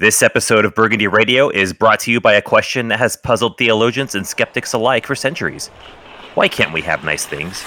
This 0.00 0.22
episode 0.22 0.64
of 0.64 0.76
Burgundy 0.76 1.08
Radio 1.08 1.48
is 1.48 1.72
brought 1.72 1.98
to 2.00 2.12
you 2.12 2.20
by 2.20 2.34
a 2.34 2.40
question 2.40 2.86
that 2.86 3.00
has 3.00 3.16
puzzled 3.16 3.58
theologians 3.58 4.14
and 4.14 4.24
skeptics 4.24 4.72
alike 4.72 5.04
for 5.04 5.16
centuries. 5.16 5.70
Why 6.36 6.46
can't 6.46 6.72
we 6.72 6.82
have 6.82 7.02
nice 7.02 7.26
things? 7.26 7.62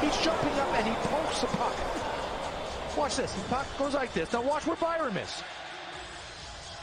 He's 0.00 0.16
jumping 0.24 0.58
up 0.60 0.72
and 0.76 0.86
he 0.86 0.94
pokes 0.94 1.42
the 1.42 1.46
puck. 1.48 2.96
Watch 2.96 3.16
this. 3.16 3.34
The 3.34 3.42
puck 3.50 3.66
goes 3.78 3.92
like 3.92 4.14
this. 4.14 4.32
Now 4.32 4.40
watch 4.40 4.66
where 4.66 4.76
Byram 4.76 5.18
is. 5.18 5.42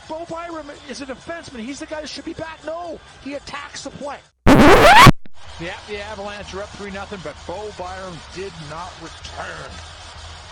Bo 0.08 0.24
Byram 0.26 0.70
is 0.88 1.02
a 1.02 1.08
defenseman. 1.08 1.62
He's 1.62 1.80
the 1.80 1.88
guy 1.88 2.02
that 2.02 2.10
should 2.10 2.26
be 2.26 2.34
back. 2.34 2.64
No, 2.64 3.00
he 3.24 3.34
attacks 3.34 3.86
the 3.86 3.90
play. 3.90 4.20
The, 4.46 5.72
the 5.88 6.00
Avalanche 6.00 6.54
are 6.54 6.62
up 6.62 6.70
3 6.70 6.92
0, 6.92 7.08
but 7.24 7.36
Bo 7.48 7.72
Byram 7.76 8.16
did 8.36 8.54
not 8.70 8.94
return. 9.02 9.72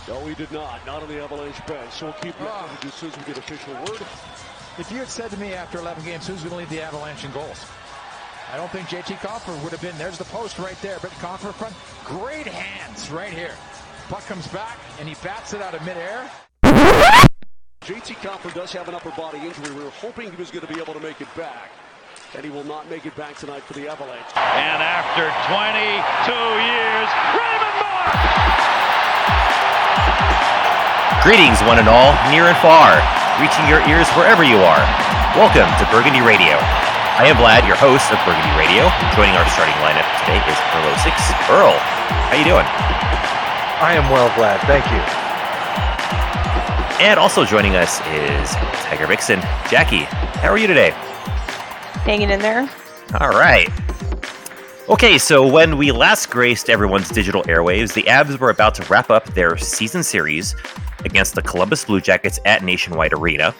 No, 0.08 0.26
he 0.26 0.36
did 0.36 0.52
not. 0.52 0.86
Not 0.86 1.04
on 1.04 1.09
the 1.09 1.22
Avalanche 1.22 1.66
bench. 1.68 1.91
So 1.91 2.05
we'll 2.05 2.13
keep 2.16 2.40
you 2.40 2.48
Ah. 2.48 2.68
updated 2.68 2.88
as 2.88 2.94
soon 2.94 3.12
as 3.12 3.18
we 3.18 3.23
get 3.26 3.38
official 3.38 3.73
word. 3.73 4.02
If 4.77 4.91
you 4.91 5.00
had 5.00 5.09
said 5.09 5.31
to 5.31 5.38
me 5.38 5.54
after 5.54 5.80
11 5.80 6.04
games, 6.05 6.27
who's 6.27 6.40
going 6.44 6.52
to 6.52 6.55
lead 6.58 6.70
the 6.70 6.81
Avalanche 6.81 7.26
in 7.26 7.31
goals? 7.31 7.66
I 8.54 8.55
don't 8.55 8.72
think 8.72 8.88
JT 8.88 9.16
Compher 9.20 9.52
would 9.64 9.72
have 9.73 9.81
been. 9.81 9.98
There's 9.98 10.17
the 10.17 10.23
post 10.26 10.58
right 10.59 10.80
there. 10.81 10.98
But 11.02 11.12
Compher 11.20 11.52
front, 11.54 11.76
great 12.05 12.48
hands 12.48 13.09
right 13.12 13.34
here. 13.34 13.55
Puck 14.08 14.26
comes 14.28 14.48
back 14.48 14.78
and 15.00 15.09
he 15.09 15.16
bats 15.22 15.52
it 15.54 15.62
out 15.62 15.73
of 15.73 15.81
midair. 15.84 16.30
JT 17.81 18.16
Compher 18.23 18.53
does 18.53 18.72
have 18.72 18.88
an 18.88 18.95
upper 18.95 19.12
body 19.12 19.39
injury. 19.39 19.76
We 19.76 19.84
were 19.84 19.89
hoping 19.89 20.30
he 20.31 20.38
was 20.38 20.52
going 20.52 20.66
to 20.66 20.73
be 20.73 20.80
able 20.80 20.94
to 20.94 21.00
make 21.02 21.20
it 21.20 21.28
back. 21.36 21.72
And 22.36 22.44
he 22.45 22.50
will 22.52 22.64
not 22.64 22.89
make 22.89 23.05
it 23.05 23.16
back 23.16 23.36
tonight 23.38 23.64
for 23.64 23.73
the 23.73 23.88
Avalanche. 23.89 24.31
And 24.36 24.81
after 24.84 25.28
22 25.52 26.31
years, 26.72 27.09
Raymond 27.36 27.76
Moore! 27.81 28.56
Greetings, 31.27 31.59
one 31.67 31.76
and 31.76 31.91
all, 31.91 32.16
near 32.31 32.48
and 32.48 32.55
far, 32.63 33.03
reaching 33.44 33.67
your 33.67 33.83
ears 33.83 34.08
wherever 34.16 34.47
you 34.47 34.64
are. 34.64 34.80
Welcome 35.36 35.67
to 35.75 35.83
Burgundy 35.92 36.23
Radio. 36.23 36.56
I 37.20 37.28
am 37.28 37.36
Vlad, 37.36 37.67
your 37.67 37.75
host 37.75 38.16
of 38.16 38.20
Burgundy 38.23 38.47
Radio. 38.56 38.88
Joining 39.11 39.36
our 39.36 39.44
starting 39.52 39.75
lineup 39.83 40.08
today 40.23 40.39
is 40.48 40.55
Earl 40.72 40.88
06. 40.95 41.11
Earl, 41.52 41.75
how 42.31 42.36
you 42.39 42.48
doing? 42.48 42.64
I 42.64 44.00
am 44.00 44.09
well, 44.09 44.30
Vlad. 44.39 44.64
Thank 44.72 44.88
you. 44.88 45.03
And 47.03 47.20
also 47.20 47.44
joining 47.44 47.75
us 47.75 48.00
is 48.08 48.55
Tiger 48.88 49.05
Vixen. 49.05 49.42
Jackie, 49.70 50.08
how 50.39 50.48
are 50.48 50.58
you 50.58 50.67
today? 50.67 50.92
hanging 52.08 52.30
in 52.30 52.39
there. 52.39 52.70
All 53.20 53.31
right. 53.31 53.67
Okay, 54.88 55.17
so 55.17 55.45
when 55.45 55.78
we 55.78 55.92
last 55.92 56.30
graced 56.30 56.70
everyone's 56.70 57.09
digital 57.09 57.44
airwaves, 57.44 57.94
the 57.94 58.03
Avs 58.03 58.39
were 58.39 58.50
about 58.50 58.75
to 58.75 58.83
wrap 58.83 59.09
up 59.09 59.25
their 59.33 59.58
season 59.58 60.03
series 60.03 60.55
against 61.08 61.33
the 61.33 61.41
Columbus 61.41 61.86
Blue 61.86 62.00
Jackets 62.00 62.39
at 62.45 62.63
Nationwide 62.63 63.13
Arena. 63.13 63.55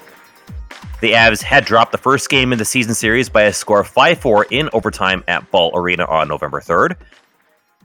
The 1.02 1.14
Avs 1.14 1.42
had 1.42 1.66
dropped 1.66 1.92
the 1.92 1.98
first 1.98 2.30
game 2.30 2.52
in 2.52 2.60
the 2.60 2.66
season 2.66 2.94
series 2.94 3.30
by 3.30 3.44
a 3.44 3.54
score 3.54 3.80
of 3.80 3.88
5 3.88 4.20
4 4.20 4.46
in 4.52 4.70
overtime 4.74 5.24
at 5.28 5.50
Ball 5.52 5.72
Arena 5.76 6.06
on 6.06 6.28
November 6.28 6.62
3rd. 6.62 6.96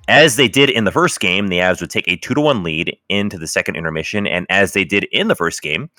As 0.08 0.36
they 0.36 0.48
did 0.48 0.68
in 0.68 0.84
the 0.84 0.90
first 0.90 1.20
game, 1.20 1.48
the 1.48 1.58
Avs 1.58 1.80
would 1.80 1.90
take 1.90 2.08
a 2.08 2.16
2 2.16 2.40
1 2.40 2.62
lead 2.62 2.96
into 3.08 3.38
the 3.38 3.46
second 3.46 3.76
intermission, 3.76 4.26
and 4.26 4.46
as 4.50 4.72
they 4.72 4.84
did 4.84 5.04
in 5.12 5.28
the 5.28 5.34
first 5.34 5.62
game, 5.62 5.90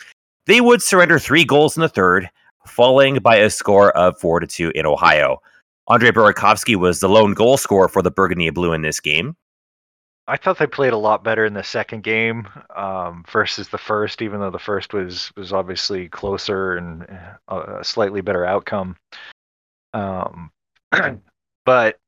they 0.46 0.60
would 0.60 0.82
surrender 0.82 1.20
three 1.20 1.46
goals 1.46 1.78
in 1.78 1.82
the 1.82 1.90
third, 1.90 2.30
falling 2.68 3.20
by 3.20 3.38
a 3.38 3.50
score 3.50 3.96
of 3.98 4.20
4 4.20 4.42
2 4.42 4.72
in 4.76 4.86
Ohio. 4.86 5.42
Andre 5.88 6.12
Burakovsky 6.12 6.76
was 6.76 7.00
the 7.00 7.10
lone 7.10 7.34
goal 7.34 7.58
scorer 7.58 7.90
for 7.90 8.02
the 8.02 8.12
Burgundy 8.12 8.50
Blue 8.50 8.74
in 8.74 8.82
this 8.82 9.00
game. 9.00 9.36
I 10.28 10.38
thought 10.38 10.58
they 10.58 10.68
played 10.68 10.94
a 10.94 10.98
lot 10.98 11.24
better 11.24 11.44
in 11.44 11.54
the 11.54 11.64
second 11.64 12.04
game 12.04 12.48
um, 12.76 13.26
versus 13.30 13.68
the 13.70 13.78
first, 13.78 14.22
even 14.22 14.40
though 14.40 14.52
the 14.52 14.60
first 14.60 14.94
was 14.94 15.32
was 15.36 15.52
obviously 15.52 16.08
closer 16.08 16.78
and 16.78 17.04
uh, 17.48 17.80
a 17.80 17.84
slightly 17.84 18.22
better 18.22 18.46
outcome. 18.46 18.96
Um, 19.94 20.52
but 21.66 22.00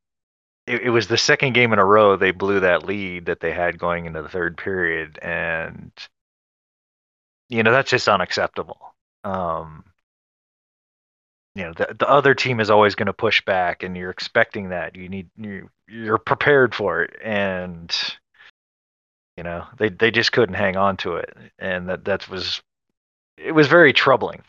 it, 0.66 0.84
it 0.84 0.90
was 0.90 1.08
the 1.08 1.18
second 1.18 1.54
game 1.54 1.74
in 1.74 1.80
a 1.80 1.86
row 1.86 2.16
they 2.16 2.32
blew 2.32 2.62
that 2.62 2.86
lead 2.86 3.26
that 3.26 3.42
they 3.42 3.52
had 3.52 3.78
going 3.78 4.06
into 4.06 4.22
the 4.22 4.30
third 4.30 4.58
period, 4.58 5.20
and 5.22 5.92
you 7.50 7.64
know 7.64 7.72
that's 7.72 7.92
just 7.92 8.08
unacceptable. 8.08 8.96
Um, 9.26 9.84
you 11.56 11.64
know 11.64 11.74
the, 11.74 11.96
the 11.98 12.10
other 12.10 12.34
team 12.34 12.60
is 12.60 12.70
always 12.70 12.96
going 12.96 13.08
to 13.08 13.14
push 13.14 13.44
back 13.44 13.84
and 13.84 13.96
you're 13.98 14.10
expecting 14.10 14.70
that 14.70 14.96
you 14.96 15.10
need 15.10 15.30
you 15.38 15.70
you're 15.88 16.18
prepared 16.18 16.74
for 16.74 17.04
it 17.04 17.16
and 17.24 17.96
you 19.38 19.44
know 19.44 19.66
they 19.78 19.90
they 19.90 20.12
just 20.12 20.32
couldn't 20.32 20.56
hang 20.56 20.76
on 20.76 20.98
to 20.98 21.16
it 21.16 21.36
and 21.60 21.90
that 21.90 22.06
that 22.06 22.28
was 22.30 22.62
it 23.38 23.52
was 23.52 23.68
very 23.68 23.94
troubling. 23.94 24.42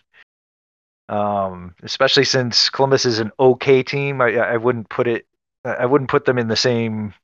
Um 1.08 1.74
especially 1.82 2.24
since 2.24 2.70
Columbus 2.70 3.04
is 3.04 3.18
an 3.18 3.32
okay 3.38 3.82
team 3.82 4.20
I 4.20 4.36
I 4.36 4.56
wouldn't 4.56 4.88
put 4.88 5.06
it 5.06 5.26
I 5.64 5.86
wouldn't 5.86 6.10
put 6.10 6.24
them 6.24 6.38
in 6.38 6.48
the 6.48 6.56
same 6.56 7.14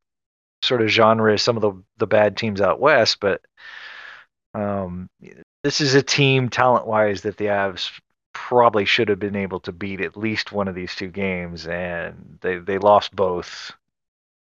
sort 0.62 0.82
of 0.82 0.88
genre 0.88 1.32
as 1.32 1.42
some 1.42 1.56
of 1.56 1.62
the 1.62 1.72
the 1.98 2.06
bad 2.06 2.36
teams 2.36 2.60
out 2.60 2.80
west 2.80 3.18
but 3.20 3.40
um 4.54 5.08
this 5.62 5.80
is 5.80 5.94
a 5.94 6.02
team 6.02 6.48
talent 6.48 6.86
wise 6.86 7.22
that 7.22 7.36
the 7.36 7.46
Avs 7.46 7.90
probably 8.32 8.84
should 8.84 9.08
have 9.08 9.18
been 9.18 9.36
able 9.36 9.60
to 9.60 9.72
beat 9.72 10.00
at 10.00 10.16
least 10.16 10.52
one 10.52 10.68
of 10.68 10.74
these 10.74 10.94
two 10.94 11.08
games, 11.08 11.66
and 11.66 12.38
they 12.40 12.58
they 12.58 12.78
lost 12.78 13.14
both 13.14 13.72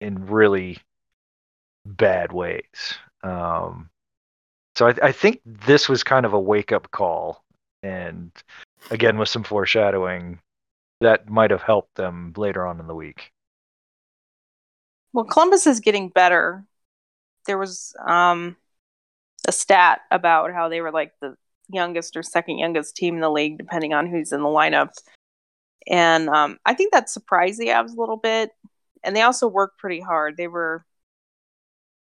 in 0.04 0.26
really 0.28 0.78
bad 1.86 2.32
ways. 2.32 2.96
Um, 3.24 3.90
so 4.76 4.88
I, 4.88 4.96
I 5.02 5.12
think 5.12 5.42
this 5.46 5.88
was 5.88 6.04
kind 6.04 6.26
of 6.26 6.34
a 6.34 6.40
wake 6.40 6.72
up 6.72 6.92
call, 6.92 7.44
and 7.82 8.32
again 8.92 9.18
with 9.18 9.30
some 9.30 9.44
foreshadowing 9.44 10.40
that 11.02 11.30
might 11.30 11.52
have 11.52 11.62
helped 11.62 11.96
them 11.96 12.34
later 12.38 12.66
on 12.66 12.80
in 12.80 12.88
the 12.88 12.96
week. 12.96 13.32
Well, 15.12 15.26
Columbus 15.26 15.68
is 15.68 15.80
getting 15.80 16.10
better. 16.10 16.66
There 17.46 17.58
was 17.58 17.94
um, 18.06 18.56
a 19.48 19.52
stat 19.52 20.02
about 20.12 20.54
how 20.54 20.70
they 20.70 20.82
were 20.82 20.92
like 20.92 21.12
the 21.22 21.36
youngest 21.70 22.18
or 22.18 22.24
second 22.24 22.58
youngest 22.58 22.96
team 22.96 23.16
in 23.16 23.22
the 23.22 23.30
league, 23.30 23.58
depending 23.58 23.94
on 23.94 24.08
who's 24.08 24.32
in 24.32 24.42
the 24.42 24.48
lineup. 24.48 24.90
And 25.88 26.30
um, 26.30 26.58
I 26.66 26.74
think 26.74 26.94
that 26.94 27.10
surprised 27.10 27.60
the 27.60 27.68
Avs 27.68 27.96
a 27.96 28.00
little 28.00 28.18
bit. 28.18 28.52
And 29.04 29.16
they 29.16 29.22
also 29.22 29.48
worked 29.48 29.80
pretty 29.80 30.00
hard. 30.00 30.38
They 30.38 30.48
were 30.48 30.86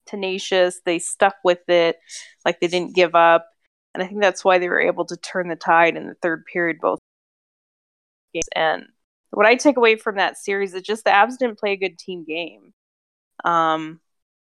tenacious. 0.06 0.80
They 0.84 0.98
stuck 0.98 1.36
with 1.44 1.68
it, 1.68 1.98
like 2.44 2.60
they 2.60 2.68
didn't 2.68 2.94
give 2.94 3.14
up. 3.14 3.46
And 3.94 4.02
I 4.02 4.06
think 4.06 4.20
that's 4.20 4.44
why 4.44 4.58
they 4.58 4.68
were 4.68 4.80
able 4.80 5.04
to 5.06 5.16
turn 5.16 5.48
the 5.48 5.56
tide 5.56 5.96
in 5.96 6.06
the 6.06 6.14
third 6.14 6.44
period 6.46 6.78
both 6.80 6.98
games. 8.32 8.48
And 8.54 8.86
what 9.30 9.46
I 9.46 9.54
take 9.54 9.76
away 9.76 9.96
from 9.96 10.16
that 10.16 10.36
series 10.36 10.74
is 10.74 10.82
just 10.82 11.04
the 11.04 11.10
Avs 11.10 11.38
didn't 11.38 11.58
play 11.58 11.72
a 11.72 11.76
good 11.76 11.98
team 11.98 12.24
game. 12.24 12.72
Um, 13.44 14.00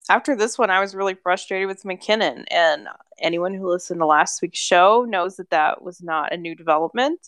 after 0.09 0.35
this 0.35 0.59
one, 0.59 0.71
I 0.71 0.81
was 0.81 0.95
really 0.95 1.15
frustrated 1.15 1.69
with 1.69 1.85
MacKinnon, 1.85 2.47
and 2.51 2.89
anyone 3.21 3.55
who 3.55 3.69
listened 3.71 4.01
to 4.01 4.07
last 4.07 4.43
week's 4.43 4.59
show 4.59 5.05
knows 5.09 5.37
that 5.37 5.51
that 5.51 5.83
was 5.83 6.03
not 6.03 6.33
a 6.33 6.37
new 6.37 6.55
development. 6.55 7.21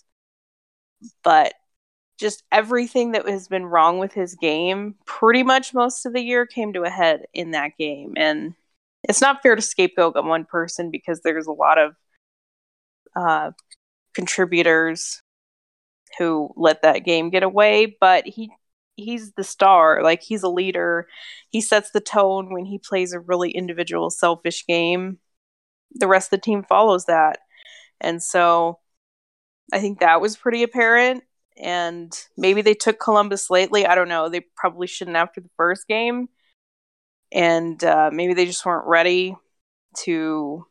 But 1.22 1.54
just 2.22 2.44
everything 2.52 3.12
that 3.12 3.28
has 3.28 3.48
been 3.48 3.66
wrong 3.66 3.98
with 3.98 4.14
his 4.14 4.36
game, 4.36 4.94
pretty 5.04 5.42
much 5.42 5.74
most 5.74 6.06
of 6.06 6.14
the 6.14 6.22
year, 6.22 6.46
came 6.46 6.72
to 6.72 6.84
a 6.84 6.88
head 6.88 7.26
in 7.34 7.50
that 7.50 7.72
game. 7.78 8.14
And 8.16 8.54
it's 9.02 9.20
not 9.20 9.42
fair 9.42 9.56
to 9.56 9.60
scapegoat 9.60 10.16
on 10.16 10.28
one 10.28 10.44
person 10.46 10.90
because 10.90 11.20
there's 11.20 11.48
a 11.48 11.52
lot 11.52 11.78
of 11.78 11.94
uh, 13.16 13.50
contributors 14.14 15.20
who 16.18 16.52
let 16.56 16.82
that 16.82 17.00
game 17.00 17.30
get 17.30 17.42
away. 17.42 17.96
But 18.00 18.26
he 18.26 18.52
he's 18.96 19.32
the 19.32 19.44
star 19.44 20.02
like 20.02 20.22
he's 20.22 20.42
a 20.42 20.48
leader 20.48 21.08
he 21.48 21.62
sets 21.62 21.90
the 21.92 22.00
tone 22.00 22.52
when 22.52 22.66
he 22.66 22.78
plays 22.78 23.14
a 23.14 23.18
really 23.20 23.50
individual 23.50 24.10
selfish 24.10 24.66
game 24.66 25.18
the 25.94 26.06
rest 26.06 26.26
of 26.26 26.38
the 26.38 26.44
team 26.44 26.62
follows 26.62 27.06
that 27.06 27.38
and 28.02 28.22
so 28.22 28.78
i 29.72 29.80
think 29.80 30.00
that 30.00 30.20
was 30.20 30.36
pretty 30.36 30.62
apparent 30.62 31.24
and 31.60 32.26
maybe 32.36 32.62
they 32.62 32.74
took 32.74 32.98
columbus 32.98 33.50
lately 33.50 33.86
i 33.86 33.94
don't 33.94 34.08
know 34.08 34.28
they 34.28 34.40
probably 34.56 34.86
shouldn't 34.86 35.16
after 35.16 35.40
the 35.40 35.50
first 35.56 35.86
game 35.88 36.28
and 37.32 37.82
uh, 37.82 38.10
maybe 38.12 38.34
they 38.34 38.44
just 38.44 38.66
weren't 38.66 38.86
ready 38.86 39.34
to 39.96 40.66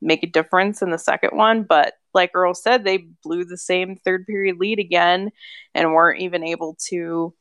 make 0.00 0.22
a 0.22 0.28
difference 0.28 0.80
in 0.82 0.90
the 0.90 0.98
second 0.98 1.36
one 1.36 1.62
but 1.62 1.94
like 2.14 2.30
earl 2.34 2.54
said 2.54 2.84
they 2.84 3.08
blew 3.22 3.44
the 3.44 3.58
same 3.58 3.96
third 3.96 4.26
period 4.26 4.56
lead 4.58 4.78
again 4.78 5.30
and 5.74 5.92
weren't 5.92 6.20
even 6.20 6.44
able 6.44 6.76
to 6.88 7.34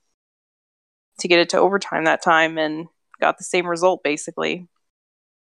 to 1.20 1.28
get 1.28 1.40
it 1.40 1.50
to 1.50 1.58
overtime 1.58 2.06
that 2.06 2.24
time 2.24 2.58
and 2.58 2.88
got 3.20 3.38
the 3.38 3.44
same 3.44 3.68
result 3.68 4.04
basically. 4.04 4.68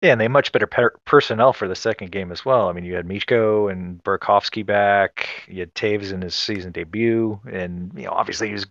Yeah, 0.03 0.13
and 0.13 0.21
they 0.21 0.29
much 0.29 0.53
better 0.53 0.67
per- 0.67 0.97
personnel 1.05 1.53
for 1.53 1.69
the 1.69 1.75
second 1.75 2.11
game 2.11 2.33
as 2.33 2.45
well. 2.45 2.69
I 2.69 2.73
mean, 2.73 2.85
you 2.85 2.95
had 2.95 3.07
Mikko 3.07 3.69
and 3.69 4.03
Burakovsky 4.03 4.65
back. 4.65 5.29
You 5.47 5.61
had 5.61 5.75
Toews 5.75 6.13
in 6.13 6.23
his 6.23 6.35
season 6.35 6.73
debut, 6.73 7.39
and 7.51 7.93
you 7.95 8.05
know, 8.05 8.13
obviously 8.13 8.49
he 8.49 8.55
was 8.55 8.67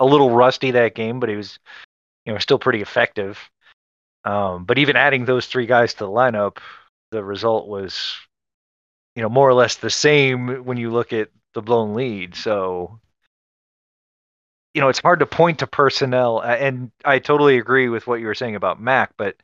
a 0.00 0.04
little 0.06 0.30
rusty 0.30 0.72
that 0.72 0.94
game, 0.94 1.20
but 1.20 1.30
he 1.30 1.36
was, 1.36 1.58
you 2.26 2.32
know, 2.32 2.38
still 2.38 2.58
pretty 2.58 2.82
effective. 2.82 3.38
Um, 4.24 4.64
but 4.64 4.78
even 4.78 4.96
adding 4.96 5.24
those 5.24 5.46
three 5.46 5.66
guys 5.66 5.94
to 5.94 6.00
the 6.00 6.10
lineup, 6.10 6.58
the 7.12 7.24
result 7.24 7.68
was, 7.68 8.14
you 9.16 9.22
know, 9.22 9.28
more 9.30 9.48
or 9.48 9.54
less 9.54 9.76
the 9.76 9.90
same 9.90 10.64
when 10.64 10.76
you 10.76 10.90
look 10.90 11.12
at 11.12 11.30
the 11.54 11.62
blown 11.62 11.94
lead. 11.94 12.34
So, 12.34 13.00
you 14.74 14.80
know, 14.80 14.88
it's 14.88 15.00
hard 15.00 15.20
to 15.20 15.26
point 15.26 15.60
to 15.60 15.66
personnel, 15.66 16.40
and 16.40 16.90
I 17.04 17.18
totally 17.18 17.58
agree 17.58 17.88
with 17.88 18.06
what 18.06 18.20
you 18.20 18.26
were 18.26 18.34
saying 18.34 18.54
about 18.54 18.80
Mac, 18.80 19.12
but 19.16 19.36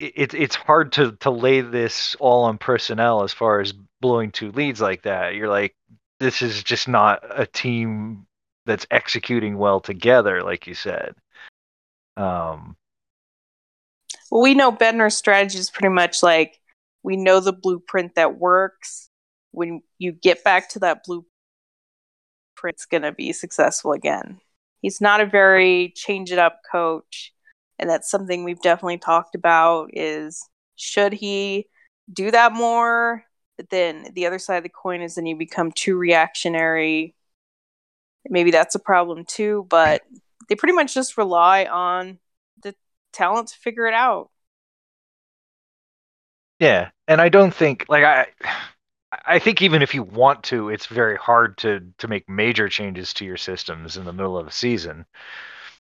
it's 0.00 0.34
it's 0.34 0.54
hard 0.54 0.92
to 0.92 1.12
to 1.20 1.30
lay 1.30 1.60
this 1.60 2.14
all 2.20 2.44
on 2.44 2.58
personnel 2.58 3.22
as 3.22 3.32
far 3.32 3.60
as 3.60 3.72
blowing 4.00 4.30
two 4.30 4.52
leads 4.52 4.80
like 4.80 5.02
that. 5.02 5.34
You're 5.34 5.48
like, 5.48 5.74
this 6.20 6.42
is 6.42 6.62
just 6.62 6.88
not 6.88 7.22
a 7.28 7.46
team 7.46 8.26
that's 8.66 8.86
executing 8.90 9.58
well 9.58 9.80
together, 9.80 10.42
like 10.42 10.66
you 10.66 10.74
said. 10.74 11.14
Um, 12.16 12.76
well, 14.30 14.42
we 14.42 14.54
know 14.54 14.72
Bednar's 14.72 15.16
strategy 15.16 15.58
is 15.58 15.70
pretty 15.70 15.92
much 15.92 16.22
like 16.22 16.60
we 17.02 17.16
know 17.16 17.40
the 17.40 17.52
blueprint 17.52 18.14
that 18.16 18.38
works. 18.38 19.08
When 19.52 19.82
you 19.98 20.12
get 20.12 20.44
back 20.44 20.68
to 20.70 20.80
that 20.80 21.04
blueprint, 21.04 21.26
it's 22.64 22.86
going 22.86 23.02
to 23.02 23.12
be 23.12 23.32
successful 23.32 23.92
again. 23.92 24.40
He's 24.82 25.00
not 25.00 25.20
a 25.20 25.26
very 25.26 25.92
change 25.96 26.30
it 26.30 26.38
up 26.38 26.60
coach, 26.70 27.32
and 27.78 27.88
that's 27.88 28.10
something 28.10 28.44
we've 28.44 28.60
definitely 28.60 28.98
talked 28.98 29.34
about. 29.34 29.90
Is 29.92 30.48
should 30.76 31.12
he 31.12 31.68
do 32.12 32.30
that 32.30 32.52
more? 32.52 33.24
But 33.56 33.70
then 33.70 34.10
the 34.14 34.26
other 34.26 34.38
side 34.38 34.58
of 34.58 34.62
the 34.62 34.68
coin 34.68 35.02
is 35.02 35.16
then 35.16 35.26
you 35.26 35.36
become 35.36 35.72
too 35.72 35.96
reactionary. 35.96 37.14
Maybe 38.28 38.50
that's 38.50 38.74
a 38.74 38.80
problem 38.80 39.24
too, 39.24 39.66
but 39.68 40.02
they 40.48 40.54
pretty 40.54 40.74
much 40.74 40.94
just 40.94 41.18
rely 41.18 41.64
on 41.64 42.18
the 42.62 42.74
talent 43.12 43.48
to 43.48 43.58
figure 43.58 43.86
it 43.86 43.94
out. 43.94 44.30
Yeah, 46.60 46.90
and 47.06 47.20
I 47.20 47.28
don't 47.28 47.54
think 47.54 47.86
like 47.88 48.04
I 48.04 48.26
I 49.12 49.38
think 49.38 49.62
even 49.62 49.82
if 49.82 49.94
you 49.94 50.02
want 50.02 50.42
to, 50.44 50.68
it's 50.68 50.86
very 50.86 51.16
hard 51.16 51.56
to 51.58 51.80
to 51.98 52.08
make 52.08 52.28
major 52.28 52.68
changes 52.68 53.14
to 53.14 53.24
your 53.24 53.36
systems 53.36 53.96
in 53.96 54.04
the 54.04 54.12
middle 54.12 54.36
of 54.38 54.46
a 54.46 54.52
season. 54.52 55.06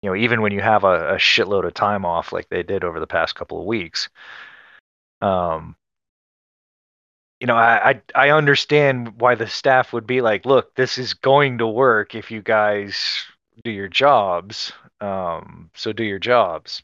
You 0.02 0.10
know, 0.10 0.16
even 0.16 0.42
when 0.42 0.52
you 0.52 0.62
have 0.62 0.84
a, 0.84 1.16
a 1.16 1.18
shitload 1.18 1.66
of 1.66 1.74
time 1.74 2.06
off 2.06 2.32
like 2.34 2.50
they 2.50 2.64
did 2.64 2.84
over 2.84 3.00
the 3.00 3.08
past 3.08 3.36
couple 3.36 3.60
of 3.60 3.66
weeks. 3.66 4.10
Um, 5.22 5.76
you 7.40 7.48
know, 7.48 7.56
I, 7.56 7.90
I 7.90 8.02
I 8.28 8.30
understand 8.32 9.20
why 9.20 9.36
the 9.36 9.48
staff 9.48 9.94
would 9.94 10.06
be 10.08 10.22
like, 10.22 10.46
look, 10.46 10.76
this 10.76 10.98
is 10.98 11.14
going 11.16 11.58
to 11.60 11.68
work 11.68 12.16
if 12.16 12.30
you 12.32 12.42
guys 12.42 13.24
do 13.64 13.72
your 13.72 13.88
jobs. 13.88 14.74
Um, 15.00 15.72
so 15.76 15.92
do 15.94 16.04
your 16.04 16.20
jobs. 16.20 16.84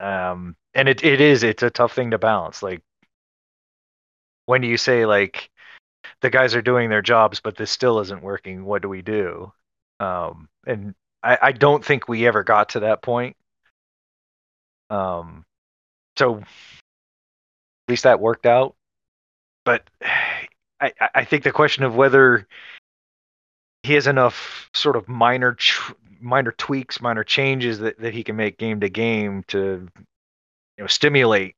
Um, 0.00 0.56
and 0.74 0.88
it 0.88 1.04
it 1.04 1.20
is 1.20 1.42
it's 1.42 1.62
a 1.62 1.70
tough 1.70 1.92
thing 1.94 2.10
to 2.12 2.18
balance. 2.18 2.62
Like 2.62 2.82
when 4.46 4.60
do 4.60 4.68
you 4.68 4.76
say 4.76 5.06
like 5.06 5.50
the 6.20 6.30
guys 6.30 6.54
are 6.54 6.62
doing 6.62 6.90
their 6.90 7.02
jobs, 7.02 7.40
but 7.40 7.56
this 7.56 7.70
still 7.70 8.00
isn't 8.00 8.22
working? 8.22 8.64
What 8.64 8.82
do 8.82 8.88
we 8.88 9.02
do? 9.02 9.52
Um, 10.00 10.48
and 10.66 10.94
I, 11.22 11.38
I 11.40 11.52
don't 11.52 11.84
think 11.84 12.08
we 12.08 12.26
ever 12.26 12.42
got 12.42 12.70
to 12.70 12.80
that 12.80 13.02
point. 13.02 13.36
Um, 14.90 15.44
so 16.18 16.38
at 16.38 16.44
least 17.88 18.02
that 18.04 18.20
worked 18.20 18.46
out 18.46 18.74
but 19.64 19.88
I, 20.80 20.92
I 21.14 21.24
think 21.24 21.44
the 21.44 21.52
question 21.52 21.84
of 21.84 21.94
whether 21.94 22.46
he 23.84 23.94
has 23.94 24.08
enough 24.08 24.68
sort 24.74 24.96
of 24.96 25.08
minor 25.08 25.56
minor 26.20 26.52
tweaks, 26.52 27.00
minor 27.00 27.22
changes 27.22 27.78
that, 27.78 28.00
that 28.00 28.14
he 28.14 28.24
can 28.24 28.34
make 28.34 28.58
game 28.58 28.80
to 28.80 28.88
game 28.88 29.44
to 29.48 29.88
you 30.76 30.82
know 30.82 30.88
stimulate 30.88 31.54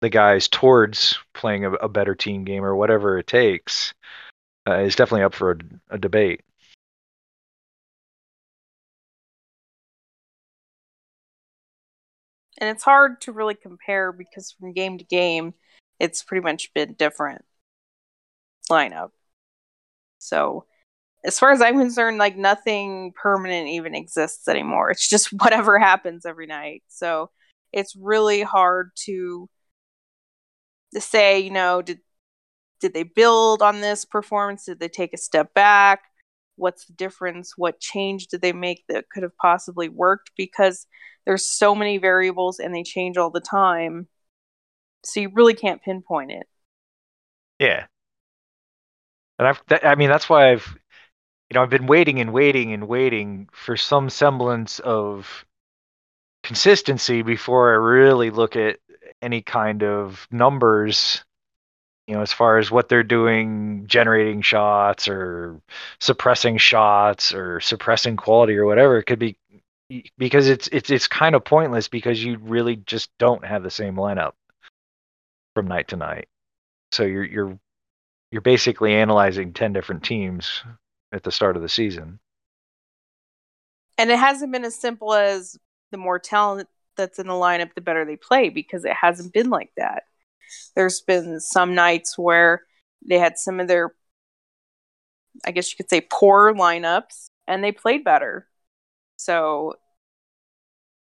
the 0.00 0.08
guys 0.08 0.48
towards 0.48 1.16
playing 1.32 1.64
a, 1.64 1.72
a 1.74 1.88
better 1.88 2.16
team 2.16 2.42
game 2.44 2.64
or 2.64 2.74
whatever 2.74 3.18
it 3.18 3.28
takes 3.28 3.94
uh, 4.68 4.78
is 4.78 4.96
definitely 4.96 5.22
up 5.22 5.34
for 5.34 5.52
a, 5.52 5.56
a 5.90 5.98
debate. 5.98 6.40
And 12.64 12.74
it's 12.74 12.82
hard 12.82 13.20
to 13.22 13.32
really 13.32 13.54
compare 13.54 14.10
because 14.10 14.52
from 14.52 14.72
game 14.72 14.96
to 14.96 15.04
game, 15.04 15.52
it's 16.00 16.22
pretty 16.22 16.42
much 16.42 16.72
been 16.72 16.94
different 16.94 17.44
lineup. 18.70 19.10
So 20.18 20.64
as 21.24 21.38
far 21.38 21.52
as 21.52 21.60
I'm 21.60 21.78
concerned, 21.78 22.16
like 22.16 22.38
nothing 22.38 23.12
permanent 23.14 23.68
even 23.68 23.94
exists 23.94 24.48
anymore. 24.48 24.90
It's 24.90 25.06
just 25.06 25.28
whatever 25.42 25.78
happens 25.78 26.24
every 26.24 26.46
night. 26.46 26.82
So 26.88 27.30
it's 27.70 27.94
really 27.94 28.40
hard 28.40 28.92
to 29.04 29.50
to 30.94 31.00
say, 31.02 31.40
you 31.40 31.50
know, 31.50 31.82
did 31.82 31.98
did 32.80 32.94
they 32.94 33.02
build 33.02 33.60
on 33.60 33.82
this 33.82 34.06
performance? 34.06 34.64
Did 34.64 34.80
they 34.80 34.88
take 34.88 35.12
a 35.12 35.18
step 35.18 35.52
back? 35.52 36.04
What's 36.56 36.86
the 36.86 36.92
difference? 36.94 37.54
What 37.56 37.80
change 37.80 38.28
did 38.28 38.42
they 38.42 38.52
make 38.52 38.84
that 38.88 39.06
could 39.10 39.22
have 39.22 39.36
possibly 39.36 39.88
worked? 39.88 40.30
Because 40.36 40.86
there's 41.26 41.46
so 41.46 41.74
many 41.74 41.98
variables 41.98 42.58
and 42.58 42.74
they 42.74 42.82
change 42.82 43.16
all 43.16 43.30
the 43.30 43.40
time 43.40 44.08
so 45.04 45.20
you 45.20 45.30
really 45.34 45.54
can't 45.54 45.82
pinpoint 45.82 46.32
it. 46.32 46.46
Yeah, 47.58 47.86
and 49.38 49.48
I've 49.48 49.64
th- 49.66 49.84
I 49.84 49.94
mean 49.94 50.10
that's 50.10 50.28
why 50.28 50.50
I've 50.52 50.66
you 51.50 51.54
know 51.54 51.62
I've 51.62 51.70
been 51.70 51.86
waiting 51.86 52.20
and 52.20 52.32
waiting 52.32 52.72
and 52.72 52.88
waiting 52.88 53.48
for 53.52 53.76
some 53.76 54.10
semblance 54.10 54.80
of 54.80 55.46
consistency 56.42 57.22
before 57.22 57.72
I 57.72 57.76
really 57.76 58.30
look 58.30 58.56
at 58.56 58.78
any 59.22 59.42
kind 59.42 59.82
of 59.82 60.26
numbers 60.30 61.24
you 62.06 62.14
know, 62.14 62.22
as 62.22 62.32
far 62.32 62.58
as 62.58 62.70
what 62.70 62.88
they're 62.88 63.02
doing, 63.02 63.84
generating 63.86 64.42
shots 64.42 65.08
or 65.08 65.60
suppressing 66.00 66.58
shots 66.58 67.32
or 67.34 67.60
suppressing 67.60 68.16
quality 68.16 68.56
or 68.56 68.66
whatever, 68.66 68.98
it 68.98 69.04
could 69.04 69.18
be 69.18 69.38
because 70.18 70.48
it's 70.48 70.68
it's 70.68 70.90
it's 70.90 71.08
kind 71.08 71.34
of 71.34 71.44
pointless 71.44 71.88
because 71.88 72.22
you 72.22 72.38
really 72.38 72.76
just 72.76 73.10
don't 73.18 73.44
have 73.44 73.62
the 73.62 73.70
same 73.70 73.96
lineup 73.96 74.32
from 75.54 75.66
night 75.66 75.88
to 75.88 75.96
night. 75.96 76.28
So 76.92 77.04
you're 77.04 77.24
you're 77.24 77.58
you're 78.30 78.42
basically 78.42 78.94
analyzing 78.94 79.52
10 79.52 79.72
different 79.72 80.02
teams 80.02 80.64
at 81.12 81.22
the 81.22 81.30
start 81.30 81.56
of 81.56 81.62
the 81.62 81.68
season. 81.68 82.18
And 83.96 84.10
it 84.10 84.18
hasn't 84.18 84.50
been 84.50 84.64
as 84.64 84.74
simple 84.74 85.14
as 85.14 85.56
the 85.92 85.98
more 85.98 86.18
talent 86.18 86.68
that's 86.96 87.20
in 87.20 87.28
the 87.28 87.32
lineup, 87.32 87.74
the 87.74 87.80
better 87.80 88.04
they 88.04 88.16
play, 88.16 88.48
because 88.48 88.84
it 88.84 88.94
hasn't 89.00 89.32
been 89.32 89.50
like 89.50 89.70
that. 89.76 90.02
There's 90.74 91.00
been 91.00 91.40
some 91.40 91.74
nights 91.74 92.18
where 92.18 92.62
they 93.06 93.18
had 93.18 93.38
some 93.38 93.60
of 93.60 93.68
their, 93.68 93.94
I 95.46 95.50
guess 95.50 95.70
you 95.70 95.76
could 95.76 95.90
say, 95.90 96.00
poor 96.10 96.54
lineups, 96.54 97.28
and 97.46 97.62
they 97.62 97.72
played 97.72 98.04
better. 98.04 98.46
So 99.16 99.74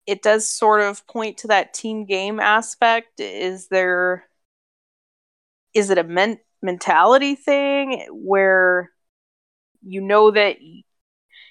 it 0.07 0.23
does 0.23 0.49
sort 0.49 0.81
of 0.81 1.07
point 1.07 1.39
to 1.39 1.49
that 1.49 1.75
team 1.75 2.05
game 2.05 2.41
aspect. 2.41 3.21
Is 3.21 3.69
there 3.69 4.25
is 5.75 5.91
it 5.91 5.99
a 5.99 6.05
men- 6.05 6.39
mentality 6.63 7.35
thing 7.35 8.07
where 8.11 8.91
you 9.83 10.01
know 10.01 10.31
that 10.31 10.59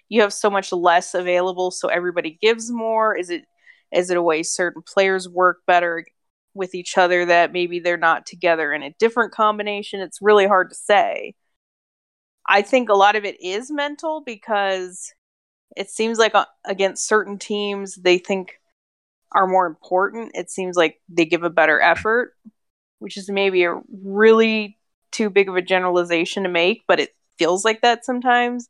you 0.09 0.21
have 0.21 0.33
so 0.33 0.49
much 0.49 0.71
less 0.71 1.13
available 1.13 1.71
so 1.71 1.87
everybody 1.87 2.37
gives 2.41 2.71
more 2.71 3.15
is 3.15 3.29
it 3.29 3.45
is 3.91 4.09
it 4.09 4.17
a 4.17 4.21
way 4.21 4.43
certain 4.43 4.81
players 4.81 5.27
work 5.27 5.59
better 5.67 6.05
with 6.53 6.75
each 6.75 6.97
other 6.97 7.25
that 7.25 7.53
maybe 7.53 7.79
they're 7.79 7.97
not 7.97 8.25
together 8.25 8.73
in 8.73 8.83
a 8.83 8.93
different 8.99 9.31
combination 9.31 9.99
it's 9.99 10.21
really 10.21 10.47
hard 10.47 10.69
to 10.69 10.75
say 10.75 11.33
i 12.47 12.61
think 12.61 12.89
a 12.89 12.93
lot 12.93 13.15
of 13.15 13.25
it 13.25 13.41
is 13.41 13.71
mental 13.71 14.21
because 14.25 15.13
it 15.77 15.89
seems 15.89 16.17
like 16.17 16.35
uh, 16.35 16.45
against 16.65 17.07
certain 17.07 17.37
teams 17.37 17.95
they 17.95 18.17
think 18.17 18.59
are 19.33 19.47
more 19.47 19.65
important 19.65 20.31
it 20.33 20.49
seems 20.49 20.75
like 20.75 20.99
they 21.07 21.25
give 21.25 21.43
a 21.43 21.49
better 21.49 21.79
effort 21.79 22.33
which 22.99 23.17
is 23.17 23.29
maybe 23.29 23.63
a 23.63 23.79
really 24.03 24.77
too 25.11 25.29
big 25.29 25.49
of 25.49 25.55
a 25.55 25.61
generalization 25.61 26.43
to 26.43 26.49
make, 26.49 26.83
but 26.87 26.99
it 26.99 27.15
feels 27.37 27.65
like 27.65 27.81
that 27.81 28.05
sometimes. 28.05 28.69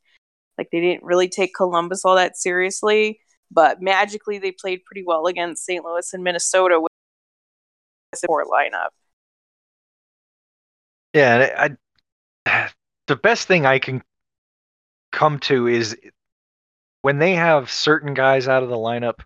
Like 0.58 0.68
they 0.72 0.80
didn't 0.80 1.04
really 1.04 1.28
take 1.28 1.54
Columbus 1.54 2.04
all 2.04 2.16
that 2.16 2.36
seriously, 2.36 3.20
but 3.50 3.80
magically 3.80 4.38
they 4.38 4.52
played 4.52 4.84
pretty 4.84 5.04
well 5.06 5.26
against 5.26 5.64
St. 5.64 5.84
Louis 5.84 6.12
and 6.12 6.24
Minnesota 6.24 6.80
support 8.14 8.46
lineup. 8.48 8.90
Yeah, 11.14 11.76
I, 12.46 12.68
the 13.06 13.16
best 13.16 13.48
thing 13.48 13.66
I 13.66 13.78
can 13.78 14.02
come 15.10 15.38
to 15.40 15.66
is 15.66 15.96
when 17.02 17.18
they 17.18 17.34
have 17.34 17.70
certain 17.70 18.14
guys 18.14 18.48
out 18.48 18.62
of 18.62 18.68
the 18.68 18.76
lineup, 18.76 19.20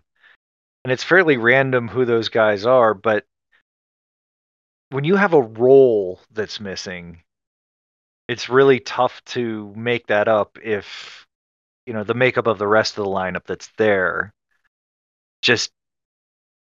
and 0.83 0.91
it's 0.91 1.03
fairly 1.03 1.37
random 1.37 1.87
who 1.87 2.05
those 2.05 2.29
guys 2.29 2.65
are, 2.65 2.93
but 2.93 3.25
when 4.89 5.03
you 5.03 5.15
have 5.15 5.33
a 5.33 5.41
role 5.41 6.19
that's 6.31 6.59
missing, 6.59 7.21
it's 8.27 8.49
really 8.49 8.79
tough 8.79 9.23
to 9.25 9.73
make 9.75 10.07
that 10.07 10.27
up 10.27 10.57
if 10.61 11.25
you 11.85 11.93
know 11.93 12.03
the 12.03 12.13
makeup 12.13 12.47
of 12.47 12.57
the 12.57 12.67
rest 12.67 12.97
of 12.97 13.05
the 13.05 13.09
lineup 13.09 13.45
that's 13.45 13.69
there 13.77 14.33
just 15.41 15.71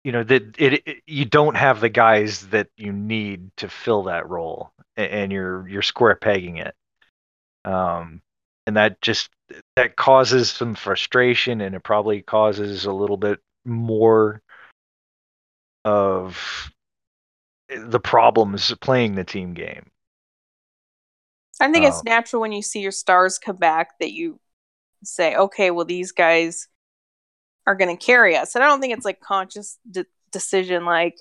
you 0.04 0.12
know 0.12 0.24
that 0.24 0.56
it, 0.58 0.88
it, 0.88 1.04
you 1.08 1.26
don't 1.26 1.56
have 1.56 1.80
the 1.80 1.90
guys 1.90 2.48
that 2.48 2.68
you 2.78 2.92
need 2.92 3.50
to 3.58 3.70
fill 3.70 4.04
that 4.04 4.30
role 4.30 4.72
and 4.98 5.32
you're 5.32 5.68
you're 5.68 5.82
square 5.82 6.16
pegging 6.16 6.58
it. 6.58 6.76
Um 7.66 8.22
and 8.68 8.78
that 8.78 9.02
just 9.02 9.30
that 9.76 9.96
causes 9.96 10.50
some 10.52 10.76
frustration 10.76 11.62
and 11.62 11.76
it 11.76 11.84
probably 11.84 12.22
causes 12.22 12.86
a 12.86 12.94
little 12.94 13.18
bit 13.18 13.40
more 13.66 14.42
of 15.86 16.72
the 17.70 18.00
problems 18.00 18.74
playing 18.82 19.16
the 19.16 19.24
team 19.24 19.54
game. 19.54 19.90
I 21.60 21.72
think 21.72 21.86
it's 21.86 22.00
Um, 22.00 22.04
natural 22.04 22.42
when 22.42 22.52
you 22.52 22.62
see 22.62 22.82
your 22.82 22.92
stars 22.92 23.38
come 23.40 23.56
back 23.56 23.98
that 24.00 24.12
you 24.12 24.40
say, 25.04 25.36
okay, 25.36 25.72
well, 25.72 25.86
these 25.86 26.12
guys 26.12 26.68
are 27.66 27.76
going 27.76 27.96
to 27.96 28.06
carry 28.06 28.36
us. 28.36 28.56
And 28.56 28.64
I 28.64 28.68
don't 28.68 28.82
think 28.82 28.94
it's 28.94 29.06
like 29.06 29.20
conscious 29.20 29.78
de- 29.90 30.06
decision, 30.32 30.86
like, 30.86 31.18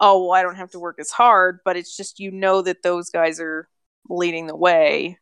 oh, 0.00 0.24
well, 0.24 0.32
I 0.32 0.42
don't 0.42 0.56
have 0.56 0.70
to 0.70 0.80
work 0.80 0.98
as 0.98 1.10
hard, 1.10 1.60
but 1.64 1.76
it's 1.76 1.96
just 1.96 2.20
you 2.20 2.30
know 2.30 2.62
that 2.62 2.82
those 2.82 3.10
guys 3.10 3.40
are 3.40 3.68
leading 4.08 4.46
the 4.46 4.56
way. 4.56 5.18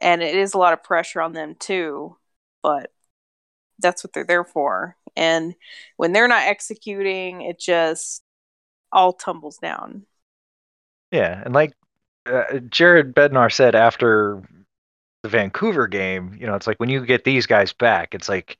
And 0.00 0.22
it 0.22 0.34
is 0.34 0.54
a 0.54 0.58
lot 0.58 0.72
of 0.72 0.82
pressure 0.82 1.20
on 1.20 1.32
them 1.32 1.56
too, 1.58 2.16
but 2.62 2.92
that's 3.78 4.04
what 4.04 4.12
they're 4.12 4.24
there 4.24 4.44
for. 4.44 4.96
And 5.16 5.54
when 5.96 6.12
they're 6.12 6.28
not 6.28 6.42
executing, 6.42 7.42
it 7.42 7.58
just 7.58 8.22
all 8.92 9.12
tumbles 9.12 9.58
down. 9.58 10.06
Yeah, 11.10 11.42
and 11.44 11.54
like 11.54 11.72
uh, 12.26 12.58
Jared 12.68 13.14
Bednar 13.14 13.52
said 13.52 13.74
after 13.74 14.42
the 15.22 15.28
Vancouver 15.28 15.86
game, 15.86 16.36
you 16.38 16.46
know, 16.46 16.54
it's 16.54 16.66
like 16.66 16.78
when 16.78 16.88
you 16.88 17.04
get 17.04 17.24
these 17.24 17.46
guys 17.46 17.72
back, 17.72 18.14
it's 18.14 18.28
like 18.28 18.58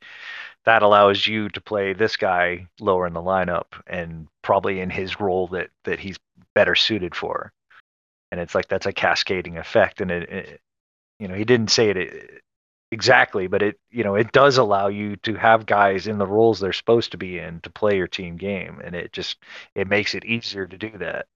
that 0.65 0.83
allows 0.83 1.27
you 1.27 1.49
to 1.51 1.61
play 1.61 1.93
this 1.93 2.17
guy 2.17 2.67
lower 2.81 3.07
in 3.07 3.13
the 3.13 3.23
lineup 3.23 3.67
and 3.87 4.29
probably 4.43 4.81
in 4.81 4.91
his 4.91 5.21
role 5.21 5.47
that 5.49 5.71
that 5.85 6.01
he's 6.01 6.19
better 6.55 6.75
suited 6.75 7.15
for. 7.15 7.53
And 8.31 8.41
it's 8.41 8.55
like 8.55 8.69
that's 8.69 8.87
a 8.87 8.93
cascading 8.93 9.57
effect, 9.57 10.01
and 10.01 10.11
it, 10.11 10.31
it 10.31 10.61
you 11.19 11.29
know, 11.29 11.35
he 11.35 11.45
didn't 11.45 11.71
say 11.71 11.91
it 11.91 12.43
exactly, 12.91 13.47
but 13.47 13.63
it 13.63 13.79
you 13.91 14.05
know 14.05 14.15
it 14.15 14.33
does 14.33 14.59
allow 14.59 14.89
you 14.89 15.17
to 15.17 15.35
have 15.35 15.67
guys 15.67 16.07
in 16.07 16.19
the 16.19 16.27
roles 16.27 16.61
they're 16.61 16.73
supposed 16.73 17.13
to 17.13 17.19
be 17.19 17.39
in 17.39 17.61
to 17.61 17.71
play 17.71 17.97
your 17.97 18.09
team 18.09 18.37
game, 18.37 18.81
and 18.85 18.95
it 18.95 19.13
just 19.13 19.39
it 19.75 19.89
makes 19.89 20.15
it 20.15 20.25
easier 20.25 20.67
to 20.67 20.77
do 20.77 20.91
that. 20.99 21.27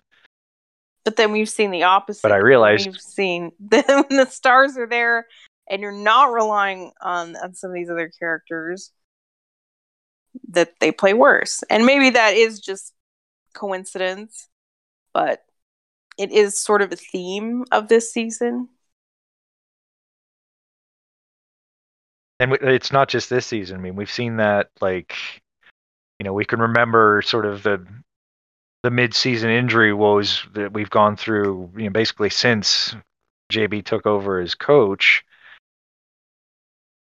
But 1.05 1.17
then 1.17 1.33
we've 1.33 1.49
seen 1.49 1.71
the 1.71 1.85
opposite. 1.85 2.23
But 2.23 2.33
I 2.33 2.37
realized 2.37 2.87
we've 2.87 3.01
seen 3.01 3.53
that 3.71 3.87
when 3.87 4.19
the 4.19 4.27
stars 4.27 4.77
are 4.77 4.87
there 4.87 5.27
and 5.69 5.83
you're 5.83 5.93
not 5.93 6.33
relying 6.33 6.93
on, 7.01 7.37
on 7.37 7.55
some 7.55 7.71
of 7.71 7.75
these 7.75 7.91
other 7.91 8.11
characters 8.19 8.93
that 10.51 10.75
they 10.81 10.93
play 10.93 11.15
worse. 11.15 11.63
And 11.69 11.85
maybe 11.85 12.11
that 12.11 12.35
is 12.35 12.61
just 12.61 12.93
coincidence, 13.55 14.49
but 15.13 15.43
it 16.19 16.31
is 16.31 16.59
sort 16.59 16.83
of 16.83 16.93
a 16.93 16.97
theme 16.97 17.65
of 17.73 17.89
this 17.89 18.13
season. 18.13 18.69
and 22.43 22.53
it's 22.55 22.93
not 22.93 23.09
just 23.09 23.31
this 23.31 23.47
season. 23.47 23.77
I 23.77 23.81
mean, 23.81 23.95
we've 23.95 24.11
seen 24.11 24.37
that 24.39 24.71
like, 24.81 25.15
you 26.19 26.25
know, 26.25 26.33
we 26.33 26.45
can 26.45 26.61
remember 26.61 27.23
sort 27.23 27.47
of 27.47 27.63
the 27.63 27.87
the 28.83 28.91
mid-season 28.91 29.51
injury 29.51 29.93
woes 29.93 30.45
that 30.55 30.73
we've 30.73 30.91
gone 30.91 31.17
through. 31.17 31.71
You 31.77 31.85
know, 31.85 31.91
basically 31.91 32.31
since 32.31 32.95
JB 33.53 33.85
took 33.85 34.07
over 34.07 34.41
as 34.41 34.55
coach. 34.55 35.25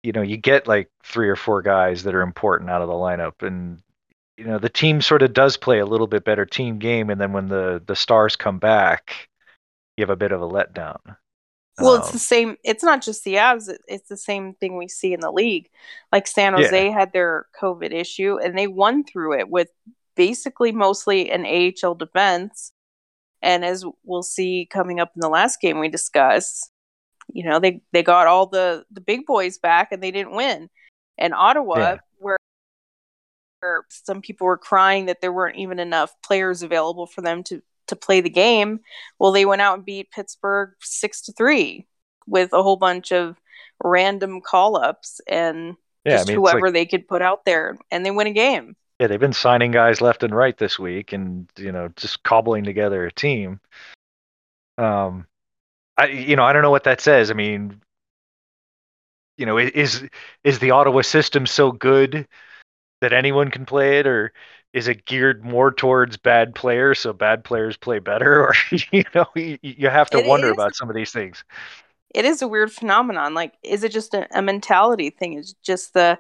You 0.03 0.13
know, 0.13 0.23
you 0.23 0.37
get 0.37 0.69
like 0.69 0.89
three 1.03 1.29
or 1.29 1.37
four 1.37 1.63
guys 1.63 2.05
that 2.05 2.15
are 2.15 2.23
important 2.23 2.71
out 2.71 2.83
of 2.83 2.89
the 2.89 2.95
lineup, 2.95 3.47
and 3.47 3.83
you 4.37 4.45
know 4.45 4.59
the 4.59 4.69
team 4.69 5.01
sort 5.01 5.23
of 5.23 5.33
does 5.33 5.57
play 5.57 5.81
a 5.81 5.87
little 5.87 6.07
bit 6.07 6.25
better 6.25 6.47
team 6.47 6.79
game, 6.79 7.11
and 7.11 7.21
then 7.21 7.33
when 7.33 7.49
the 7.49 7.83
the 7.87 7.97
stars 7.97 8.37
come 8.37 8.59
back, 8.59 9.29
you 9.97 10.03
have 10.03 10.11
a 10.11 10.17
bit 10.17 10.33
of 10.33 10.43
a 10.43 10.47
letdown. 10.47 10.99
Well, 11.79 11.97
it's 11.97 12.09
Um, 12.09 12.13
the 12.13 12.19
same. 12.19 12.57
It's 12.65 12.85
not 12.85 13.03
just 13.03 13.25
the 13.25 13.35
Avs. 13.35 13.69
it- 13.69 13.83
It's 13.87 14.09
the 14.09 14.17
same 14.17 14.55
thing 14.55 14.77
we 14.77 14.89
see 14.89 15.13
in 15.13 15.21
the 15.21 15.31
league. 15.33 15.69
Like 16.13 16.27
San 16.27 16.55
Jose 16.55 16.91
had 16.91 17.13
their 17.13 17.47
COVID 17.61 17.93
issue, 17.93 18.39
and 18.39 18.57
they 18.57 18.67
won 18.67 19.05
through 19.05 19.39
it 19.41 19.49
with 19.51 19.69
basically 20.17 20.73
mostly 20.73 21.31
an 21.31 21.45
AHL 21.47 21.95
defense. 21.95 22.73
And 23.43 23.65
as 23.65 23.85
we'll 24.03 24.23
see 24.23 24.67
coming 24.71 24.99
up 24.99 25.13
in 25.15 25.21
the 25.21 25.29
last 25.29 25.61
game 25.61 25.79
we 25.79 25.89
discuss, 25.89 26.69
you 27.33 27.45
know 27.45 27.59
they 27.61 27.81
they 27.93 28.03
got 28.03 28.27
all 28.27 28.47
the 28.47 28.85
the 28.91 29.01
big 29.01 29.27
boys 29.27 29.59
back, 29.59 29.93
and 29.93 30.03
they 30.03 30.11
didn't 30.11 30.35
win. 30.35 30.69
And 31.19 31.35
Ottawa, 31.35 31.79
Yeah. 31.79 31.97
where 32.19 32.39
some 33.89 34.21
people 34.21 34.47
were 34.47 34.59
crying 34.59 35.07
that 35.07 35.21
there 35.21 35.33
weren't 35.33 35.57
even 35.57 35.79
enough 35.79 36.13
players 36.23 36.63
available 36.63 37.07
for 37.07 37.23
them 37.23 37.43
to 37.45 37.63
to 37.89 37.97
play 37.97 38.21
the 38.21 38.31
game. 38.31 38.81
Well, 39.19 39.33
they 39.33 39.45
went 39.45 39.63
out 39.63 39.77
and 39.77 39.85
beat 39.85 40.11
Pittsburgh 40.11 40.71
six 40.81 41.23
to 41.23 41.33
three 41.33 41.87
with 42.27 42.53
a 42.53 42.63
whole 42.63 42.77
bunch 42.77 43.13
of 43.13 43.37
random 43.85 44.41
call 44.41 44.77
ups 44.77 45.21
and 45.29 45.77
yeah, 46.05 46.17
just 46.17 46.29
I 46.29 46.33
mean, 46.33 46.39
it's 46.39 46.45
like- 46.45 46.53
whoever 46.55 46.71
they 46.71 46.87
could 46.87 47.07
put 47.09 47.23
out 47.23 47.45
there, 47.45 47.79
and 47.91 48.05
they 48.05 48.11
win 48.11 48.27
a 48.27 48.33
game. 48.33 48.77
Yeah, 48.99 49.09
they've 49.09 49.21
been 49.21 49.33
signing 49.33 49.73
guys 49.73 50.01
left 50.01 50.23
and 50.23 50.35
right 50.35 50.57
this 50.57 50.79
week, 50.79 51.13
and 51.13 51.49
you 51.59 51.71
know, 51.71 51.89
just 51.97 52.23
cobbling 52.23 52.65
together 52.65 53.05
a 53.05 53.13
team. 53.13 53.61
Um, 54.79 55.27
I 55.97 56.07
you 56.07 56.37
know, 56.37 56.45
I 56.45 56.53
don't 56.53 56.63
know 56.63 56.71
what 56.71 56.85
that 56.85 57.01
says. 57.01 57.31
I 57.31 57.35
mean, 57.35 57.81
you 59.37 59.45
know, 59.45 59.59
is 59.59 60.03
is 60.45 60.59
the 60.59 60.71
Ottawa 60.71 61.03
system 61.03 61.47
so 61.47 61.73
good 61.73 62.27
that 63.03 63.13
anyone 63.13 63.51
can 63.51 63.67
play 63.67 63.99
it, 63.99 64.07
or 64.07 64.33
is 64.73 64.89
it 64.89 65.05
geared 65.05 65.45
more 65.45 65.71
towards 65.71 66.17
bad 66.17 66.55
players 66.55 66.99
so 66.99 67.13
bad 67.13 67.45
players 67.45 67.77
play 67.77 67.99
better? 67.99 68.41
Or 68.47 68.55
you 68.93 69.05
know, 69.15 69.27
you, 69.35 69.59
you 69.63 69.89
have 69.91 70.11
to 70.11 70.19
It 70.19 70.27
wonder 70.27 70.49
is. 70.49 70.53
about 70.55 70.75
some 70.75 70.89
of 70.89 70.97
these 70.97 71.13
things. 71.13 71.45
It 72.15 72.25
is 72.25 72.41
a 72.41 72.49
weird 72.49 72.73
phenomenon. 72.73 73.35
Like, 73.35 73.55
is 73.63 73.85
it 73.85 73.93
just 73.93 74.15
a, 74.15 74.27
a 74.37 74.41
mentality 74.41 75.11
thing? 75.11 75.35
Is 75.35 75.55
just 75.63 75.93
the 75.93 76.19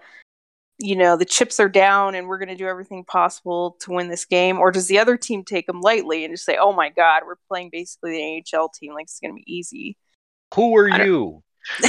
you 0.78 0.96
know 0.96 1.16
the 1.16 1.24
chips 1.24 1.58
are 1.58 1.68
down 1.68 2.14
and 2.14 2.28
we're 2.28 2.38
going 2.38 2.48
to 2.48 2.56
do 2.56 2.68
everything 2.68 3.04
possible 3.04 3.76
to 3.80 3.92
win 3.92 4.08
this 4.08 4.24
game 4.26 4.58
or 4.58 4.70
does 4.70 4.88
the 4.88 4.98
other 4.98 5.16
team 5.16 5.42
take 5.44 5.66
them 5.66 5.80
lightly 5.80 6.24
and 6.24 6.34
just 6.34 6.44
say 6.44 6.56
oh 6.60 6.72
my 6.72 6.90
god 6.90 7.22
we're 7.26 7.36
playing 7.48 7.70
basically 7.70 8.12
the 8.12 8.42
NHL 8.42 8.72
team 8.72 8.92
like 8.94 9.04
it's 9.04 9.20
going 9.20 9.32
to 9.32 9.42
be 9.42 9.52
easy 9.52 9.96
Who 10.54 10.76
are 10.76 10.88
you? 10.88 11.42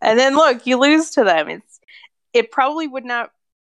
and 0.00 0.18
then 0.18 0.34
look, 0.36 0.66
you 0.66 0.78
lose 0.78 1.10
to 1.10 1.24
them. 1.24 1.48
It's 1.48 1.80
it 2.32 2.50
probably 2.50 2.86
would 2.86 3.04
not 3.04 3.30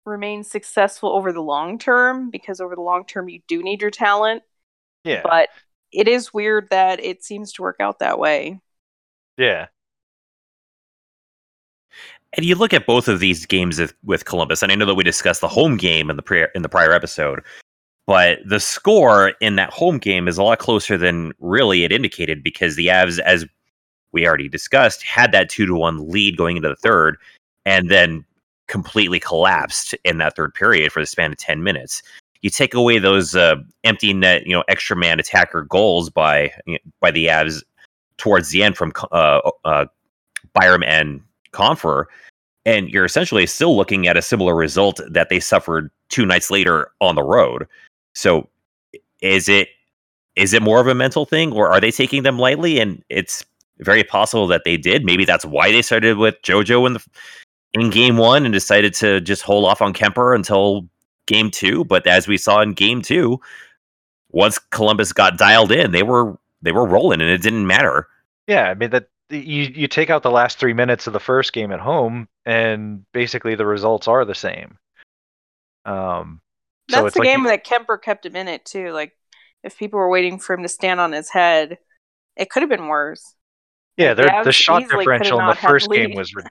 remain 0.06 0.44
successful 0.44 1.10
over 1.10 1.32
the 1.34 1.42
long 1.42 1.80
term 1.80 2.30
because 2.30 2.62
over 2.62 2.76
the 2.76 2.82
long 2.82 3.06
term 3.06 3.30
you 3.30 3.42
do 3.48 3.64
need 3.64 3.82
your 3.82 3.92
talent. 3.92 4.44
Yeah, 5.04 5.22
But 5.24 5.50
it 5.92 6.08
is 6.08 6.34
weird 6.34 6.70
that 6.72 7.04
it 7.04 7.24
seems 7.24 7.54
to 7.54 7.62
work 7.62 7.78
out 7.80 8.00
that 8.00 8.20
way. 8.20 8.60
yeah, 9.38 9.68
And 12.34 12.46
you 12.46 12.56
look 12.56 12.74
at 12.74 12.86
both 12.86 13.08
of 13.08 13.20
these 13.20 13.46
games 13.46 13.80
with- 14.04 14.26
Columbus, 14.26 14.62
and 14.62 14.72
I 14.72 14.76
know 14.76 14.86
that 14.86 14.96
we 14.96 15.04
discussed 15.04 15.42
the 15.42 15.48
home 15.48 15.78
game 15.78 16.10
in 16.10 16.18
the 16.18 16.22
prior 16.22 16.50
in 16.56 16.62
the 16.62 16.70
prior 16.70 16.92
episode, 16.92 17.42
but 18.06 18.40
the 18.46 18.60
score 18.60 19.34
in 19.42 19.56
that 19.56 19.72
home 19.72 19.98
game 19.98 20.28
is 20.28 20.38
a 20.38 20.44
lot 20.44 20.60
closer 20.60 20.98
than 20.98 21.32
really 21.40 21.84
it 21.84 21.92
indicated 21.92 22.44
because 22.44 22.76
the 22.76 22.88
Avs, 22.88 23.20
as 23.20 23.46
we 24.12 24.28
already 24.28 24.50
discussed, 24.50 25.04
had 25.04 25.32
that 25.32 25.50
two 25.50 25.66
to 25.66 25.76
one 25.76 26.10
lead 26.10 26.38
going 26.38 26.58
into 26.58 26.70
the 26.70 26.76
third, 26.76 27.18
and 27.66 27.90
then 27.90 28.26
completely 28.68 29.20
collapsed 29.20 29.96
in 30.04 30.18
that 30.18 30.36
third 30.36 30.54
period 30.54 30.92
for 30.92 31.00
the 31.00 31.06
span 31.06 31.32
of 31.32 31.38
ten 31.38 31.64
minutes. 31.64 32.04
You 32.42 32.50
take 32.50 32.74
away 32.74 33.00
those 33.00 33.36
uh, 33.36 33.56
empty 33.84 34.14
net, 34.14 34.46
you 34.46 34.54
know, 34.54 34.64
extra 34.68 34.96
man 34.96 35.20
attacker 35.20 35.64
goals 35.64 36.10
by 36.10 36.52
by 37.00 37.12
the 37.12 37.28
Avs 37.28 37.64
towards 38.18 38.50
the 38.50 38.64
end 38.64 38.78
from 38.78 38.92
uh, 39.12 39.50
uh, 39.64 39.86
Byram 40.54 40.84
and 40.84 41.22
Compher, 41.58 42.06
and 42.66 42.90
you're 42.90 43.06
essentially 43.06 43.48
still 43.48 43.76
looking 43.76 44.08
at 44.08 44.18
a 44.18 44.22
similar 44.22 44.56
result 44.56 45.02
that 45.10 45.30
they 45.30 45.40
suffered 45.40 45.90
two 46.10 46.26
nights 46.26 46.52
later 46.52 46.92
on 47.02 47.16
the 47.16 47.24
road. 47.24 47.68
So, 48.14 48.50
is 49.22 49.50
it 49.50 49.70
is 50.36 50.54
it 50.54 50.62
more 50.62 50.80
of 50.80 50.88
a 50.88 50.96
mental 50.96 51.26
thing, 51.26 51.52
or 51.52 51.70
are 51.70 51.82
they 51.82 51.92
taking 51.92 52.24
them 52.24 52.38
lightly? 52.38 52.80
And 52.80 53.04
it's 53.10 53.44
very 53.80 54.04
possible 54.04 54.48
that 54.48 54.64
they 54.66 54.78
did. 54.78 55.04
Maybe 55.04 55.26
that's 55.26 55.46
why 55.46 55.72
they 55.72 55.82
started 55.82 56.18
with 56.18 56.36
JoJo 56.44 56.86
in 56.88 56.94
the 56.94 57.04
in 57.74 57.90
game 57.90 58.18
one 58.18 58.46
and 58.46 58.54
decided 58.54 58.94
to 58.96 59.20
just 59.22 59.42
hold 59.42 59.66
off 59.66 59.82
on 59.82 59.94
Kemper 59.94 60.34
until 60.34 60.88
game 61.26 61.52
two. 61.52 61.86
But 61.86 62.06
as 62.08 62.28
we 62.28 62.38
saw 62.38 62.62
in 62.62 62.74
game 62.74 63.02
two, 63.02 63.40
once 64.32 64.60
Columbus 64.72 65.14
got 65.14 65.38
dialed 65.38 65.72
in, 65.72 65.92
they 65.92 66.04
were 66.04 66.38
they 66.62 66.72
were 66.72 66.86
rolling, 66.86 67.22
and 67.22 67.30
it 67.30 67.42
didn't 67.42 67.68
matter. 67.68 68.08
Yeah, 68.48 68.70
I 68.70 68.74
mean 68.74 68.92
that 68.92 69.10
you 69.30 69.64
you 69.64 69.88
take 69.88 70.10
out 70.10 70.24
the 70.24 70.32
last 70.32 70.58
three 70.60 70.74
minutes 70.74 71.08
of 71.08 71.14
the 71.14 71.20
first 71.20 71.54
game 71.54 71.72
at 71.72 71.80
home, 71.80 72.28
and 72.46 73.06
basically 73.14 73.56
the 73.56 73.66
results 73.66 74.08
are 74.08 74.24
the 74.26 74.36
same. 74.36 74.78
Um, 75.86 76.42
so 76.90 76.98
That's 76.98 77.08
it's 77.08 77.14
the 77.16 77.20
like 77.22 77.28
game 77.28 77.42
you- 77.44 77.48
that 77.50 77.64
Kemper 77.64 77.98
kept 77.98 78.26
him 78.26 78.36
in 78.36 78.48
it 78.48 78.66
too. 78.66 78.92
Like 78.92 79.14
if 79.64 79.78
people 79.78 80.00
were 80.00 80.10
waiting 80.10 80.40
for 80.40 80.54
him 80.54 80.64
to 80.64 80.70
stand 80.70 81.00
on 81.00 81.12
his 81.12 81.30
head, 81.30 81.78
it 82.36 82.50
could 82.50 82.62
have 82.64 82.70
been 82.70 82.88
worse. 82.88 83.36
yeah, 83.98 84.14
the 84.14 84.42
the 84.44 84.52
shot 84.52 84.84
easily 84.84 85.06
could 85.06 85.14
have 85.14 85.22
differential 85.22 85.40
in 85.40 85.48
the 85.48 85.56
first 85.56 85.90
game 85.92 86.14
was 86.16 86.34
ri- 86.36 86.44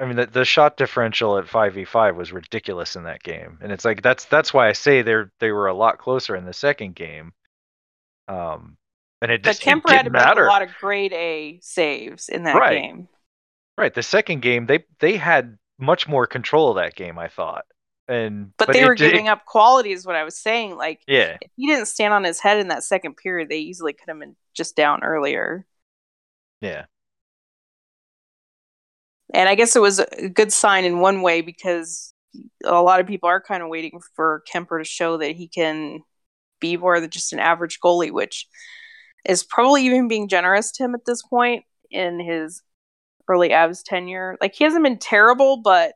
I 0.00 0.04
mean, 0.06 0.16
the, 0.16 0.26
the 0.26 0.44
shot 0.44 0.76
differential 0.76 1.36
at 1.36 1.48
five 1.48 1.74
v 1.74 1.84
five 1.84 2.14
was 2.16 2.32
ridiculous 2.32 2.94
in 2.94 3.02
that 3.04 3.22
game, 3.22 3.58
and 3.60 3.72
it's 3.72 3.84
like 3.84 4.02
that's 4.02 4.24
that's 4.26 4.54
why 4.54 4.68
I 4.68 4.72
say 4.72 5.02
they're 5.02 5.32
they 5.40 5.50
were 5.50 5.66
a 5.66 5.74
lot 5.74 5.98
closer 5.98 6.36
in 6.36 6.44
the 6.44 6.52
second 6.52 6.94
game. 6.94 7.32
Um, 8.28 8.76
and 9.22 9.30
it 9.30 9.42
But 9.44 9.60
just 9.60 9.64
it 9.66 9.84
Kemper 9.84 9.92
had 9.92 10.06
to 10.06 10.10
make 10.10 10.34
matter. 10.34 10.40
a 10.40 10.42
lot 10.42 10.62
of 10.62 10.74
grade 10.74 11.12
A 11.12 11.60
saves 11.60 12.28
in 12.30 12.44
that 12.44 12.64
Right. 12.64 12.66
game. 12.66 13.08
Right, 13.78 13.94
the 13.94 14.02
second 14.02 14.42
game 14.42 14.66
they 14.66 14.84
they 15.00 15.16
had 15.18 15.58
much 15.78 16.08
more 16.08 16.26
control 16.26 16.70
of 16.70 16.76
that 16.76 16.94
game, 16.96 17.18
I 17.18 17.28
thought, 17.28 17.66
and 18.08 18.52
But, 18.58 18.72
they 18.72 18.84
it 18.84 18.84
were 18.84 18.94
giving 18.94 19.28
up 19.28 19.46
quality, 19.46 19.92
is 19.92 20.04
what 20.06 20.16
I 20.16 20.24
was 20.24 20.36
saying. 20.38 20.76
Like, 20.76 21.00
Yeah, 21.06 21.38
if 21.40 21.50
he 21.56 21.66
didn't 21.66 21.86
stand 21.86 22.12
on 22.12 22.24
his 22.24 22.40
head 22.40 22.58
in 22.58 22.68
that 22.68 22.84
second 22.84 23.16
period, 23.16 23.48
they 23.48 23.58
easily 23.58 23.92
could 23.94 24.08
have 24.08 24.18
been 24.18 24.36
just 24.54 24.76
down 24.76 25.02
earlier. 25.02 25.66
yeah, 26.60 26.86
And 29.32 29.48
I 29.48 29.54
guess 29.54 29.76
it 29.76 29.82
was 29.82 30.00
a 30.00 30.28
good 30.28 30.52
sign 30.52 30.84
in 30.84 30.98
one 31.00 31.22
way 31.22 31.40
because 31.40 32.12
a 32.64 32.82
lot 32.82 33.00
of 33.00 33.06
people 33.06 33.28
are 33.28 33.40
kind 33.40 33.62
of 33.62 33.68
waiting 33.68 34.00
for 34.16 34.42
Kemper 34.50 34.78
to 34.78 34.84
show 34.84 35.16
that 35.18 35.36
he 35.36 35.48
can 35.48 36.00
be 36.60 36.76
more 36.76 37.00
than 37.00 37.10
just 37.10 37.32
an 37.32 37.40
average 37.40 37.80
goalie, 37.84 38.12
which 38.12 38.46
is 39.26 39.44
probably 39.44 39.86
even 39.86 40.08
being 40.08 40.28
generous 40.28 40.72
to 40.72 40.84
him 40.84 40.94
at 40.94 41.04
this 41.04 41.22
point 41.22 41.64
in 41.90 42.20
his 42.20 42.62
early 43.28 43.50
Avs 43.50 43.82
tenure. 43.84 44.36
Like 44.40 44.54
he 44.54 44.64
hasn't 44.64 44.84
been 44.84 44.98
terrible, 44.98 45.58
but 45.58 45.94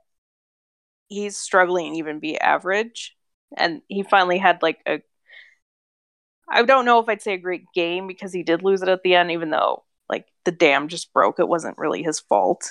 he's 1.08 1.36
struggling 1.36 1.92
to 1.92 1.98
even 1.98 2.20
be 2.20 2.38
average. 2.38 3.16
And 3.56 3.82
he 3.88 4.02
finally 4.02 4.38
had 4.38 4.62
like 4.62 4.80
a 4.86 5.00
I 6.48 6.62
don't 6.62 6.84
know 6.84 7.00
if 7.00 7.08
I'd 7.08 7.22
say 7.22 7.34
a 7.34 7.38
great 7.38 7.64
game 7.74 8.06
because 8.06 8.32
he 8.32 8.42
did 8.42 8.62
lose 8.62 8.82
it 8.82 8.88
at 8.88 9.02
the 9.02 9.14
end, 9.14 9.30
even 9.30 9.50
though 9.50 9.84
like 10.10 10.26
the 10.44 10.52
dam 10.52 10.88
just 10.88 11.12
broke. 11.12 11.38
It 11.38 11.48
wasn't 11.48 11.78
really 11.78 12.02
his 12.02 12.20
fault. 12.20 12.70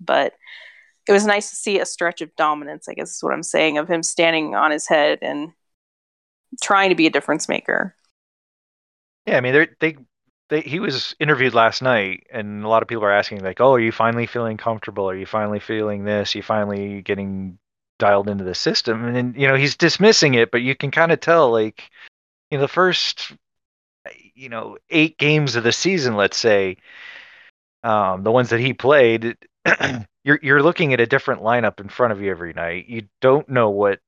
But 0.00 0.34
it 1.08 1.12
was 1.12 1.26
nice 1.26 1.50
to 1.50 1.56
see 1.56 1.80
a 1.80 1.86
stretch 1.86 2.20
of 2.20 2.34
dominance, 2.36 2.88
I 2.88 2.94
guess 2.94 3.16
is 3.16 3.22
what 3.22 3.32
I'm 3.32 3.42
saying, 3.42 3.78
of 3.78 3.88
him 3.88 4.02
standing 4.02 4.54
on 4.54 4.70
his 4.70 4.86
head 4.86 5.18
and 5.22 5.50
trying 6.62 6.90
to 6.90 6.94
be 6.94 7.06
a 7.06 7.10
difference 7.10 7.48
maker. 7.48 7.94
Yeah. 9.28 9.36
I 9.36 9.40
mean, 9.40 9.68
they 9.80 9.96
they 10.48 10.60
he 10.62 10.80
was 10.80 11.14
interviewed 11.20 11.54
last 11.54 11.82
night, 11.82 12.26
and 12.30 12.64
a 12.64 12.68
lot 12.68 12.82
of 12.82 12.88
people 12.88 13.04
are 13.04 13.12
asking 13.12 13.42
like, 13.42 13.60
"Oh, 13.60 13.74
are 13.74 13.80
you 13.80 13.92
finally 13.92 14.26
feeling 14.26 14.56
comfortable? 14.56 15.08
Are 15.08 15.16
you 15.16 15.26
finally 15.26 15.60
feeling 15.60 16.04
this? 16.04 16.34
Are 16.34 16.38
you 16.38 16.42
finally 16.42 17.02
getting 17.02 17.58
dialed 17.98 18.28
into 18.28 18.44
the 18.44 18.54
system?" 18.54 19.04
And 19.04 19.16
then, 19.16 19.34
you 19.36 19.48
know, 19.48 19.54
he's 19.56 19.76
dismissing 19.76 20.34
it, 20.34 20.50
but 20.50 20.62
you 20.62 20.74
can 20.76 20.90
kind 20.90 21.12
of 21.12 21.20
tell 21.20 21.50
like, 21.50 21.90
you 22.50 22.58
know, 22.58 22.62
the 22.62 22.68
first 22.68 23.32
you 24.34 24.48
know 24.48 24.76
eight 24.90 25.18
games 25.18 25.56
of 25.56 25.64
the 25.64 25.72
season, 25.72 26.16
let's 26.16 26.36
say, 26.36 26.76
um, 27.82 28.22
the 28.22 28.32
ones 28.32 28.50
that 28.50 28.60
he 28.60 28.72
played, 28.72 29.36
you're 30.24 30.40
you're 30.42 30.62
looking 30.62 30.92
at 30.92 31.00
a 31.00 31.06
different 31.06 31.42
lineup 31.42 31.80
in 31.80 31.88
front 31.88 32.12
of 32.12 32.20
you 32.20 32.30
every 32.30 32.52
night. 32.52 32.88
You 32.88 33.08
don't 33.20 33.48
know 33.48 33.70
what 33.70 34.00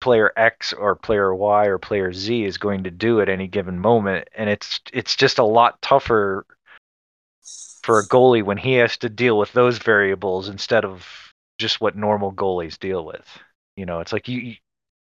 player 0.00 0.32
X 0.36 0.72
or 0.72 0.94
player 0.94 1.34
Y 1.34 1.66
or 1.66 1.78
player 1.78 2.12
Z 2.12 2.44
is 2.44 2.58
going 2.58 2.84
to 2.84 2.90
do 2.90 3.20
at 3.20 3.28
any 3.28 3.46
given 3.46 3.78
moment, 3.78 4.28
and 4.36 4.50
it's 4.50 4.80
it's 4.92 5.16
just 5.16 5.38
a 5.38 5.44
lot 5.44 5.80
tougher 5.82 6.46
for 7.82 8.00
a 8.00 8.06
goalie 8.08 8.42
when 8.42 8.58
he 8.58 8.74
has 8.74 8.96
to 8.98 9.08
deal 9.08 9.38
with 9.38 9.52
those 9.52 9.78
variables 9.78 10.48
instead 10.48 10.84
of 10.84 11.06
just 11.58 11.80
what 11.80 11.96
normal 11.96 12.32
goalies 12.32 12.78
deal 12.78 13.04
with. 13.04 13.26
You 13.76 13.86
know, 13.86 14.00
it's 14.00 14.12
like 14.12 14.28
you, 14.28 14.40
you 14.40 14.54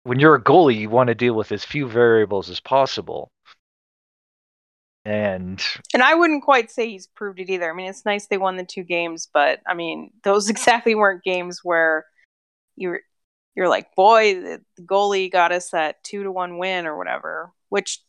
when 0.05 0.19
you're 0.19 0.35
a 0.35 0.43
goalie, 0.43 0.79
you 0.79 0.91
want 0.91 1.09
to 1.09 1.15
deal 1.15 1.35
with 1.35 1.53
as 1.53 1.65
few 1.65 1.89
variables 1.89 2.51
as 2.51 2.61
possible. 2.61 3.31
And 5.05 5.63
And 5.93 6.03
I 6.03 6.15
wouldn't 6.15 6.45
quite 6.45 6.71
say 6.71 6.89
he's 6.89 7.09
proved 7.09 7.41
it 7.41 7.51
either. 7.51 7.71
I 7.71 7.75
mean, 7.75 7.89
it's 7.89 8.05
nice 8.05 8.27
they 8.27 8.39
won 8.39 8.57
the 8.57 8.65
two 8.65 8.85
games, 8.85 9.29
but 9.33 9.61
I 9.67 9.75
mean, 9.75 10.11
those 10.23 10.49
exactly 10.51 10.95
weren't 10.95 11.25
games 11.25 11.61
where 11.63 12.07
you're 12.77 13.01
you're 13.55 13.69
like, 13.69 13.95
boy, 13.95 14.35
the 14.35 14.63
goalie 14.83 15.31
got 15.31 15.53
us 15.53 15.71
that 15.71 16.03
two 16.03 16.23
to 16.23 16.33
one 16.33 16.59
win 16.59 16.87
or 16.87 16.97
whatever. 16.97 17.53
Which 17.69 18.01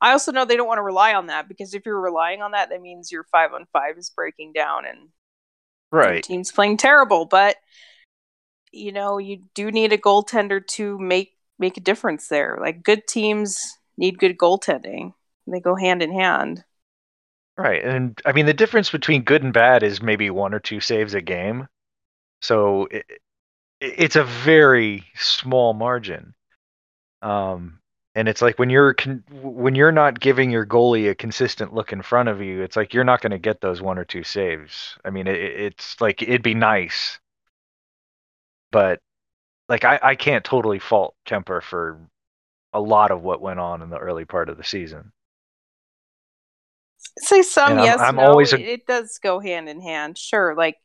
I 0.00 0.12
also 0.12 0.32
know 0.32 0.44
they 0.44 0.56
don't 0.56 0.68
want 0.68 0.78
to 0.78 0.82
rely 0.82 1.14
on 1.14 1.26
that 1.26 1.48
because 1.48 1.74
if 1.74 1.84
you're 1.86 2.00
relying 2.00 2.42
on 2.42 2.52
that, 2.52 2.70
that 2.70 2.82
means 2.82 3.10
your 3.10 3.24
five 3.24 3.52
on 3.52 3.66
five 3.72 3.96
is 3.98 4.10
breaking 4.10 4.52
down 4.52 4.84
and 4.86 5.08
your 6.12 6.20
team's 6.22 6.52
playing 6.52 6.76
terrible. 6.76 7.24
But 7.24 7.56
you 8.72 8.92
know, 8.92 9.18
you 9.18 9.42
do 9.54 9.70
need 9.70 9.92
a 9.92 9.98
goaltender 9.98 10.64
to 10.68 10.98
make 10.98 11.34
make 11.58 11.76
a 11.76 11.80
difference 11.82 12.28
there. 12.28 12.58
Like 12.60 12.82
good 12.82 13.06
teams 13.08 13.78
need 13.96 14.18
good 14.18 14.38
goaltending. 14.38 15.14
They 15.46 15.60
go 15.60 15.74
hand 15.74 16.02
in 16.02 16.12
hand. 16.12 16.62
Right. 17.56 17.82
And 17.82 18.20
I 18.24 18.32
mean, 18.32 18.46
the 18.46 18.54
difference 18.54 18.90
between 18.90 19.22
good 19.22 19.42
and 19.42 19.52
bad 19.52 19.82
is 19.82 20.00
maybe 20.00 20.30
one 20.30 20.54
or 20.54 20.60
two 20.60 20.80
saves 20.80 21.14
a 21.14 21.20
game. 21.20 21.66
So 22.40 22.86
it, 22.90 23.04
it's 23.80 24.16
a 24.16 24.24
very 24.24 25.04
small 25.16 25.72
margin. 25.74 26.34
Um, 27.22 27.80
and 28.14 28.28
it's 28.28 28.42
like 28.42 28.58
when 28.58 28.70
you're 28.70 28.94
con- 28.94 29.24
when 29.30 29.74
you're 29.74 29.92
not 29.92 30.18
giving 30.18 30.50
your 30.50 30.66
goalie 30.66 31.10
a 31.10 31.14
consistent 31.14 31.72
look 31.74 31.92
in 31.92 32.02
front 32.02 32.28
of 32.28 32.42
you, 32.42 32.62
it's 32.62 32.76
like 32.76 32.92
you're 32.94 33.04
not 33.04 33.20
going 33.20 33.32
to 33.32 33.38
get 33.38 33.60
those 33.60 33.80
one 33.82 33.98
or 33.98 34.04
two 34.04 34.24
saves. 34.24 34.96
I 35.04 35.10
mean, 35.10 35.26
it, 35.28 35.36
it's 35.36 36.00
like 36.00 36.22
it'd 36.22 36.42
be 36.42 36.54
nice, 36.54 37.18
but 38.72 39.00
like 39.68 39.84
I, 39.84 40.00
I 40.02 40.14
can't 40.16 40.44
totally 40.44 40.78
fault 40.80 41.14
Kemper 41.26 41.60
for 41.60 42.00
a 42.72 42.80
lot 42.80 43.10
of 43.10 43.22
what 43.22 43.40
went 43.40 43.60
on 43.60 43.82
in 43.82 43.90
the 43.90 43.98
early 43.98 44.24
part 44.24 44.48
of 44.48 44.56
the 44.56 44.64
season. 44.64 45.12
say 47.20 47.42
some 47.42 47.72
And 47.72 47.80
I'm- 47.80 47.84
yes 47.84 48.00
I'm 48.00 48.16
no 48.16 48.22
always 48.22 48.52
a- 48.52 48.60
it 48.60 48.86
does 48.86 49.18
go 49.22 49.38
hand 49.40 49.68
in 49.68 49.80
hand 49.80 50.18
sure 50.18 50.54
like 50.56 50.76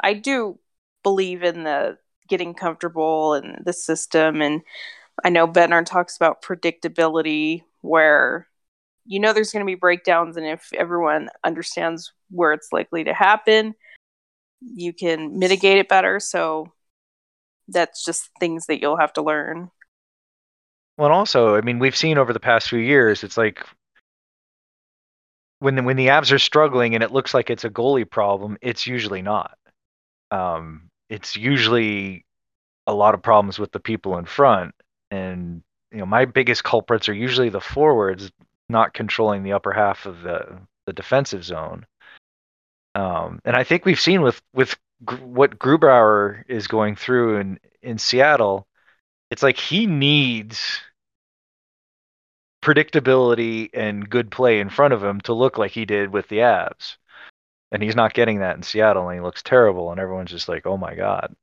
i 0.00 0.14
do 0.14 0.58
believe 1.02 1.42
in 1.42 1.64
the 1.64 1.98
getting 2.32 2.54
comfortable 2.54 3.34
in 3.34 3.62
the 3.64 3.72
system. 3.72 4.42
And 4.42 4.62
i 5.24 5.28
know 5.28 5.46
bednar 5.46 5.84
talks 5.84 6.16
about 6.16 6.40
predictability 6.42 7.62
where 7.82 8.48
you 9.04 9.20
know 9.20 9.34
there's 9.34 9.52
going 9.52 9.64
to 9.64 9.70
be 9.70 9.74
breakdowns 9.74 10.38
and 10.38 10.46
if 10.46 10.70
everyone 10.72 11.28
understands 11.44 12.14
where 12.30 12.54
it's 12.54 12.72
likely 12.72 13.04
to 13.04 13.12
happen 13.12 13.74
you 14.74 14.92
can 14.92 15.38
mitigate 15.38 15.78
it 15.78 15.88
better. 15.88 16.20
So 16.20 16.72
that's 17.68 18.04
just 18.04 18.30
things 18.38 18.66
that 18.66 18.80
you'll 18.80 18.98
have 18.98 19.12
to 19.14 19.22
learn. 19.22 19.70
Well, 20.98 21.06
and 21.06 21.14
also, 21.14 21.56
I 21.56 21.62
mean, 21.62 21.78
we've 21.78 21.96
seen 21.96 22.18
over 22.18 22.32
the 22.32 22.40
past 22.40 22.68
few 22.68 22.78
years, 22.78 23.24
it's 23.24 23.36
like 23.36 23.66
when 25.58 25.76
the, 25.76 25.82
when 25.82 25.96
the 25.96 26.08
Avs 26.08 26.32
are 26.32 26.38
struggling 26.38 26.94
and 26.94 27.02
it 27.02 27.12
looks 27.12 27.34
like 27.34 27.50
it's 27.50 27.64
a 27.64 27.70
goalie 27.70 28.08
problem, 28.08 28.58
it's 28.60 28.86
usually 28.86 29.22
not. 29.22 29.56
Um, 30.30 30.88
it's 31.12 31.36
usually 31.36 32.24
a 32.86 32.94
lot 32.94 33.14
of 33.14 33.22
problems 33.22 33.58
with 33.58 33.72
the 33.72 33.80
people 33.80 34.18
in 34.18 34.24
front, 34.24 34.74
and 35.10 35.62
you 35.90 35.98
know, 35.98 36.06
my 36.06 36.24
biggest 36.24 36.64
culprits 36.64 37.08
are 37.08 37.14
usually 37.14 37.50
the 37.50 37.60
forwards 37.60 38.30
not 38.68 38.94
controlling 38.94 39.42
the 39.42 39.52
upper 39.52 39.72
half 39.72 40.06
of 40.06 40.22
the 40.22 40.58
the 40.86 40.92
defensive 40.92 41.44
zone. 41.44 41.86
Um, 42.94 43.40
and 43.44 43.56
I 43.56 43.64
think 43.64 43.84
we've 43.84 44.00
seen 44.00 44.22
with 44.22 44.40
with 44.54 44.76
Gr- 45.04 45.16
what 45.16 45.58
Grubauer 45.58 46.44
is 46.48 46.66
going 46.66 46.96
through 46.96 47.38
in 47.38 47.60
in 47.82 47.98
Seattle 47.98 48.66
it's 49.32 49.42
like 49.42 49.56
he 49.56 49.86
needs 49.86 50.82
predictability 52.62 53.70
and 53.72 54.08
good 54.08 54.30
play 54.30 54.60
in 54.60 54.68
front 54.68 54.92
of 54.92 55.02
him 55.02 55.22
to 55.22 55.32
look 55.32 55.56
like 55.56 55.72
he 55.72 55.86
did 55.86 56.12
with 56.12 56.28
the 56.28 56.38
Avs. 56.38 56.96
And 57.72 57.82
he's 57.82 57.96
not 57.96 58.14
getting 58.14 58.40
that 58.40 58.56
in 58.56 58.62
Seattle 58.62 59.08
and 59.08 59.18
he 59.18 59.24
looks 59.24 59.42
terrible 59.42 59.90
and 59.90 60.00
everyone's 60.00 60.30
just 60.30 60.48
like, 60.48 60.66
"Oh 60.66 60.76
my 60.76 60.94
god." 60.94 61.34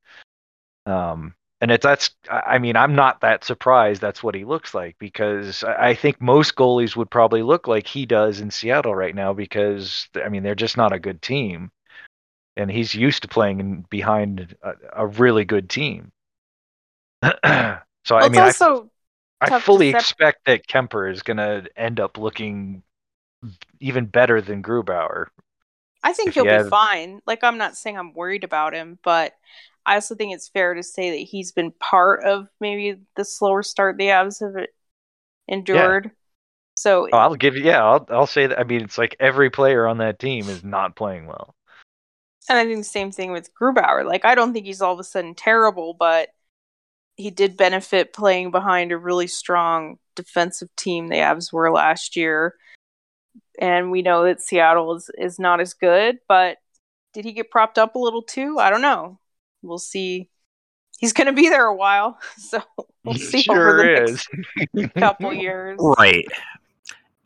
Um 0.86 1.36
and 1.62 1.72
it's 1.72 1.84
that's 1.84 2.12
I 2.30 2.42
I 2.56 2.58
mean, 2.60 2.76
I'm 2.76 2.96
not 2.96 3.22
that 3.22 3.44
surprised 3.44 4.02
that's 4.02 4.24
what 4.24 4.36
he 4.36 4.46
looks 4.46 4.74
like 4.74 4.98
because 5.00 5.64
I 5.64 5.90
I 5.90 5.96
think 5.96 6.22
most 6.22 6.56
goalies 6.56 6.96
would 6.96 7.10
probably 7.10 7.44
look 7.44 7.68
like 7.68 7.88
he 7.88 8.06
does 8.06 8.40
in 8.40 8.52
Seattle 8.52 8.96
right 8.96 9.16
now 9.16 9.34
because 9.34 10.08
I 10.24 10.30
mean, 10.30 10.44
they're 10.44 10.56
just 10.56 10.78
not 10.78 10.94
a 10.94 11.00
good 11.00 11.22
team. 11.22 11.72
And 12.58 12.70
he's 12.70 12.94
used 12.94 13.22
to 13.22 13.28
playing 13.28 13.86
behind 13.90 14.56
a, 14.64 14.74
a 14.94 15.08
really 15.08 15.46
good 15.46 15.70
team. 15.70 16.12
so 17.24 17.30
well, 17.46 17.80
I 18.10 18.30
mean, 18.30 18.42
I 18.42 18.46
also 18.48 18.90
I 19.42 19.50
to 19.50 19.60
fully 19.60 19.92
sep- 19.92 20.02
expect 20.02 20.46
that 20.46 20.68
Kemper 20.68 21.08
is 21.08 21.24
going 21.24 21.38
to 21.38 21.70
end 21.76 22.00
up 22.00 22.18
looking 22.18 22.84
even 23.80 24.06
better 24.06 24.42
than 24.42 24.62
Grubauer. 24.62 25.28
I 26.04 26.14
think 26.14 26.34
he'll 26.34 26.46
he 26.46 26.50
be 26.50 26.60
fine. 26.60 27.22
Like 27.26 27.44
I'm 27.44 27.58
not 27.58 27.78
saying 27.78 27.98
I'm 27.98 28.14
worried 28.14 28.44
about 28.44 28.74
him, 28.74 29.00
but 29.04 29.34
I 29.86 29.96
also 29.96 30.16
think 30.16 30.34
it's 30.34 30.48
fair 30.48 30.74
to 30.74 30.84
say 30.84 31.12
that 31.12 31.28
he's 31.30 31.52
been 31.52 31.72
part 31.74 32.24
of 32.24 32.48
maybe 32.60 33.02
the 33.16 33.26
slower 33.26 33.64
start 33.64 33.98
the 33.98 34.06
Avs 34.08 34.40
have 34.42 34.68
endured. 35.48 36.12
So 36.76 37.10
Oh, 37.12 37.18
I'll 37.18 37.36
give 37.36 37.56
you, 37.56 37.64
yeah, 37.64 37.84
I'll, 37.84 38.06
I'll 38.10 38.28
say 38.28 38.48
that. 38.48 38.60
I 38.60 38.64
mean, 38.64 38.82
it's 38.82 38.98
like 38.98 39.16
every 39.20 39.50
player 39.50 39.88
on 39.88 39.98
that 40.00 40.20
team 40.20 40.50
is 40.50 40.64
not 40.64 40.96
playing 40.96 41.26
well. 41.28 41.56
and 42.50 42.58
I 42.58 42.66
think 42.66 42.80
the 42.80 42.84
same 42.84 43.12
thing 43.12 43.32
with 43.32 43.54
Grubauer. 43.54 44.06
Like 44.06 44.26
I 44.26 44.36
don't 44.36 44.54
think 44.54 44.66
he's 44.66 44.82
all 44.82 44.94
of 44.94 45.00
a 45.00 45.04
sudden 45.04 45.36
terrible, 45.36 45.94
but 45.94 46.30
he 47.18 47.32
did 47.32 47.58
benefit 47.58 48.14
playing 48.14 48.52
behind 48.52 48.92
a 48.92 48.98
really 48.98 49.28
strong 49.28 50.00
defensive 50.16 50.70
team 50.76 51.10
the 51.10 51.18
Avs 51.18 51.54
were 51.54 51.72
last 51.72 52.16
year. 52.16 52.56
And 53.60 53.92
we 53.92 54.02
know 54.02 54.24
that 54.24 54.42
Seattle 54.42 54.96
is, 54.96 55.10
is 55.18 55.40
not 55.40 55.60
as 55.60 55.74
good, 55.74 56.20
but 56.28 56.58
did 57.14 57.26
he 57.26 57.34
get 57.34 57.52
propped 57.52 57.78
up 57.78 57.96
a 57.96 58.00
little 58.00 58.22
too? 58.22 58.58
I 58.60 58.70
don't 58.70 58.82
know. 58.82 59.20
we'll 59.62 59.78
see. 59.78 60.30
He's 61.00 61.14
going 61.14 61.28
to 61.28 61.34
be 61.34 61.50
there 61.50 61.66
a 61.66 61.76
while, 61.76 62.20
so 62.38 62.62
we'll 63.04 63.16
see 63.16 63.42
sure 63.42 63.82
over 63.82 63.84
the 63.84 64.04
is. 64.04 64.28
next 64.74 64.96
couple 64.96 65.34
years. 65.34 65.80
Right. 65.82 66.26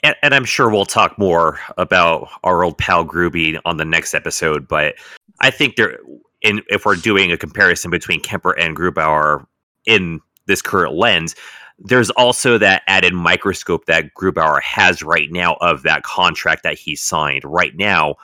And, 0.03 0.15
and 0.21 0.35
I'm 0.35 0.45
sure 0.45 0.69
we'll 0.69 0.85
talk 0.85 1.17
more 1.17 1.59
about 1.77 2.29
our 2.43 2.63
old 2.63 2.77
pal 2.77 3.05
Groovy 3.05 3.59
on 3.65 3.77
the 3.77 3.85
next 3.85 4.13
episode, 4.13 4.67
but 4.67 4.95
I 5.39 5.49
think 5.49 5.75
there, 5.75 5.99
in, 6.41 6.61
if 6.69 6.85
we're 6.85 6.95
doing 6.95 7.31
a 7.31 7.37
comparison 7.37 7.89
between 7.89 8.19
Kemper 8.19 8.51
and 8.51 8.75
Grubauer 8.75 9.45
in 9.85 10.19
this 10.45 10.61
current 10.61 10.93
lens, 10.93 11.35
there's 11.79 12.09
also 12.11 12.57
that 12.57 12.83
added 12.87 13.13
microscope 13.13 13.85
that 13.85 14.13
Grubauer 14.13 14.61
has 14.61 15.01
right 15.03 15.31
now 15.31 15.57
of 15.61 15.83
that 15.83 16.03
contract 16.03 16.63
that 16.63 16.77
he 16.77 16.95
signed 16.95 17.43
right 17.43 17.75
now. 17.75 18.15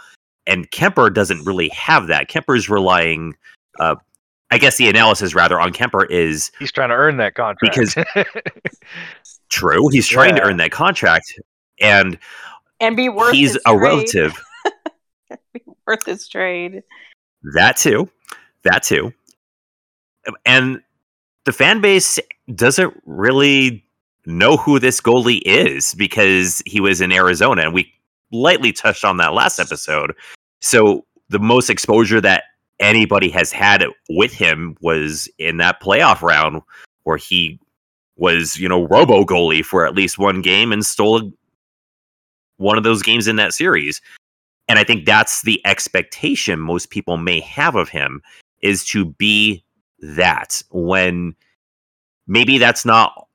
And 0.47 0.69
Kemper 0.71 1.09
doesn't 1.09 1.45
really 1.45 1.69
have 1.69 2.07
that. 2.07 2.27
Kemper's 2.27 2.69
relying, 2.69 3.35
uh, 3.79 3.95
I 4.51 4.57
guess 4.57 4.77
the 4.77 4.87
analysis 4.89 5.35
rather 5.35 5.59
on 5.59 5.73
Kemper 5.73 6.05
is 6.05 6.51
He's 6.59 6.71
trying 6.71 6.89
to 6.89 6.95
earn 6.95 7.17
that 7.17 7.35
contract. 7.35 7.75
Because- 7.75 7.95
true. 9.49 9.87
He's 9.89 10.07
trying 10.07 10.35
to 10.35 10.41
earn 10.41 10.57
that 10.57 10.71
contract. 10.71 11.25
And 11.79 12.17
And 12.79 12.95
be 12.95 13.09
worth 13.09 13.33
he's 13.33 13.53
his 13.53 13.61
a 13.65 13.71
trade. 13.71 13.81
relative. 13.81 14.33
Be 15.53 15.61
worth 15.87 16.05
his 16.05 16.27
trade. 16.27 16.83
That 17.55 17.77
too. 17.77 18.09
That 18.63 18.83
too. 18.83 19.13
And 20.45 20.81
the 21.45 21.53
fan 21.53 21.81
base 21.81 22.19
doesn't 22.55 22.93
really 23.05 23.85
know 24.25 24.57
who 24.57 24.79
this 24.79 25.01
goalie 25.01 25.41
is 25.45 25.93
because 25.95 26.61
he 26.65 26.79
was 26.79 27.01
in 27.01 27.11
Arizona 27.11 27.63
and 27.63 27.73
we 27.73 27.91
lightly 28.31 28.71
touched 28.71 29.03
on 29.03 29.17
that 29.17 29.33
last 29.33 29.59
episode. 29.59 30.13
So 30.61 31.05
the 31.29 31.39
most 31.39 31.69
exposure 31.69 32.21
that 32.21 32.43
anybody 32.79 33.29
has 33.29 33.51
had 33.51 33.83
with 34.09 34.33
him 34.33 34.75
was 34.81 35.29
in 35.37 35.57
that 35.57 35.81
playoff 35.81 36.21
round 36.21 36.61
where 37.03 37.17
he 37.17 37.59
was, 38.17 38.57
you 38.57 38.67
know, 38.67 38.85
robo 38.87 39.23
goalie 39.23 39.63
for 39.63 39.85
at 39.85 39.95
least 39.95 40.19
one 40.19 40.41
game 40.41 40.71
and 40.71 40.85
stole 40.85 41.31
one 42.57 42.77
of 42.77 42.83
those 42.83 43.01
games 43.01 43.27
in 43.27 43.37
that 43.37 43.53
series. 43.53 44.01
And 44.67 44.77
I 44.77 44.83
think 44.83 45.05
that's 45.05 45.41
the 45.41 45.61
expectation 45.65 46.59
most 46.59 46.89
people 46.91 47.17
may 47.17 47.39
have 47.39 47.75
of 47.75 47.89
him 47.89 48.21
is 48.61 48.85
to 48.85 49.05
be 49.05 49.63
that 50.01 50.61
when 50.71 51.35
maybe 52.27 52.57
that's 52.57 52.85
not 52.85 53.27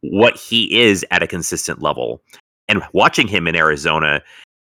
what 0.00 0.36
he 0.36 0.80
is 0.80 1.04
at 1.10 1.22
a 1.22 1.26
consistent 1.26 1.82
level. 1.82 2.22
And 2.68 2.82
watching 2.92 3.28
him 3.28 3.46
in 3.46 3.56
Arizona 3.56 4.22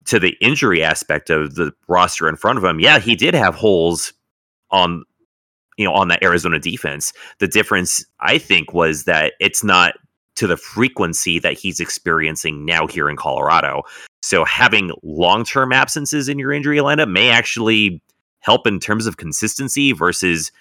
to 0.05 0.19
the 0.19 0.35
injury 0.41 0.83
aspect 0.83 1.29
of 1.29 1.55
the 1.55 1.73
roster 1.87 2.29
in 2.29 2.35
front 2.35 2.57
of 2.57 2.63
him, 2.63 2.79
yeah, 2.79 2.99
he 2.99 3.15
did 3.15 3.33
have 3.33 3.55
holes 3.55 4.13
on 4.71 5.03
you 5.77 5.85
know 5.85 5.93
on 5.93 6.07
that 6.09 6.23
Arizona 6.23 6.59
defense. 6.59 7.13
The 7.39 7.47
difference 7.47 8.05
I 8.19 8.37
think 8.37 8.73
was 8.73 9.05
that 9.05 9.33
it's 9.39 9.63
not 9.63 9.95
to 10.35 10.47
the 10.47 10.57
frequency 10.57 11.39
that 11.39 11.57
he's 11.57 11.79
experiencing 11.79 12.63
now 12.63 12.85
here 12.85 13.09
in 13.09 13.15
Colorado. 13.15 13.81
So 14.21 14.45
having 14.45 14.91
long-term 15.01 15.73
absences 15.73 16.29
in 16.29 16.37
your 16.37 16.51
injury 16.51 16.77
lineup 16.77 17.09
may 17.09 17.29
actually 17.29 18.01
help 18.39 18.67
in 18.67 18.79
terms 18.79 19.07
of 19.07 19.17
consistency 19.17 19.93
versus 19.93 20.51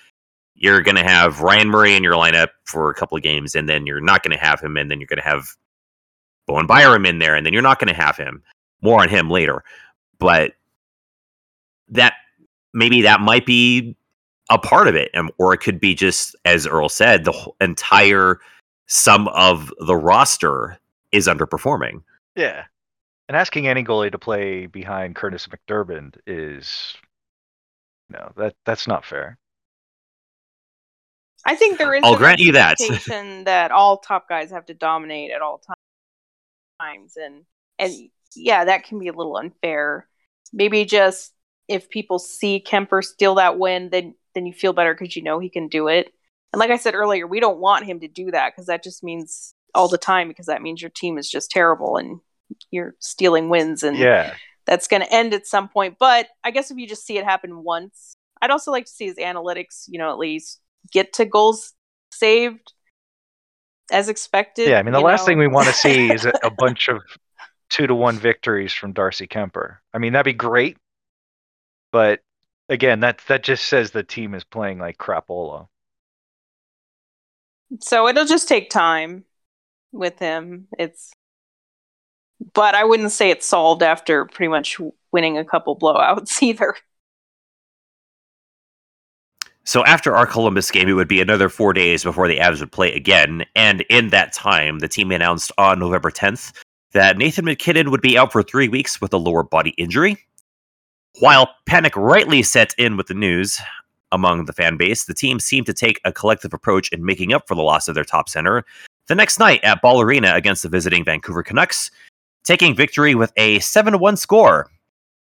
you're 0.57 0.81
going 0.81 0.97
to 0.97 1.05
have 1.05 1.41
Ryan 1.41 1.69
Murray 1.69 1.95
in 1.95 2.03
your 2.03 2.15
lineup 2.15 2.49
for 2.65 2.91
a 2.91 2.95
couple 2.95 3.17
of 3.17 3.23
games 3.23 3.55
and 3.55 3.69
then 3.69 3.87
you're 3.87 4.01
not 4.01 4.23
going 4.23 4.37
to 4.37 4.43
have 4.43 4.61
him 4.61 4.77
and 4.77 4.91
then 4.91 5.01
you're 5.01 5.07
going 5.07 5.23
to 5.23 5.29
have 5.29 5.49
Bowen 6.47 6.67
Byram 6.67 7.05
in 7.05 7.19
there 7.19 7.35
and 7.37 7.45
then 7.45 7.53
you're 7.53 7.63
not 7.63 7.79
going 7.79 7.95
to 7.95 8.01
have 8.01 8.17
him. 8.17 8.43
More 8.81 9.01
on 9.03 9.09
him 9.09 9.31
later. 9.31 9.65
But 10.19 10.53
that 11.89 12.15
maybe 12.73 13.03
that 13.03 13.21
might 13.21 13.47
be 13.47 13.97
a 14.51 14.59
part 14.59 14.89
of 14.89 14.95
it 14.95 15.11
and 15.13 15.31
or 15.39 15.53
it 15.53 15.59
could 15.59 15.81
be 15.81 15.95
just 15.95 16.35
as 16.45 16.67
Earl 16.67 16.89
said 16.89 17.25
the 17.25 17.53
entire 17.61 18.41
sum 18.87 19.29
of 19.29 19.73
the 19.81 19.97
roster 19.97 20.79
is 21.13 21.27
underperforming. 21.27 22.03
yeah. 22.35 22.65
And 23.29 23.37
asking 23.37 23.67
any 23.67 23.83
goalie 23.83 24.13
to 24.13 24.19
play 24.19 24.67
behind 24.67 25.17
Curtis 25.17 25.49
McDurban 25.49 26.17
is 26.29 26.95
no, 28.09 28.31
that 28.37 28.55
that's 28.65 28.87
not 28.87 29.05
fair. 29.05 29.37
I 31.47 31.55
think 31.55 31.79
there 31.79 31.95
is. 31.95 32.03
I'll 32.05 32.17
grant 32.17 32.41
you 32.41 32.53
that. 32.53 32.77
that 33.47 33.71
all 33.71 33.99
top 33.99 34.29
guys 34.29 34.51
have 34.51 34.67
to 34.67 34.75
dominate 34.75 35.31
at 35.31 35.41
all 35.41 35.63
times, 36.81 37.17
and 37.17 37.45
and 37.79 37.95
yeah, 38.35 38.65
that 38.65 38.85
can 38.85 38.99
be 38.99 39.09
a 39.09 39.13
little 39.13 39.37
unfair. 39.37 40.09
Maybe 40.53 40.85
just 40.85 41.33
if 41.69 41.89
people 41.89 42.19
see 42.19 42.61
Kemper 42.61 43.01
steal 43.01 43.37
that 43.37 43.59
win, 43.59 43.91
then 43.91 44.15
then 44.35 44.45
you 44.45 44.53
feel 44.53 44.73
better 44.73 44.93
because 44.93 45.15
you 45.15 45.23
know 45.23 45.39
he 45.39 45.49
can 45.49 45.69
do 45.69 45.87
it. 45.89 46.13
And 46.53 46.61
like 46.61 46.71
I 46.71 46.77
said 46.77 46.95
earlier, 46.95 47.27
we 47.27 47.41
don't 47.41 47.61
want 47.61 47.87
him 47.87 48.01
to 48.01 48.09
do 48.09 48.31
that 48.33 48.53
because 48.53 48.67
that 48.67 48.83
just 48.83 49.05
means 49.05 49.55
all 49.75 49.89
the 49.89 49.99
time 49.99 50.29
because 50.29 50.47
that 50.47 50.63
means 50.63 50.83
your 50.83 50.91
team 50.91 51.17
is 51.17 51.31
just 51.31 51.51
terrible 51.51 51.97
and 51.97 52.21
you're 52.71 52.95
stealing 52.99 53.49
wins 53.49 53.83
and 53.83 53.97
Yeah. 53.97 54.35
that's 54.65 54.89
going 54.89 55.03
to 55.03 55.13
end 55.13 55.35
at 55.35 55.47
some 55.47 55.69
point. 55.69 55.97
But 55.99 56.29
I 56.43 56.51
guess 56.51 56.71
if 56.71 56.77
you 56.77 56.89
just 56.89 57.07
see 57.07 57.19
it 57.19 57.25
happen 57.25 57.63
once, 57.63 58.15
I'd 58.41 58.51
also 58.51 58.71
like 58.71 58.87
to 58.87 58.93
see 58.93 59.07
his 59.07 59.17
analytics, 59.17 59.85
you 59.87 59.99
know, 59.99 60.11
at 60.11 60.19
least 60.19 60.61
get 60.93 61.15
to 61.15 61.25
goals 61.25 61.73
saved 62.13 62.73
as 63.91 64.09
expected. 64.09 64.69
Yeah, 64.69 64.79
I 64.79 64.83
mean 64.83 64.93
the 64.93 65.01
last 65.01 65.23
know. 65.23 65.27
thing 65.27 65.39
we 65.39 65.49
want 65.49 65.69
to 65.69 65.73
see 65.73 66.11
is 66.13 66.25
a, 66.25 66.33
a 66.43 66.51
bunch 66.51 66.89
of 66.89 67.03
two 67.71 67.87
to 67.87 67.95
one 67.95 68.19
victories 68.19 68.73
from 68.73 68.93
Darcy 68.93 69.27
Kemper. 69.27 69.81
I 69.93 69.99
mean 69.99 70.13
that'd 70.13 70.25
be 70.25 70.33
great, 70.33 70.77
but 71.93 72.21
again, 72.69 73.01
that 73.01 73.21
that 73.29 73.43
just 73.43 73.67
says 73.67 73.91
the 73.91 74.03
team 74.03 74.35
is 74.35 74.45
playing 74.45 74.79
like 74.79 74.99
crapola. 74.99 75.69
So 77.81 78.09
it'll 78.09 78.27
just 78.27 78.49
take 78.49 78.71
time 78.71 79.25
with 79.93 80.19
him. 80.19 80.69
It's, 80.79 81.13
but 82.55 82.75
I 82.75 82.85
wouldn't 82.85 83.13
say 83.13 83.31
it's 83.31 83.47
solved 83.47 83.83
after 83.83 84.25
pretty 84.27 84.49
much 84.49 84.81
winning 85.13 85.39
a 85.39 85.45
couple 85.45 85.77
blowouts 85.77 86.43
either. 86.43 86.75
So 89.67 89.85
after 89.85 90.15
our 90.15 90.27
Columbus 90.27 90.71
game, 90.71 90.89
it 90.89 90.93
would 90.93 91.09
be 91.09 91.21
another 91.21 91.49
four 91.49 91.73
days 91.73 92.05
before 92.05 92.29
the 92.29 92.39
Avs 92.39 92.61
would 92.61 92.71
play 92.71 92.95
again. 92.95 93.45
And 93.57 93.81
in 93.91 94.11
that 94.11 94.33
time, 94.33 94.79
the 94.79 94.87
team 94.87 95.11
announced 95.11 95.51
on 95.59 95.81
November 95.81 96.13
10th 96.13 96.53
that 96.93 97.19
Nathan 97.19 97.45
MacKinnon 97.45 97.91
would 97.91 98.01
be 98.01 98.17
out 98.17 98.31
for 98.31 98.45
three 98.45 98.69
weeks 98.69 99.01
with 99.01 99.13
a 99.13 99.19
lower 99.19 99.43
body 99.43 99.71
injury. 99.71 100.19
While 101.19 101.53
panic 101.67 101.97
rightly 101.97 102.45
set 102.45 102.75
in 102.79 102.97
with 102.97 103.09
the 103.09 103.15
news 103.15 103.59
among 104.13 104.45
the 104.45 104.53
fan 104.53 104.77
base, 104.77 105.05
the 105.05 105.15
team 105.15 105.41
seemed 105.41 105.67
to 105.67 105.75
take 105.75 106.01
a 106.05 106.13
collective 106.13 106.55
approach 106.55 106.89
in 106.93 107.05
making 107.05 107.33
up 107.33 107.49
for 107.49 107.57
the 107.57 107.63
loss 107.63 107.89
of 107.89 107.97
their 107.97 108.05
top 108.05 108.29
center 108.29 108.65
the 109.09 109.17
next 109.17 109.39
night 109.41 109.63
at 109.65 109.83
Ball 109.83 110.01
Arena 110.01 110.35
against 110.35 110.63
the 110.63 110.69
visiting 110.69 111.05
Vancouver 111.05 111.43
Canucks, 111.43 111.91
taking 112.45 112.75
victory 112.75 113.17
with 113.17 113.33
a 113.37 113.59
7 113.59 113.99
1 113.99 114.17
score. 114.17 114.71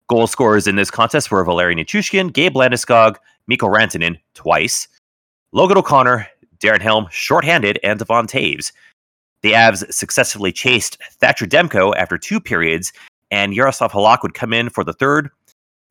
Goal 0.09 0.29
scorers 0.29 0.69
in 0.69 0.77
this 0.77 0.91
contest 0.91 1.31
were 1.31 1.45
Valeri 1.45 1.75
Nichushkin, 1.75 2.33
Gabe 2.33 2.55
Landeskog, 2.55 3.17
Mikko 3.47 3.69
Rantanen 3.69 4.19
twice, 4.35 4.89
Logan 5.53 5.79
O'Connor, 5.79 6.27
Darren 6.59 6.81
Helm 6.81 7.07
shorthanded, 7.11 7.79
and 7.83 7.99
Devon 7.99 8.27
Toews. 8.27 8.73
The 9.43 9.53
Avs 9.53 9.91
successfully 9.93 10.53
chased 10.53 10.99
Thatcher 11.21 11.47
Demko 11.47 11.95
after 11.97 12.19
two 12.19 12.41
periods, 12.41 12.93
and 13.31 13.55
Yaroslav 13.55 13.93
Halak 13.93 14.23
would 14.23 14.35
come 14.35 14.53
in 14.53 14.69
for 14.69 14.85
the 14.85 14.93
third, 14.93 15.31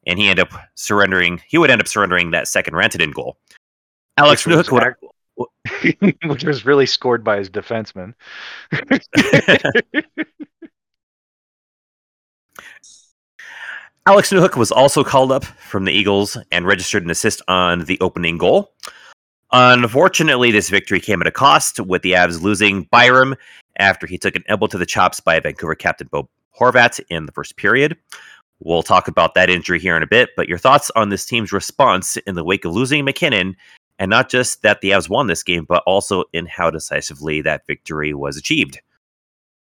and 0.06 0.20
he 0.20 0.30
ended 0.30 0.48
up 0.48 0.62
surrendering. 0.76 1.42
He 1.48 1.58
would 1.58 1.72
end 1.72 1.82
up 1.82 1.88
surrendering 1.88 2.32
that 2.32 2.48
second 2.48 2.76
Rantanen 2.76 3.14
goal. 3.14 3.38
Alex 4.18 4.46
Which 4.46 4.56
was 4.56 4.68
Newhook 4.68 4.96
would. 5.38 6.18
which 6.26 6.44
was 6.44 6.66
really 6.66 6.86
scored 6.86 7.24
by 7.24 7.38
his 7.38 7.50
defenseman. 7.50 8.14
Alex 14.06 14.32
Newhook 14.32 14.56
was 14.56 14.72
also 14.72 15.04
called 15.04 15.32
up 15.32 15.46
from 15.46 15.86
the 15.86 15.92
Eagles 15.92 16.38
and 16.52 16.66
registered 16.66 17.04
an 17.04 17.10
assist 17.10 17.42
on 17.48 17.86
the 17.86 18.00
opening 18.02 18.38
goal. 18.38 18.74
Unfortunately, 19.52 20.52
this 20.52 20.70
victory 20.70 21.00
came 21.00 21.22
at 21.22 21.28
a 21.28 21.32
cost, 21.32 21.80
with 21.80 22.02
the 22.02 22.14
Avs 22.14 22.42
losing 22.42 22.84
Byram 22.84 23.36
after 23.78 24.08
he 24.08 24.18
took 24.18 24.36
an 24.36 24.44
elbow 24.48 24.68
to 24.68 24.78
the 24.78 24.86
chops 24.86 25.20
by 25.20 25.40
Vancouver 25.40 25.76
captain 25.76 26.08
Bo 26.12 26.30
Horvat 26.60 27.00
in 27.10 27.26
the 27.26 27.32
first 27.32 27.56
period. 27.58 27.98
We'll 28.60 28.84
talk 28.84 29.08
about 29.08 29.36
that 29.36 29.50
injury 29.50 29.80
here 29.80 29.96
in 29.96 30.04
a 30.04 30.08
bit, 30.08 30.30
but 30.36 30.50
your 30.50 30.58
thoughts 30.58 30.92
on 30.96 31.10
this 31.10 31.26
team's 31.26 31.52
response 31.54 32.18
in 32.18 32.36
the 32.36 32.44
wake 32.44 32.66
of 32.66 32.74
losing 32.74 33.06
MacKinnon, 33.06 33.56
and 33.98 34.10
not 34.10 34.30
just 34.30 34.62
that 34.64 34.82
the 34.82 34.92
Avs 34.92 35.10
won 35.10 35.28
this 35.28 35.44
game, 35.44 35.66
but 35.66 35.82
also 35.86 36.26
in 36.34 36.46
how 36.46 36.70
decisively 36.70 37.42
that 37.42 37.66
victory 37.68 38.14
was 38.14 38.38
achieved. 38.38 38.80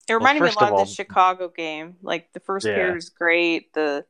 It 0.08 0.14
reminded 0.14 0.42
me 0.44 0.50
a 0.50 0.52
lot 0.52 0.62
of 0.62 0.68
of, 0.68 0.72
all- 0.74 0.84
the 0.84 0.90
Chicago 0.90 1.48
game. 1.48 1.96
Like 2.02 2.32
the 2.32 2.40
first 2.40 2.64
Yeah. 2.66 2.74
period 2.74 2.94
was 2.94 3.08
great. 3.10 3.72
The 3.72 4.04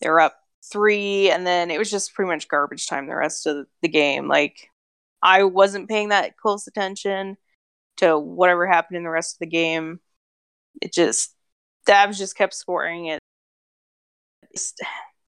they 0.00 0.08
were 0.10 0.20
up 0.20 0.36
three, 0.72 1.30
and 1.30 1.46
then 1.46 1.70
it 1.70 1.78
was 1.78 1.90
just 1.90 2.14
pretty 2.14 2.30
much 2.30 2.48
garbage 2.48 2.86
time 2.86 3.06
the 3.06 3.16
rest 3.16 3.46
of 3.46 3.66
the 3.82 3.88
game. 3.88 4.28
Like 4.28 4.70
I 5.22 5.44
wasn't 5.44 5.88
paying 5.88 6.10
that 6.10 6.36
close 6.36 6.66
attention 6.66 7.36
to 7.98 8.18
whatever 8.18 8.66
happened 8.66 8.98
in 8.98 9.04
the 9.04 9.10
rest 9.10 9.36
of 9.36 9.40
the 9.40 9.46
game. 9.46 10.00
It 10.82 10.92
just 10.92 11.34
Dabs 11.86 12.18
just 12.18 12.36
kept 12.36 12.54
scoring 12.54 13.06
it. 13.06 13.20
It's- 14.42 14.74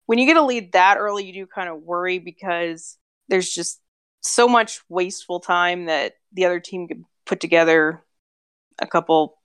when 0.05 0.19
you 0.19 0.25
get 0.25 0.37
a 0.37 0.43
lead 0.43 0.73
that 0.73 0.97
early, 0.97 1.25
you 1.25 1.33
do 1.33 1.47
kind 1.47 1.69
of 1.69 1.83
worry 1.83 2.19
because 2.19 2.97
there's 3.29 3.49
just 3.53 3.81
so 4.21 4.47
much 4.47 4.81
wasteful 4.89 5.39
time 5.39 5.85
that 5.85 6.15
the 6.33 6.45
other 6.45 6.59
team 6.59 6.87
could 6.87 7.05
put 7.25 7.39
together 7.39 8.03
a 8.79 8.87
couple 8.87 9.37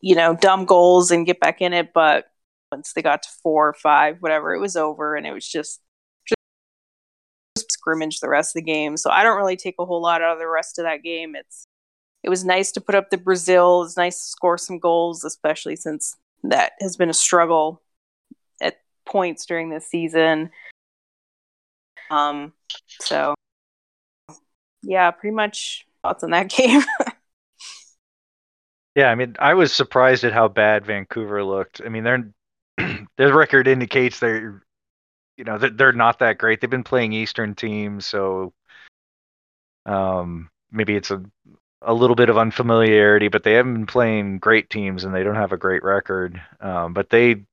you 0.00 0.14
know 0.14 0.34
dumb 0.36 0.64
goals 0.64 1.10
and 1.10 1.26
get 1.26 1.40
back 1.40 1.60
in 1.60 1.72
it 1.72 1.92
but 1.92 2.26
once 2.72 2.92
they 2.92 3.02
got 3.02 3.22
to 3.22 3.28
four 3.42 3.68
or 3.68 3.74
five 3.74 4.16
whatever 4.20 4.54
it 4.54 4.58
was 4.60 4.76
over 4.76 5.14
and 5.14 5.26
it 5.26 5.32
was 5.32 5.46
just 5.46 5.80
just 6.26 7.70
scrimmage 7.70 8.18
the 8.18 8.28
rest 8.28 8.56
of 8.56 8.64
the 8.64 8.72
game. 8.72 8.96
So 8.96 9.10
i 9.10 9.22
don't 9.22 9.36
really 9.36 9.56
take 9.56 9.76
a 9.78 9.84
whole 9.84 10.02
lot 10.02 10.22
out 10.22 10.32
of 10.32 10.38
the 10.38 10.48
rest 10.48 10.78
of 10.78 10.84
that 10.84 11.02
game. 11.02 11.36
It's 11.36 11.66
it 12.22 12.30
was 12.30 12.44
nice 12.44 12.72
to 12.72 12.80
put 12.80 12.94
up 12.94 13.10
the 13.10 13.18
brazil. 13.18 13.82
It's 13.82 13.96
nice 13.96 14.18
to 14.18 14.30
score 14.30 14.58
some 14.58 14.78
goals 14.78 15.22
especially 15.24 15.76
since 15.76 16.16
that 16.42 16.72
has 16.80 16.96
been 16.96 17.10
a 17.10 17.14
struggle 17.14 17.82
at 18.60 18.78
points 19.06 19.46
during 19.46 19.70
this 19.70 19.86
season. 19.86 20.50
Um 22.10 22.52
so 23.00 23.34
yeah 24.82 25.10
pretty 25.12 25.34
much 25.34 25.86
thoughts 26.02 26.24
on 26.24 26.30
that 26.30 26.48
game. 26.56 26.82
Yeah, 28.94 29.08
I 29.08 29.14
mean, 29.14 29.36
I 29.38 29.54
was 29.54 29.72
surprised 29.72 30.24
at 30.24 30.34
how 30.34 30.48
bad 30.48 30.84
Vancouver 30.84 31.42
looked. 31.42 31.80
I 31.84 31.88
mean, 31.88 32.04
their 32.04 32.30
their 33.18 33.34
record 33.34 33.68
indicates 33.68 34.18
they're, 34.20 34.62
you 35.36 35.44
know, 35.44 35.58
they're, 35.58 35.70
they're 35.70 35.92
not 35.92 36.18
that 36.20 36.38
great. 36.38 36.60
They've 36.60 36.70
been 36.70 36.84
playing 36.84 37.12
Eastern 37.12 37.54
teams, 37.54 38.06
so 38.06 38.52
um, 39.86 40.50
maybe 40.70 40.94
it's 40.96 41.10
a 41.10 41.22
a 41.84 41.92
little 41.92 42.14
bit 42.14 42.28
of 42.28 42.38
unfamiliarity, 42.38 43.26
but 43.26 43.42
they 43.42 43.54
haven't 43.54 43.74
been 43.74 43.86
playing 43.86 44.38
great 44.38 44.70
teams 44.70 45.02
and 45.02 45.12
they 45.12 45.24
don't 45.24 45.34
have 45.34 45.50
a 45.52 45.56
great 45.56 45.82
record. 45.82 46.40
Um, 46.60 46.92
but 46.94 47.10
they, 47.10 47.44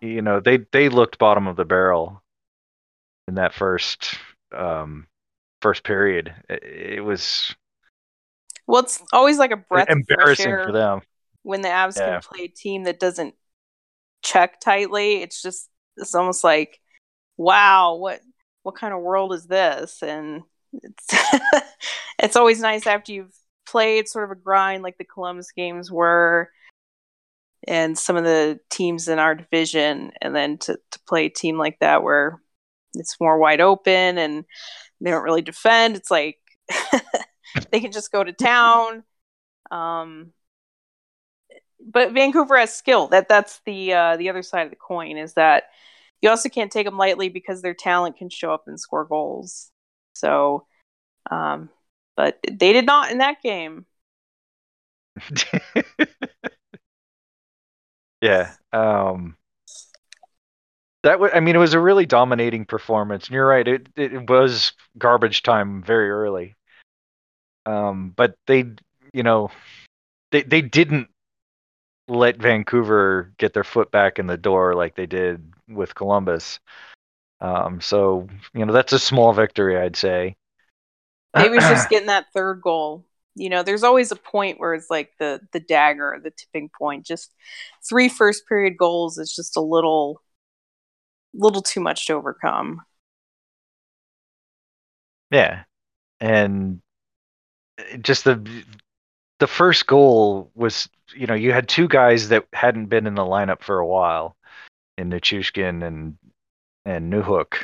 you 0.00 0.22
know, 0.22 0.40
they 0.40 0.58
they 0.72 0.88
looked 0.88 1.18
bottom 1.18 1.48
of 1.48 1.56
the 1.56 1.64
barrel 1.64 2.22
in 3.26 3.34
that 3.34 3.52
first 3.54 4.14
um, 4.52 5.08
first 5.60 5.82
period. 5.82 6.32
It, 6.48 6.62
it 6.98 7.04
was 7.04 7.54
well 8.66 8.82
it's 8.82 9.02
always 9.12 9.38
like 9.38 9.50
a 9.50 9.56
breath 9.56 9.88
of 9.90 9.98
fresh 10.20 10.40
embarrassing 10.40 10.46
air 10.46 10.62
for 10.64 10.72
them. 10.72 11.00
when 11.42 11.62
the 11.62 11.68
Avs 11.68 11.96
Yeah. 11.96 12.20
can 12.20 12.20
play 12.20 12.44
a 12.44 12.48
team 12.48 12.84
that 12.84 13.00
doesn't 13.00 13.34
check 14.24 14.60
tightly, 14.60 15.22
it's 15.22 15.40
just 15.40 15.68
it's 15.96 16.14
almost 16.14 16.42
like, 16.42 16.80
wow, 17.36 17.94
what 17.96 18.20
what 18.62 18.74
kind 18.74 18.94
of 18.94 19.00
world 19.00 19.32
is 19.32 19.46
this? 19.46 20.02
And 20.02 20.42
it's 20.72 21.14
it's 22.18 22.36
always 22.36 22.60
nice 22.60 22.86
after 22.86 23.12
you've 23.12 23.36
played 23.66 24.08
sort 24.08 24.24
of 24.24 24.36
a 24.36 24.40
grind 24.40 24.82
like 24.82 24.98
the 24.98 25.04
Columbus 25.04 25.52
games 25.52 25.90
were 25.90 26.50
and 27.66 27.98
some 27.98 28.16
of 28.16 28.24
the 28.24 28.60
teams 28.70 29.08
in 29.08 29.18
our 29.18 29.34
division 29.34 30.12
and 30.20 30.34
then 30.34 30.58
to, 30.58 30.78
to 30.90 30.98
play 31.08 31.26
a 31.26 31.30
team 31.30 31.56
like 31.56 31.78
that 31.80 32.02
where 32.02 32.40
it's 32.94 33.18
more 33.20 33.38
wide 33.38 33.60
open 33.60 34.18
and 34.18 34.44
they 35.00 35.10
don't 35.10 35.22
really 35.22 35.42
defend. 35.42 35.96
It's 35.96 36.10
like 36.10 36.38
they 37.70 37.80
can 37.80 37.92
just 37.92 38.12
go 38.12 38.22
to 38.22 38.32
town. 38.32 39.02
Um, 39.70 40.32
but 41.84 42.12
Vancouver 42.12 42.58
has 42.58 42.74
skill. 42.74 43.08
That 43.08 43.28
that's 43.28 43.60
the 43.66 43.92
uh, 43.92 44.16
the 44.16 44.30
other 44.30 44.42
side 44.42 44.64
of 44.64 44.70
the 44.70 44.76
coin 44.76 45.16
is 45.16 45.34
that 45.34 45.64
you 46.22 46.30
also 46.30 46.48
can't 46.48 46.72
take 46.72 46.86
them 46.86 46.96
lightly 46.96 47.28
because 47.28 47.60
their 47.60 47.74
talent 47.74 48.16
can 48.16 48.30
show 48.30 48.52
up 48.52 48.64
and 48.66 48.80
score 48.80 49.04
goals. 49.04 49.70
So, 50.14 50.66
um, 51.30 51.68
but 52.16 52.38
they 52.42 52.72
did 52.72 52.86
not 52.86 53.10
in 53.10 53.18
that 53.18 53.42
game. 53.42 53.84
yeah. 58.20 58.52
Um, 58.72 59.36
that 61.02 61.20
was, 61.20 61.30
I 61.34 61.40
mean, 61.40 61.54
it 61.54 61.58
was 61.58 61.74
a 61.74 61.80
really 61.80 62.06
dominating 62.06 62.64
performance. 62.64 63.26
And 63.26 63.34
you're 63.34 63.46
right. 63.46 63.68
It, 63.68 63.88
it 63.94 64.28
was 64.28 64.72
garbage 64.96 65.42
time 65.42 65.82
very 65.82 66.10
early. 66.10 66.54
Um, 67.66 68.14
but 68.16 68.34
they, 68.46 68.64
you 69.12 69.22
know, 69.22 69.50
they, 70.32 70.42
they 70.42 70.62
didn't 70.62 71.08
let 72.08 72.36
Vancouver 72.36 73.32
get 73.38 73.54
their 73.54 73.64
foot 73.64 73.90
back 73.90 74.18
in 74.18 74.26
the 74.26 74.36
door 74.36 74.74
like 74.74 74.94
they 74.94 75.06
did 75.06 75.52
with 75.68 75.94
Columbus. 75.94 76.60
Um, 77.40 77.80
so, 77.80 78.28
you 78.54 78.64
know, 78.64 78.72
that's 78.72 78.92
a 78.92 78.98
small 78.98 79.32
victory, 79.32 79.78
I'd 79.78 79.96
say. 79.96 80.36
Maybe 81.34 81.56
it's 81.56 81.68
just 81.68 81.88
getting 81.90 82.06
that 82.08 82.26
third 82.32 82.60
goal. 82.62 83.04
You 83.34 83.48
know, 83.48 83.62
there's 83.62 83.82
always 83.82 84.12
a 84.12 84.16
point 84.16 84.60
where 84.60 84.74
it's 84.74 84.90
like 84.90 85.10
the 85.18 85.40
the 85.52 85.60
dagger, 85.60 86.20
the 86.22 86.30
tipping 86.30 86.70
point. 86.78 87.04
Just 87.04 87.32
three 87.86 88.08
first 88.08 88.46
period 88.46 88.76
goals 88.76 89.18
is 89.18 89.34
just 89.34 89.56
a 89.56 89.60
little 89.60 90.22
little 91.34 91.62
too 91.62 91.80
much 91.80 92.06
to 92.06 92.12
overcome. 92.14 92.82
Yeah, 95.30 95.64
and 96.20 96.80
just 98.00 98.24
the 98.24 98.64
the 99.40 99.46
first 99.46 99.86
goal 99.86 100.50
was, 100.54 100.88
you 101.14 101.26
know, 101.26 101.34
you 101.34 101.52
had 101.52 101.68
two 101.68 101.88
guys 101.88 102.28
that 102.28 102.46
hadn't 102.52 102.86
been 102.86 103.06
in 103.06 103.14
the 103.14 103.22
lineup 103.22 103.62
for 103.62 103.78
a 103.78 103.86
while, 103.86 104.36
in 104.96 105.10
Nichushkin 105.10 105.86
and 105.86 106.16
and 106.84 107.12
Newhook, 107.12 107.54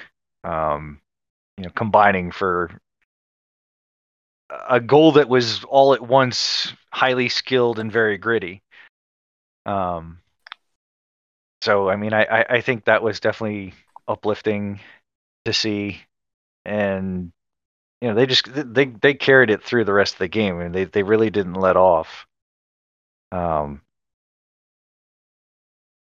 um, 0.44 1.00
you 1.56 1.64
know, 1.64 1.70
combining 1.70 2.30
for 2.30 2.70
a 4.68 4.80
goal 4.80 5.12
that 5.12 5.28
was 5.28 5.62
all 5.64 5.94
at 5.94 6.00
once 6.00 6.72
highly 6.90 7.28
skilled 7.28 7.78
and 7.78 7.92
very 7.92 8.18
gritty. 8.18 8.62
Um, 9.66 10.18
so 11.62 11.88
I 11.88 11.96
mean, 11.96 12.12
I, 12.12 12.24
I 12.24 12.44
I 12.56 12.60
think 12.60 12.84
that 12.84 13.02
was 13.02 13.20
definitely 13.20 13.74
uplifting 14.08 14.80
to 15.44 15.52
see, 15.52 16.00
and 16.64 17.32
you 18.00 18.08
know 18.08 18.14
they 18.14 18.26
just 18.26 18.48
they 18.52 18.86
they 18.86 19.14
carried 19.14 19.50
it 19.50 19.62
through 19.62 19.84
the 19.84 19.92
rest 19.92 20.14
of 20.14 20.18
the 20.18 20.28
game 20.28 20.60
and 20.60 20.74
they 20.74 20.84
they 20.84 21.02
really 21.02 21.30
didn't 21.30 21.54
let 21.54 21.76
off. 21.76 22.26
Um 23.32 23.82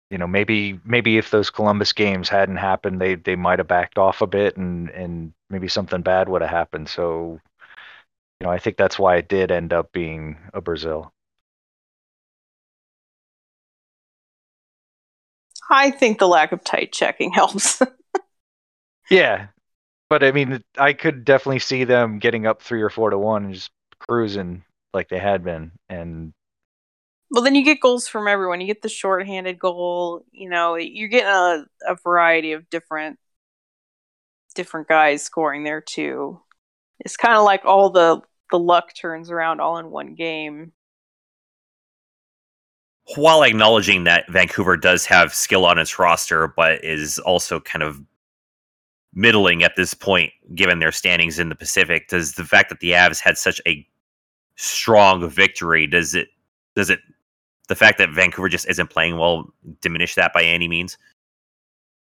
you 0.10 0.18
know 0.18 0.28
maybe 0.28 0.80
maybe 0.86 1.18
if 1.18 1.32
those 1.32 1.50
Columbus 1.50 1.94
games 1.94 2.30
hadn't 2.30 2.58
happened 2.58 3.02
they 3.02 3.16
they 3.16 3.36
might 3.36 3.60
have 3.60 3.68
backed 3.68 3.98
off 3.98 4.22
a 4.22 4.28
bit 4.28 4.58
and 4.58 4.90
and 4.92 5.34
maybe 5.50 5.68
something 5.68 6.02
bad 6.02 6.30
would 6.30 6.42
have 6.42 6.52
happened. 6.52 6.90
So 6.90 7.40
you 8.40 8.46
know 8.48 8.52
I 8.52 8.60
think 8.60 8.78
that's 8.78 9.00
why 9.00 9.18
it 9.18 9.28
did 9.28 9.52
end 9.52 9.74
up 9.74 9.92
being 9.92 10.38
a 10.54 10.62
Brazil. 10.62 11.14
I 15.70 15.92
think 15.92 16.20
the 16.20 16.28
lack 16.28 16.52
of 16.52 16.64
tight 16.64 16.92
checking 16.94 17.32
helps. 17.34 17.82
yeah 19.10 19.48
but 20.14 20.24
I 20.24 20.32
mean 20.32 20.64
I 20.78 20.94
could 20.94 21.26
definitely 21.26 21.58
see 21.58 21.86
them 21.86 22.20
getting 22.20 22.46
up 22.46 22.62
3 22.62 22.84
or 22.84 22.92
4 22.92 23.10
to 23.10 23.18
1 23.18 23.46
and 23.46 23.54
just 23.56 23.72
cruising 24.08 24.64
like 24.94 25.10
they 25.10 25.18
had 25.18 25.44
been 25.44 25.72
and 25.90 26.34
well, 27.32 27.42
then 27.42 27.56
you 27.56 27.64
get 27.64 27.82
goals 27.82 28.08
from 28.08 28.28
everyone. 28.28 28.62
You 28.62 28.68
get 28.68 28.84
the 28.84 28.90
shorthanded 28.90 29.58
goal. 29.58 30.24
You 30.32 30.52
know, 30.52 30.76
you're 30.76 31.08
getting 31.08 31.30
a, 31.30 31.66
a 31.88 31.96
variety 32.04 32.52
of 32.52 32.70
different 32.70 33.18
different 34.54 34.88
guys 34.88 35.24
scoring 35.24 35.64
there 35.64 35.82
too. 35.82 36.40
It's 37.00 37.18
kind 37.18 37.34
of 37.34 37.44
like 37.44 37.66
all 37.66 37.90
the 37.90 38.22
the 38.52 38.60
luck 38.60 38.94
turns 38.96 39.32
around 39.32 39.62
all 39.62 39.80
in 39.80 39.90
one 39.90 40.14
game. 40.14 40.74
While 43.16 43.42
acknowledging 43.42 44.04
that 44.04 44.32
Vancouver 44.32 44.78
does 44.78 45.08
have 45.08 45.34
skill 45.34 45.66
on 45.66 45.80
its 45.80 45.98
roster, 45.98 46.54
but 46.56 46.86
is 46.86 47.18
also 47.18 47.60
kind 47.60 47.82
of 47.82 48.00
middling 49.14 49.64
at 49.64 49.76
this 49.76 49.94
point, 49.94 50.32
given 50.56 50.80
their 50.80 50.92
standings 50.92 51.40
in 51.40 51.50
the 51.50 51.56
Pacific, 51.56 52.08
does 52.08 52.34
the 52.34 52.46
fact 52.46 52.70
that 52.70 52.80
the 52.80 52.92
Avs 52.92 53.20
had 53.20 53.38
such 53.38 53.62
a 53.68 53.88
strong 54.56 55.28
victory 55.30 55.88
does 55.88 56.14
it 56.14 56.28
does 56.76 56.90
it 56.90 57.00
the 57.68 57.76
fact 57.76 57.98
that 57.98 58.12
Vancouver 58.12 58.50
just 58.50 58.70
isn't 58.70 58.90
playing 58.90 59.18
well 59.18 59.52
diminish 59.82 60.16
that 60.16 60.34
by 60.34 60.44
any 60.44 60.68
means? 60.68 60.98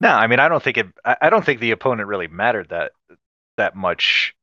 No, 0.01 0.09
I 0.09 0.27
mean 0.27 0.39
I 0.39 0.47
don't 0.47 0.63
think 0.63 0.77
it. 0.77 0.87
I 1.03 1.29
don't 1.29 1.45
think 1.45 1.59
the 1.59 1.71
opponent 1.71 2.07
really 2.07 2.27
mattered 2.27 2.69
that 2.69 2.93
that 3.57 3.75
much 3.75 4.33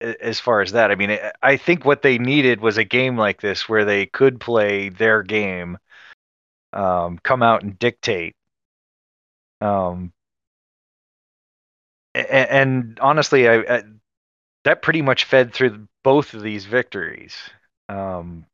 as 0.00 0.40
far 0.40 0.60
as 0.60 0.72
that. 0.72 0.90
I 0.90 0.94
mean, 0.94 1.12
I- 1.12 1.32
I 1.42 1.56
think 1.56 1.84
what 1.84 2.02
they 2.02 2.18
needed 2.18 2.60
was 2.60 2.76
a 2.76 2.84
game 2.84 3.16
like 3.16 3.40
this 3.40 3.68
where 3.68 3.84
they 3.84 4.06
could 4.06 4.40
play 4.40 4.90
their 4.90 5.22
game, 5.22 5.78
um, 6.72 7.18
come 7.18 7.42
out 7.42 7.62
and 7.62 7.78
dictate. 7.78 8.36
Um, 9.60 10.12
and, 12.16 12.50
and 12.50 13.00
honestly, 13.00 13.48
I, 13.48 13.56
I 13.78 13.82
that 14.64 14.82
pretty 14.82 15.02
much 15.02 15.24
fed 15.24 15.54
through 15.54 15.88
both 16.04 16.34
of 16.34 16.42
these 16.42 16.66
victories. 16.66 17.36
Um, 17.88 18.46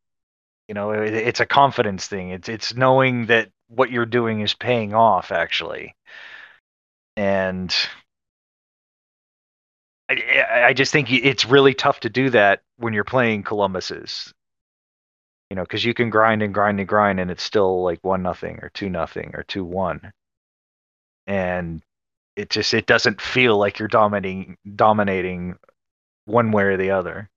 you 0.69 0.75
know, 0.75 0.93
it, 0.93 1.15
it's 1.15 1.41
a 1.41 1.47
confidence 1.47 2.07
thing. 2.09 2.31
It's 2.31 2.49
it's 2.49 2.75
knowing 2.75 3.27
that 3.27 3.51
what 3.69 3.91
you're 3.91 4.07
doing 4.07 4.41
is 4.43 4.55
paying 4.55 4.95
off 4.95 5.33
actually 5.33 5.95
and 7.17 7.75
I, 10.09 10.65
I- 10.69 10.73
just 10.75 10.93
think 10.93 11.11
it's 11.13 11.45
really 11.45 11.75
tough 11.75 12.01
to 12.01 12.09
do 12.11 12.31
that 12.31 12.63
when 12.77 12.93
you're 12.93 13.05
playing 13.05 13.43
Columbus's. 13.43 14.33
You 15.51 15.55
know, 15.57 15.63
because 15.63 15.85
you 15.85 15.95
can 15.95 16.11
grind 16.11 16.43
and 16.43 16.53
grind 16.53 16.81
and 16.81 16.89
grind, 16.89 17.21
and 17.21 17.31
it's 17.31 17.45
still 17.45 17.85
like 17.85 18.03
one 18.03 18.23
nothing 18.25 18.59
or 18.61 18.71
two 18.71 18.89
nothing 18.89 19.31
or 19.35 19.45
two 19.45 19.65
one. 19.65 20.13
And 21.27 21.83
it 22.37 22.51
just 22.51 22.75
it 22.75 22.87
doesn't 22.87 23.21
feel 23.21 23.59
like 23.59 23.79
you're 23.79 23.89
dominating 23.89 24.57
dominating 24.77 25.57
one 26.27 26.53
way 26.53 26.65
or 26.65 26.77
the 26.77 26.91
other. 26.91 27.31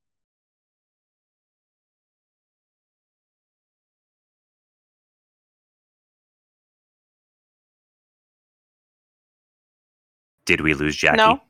Did 10.46 10.62
we 10.62 10.74
lose 10.74 10.96
Jackie? 10.96 11.18
No. 11.18 11.42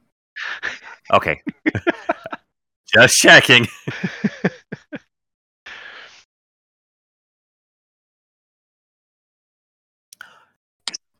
Okay. 1.14 1.42
Just 2.94 3.18
checking. 3.20 3.68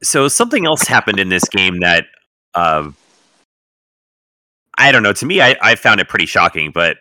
so 0.06 0.28
something 0.28 0.66
else 0.66 0.84
happened 0.84 1.20
in 1.20 1.30
this 1.30 1.48
game 1.50 1.80
that 1.80 2.06
uh, 2.54 2.90
I 4.78 4.92
don't 4.92 5.04
know. 5.04 5.14
To 5.14 5.26
me, 5.26 5.42
I, 5.42 5.56
I 5.62 5.76
found 5.76 6.00
it 6.00 6.10
pretty 6.10 6.26
shocking, 6.26 6.72
but 6.72 6.98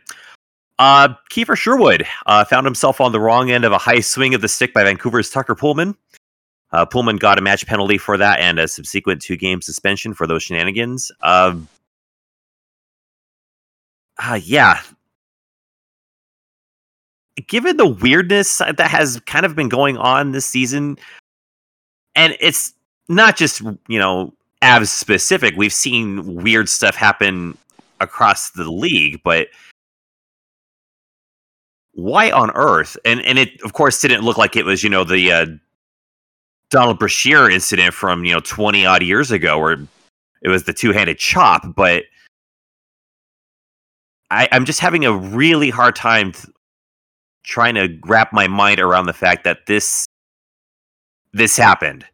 uh, 0.78 1.14
Kiefer 1.30 1.56
Sherwood 1.56 2.06
uh, 2.26 2.44
found 2.44 2.66
himself 2.66 3.00
on 3.00 3.12
the 3.12 3.20
wrong 3.20 3.50
end 3.50 3.64
of 3.64 3.72
a 3.72 3.78
high 3.78 4.00
swing 4.00 4.34
of 4.34 4.40
the 4.40 4.48
stick 4.48 4.74
by 4.74 4.84
Vancouver's 4.84 5.30
Tucker 5.30 5.54
Poolman. 5.54 5.94
Uh, 6.72 6.84
Poolman 6.84 7.18
got 7.20 7.38
a 7.38 7.40
match 7.40 7.66
penalty 7.66 7.98
for 7.98 8.16
that 8.16 8.40
and 8.40 8.58
a 8.58 8.66
subsequent 8.66 9.22
two 9.22 9.36
game 9.36 9.62
suspension 9.62 10.12
for 10.12 10.26
those 10.26 10.42
shenanigans. 10.42 11.12
Uh, 11.22 11.56
uh, 14.18 14.40
yeah. 14.42 14.80
Given 17.46 17.76
the 17.76 17.86
weirdness 17.86 18.58
that 18.58 18.80
has 18.80 19.20
kind 19.26 19.46
of 19.46 19.56
been 19.56 19.68
going 19.68 19.96
on 19.96 20.32
this 20.32 20.46
season, 20.46 20.98
and 22.14 22.36
it's 22.40 22.73
not 23.08 23.36
just, 23.36 23.60
you 23.88 23.98
know, 23.98 24.32
Avs 24.62 24.88
specific, 24.88 25.54
we've 25.56 25.72
seen 25.72 26.42
weird 26.42 26.68
stuff 26.68 26.94
happen 26.94 27.56
across 28.00 28.50
the 28.50 28.70
league, 28.70 29.20
but 29.22 29.48
why 31.92 32.30
on 32.30 32.50
earth? 32.54 32.96
And 33.04 33.20
and 33.22 33.38
it 33.38 33.60
of 33.62 33.72
course 33.72 34.00
didn't 34.00 34.22
look 34.22 34.36
like 34.36 34.56
it 34.56 34.64
was 34.64 34.82
you 34.82 34.90
know 34.90 35.04
the 35.04 35.32
uh, 35.32 35.46
Donald 36.70 36.98
Brashear 36.98 37.48
incident 37.50 37.94
from 37.94 38.24
you 38.24 38.32
know 38.32 38.40
twenty 38.40 38.84
odd 38.84 39.02
years 39.02 39.30
ago, 39.30 39.58
where 39.58 39.78
it 40.42 40.48
was 40.48 40.64
the 40.64 40.72
two 40.72 40.92
handed 40.92 41.18
chop. 41.18 41.74
But 41.74 42.04
I, 44.30 44.48
I'm 44.50 44.64
just 44.64 44.80
having 44.80 45.04
a 45.04 45.12
really 45.12 45.70
hard 45.70 45.94
time 45.94 46.32
th- 46.32 46.46
trying 47.44 47.74
to 47.74 47.96
wrap 48.06 48.32
my 48.32 48.48
mind 48.48 48.80
around 48.80 49.06
the 49.06 49.12
fact 49.12 49.44
that 49.44 49.66
this 49.66 50.06
this 51.32 51.56
happened. 51.56 52.04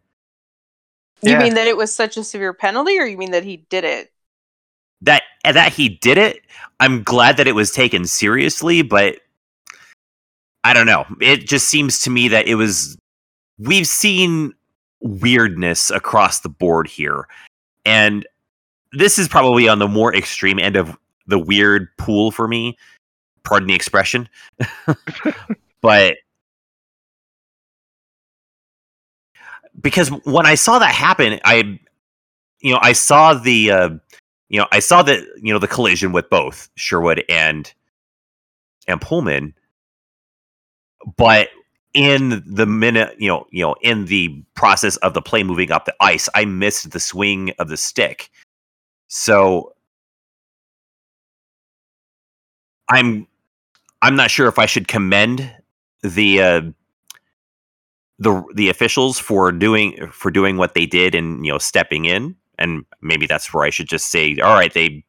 You 1.22 1.33
Yeah. 1.33 1.42
mean 1.42 1.54
that 1.54 1.66
it 1.66 1.76
was 1.76 1.94
such 1.94 2.16
a 2.16 2.24
severe 2.24 2.52
penalty, 2.52 2.98
or 2.98 3.06
you 3.06 3.16
mean 3.18 3.33
that 3.33 3.44
he 3.44 3.59
did 3.68 3.85
it? 3.85 4.12
That 5.02 5.22
eh, 5.44 5.52
that 5.52 5.72
he 5.72 5.88
did 5.88 6.18
it. 6.18 6.40
I'm 6.78 7.02
glad 7.02 7.37
that 7.37 7.48
it 7.48 7.54
was 7.54 7.70
taken 7.70 8.06
seriously, 8.06 8.83
but 8.83 9.16
I 10.64 10.74
don't 10.74 10.87
know. 10.87 11.06
It 11.20 11.46
just 11.46 11.68
seems 11.68 12.00
to 12.02 12.11
me 12.11 12.28
that 12.28 12.46
it 12.46 12.54
was 12.56 12.96
we've 13.59 13.87
seen 13.87 14.54
weirdness 15.00 15.90
across 15.90 16.40
the 16.40 16.48
board 16.48 16.87
here. 16.87 17.26
And 17.87 18.26
this 18.92 19.18
is 19.18 19.28
probably 19.28 19.68
on 19.68 19.78
the 19.78 19.88
more 19.88 20.14
extreme 20.14 20.59
end 20.59 20.76
of 20.76 20.96
the 21.26 21.38
weird 21.38 21.88
pool 21.96 22.30
for 22.30 22.46
me. 22.48 22.76
Pardon 23.44 23.68
the 23.68 23.74
expression. 23.74 24.28
but 25.80 26.16
because 29.80 30.08
when 30.24 30.46
I 30.46 30.54
saw 30.54 30.78
that 30.78 30.94
happen, 30.94 31.40
I 31.44 31.78
you 32.60 32.72
know, 32.72 32.78
I 32.82 32.92
saw 32.92 33.34
the 33.34 33.70
uh 33.70 33.90
you 34.48 34.58
know, 34.58 34.66
I 34.72 34.80
saw 34.80 35.02
the 35.02 35.26
you 35.42 35.52
know 35.52 35.58
the 35.58 35.68
collision 35.68 36.12
with 36.12 36.28
both 36.30 36.68
Sherwood 36.76 37.24
and 37.28 37.72
and 38.86 39.00
Poolman, 39.00 39.54
but 41.16 41.50
in 41.94 42.42
the 42.46 42.66
minute, 42.66 43.16
you 43.18 43.28
know, 43.28 43.46
you 43.50 43.62
know, 43.62 43.74
in 43.80 44.04
the 44.06 44.42
process 44.54 44.96
of 44.98 45.14
the 45.14 45.22
play 45.22 45.42
moving 45.42 45.72
up 45.72 45.84
the 45.84 45.94
ice, 46.00 46.28
I 46.34 46.44
missed 46.44 46.90
the 46.90 47.00
swing 47.00 47.52
of 47.58 47.68
the 47.68 47.76
stick. 47.76 48.30
So 49.08 49.74
I'm 52.88 53.26
I'm 54.02 54.16
not 54.16 54.30
sure 54.30 54.48
if 54.48 54.58
I 54.58 54.66
should 54.66 54.88
commend 54.88 55.52
the 56.02 56.42
uh, 56.42 56.62
the 58.20 58.44
the 58.54 58.68
officials 58.68 59.18
for 59.18 59.50
doing 59.50 60.06
for 60.12 60.30
doing 60.30 60.56
what 60.56 60.74
they 60.74 60.87
did 60.87 61.14
and 61.14 61.44
you 61.44 61.50
know 61.50 61.59
stepping 61.59 62.04
in 62.04 62.37
and 62.59 62.85
maybe 63.00 63.26
that's 63.26 63.52
where 63.52 63.64
I 63.64 63.70
should 63.70 63.88
just 63.88 64.11
say 64.11 64.38
all 64.38 64.54
right 64.54 64.72
they 64.72 65.04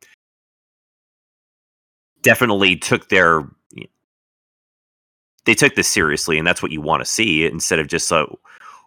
definitely 2.24 2.78
took 2.78 3.10
their 3.10 3.48
they 5.46 5.54
took 5.54 5.76
this 5.76 5.88
seriously 5.88 6.38
and 6.38 6.48
that's 6.48 6.64
what 6.64 6.72
you 6.72 6.82
want 6.82 7.02
to 7.02 7.06
see 7.06 7.46
instead 7.46 7.80
of 7.80 7.88
just 7.88 8.12
uh, 8.12 8.26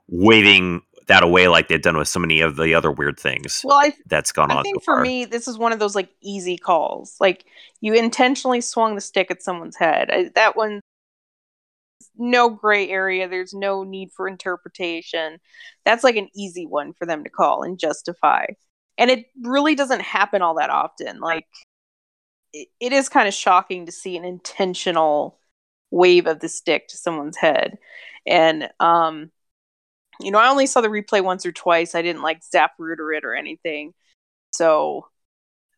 waving 0.08 0.82
that 1.06 1.22
away 1.22 1.48
like 1.48 1.68
they've 1.68 1.82
done 1.82 1.98
with 1.98 2.08
so 2.08 2.18
many 2.18 2.40
of 2.40 2.56
the 2.56 2.74
other 2.74 2.90
weird 2.90 3.18
things 3.18 3.60
Well, 3.64 3.78
I 3.78 3.92
that's 4.06 4.32
gone 4.32 4.50
I 4.50 4.54
on 4.54 4.60
I 4.60 4.62
think 4.62 4.82
so 4.82 4.84
for 4.84 5.00
me, 5.00 5.24
this 5.24 5.46
is 5.46 5.58
one 5.58 5.72
of 5.72 5.78
those 5.78 5.94
like 5.94 6.08
easy 6.22 6.56
calls. 6.56 7.16
Like 7.20 7.44
you 7.80 7.92
intentionally 7.92 8.62
swung 8.62 8.94
the 8.94 9.00
stick 9.00 9.30
at 9.30 9.42
someone's 9.42 9.76
head. 9.76 10.10
I, 10.10 10.30
that 10.34 10.56
one, 10.56 10.80
no 12.16 12.50
gray 12.50 12.88
area. 12.88 13.28
There's 13.28 13.54
no 13.54 13.83
need 13.83 14.11
for 14.12 14.28
interpretation. 14.28 15.38
That's 15.85 16.04
like 16.04 16.16
an 16.16 16.28
easy 16.35 16.66
one 16.66 16.92
for 16.92 17.07
them 17.07 17.24
to 17.24 17.30
call 17.30 17.62
and 17.62 17.78
justify. 17.78 18.46
And 18.98 19.11
it 19.11 19.26
really 19.42 19.74
doesn't 19.74 20.02
happen 20.02 20.42
all 20.42 20.54
that 20.57 20.70
often. 20.70 21.20
Like 21.20 21.46
it, 22.52 22.68
it 22.80 22.92
is 22.92 23.09
kind 23.09 23.28
of 23.28 23.35
shocking 23.35 23.87
to 23.87 23.92
see 23.92 24.16
an 24.16 24.24
intentional 24.24 25.38
wave 25.90 26.26
of 26.26 26.40
the 26.40 26.48
stick 26.48 26.88
to 26.88 26.96
someone's 26.96 27.37
head. 27.37 27.78
And 28.26 28.68
um, 28.80 29.30
you 30.20 30.30
know, 30.30 30.38
I 30.38 30.48
only 30.48 30.66
saw 30.66 30.80
the 30.80 30.88
replay 30.88 31.22
once 31.22 31.44
or 31.44 31.52
twice. 31.52 31.94
I 31.94 32.02
didn't 32.02 32.22
like 32.22 32.44
zap 32.44 32.72
rooter 32.78 33.12
it 33.12 33.24
or 33.24 33.35
anything. 33.35 33.94
So, 34.52 35.09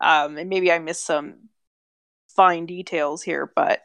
um, 0.00 0.36
and 0.36 0.50
maybe 0.50 0.70
I 0.70 0.78
missed 0.78 1.06
some 1.06 1.48
fine 2.28 2.66
details 2.66 3.22
here, 3.22 3.50
but 3.56 3.80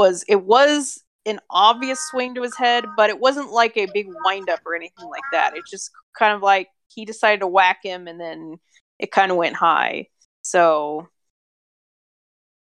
was 0.00 0.24
it 0.28 0.42
was 0.42 1.04
an 1.26 1.40
obvious 1.50 2.00
swing 2.10 2.34
to 2.34 2.42
his 2.42 2.56
head, 2.56 2.86
but 2.96 3.10
it 3.10 3.20
wasn't 3.20 3.50
like 3.52 3.76
a 3.76 3.86
big 3.92 4.06
wind 4.24 4.48
up 4.48 4.60
or 4.64 4.74
anything 4.74 5.06
like 5.10 5.22
that. 5.32 5.54
It 5.54 5.64
just 5.70 5.90
kind 6.18 6.34
of 6.34 6.42
like 6.42 6.68
he 6.88 7.04
decided 7.04 7.40
to 7.40 7.46
whack 7.46 7.80
him 7.82 8.08
and 8.08 8.18
then 8.18 8.58
it 8.98 9.12
kind 9.12 9.30
of 9.30 9.36
went 9.36 9.56
high. 9.56 10.08
So, 10.40 11.08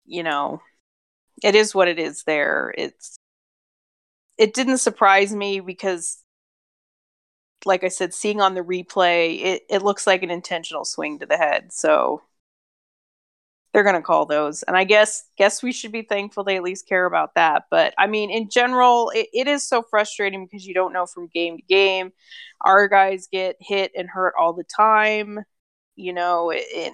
you 0.05 0.23
know, 0.23 0.61
it 1.43 1.55
is 1.55 1.75
what 1.75 1.87
it 1.87 1.99
is 1.99 2.23
there. 2.23 2.73
It's 2.77 3.17
it 4.37 4.53
didn't 4.55 4.79
surprise 4.79 5.33
me 5.33 5.59
because 5.59 6.23
like 7.65 7.83
I 7.83 7.89
said, 7.89 8.13
seeing 8.13 8.41
on 8.41 8.53
the 8.53 8.61
replay, 8.61 9.41
it, 9.41 9.63
it 9.69 9.81
looks 9.83 10.07
like 10.07 10.23
an 10.23 10.31
intentional 10.31 10.85
swing 10.85 11.19
to 11.19 11.25
the 11.25 11.37
head. 11.37 11.73
So 11.73 12.21
they're 13.77 13.83
gonna 13.83 14.01
call 14.01 14.25
those. 14.25 14.63
And 14.63 14.75
I 14.75 14.85
guess 14.85 15.25
guess 15.37 15.61
we 15.61 15.71
should 15.71 15.91
be 15.91 16.01
thankful 16.01 16.43
they 16.43 16.55
at 16.57 16.63
least 16.63 16.89
care 16.89 17.05
about 17.05 17.35
that. 17.35 17.65
But 17.69 17.93
I 17.99 18.07
mean, 18.07 18.31
in 18.31 18.49
general, 18.49 19.11
it, 19.13 19.27
it 19.33 19.47
is 19.47 19.67
so 19.69 19.83
frustrating 19.83 20.47
because 20.47 20.65
you 20.65 20.73
don't 20.73 20.93
know 20.93 21.05
from 21.05 21.27
game 21.27 21.57
to 21.57 21.63
game. 21.63 22.11
Our 22.61 22.87
guys 22.87 23.27
get 23.31 23.55
hit 23.59 23.91
and 23.95 24.09
hurt 24.09 24.33
all 24.39 24.53
the 24.53 24.63
time. 24.63 25.41
You 25.95 26.13
know, 26.13 26.49
it, 26.49 26.65
it 26.71 26.93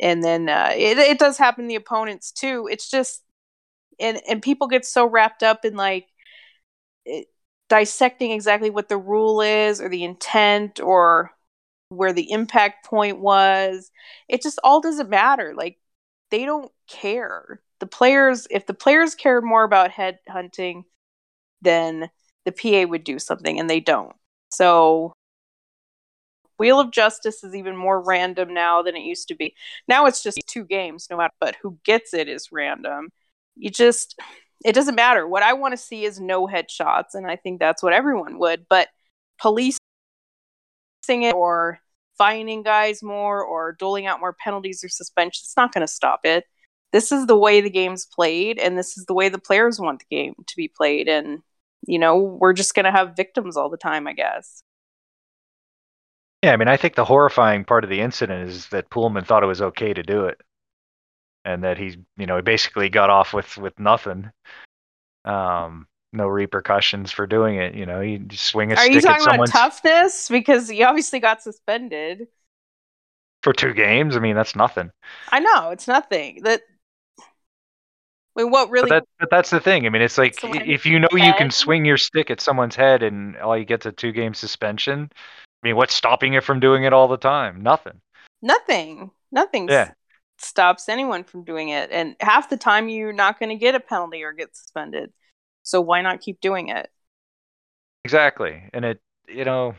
and 0.00 0.22
then 0.22 0.48
uh, 0.48 0.70
it 0.74 0.98
it 0.98 1.18
does 1.18 1.38
happen 1.38 1.64
to 1.64 1.68
the 1.68 1.74
opponents 1.76 2.32
too. 2.32 2.68
It's 2.70 2.90
just 2.90 3.22
and 4.00 4.20
and 4.28 4.42
people 4.42 4.68
get 4.68 4.86
so 4.86 5.06
wrapped 5.06 5.42
up 5.42 5.64
in 5.64 5.76
like 5.76 6.06
it, 7.04 7.28
dissecting 7.68 8.32
exactly 8.32 8.70
what 8.70 8.88
the 8.88 8.98
rule 8.98 9.40
is 9.40 9.80
or 9.80 9.88
the 9.88 10.04
intent 10.04 10.80
or 10.80 11.32
where 11.96 12.12
the 12.12 12.30
impact 12.30 12.86
point 12.86 13.18
was. 13.20 13.90
It 14.28 14.42
just 14.42 14.58
all 14.64 14.80
doesn't 14.80 15.10
matter. 15.10 15.54
Like 15.56 15.78
they 16.30 16.44
don't 16.44 16.70
care. 16.88 17.60
The 17.80 17.86
players 17.86 18.46
if 18.50 18.66
the 18.66 18.74
players 18.74 19.14
cared 19.14 19.44
more 19.44 19.64
about 19.64 19.90
head 19.90 20.18
hunting 20.28 20.84
then 21.62 22.10
the 22.44 22.52
pa 22.52 22.88
would 22.88 23.04
do 23.04 23.18
something 23.18 23.58
and 23.58 23.68
they 23.70 23.80
don't. 23.80 24.14
So 24.50 25.12
wheel 26.58 26.78
of 26.78 26.92
justice 26.92 27.42
is 27.42 27.54
even 27.54 27.76
more 27.76 28.00
random 28.00 28.54
now 28.54 28.82
than 28.82 28.96
it 28.96 29.02
used 29.02 29.28
to 29.28 29.34
be. 29.34 29.54
Now 29.88 30.06
it's 30.06 30.22
just 30.22 30.40
two 30.46 30.64
games 30.64 31.08
no 31.10 31.16
matter 31.16 31.34
but 31.40 31.56
who 31.62 31.78
gets 31.84 32.14
it 32.14 32.28
is 32.28 32.52
random. 32.52 33.10
You 33.56 33.70
just 33.70 34.18
it 34.64 34.72
doesn't 34.74 34.94
matter. 34.94 35.26
What 35.28 35.42
I 35.42 35.52
want 35.52 35.72
to 35.72 35.76
see 35.78 36.04
is 36.04 36.18
no 36.18 36.46
headshots, 36.46 37.14
and 37.14 37.26
I 37.26 37.36
think 37.36 37.60
that's 37.60 37.82
what 37.82 37.92
everyone 37.92 38.38
would. 38.38 38.66
But 38.68 38.88
policing 39.38 39.78
it 41.08 41.34
or 41.34 41.80
fining 42.16 42.62
guys 42.62 43.02
more 43.02 43.42
or 43.42 43.72
doling 43.72 44.06
out 44.06 44.20
more 44.20 44.32
penalties 44.32 44.84
or 44.84 44.88
suspensions, 44.88 45.46
it's 45.46 45.56
not 45.56 45.72
going 45.72 45.86
to 45.86 45.92
stop 45.92 46.20
it. 46.24 46.44
This 46.92 47.10
is 47.10 47.26
the 47.26 47.36
way 47.36 47.60
the 47.60 47.70
game's 47.70 48.06
played, 48.06 48.58
and 48.58 48.78
this 48.78 48.96
is 48.96 49.06
the 49.06 49.14
way 49.14 49.28
the 49.28 49.38
players 49.38 49.80
want 49.80 49.98
the 49.98 50.16
game 50.16 50.34
to 50.46 50.56
be 50.56 50.68
played. 50.68 51.08
And, 51.08 51.42
you 51.86 51.98
know, 51.98 52.16
we're 52.16 52.52
just 52.52 52.74
going 52.74 52.84
to 52.84 52.92
have 52.92 53.16
victims 53.16 53.56
all 53.56 53.68
the 53.68 53.76
time, 53.76 54.06
I 54.06 54.12
guess. 54.12 54.62
Yeah, 56.42 56.52
I 56.52 56.56
mean, 56.56 56.68
I 56.68 56.76
think 56.76 56.94
the 56.94 57.04
horrifying 57.04 57.64
part 57.64 57.84
of 57.84 57.90
the 57.90 58.00
incident 58.00 58.48
is 58.48 58.68
that 58.68 58.90
Poolman 58.90 59.26
thought 59.26 59.42
it 59.42 59.46
was 59.46 59.62
okay 59.62 59.94
to 59.94 60.02
do 60.02 60.26
it, 60.26 60.40
and 61.44 61.64
that 61.64 61.78
he, 61.78 61.96
you 62.16 62.26
know, 62.26 62.36
he 62.36 62.42
basically 62.42 62.90
got 62.90 63.10
off 63.10 63.32
with 63.32 63.56
with 63.56 63.78
nothing, 63.80 64.30
um, 65.24 65.86
no 66.14 66.26
repercussions 66.28 67.10
for 67.10 67.26
doing 67.26 67.56
it. 67.56 67.74
You 67.74 67.86
know, 67.86 68.00
you 68.00 68.26
swing 68.32 68.70
a 68.72 68.74
Are 68.74 68.78
stick 68.78 68.92
you 68.92 68.98
at 68.98 69.02
talking 69.02 69.34
about 69.34 69.48
toughness? 69.48 70.28
Because 70.28 70.68
he 70.68 70.82
obviously 70.82 71.20
got 71.20 71.42
suspended. 71.42 72.28
for 73.42 73.52
two 73.52 73.74
games. 73.74 74.16
I 74.16 74.20
mean, 74.20 74.34
that's 74.34 74.56
nothing. 74.56 74.90
I 75.30 75.40
know 75.40 75.70
it's 75.70 75.86
nothing. 75.88 76.42
That. 76.44 76.62
I 78.36 78.42
mean, 78.42 78.50
what 78.50 78.70
really? 78.70 78.88
But, 78.88 79.00
that, 79.00 79.08
but 79.20 79.30
that's 79.30 79.50
the 79.50 79.60
thing. 79.60 79.86
I 79.86 79.90
mean, 79.90 80.02
it's 80.02 80.18
like 80.18 80.40
Someone 80.40 80.62
if 80.62 80.86
you 80.86 80.98
know 80.98 81.08
you 81.12 81.32
can 81.34 81.50
swing 81.50 81.84
your 81.84 81.96
stick 81.98 82.30
at 82.30 82.40
someone's 82.40 82.74
head 82.74 83.02
and 83.02 83.36
all 83.36 83.56
you 83.56 83.64
get's 83.64 83.86
a 83.86 83.92
two 83.92 84.12
game 84.12 84.34
suspension. 84.34 85.08
I 85.12 85.66
mean, 85.68 85.76
what's 85.76 85.94
stopping 85.94 86.34
it 86.34 86.44
from 86.44 86.60
doing 86.60 86.84
it 86.84 86.92
all 86.92 87.08
the 87.08 87.16
time? 87.16 87.62
Nothing. 87.62 88.00
Nothing. 88.42 89.10
Nothing 89.30 89.68
Yeah. 89.68 89.92
stops 90.38 90.88
anyone 90.88 91.24
from 91.24 91.44
doing 91.44 91.68
it. 91.70 91.90
And 91.90 92.16
half 92.20 92.50
the 92.50 92.56
time, 92.56 92.88
you're 92.88 93.12
not 93.12 93.38
going 93.38 93.48
to 93.50 93.54
get 93.56 93.74
a 93.74 93.80
penalty 93.80 94.22
or 94.24 94.32
get 94.32 94.54
suspended. 94.56 95.12
So 95.64 95.80
why 95.80 96.02
not 96.02 96.20
keep 96.20 96.40
doing 96.40 96.68
it? 96.68 96.90
Exactly. 98.04 98.62
And 98.72 98.84
it, 98.84 99.00
you 99.28 99.44
know, 99.44 99.74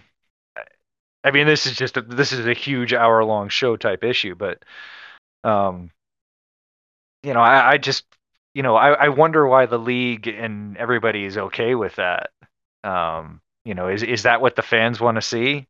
I 1.24 1.32
mean, 1.32 1.48
this 1.48 1.66
is 1.66 1.76
just 1.76 1.98
a, 1.98 2.02
this 2.02 2.32
is 2.32 2.46
a 2.46 2.54
huge 2.54 2.94
hour 2.94 3.24
long 3.24 3.50
show 3.50 3.78
type 3.78 4.04
issue, 4.04 4.36
but, 4.36 4.64
um, 5.44 5.92
you 7.24 7.34
know, 7.34 7.42
I, 7.42 7.74
I 7.74 7.78
just, 7.78 8.06
you 8.54 8.64
know, 8.64 8.76
I, 8.76 8.92
I 8.94 9.10
wonder 9.10 9.48
why 9.48 9.66
the 9.66 9.80
league 9.80 10.28
and 10.28 10.78
everybody 10.78 11.26
is 11.26 11.38
okay 11.38 11.76
with 11.76 11.96
that. 11.96 12.30
Um, 12.84 13.42
you 13.66 13.74
know, 13.74 13.88
is 13.90 14.04
is 14.04 14.24
that 14.24 14.42
what 14.42 14.56
the 14.56 14.62
fans 14.62 15.02
want 15.02 15.16
to 15.16 15.22
see? 15.22 15.68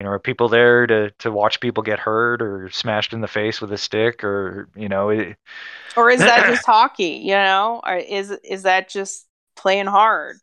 You 0.00 0.06
know, 0.06 0.10
are 0.10 0.18
people 0.18 0.48
there 0.48 0.86
to 0.86 1.10
to 1.20 1.30
watch 1.32 1.60
people 1.60 1.82
get 1.84 2.00
hurt 2.00 2.42
or 2.42 2.70
smashed 2.70 3.12
in 3.12 3.20
the 3.20 3.28
face 3.28 3.60
with 3.60 3.72
a 3.72 3.78
stick, 3.78 4.24
or 4.24 4.68
you 4.76 4.88
know, 4.88 5.10
it, 5.10 5.36
Or 5.96 6.10
is 6.10 6.24
that 6.24 6.44
just 6.46 6.66
hockey? 6.66 7.20
You 7.24 7.34
know, 7.34 7.80
or 7.84 7.96
is 7.96 8.30
is 8.30 8.62
that 8.62 8.88
just 8.88 9.26
playing 9.62 9.86
hard? 9.86 10.38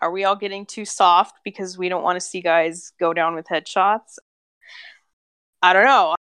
Are 0.00 0.10
we 0.10 0.24
all 0.24 0.36
getting 0.36 0.66
too 0.66 0.84
soft 0.84 1.36
because 1.42 1.78
we 1.78 1.88
don't 1.88 2.02
want 2.02 2.16
to 2.16 2.20
see 2.20 2.42
guys 2.42 2.92
go 3.00 3.14
down 3.14 3.34
with 3.34 3.46
headshots? 3.46 4.18
I 5.62 5.72
don't 5.72 5.84
know. 5.84 6.14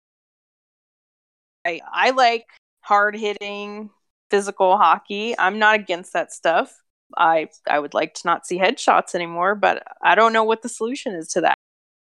I 1.66 1.80
I 1.92 2.10
like 2.10 2.46
hard 2.80 3.16
hitting 3.16 3.90
physical 4.30 4.76
hockey. 4.76 5.36
I'm 5.38 5.58
not 5.58 5.74
against 5.74 6.12
that 6.12 6.32
stuff. 6.32 6.80
I 7.16 7.48
I 7.68 7.78
would 7.80 7.94
like 7.94 8.14
to 8.14 8.22
not 8.26 8.46
see 8.46 8.58
headshots 8.58 9.14
anymore, 9.14 9.54
but 9.56 9.82
I 10.02 10.14
don't 10.14 10.32
know 10.32 10.44
what 10.44 10.62
the 10.62 10.68
solution 10.68 11.14
is 11.14 11.28
to 11.30 11.40
that. 11.42 11.56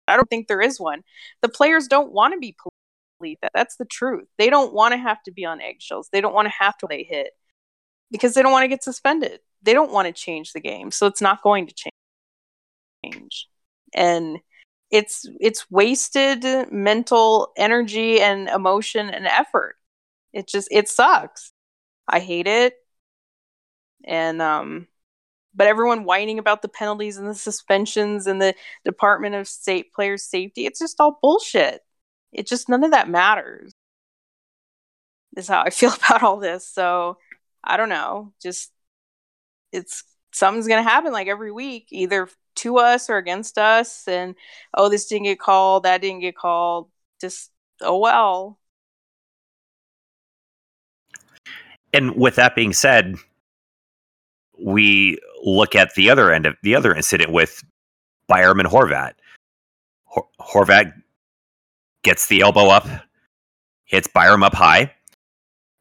I 0.07 0.15
don't 0.15 0.29
think 0.29 0.47
there 0.47 0.61
is 0.61 0.79
one. 0.79 1.03
The 1.41 1.49
players 1.49 1.87
don't 1.87 2.11
want 2.13 2.33
to 2.33 2.39
be 2.39 2.55
police. 3.19 3.37
That 3.41 3.51
that's 3.53 3.77
the 3.77 3.85
truth. 3.85 4.27
They 4.37 4.49
don't 4.49 4.73
want 4.73 4.93
to 4.93 4.97
have 4.97 5.23
to 5.23 5.31
be 5.31 5.45
on 5.45 5.61
eggshells. 5.61 6.09
They 6.11 6.21
don't 6.21 6.35
want 6.35 6.47
to 6.47 6.53
have 6.59 6.77
to 6.79 6.87
they 6.87 7.03
hit 7.03 7.31
because 8.11 8.33
they 8.33 8.43
don't 8.43 8.51
want 8.51 8.63
to 8.63 8.69
get 8.69 8.83
suspended. 8.83 9.39
They 9.63 9.73
don't 9.73 9.91
want 9.91 10.07
to 10.07 10.13
change 10.13 10.53
the 10.53 10.59
game, 10.61 10.91
so 10.91 11.07
it's 11.07 11.21
not 11.21 11.43
going 11.43 11.67
to 11.67 11.91
change. 13.03 13.47
And 13.93 14.39
it's 14.91 15.25
it's 15.39 15.69
wasted 15.69 16.71
mental 16.71 17.51
energy 17.57 18.21
and 18.21 18.47
emotion 18.49 19.09
and 19.09 19.27
effort. 19.27 19.75
It 20.33 20.47
just 20.47 20.69
it 20.71 20.87
sucks. 20.89 21.51
I 22.07 22.19
hate 22.19 22.47
it. 22.47 22.75
And 24.05 24.41
um 24.41 24.87
but 25.55 25.67
everyone 25.67 26.03
whining 26.05 26.39
about 26.39 26.61
the 26.61 26.69
penalties 26.69 27.17
and 27.17 27.27
the 27.27 27.33
suspensions 27.35 28.27
and 28.27 28.41
the 28.41 28.53
Department 28.85 29.35
of 29.35 29.47
State 29.47 29.91
Players 29.93 30.23
Safety, 30.23 30.65
it's 30.67 30.79
just 30.79 30.99
all 30.99 31.19
bullshit. 31.21 31.81
It 32.31 32.47
just 32.47 32.69
none 32.69 32.83
of 32.83 32.91
that 32.91 33.09
matters. 33.09 33.73
Is 35.35 35.47
how 35.47 35.61
I 35.61 35.69
feel 35.71 35.93
about 35.93 36.23
all 36.23 36.37
this. 36.37 36.67
So 36.67 37.17
I 37.63 37.77
don't 37.77 37.89
know. 37.89 38.33
Just 38.41 38.71
it's 39.71 40.03
something's 40.31 40.67
gonna 40.67 40.83
happen 40.83 41.11
like 41.11 41.27
every 41.27 41.51
week, 41.51 41.87
either 41.91 42.29
to 42.55 42.77
us 42.77 43.09
or 43.09 43.17
against 43.17 43.57
us, 43.57 44.07
and 44.07 44.35
oh 44.73 44.89
this 44.89 45.07
didn't 45.07 45.25
get 45.25 45.39
called, 45.39 45.83
that 45.83 46.01
didn't 46.01 46.21
get 46.21 46.35
called. 46.35 46.89
Just 47.19 47.51
oh 47.81 47.97
well. 47.97 48.59
And 51.93 52.15
with 52.15 52.35
that 52.35 52.55
being 52.55 52.73
said, 52.73 53.15
we 54.59 55.17
look 55.43 55.75
at 55.75 55.93
the 55.95 56.09
other 56.09 56.31
end 56.31 56.45
of 56.45 56.55
the 56.63 56.75
other 56.75 56.93
incident 56.93 57.31
with 57.31 57.63
Byram 58.27 58.59
and 58.59 58.69
Horvat. 58.69 59.13
Hor- 60.05 60.27
Horvat 60.39 60.93
gets 62.03 62.27
the 62.27 62.41
elbow 62.41 62.69
up, 62.69 62.87
hits 63.85 64.07
Byram 64.07 64.43
up 64.43 64.53
high. 64.53 64.93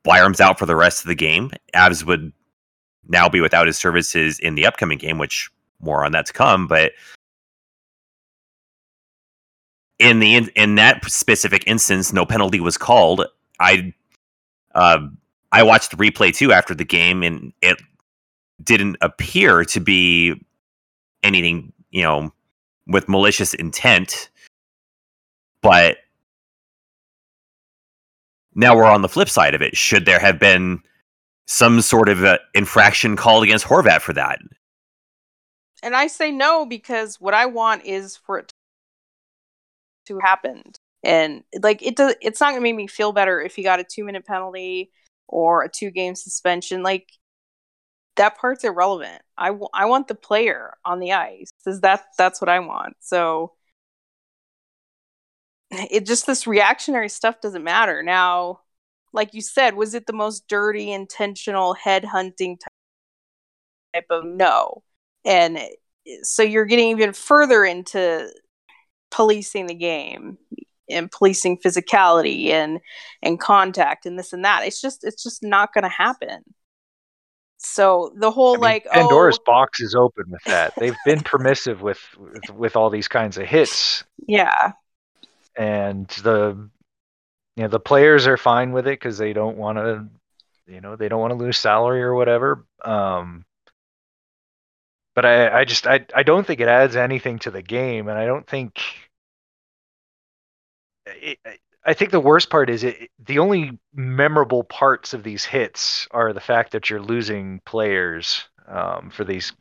Byram's 0.05 0.41
out 0.41 0.59
for 0.59 0.67
the 0.67 0.77
rest 0.77 1.01
of 1.01 1.09
the 1.09 1.15
game. 1.15 1.51
Avs 1.75 2.05
would 2.05 2.33
now 3.09 3.29
be 3.29 3.41
without 3.41 3.67
his 3.67 3.77
services 3.77 4.39
in 4.39 4.55
the 4.55 4.67
upcoming 4.67 4.99
game, 4.99 5.19
which 5.19 5.51
more 5.81 6.05
on 6.05 6.13
that 6.13 6.27
to 6.27 6.33
come. 6.33 6.67
But 6.67 6.93
in 9.99 10.21
the 10.21 10.35
in, 10.35 10.49
in 10.57 10.75
that 10.77 11.05
specific 11.11 11.65
instance, 11.67 12.13
no 12.13 12.27
penalty 12.27 12.61
was 12.61 12.77
called. 12.77 13.25
I 13.61 13.93
uh, 14.75 15.07
I 15.53 15.63
watched 15.63 15.91
the 15.91 15.97
replay 15.97 16.35
too 16.35 16.53
after 16.53 16.75
the 16.75 16.85
game, 16.85 17.23
and 17.23 17.53
it 17.63 17.81
didn't 18.63 18.97
appear 19.01 19.65
to 19.65 19.81
be 19.81 20.35
anything, 21.23 21.73
you 21.91 22.03
know, 22.03 22.33
with 22.87 23.09
malicious 23.09 23.55
intent. 23.55 24.29
But 25.63 25.99
now 28.55 28.77
we're 28.77 28.85
on 28.85 29.03
the 29.03 29.09
flip 29.09 29.29
side 29.29 29.55
of 29.55 29.63
it. 29.63 29.77
Should 29.77 30.07
there 30.07 30.19
have 30.19 30.39
been 30.39 30.83
some 31.47 31.81
sort 31.81 32.09
of 32.09 32.25
uh, 32.25 32.39
infraction 32.55 33.17
called 33.17 33.45
against 33.45 33.67
Horvat 33.67 34.01
for 34.01 34.13
that? 34.13 34.41
And 35.83 35.95
I 35.95 36.07
say 36.09 36.31
no 36.31 36.67
because 36.67 37.21
what 37.21 37.35
I 37.35 37.47
want 37.47 37.85
is 37.85 38.17
for 38.17 38.39
it 38.39 38.53
to 40.07 40.19
happen. 40.19 40.63
And 41.05 41.45
like 41.63 41.83
it 41.83 41.97
does 41.97 42.15
it's 42.21 42.41
not 42.41 42.51
gonna 42.51 42.63
make 42.63 42.75
me 42.75 42.87
feel 42.87 43.13
better 43.13 43.41
if 43.41 43.55
he 43.55 43.63
got 43.63 43.81
a 43.81 43.85
two 43.85 44.05
minute 44.05 44.27
penalty 44.27 44.91
or 45.29 45.63
a 45.63 45.69
two 45.69 45.91
game 45.91 46.15
suspension. 46.15 46.83
Like 46.83 47.11
that 48.17 48.39
part's 48.39 48.65
irrelevant. 48.65 49.23
I, 49.37 49.49
w- 49.49 49.69
I 49.75 49.87
want 49.87 50.09
the 50.09 50.15
player 50.15 50.75
on 50.85 51.01
the 51.01 51.13
ice. 51.13 51.53
Is 51.67 51.81
that 51.83 52.05
that's 52.19 52.41
what 52.41 52.49
I 52.49 52.61
want. 52.61 52.97
So 53.01 53.53
it 55.71 56.07
just 56.07 56.27
this 56.27 56.47
reactionary 56.47 57.09
stuff 57.09 57.41
doesn't 57.41 57.65
matter. 57.65 58.03
Now, 58.03 58.61
like 59.13 59.35
you 59.35 59.41
said, 59.41 59.75
was 59.75 59.95
it 59.95 60.07
the 60.07 60.13
most 60.13 60.47
dirty, 60.49 60.93
intentional 60.93 61.75
head 61.75 62.05
hunting 62.05 62.59
type 63.95 64.07
of 64.11 64.25
no? 64.25 64.83
And 65.25 65.59
so 66.23 66.43
you're 66.43 66.67
getting 66.67 66.91
even 66.91 67.13
further 67.13 67.65
into 67.65 68.31
policing 69.11 69.67
the 69.67 69.75
game 69.75 70.39
and 70.89 71.11
policing 71.11 71.59
physicality 71.59 72.51
and 72.51 72.81
and 73.23 73.41
contact 73.41 74.07
and 74.07 74.19
this 74.19 74.33
and 74.33 74.45
that. 74.45 74.65
It's 74.65 74.81
just 74.81 75.05
it's 75.05 75.23
just 75.23 75.43
not 75.43 75.73
going 75.73 75.85
to 75.85 75.89
happen. 75.89 76.43
So 77.59 78.13
the 78.17 78.31
whole 78.31 78.53
I 78.53 78.55
mean, 78.55 78.61
like 78.61 78.87
Pandora's 78.87 79.39
oh 79.41 79.45
box 79.47 79.81
is 79.81 79.95
open 79.95 80.25
with 80.29 80.45
that. 80.45 80.75
They've 80.77 80.97
been 81.05 81.21
permissive 81.25 81.81
with, 81.81 82.01
with 82.19 82.51
with 82.51 82.77
all 82.77 82.91
these 82.91 83.09
kinds 83.09 83.39
of 83.39 83.47
hits, 83.47 84.05
yeah 84.29 84.73
and 85.57 86.09
the 86.23 86.69
you 87.57 87.63
know 87.63 87.69
the 87.69 87.81
players 87.81 88.27
are 88.27 88.37
fine 88.37 88.73
with 88.73 88.87
it 88.87 88.99
because 88.99 89.19
they 89.19 89.33
don't 89.33 89.57
want 89.57 89.79
to, 89.79 90.07
you 90.67 90.81
know, 90.81 90.97
they 90.97 91.09
don't 91.09 91.21
want 91.21 91.33
to 91.33 91.37
lose 91.37 91.59
salary 91.59 92.03
or 92.03 92.15
whatever. 92.15 92.65
Um, 92.85 93.45
but 95.15 95.25
I 95.25 95.61
I 95.61 95.65
just 95.65 95.87
I 95.87 96.07
I 96.15 96.23
don't 96.23 96.47
think 96.47 96.61
it 96.61 96.69
adds 96.69 96.97
anything 96.97 97.39
to 97.41 97.51
the 97.51 97.63
game, 97.63 98.09
and 98.09 98.19
I 98.19 98.27
don't 98.27 98.47
think. 98.47 98.81
It, 101.07 101.39
I 101.85 101.95
think 101.95 102.11
the 102.11 102.21
worst 102.21 102.51
part 102.51 102.69
is 102.69 102.83
it, 102.83 103.11
the 103.25 103.39
only 103.39 103.79
memorable 103.95 104.65
parts 104.65 105.15
of 105.15 105.23
these 105.23 105.45
hits 105.45 106.09
are 106.11 106.33
the 106.33 106.41
fact 106.41 106.73
that 106.73 106.91
you're 106.91 107.01
losing 107.01 107.61
players 107.65 108.45
um, 108.67 109.11
for 109.11 109.25
these 109.25 109.53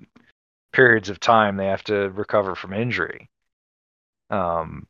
periods 0.73 1.09
of 1.09 1.19
time 1.19 1.55
they 1.55 1.67
have 1.67 1.83
to 1.83 2.09
recover 2.09 2.55
from 2.55 2.73
injury. 2.73 3.29
Um, 4.31 4.87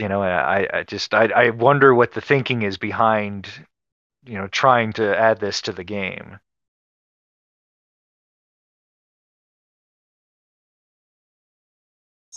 you 0.00 0.08
know, 0.08 0.22
I, 0.22 0.66
I 0.72 0.82
just 0.84 1.14
I, 1.14 1.26
I 1.26 1.50
wonder 1.50 1.94
what 1.94 2.12
the 2.12 2.20
thinking 2.20 2.62
is 2.62 2.78
behind, 2.78 3.48
you 4.24 4.34
know, 4.34 4.46
trying 4.48 4.92
to 4.94 5.16
add 5.18 5.40
this 5.40 5.62
to 5.62 5.72
the 5.72 5.84
game. 5.84 6.38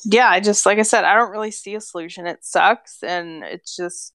yeah 0.05 0.27
i 0.27 0.39
just 0.39 0.65
like 0.65 0.79
i 0.79 0.81
said 0.81 1.03
i 1.03 1.13
don't 1.13 1.29
really 1.29 1.51
see 1.51 1.75
a 1.75 1.79
solution 1.79 2.25
it 2.25 2.43
sucks 2.43 3.03
and 3.03 3.43
it's 3.43 3.75
just 3.75 4.13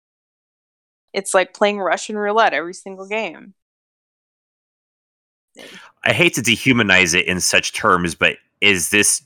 it's 1.13 1.33
like 1.33 1.55
playing 1.55 1.79
russian 1.79 2.17
roulette 2.17 2.53
every 2.53 2.75
single 2.75 3.07
game 3.07 3.55
I 6.05 6.13
hate 6.13 6.35
to 6.35 6.43
dehumanize 6.43 7.15
it 7.15 7.27
in 7.27 7.41
such 7.41 7.73
terms, 7.73 8.15
but 8.15 8.37
is 8.61 8.91
this 8.91 9.23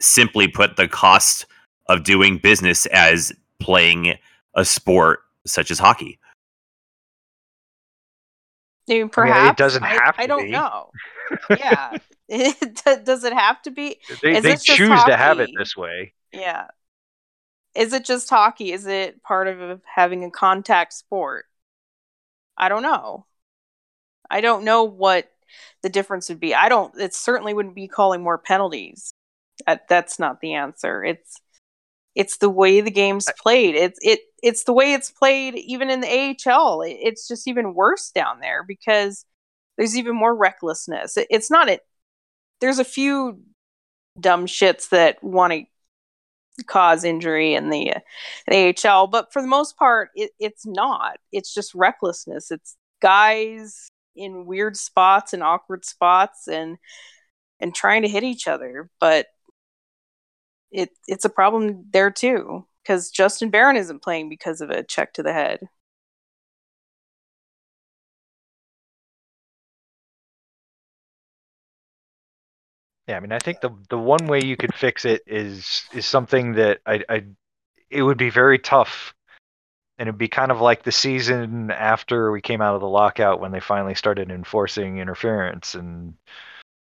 simply 0.00 0.48
put 0.48 0.76
the 0.76 0.88
cost 0.88 1.46
of 1.90 2.04
doing 2.04 2.38
business 2.38 2.86
as 2.86 3.32
playing 3.58 4.14
a 4.54 4.64
sport 4.64 5.20
such 5.46 5.70
as 5.70 5.78
hockey. 5.78 6.18
I 8.88 8.94
mean, 8.94 9.08
perhaps 9.08 9.38
I 9.38 9.42
mean, 9.42 9.50
it 9.50 9.56
doesn't 9.56 9.82
I- 9.84 9.88
have 10.04 10.14
I, 10.18 10.22
to 10.22 10.28
don't 10.28 10.44
be. 10.44 10.50
know. 10.50 10.90
Yeah, 11.48 11.96
does 12.28 13.22
it 13.22 13.32
have 13.32 13.62
to 13.62 13.70
be? 13.70 14.00
They, 14.20 14.36
Is 14.36 14.42
they 14.42 14.50
this 14.52 14.64
choose 14.64 15.04
to 15.04 15.16
have 15.16 15.38
it 15.38 15.50
this 15.56 15.76
way. 15.76 16.12
Yeah. 16.32 16.66
Is 17.76 17.92
it 17.92 18.04
just 18.04 18.28
hockey? 18.28 18.72
Is 18.72 18.84
it 18.86 19.22
part 19.22 19.46
of 19.46 19.80
having 19.84 20.24
a 20.24 20.30
contact 20.32 20.92
sport? 20.92 21.44
I 22.56 22.68
don't 22.68 22.82
know. 22.82 23.26
I 24.28 24.40
don't 24.40 24.64
know 24.64 24.82
what 24.82 25.30
the 25.84 25.88
difference 25.88 26.28
would 26.30 26.40
be. 26.40 26.52
I 26.52 26.68
don't. 26.68 26.98
It 26.98 27.14
certainly 27.14 27.54
wouldn't 27.54 27.76
be 27.76 27.86
calling 27.86 28.22
more 28.22 28.38
penalties. 28.38 29.14
That, 29.68 29.86
that's 29.88 30.18
not 30.18 30.40
the 30.40 30.54
answer. 30.54 31.04
It's 31.04 31.40
it's 32.14 32.38
the 32.38 32.50
way 32.50 32.80
the 32.80 32.90
game's 32.90 33.26
played. 33.40 33.74
It's 33.74 33.98
it 34.02 34.20
it's 34.42 34.64
the 34.64 34.72
way 34.72 34.92
it's 34.92 35.10
played 35.10 35.54
even 35.54 35.90
in 35.90 36.00
the 36.00 36.36
AHL. 36.46 36.82
It, 36.82 36.96
it's 37.00 37.28
just 37.28 37.46
even 37.46 37.74
worse 37.74 38.10
down 38.10 38.40
there 38.40 38.64
because 38.64 39.24
there's 39.76 39.96
even 39.96 40.16
more 40.16 40.34
recklessness. 40.34 41.16
It, 41.16 41.26
it's 41.30 41.50
not 41.50 41.68
it. 41.68 41.82
There's 42.60 42.78
a 42.78 42.84
few 42.84 43.40
dumb 44.18 44.46
shits 44.46 44.90
that 44.90 45.22
want 45.22 45.52
to 45.52 45.64
cause 46.64 47.04
injury 47.04 47.54
in 47.54 47.70
the, 47.70 47.94
uh, 47.94 48.00
the 48.48 48.74
AHL, 48.86 49.06
but 49.06 49.32
for 49.32 49.40
the 49.40 49.48
most 49.48 49.78
part, 49.78 50.10
it, 50.14 50.32
it's 50.38 50.66
not. 50.66 51.16
It's 51.32 51.54
just 51.54 51.74
recklessness. 51.74 52.50
It's 52.50 52.76
guys 53.00 53.88
in 54.14 54.44
weird 54.44 54.76
spots 54.76 55.32
and 55.32 55.42
awkward 55.42 55.84
spots 55.84 56.48
and 56.48 56.76
and 57.60 57.74
trying 57.74 58.02
to 58.02 58.08
hit 58.08 58.24
each 58.24 58.48
other. 58.48 58.90
But 59.00 59.26
it 60.70 60.90
it's 61.06 61.24
a 61.24 61.30
problem 61.30 61.86
there 61.92 62.10
too 62.10 62.66
because 62.82 63.10
Justin 63.10 63.50
Barron 63.50 63.76
isn't 63.76 64.02
playing 64.02 64.28
because 64.28 64.60
of 64.60 64.70
a 64.70 64.82
check 64.82 65.12
to 65.14 65.22
the 65.22 65.32
head. 65.32 65.60
Yeah, 73.08 73.16
I 73.16 73.20
mean, 73.20 73.32
I 73.32 73.38
think 73.40 73.60
the 73.60 73.70
the 73.88 73.98
one 73.98 74.26
way 74.26 74.40
you 74.44 74.56
could 74.56 74.74
fix 74.74 75.04
it 75.04 75.22
is 75.26 75.82
is 75.92 76.06
something 76.06 76.52
that 76.52 76.80
I, 76.86 77.02
I 77.08 77.24
it 77.90 78.02
would 78.02 78.18
be 78.18 78.30
very 78.30 78.58
tough, 78.58 79.14
and 79.98 80.08
it'd 80.08 80.18
be 80.18 80.28
kind 80.28 80.52
of 80.52 80.60
like 80.60 80.84
the 80.84 80.92
season 80.92 81.70
after 81.72 82.30
we 82.32 82.40
came 82.40 82.62
out 82.62 82.76
of 82.76 82.80
the 82.80 82.88
lockout 82.88 83.40
when 83.40 83.52
they 83.52 83.60
finally 83.60 83.94
started 83.96 84.30
enforcing 84.30 84.98
interference 84.98 85.74
and 85.74 86.14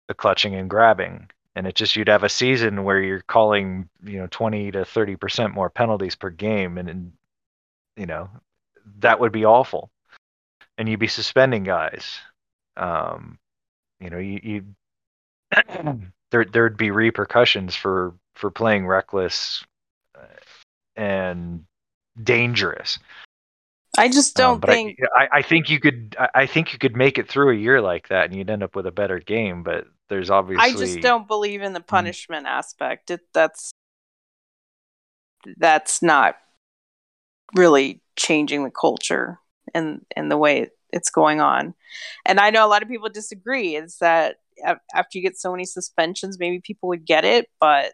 the 0.08 0.14
clutching 0.14 0.56
and 0.56 0.70
grabbing, 0.70 1.30
and 1.56 1.68
it 1.68 1.76
just 1.76 1.96
you'd 1.96 2.08
have 2.08 2.24
a 2.24 2.30
season 2.30 2.84
where 2.84 3.02
you're 3.02 3.22
calling 3.22 3.90
you 4.04 4.20
know 4.20 4.28
twenty 4.32 4.72
to 4.72 4.86
thirty 4.86 5.16
percent 5.16 5.54
more 5.54 5.70
penalties 5.70 6.16
per 6.16 6.30
game, 6.30 6.78
and, 6.78 6.90
and 6.90 7.12
you 7.98 8.06
know 8.06 8.30
that 9.00 9.20
would 9.20 9.32
be 9.32 9.46
awful, 9.46 9.90
and 10.78 10.88
you'd 10.88 11.00
be 11.00 11.08
suspending 11.08 11.64
guys. 11.64 12.20
Um, 12.78 13.38
you 14.00 14.10
know, 14.10 14.18
you 14.18 14.40
you 14.44 14.66
there 16.32 16.46
there'd 16.46 16.78
be 16.78 16.92
repercussions 16.92 17.76
for 17.76 18.14
for 18.36 18.50
playing 18.50 18.88
reckless 18.88 19.64
uh, 20.16 20.26
and 20.96 21.66
dangerous. 22.22 23.00
I 23.98 24.08
just 24.10 24.40
Um, 24.40 24.60
don't 24.62 24.70
I- 24.70 24.74
think 24.74 25.00
I, 25.16 25.28
I 25.34 25.42
think 25.42 25.70
you 25.70 25.80
could 25.80 26.16
I, 26.34 26.46
think 26.48 26.74
you 26.74 26.80
could 26.80 26.96
make 26.96 27.18
it 27.18 27.28
through 27.30 27.52
a 27.52 27.58
year 27.58 27.82
like 27.82 28.08
that 28.08 28.26
and 28.26 28.36
you'd 28.36 28.50
end 28.50 28.64
up 28.64 28.76
with 28.76 28.88
a 28.88 28.92
better 28.92 29.20
game. 29.20 29.64
But 29.64 29.86
there's 30.10 30.30
obviously 30.30 30.64
I 30.66 30.72
just 30.74 31.02
don't 31.02 31.28
believe 31.28 31.62
in 31.62 31.74
the 31.74 31.82
Mm. 31.82 31.88
punishment 31.88 32.48
aspect. 32.48 33.12
It, 33.12 33.22
that's 33.34 33.72
that's 35.58 36.02
not 36.02 36.36
really 37.56 38.02
changing 38.16 38.64
the 38.64 38.72
culture 38.72 39.40
and 39.74 40.06
and 40.16 40.32
the 40.32 40.38
way 40.38 40.70
it's 40.94 41.10
going 41.10 41.42
on. 41.42 41.74
And 42.26 42.40
I 42.40 42.50
know 42.50 42.66
a 42.66 42.70
lot 42.70 42.84
of 42.84 42.90
people 42.90 43.10
disagree. 43.10 43.76
Is 43.76 43.98
that 44.00 44.38
after 44.94 45.18
you 45.18 45.22
get 45.24 45.38
so 45.38 45.52
many 45.52 45.66
suspensions, 45.66 46.40
maybe 46.40 46.62
people 46.62 46.90
would 46.90 47.06
get 47.06 47.26
it, 47.26 47.48
but 47.60 47.94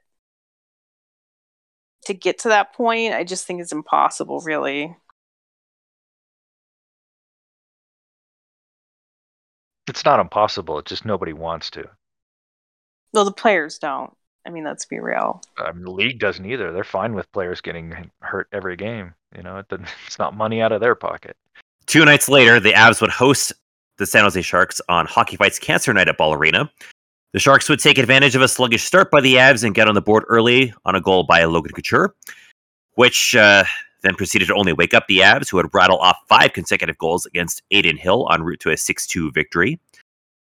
to 2.06 2.14
get 2.14 2.40
to 2.40 2.50
that 2.50 2.74
point, 2.74 3.14
I 3.14 3.24
just 3.24 3.46
think 3.46 3.62
it's 3.62 3.72
impossible. 3.72 4.42
Really, 4.42 4.96
It's 9.88 10.06
not 10.06 10.20
impossible. 10.20 10.80
It's 10.80 10.90
just 10.90 11.06
nobody 11.06 11.34
wants 11.34 11.70
to. 11.72 11.90
well, 13.14 13.26
the 13.26 13.32
players 13.32 13.78
don't. 13.78 14.14
I 14.46 14.50
mean, 14.50 14.64
let's 14.64 14.86
be 14.86 15.00
real. 15.00 15.42
Um, 15.58 15.84
the 15.84 15.92
league 15.92 16.20
doesn't 16.20 16.46
either. 16.46 16.72
They're 16.72 16.86
fine 16.86 17.14
with 17.14 17.30
players 17.34 17.60
getting 17.60 18.10
hurt 18.22 18.48
every 18.54 18.78
game. 18.78 19.14
You 19.36 19.44
know, 19.44 19.58
it 19.58 19.66
it's 20.06 20.20
not 20.20 20.36
money 20.36 20.62
out 20.62 20.72
of 20.72 20.82
their 20.82 20.96
pocket. 20.96 21.36
Two 21.86 22.06
nights 22.06 22.30
later, 22.30 22.60
the 22.60 22.74
Avs 22.74 23.02
would 23.02 23.10
host 23.10 23.54
the 23.98 24.06
San 24.06 24.24
Jose 24.24 24.42
Sharks 24.42 24.80
on 24.90 25.06
Hockey 25.06 25.36
Fights 25.36 25.60
Cancer 25.60 25.94
Night 25.94 26.08
at 26.08 26.18
Ball 26.18 26.34
Arena. 26.34 26.72
The 27.34 27.40
Sharks 27.40 27.68
would 27.70 27.80
take 27.80 27.98
advantage 27.98 28.36
of 28.36 28.42
a 28.42 28.48
sluggish 28.48 28.84
start 28.84 29.12
by 29.12 29.22
the 29.22 29.36
Avs 29.36 29.64
and 29.64 29.76
get 29.76 29.88
on 29.88 29.96
the 29.96 30.02
board 30.02 30.24
early 30.28 30.74
on 30.86 30.96
a 30.96 31.02
goal 31.02 31.24
by 31.24 31.44
Logan 31.44 31.74
Couture, 31.74 32.16
which 32.96 33.36
uh, 33.36 33.64
then 34.02 34.16
proceeded 34.16 34.48
to 34.48 34.56
only 34.56 34.74
wake 34.74 34.94
up 34.94 35.08
the 35.08 35.20
Avs, 35.20 35.50
who 35.50 35.58
would 35.58 35.74
rattle 35.74 35.98
off 35.98 36.18
five 36.28 36.54
consecutive 36.54 36.98
goals 36.98 37.26
against 37.26 37.62
Adin 37.72 37.98
Hill 37.98 38.28
en 38.32 38.44
route 38.44 38.60
to 38.62 38.72
a 38.72 38.78
6 38.78 39.08
2 39.08 39.32
victory. 39.32 39.80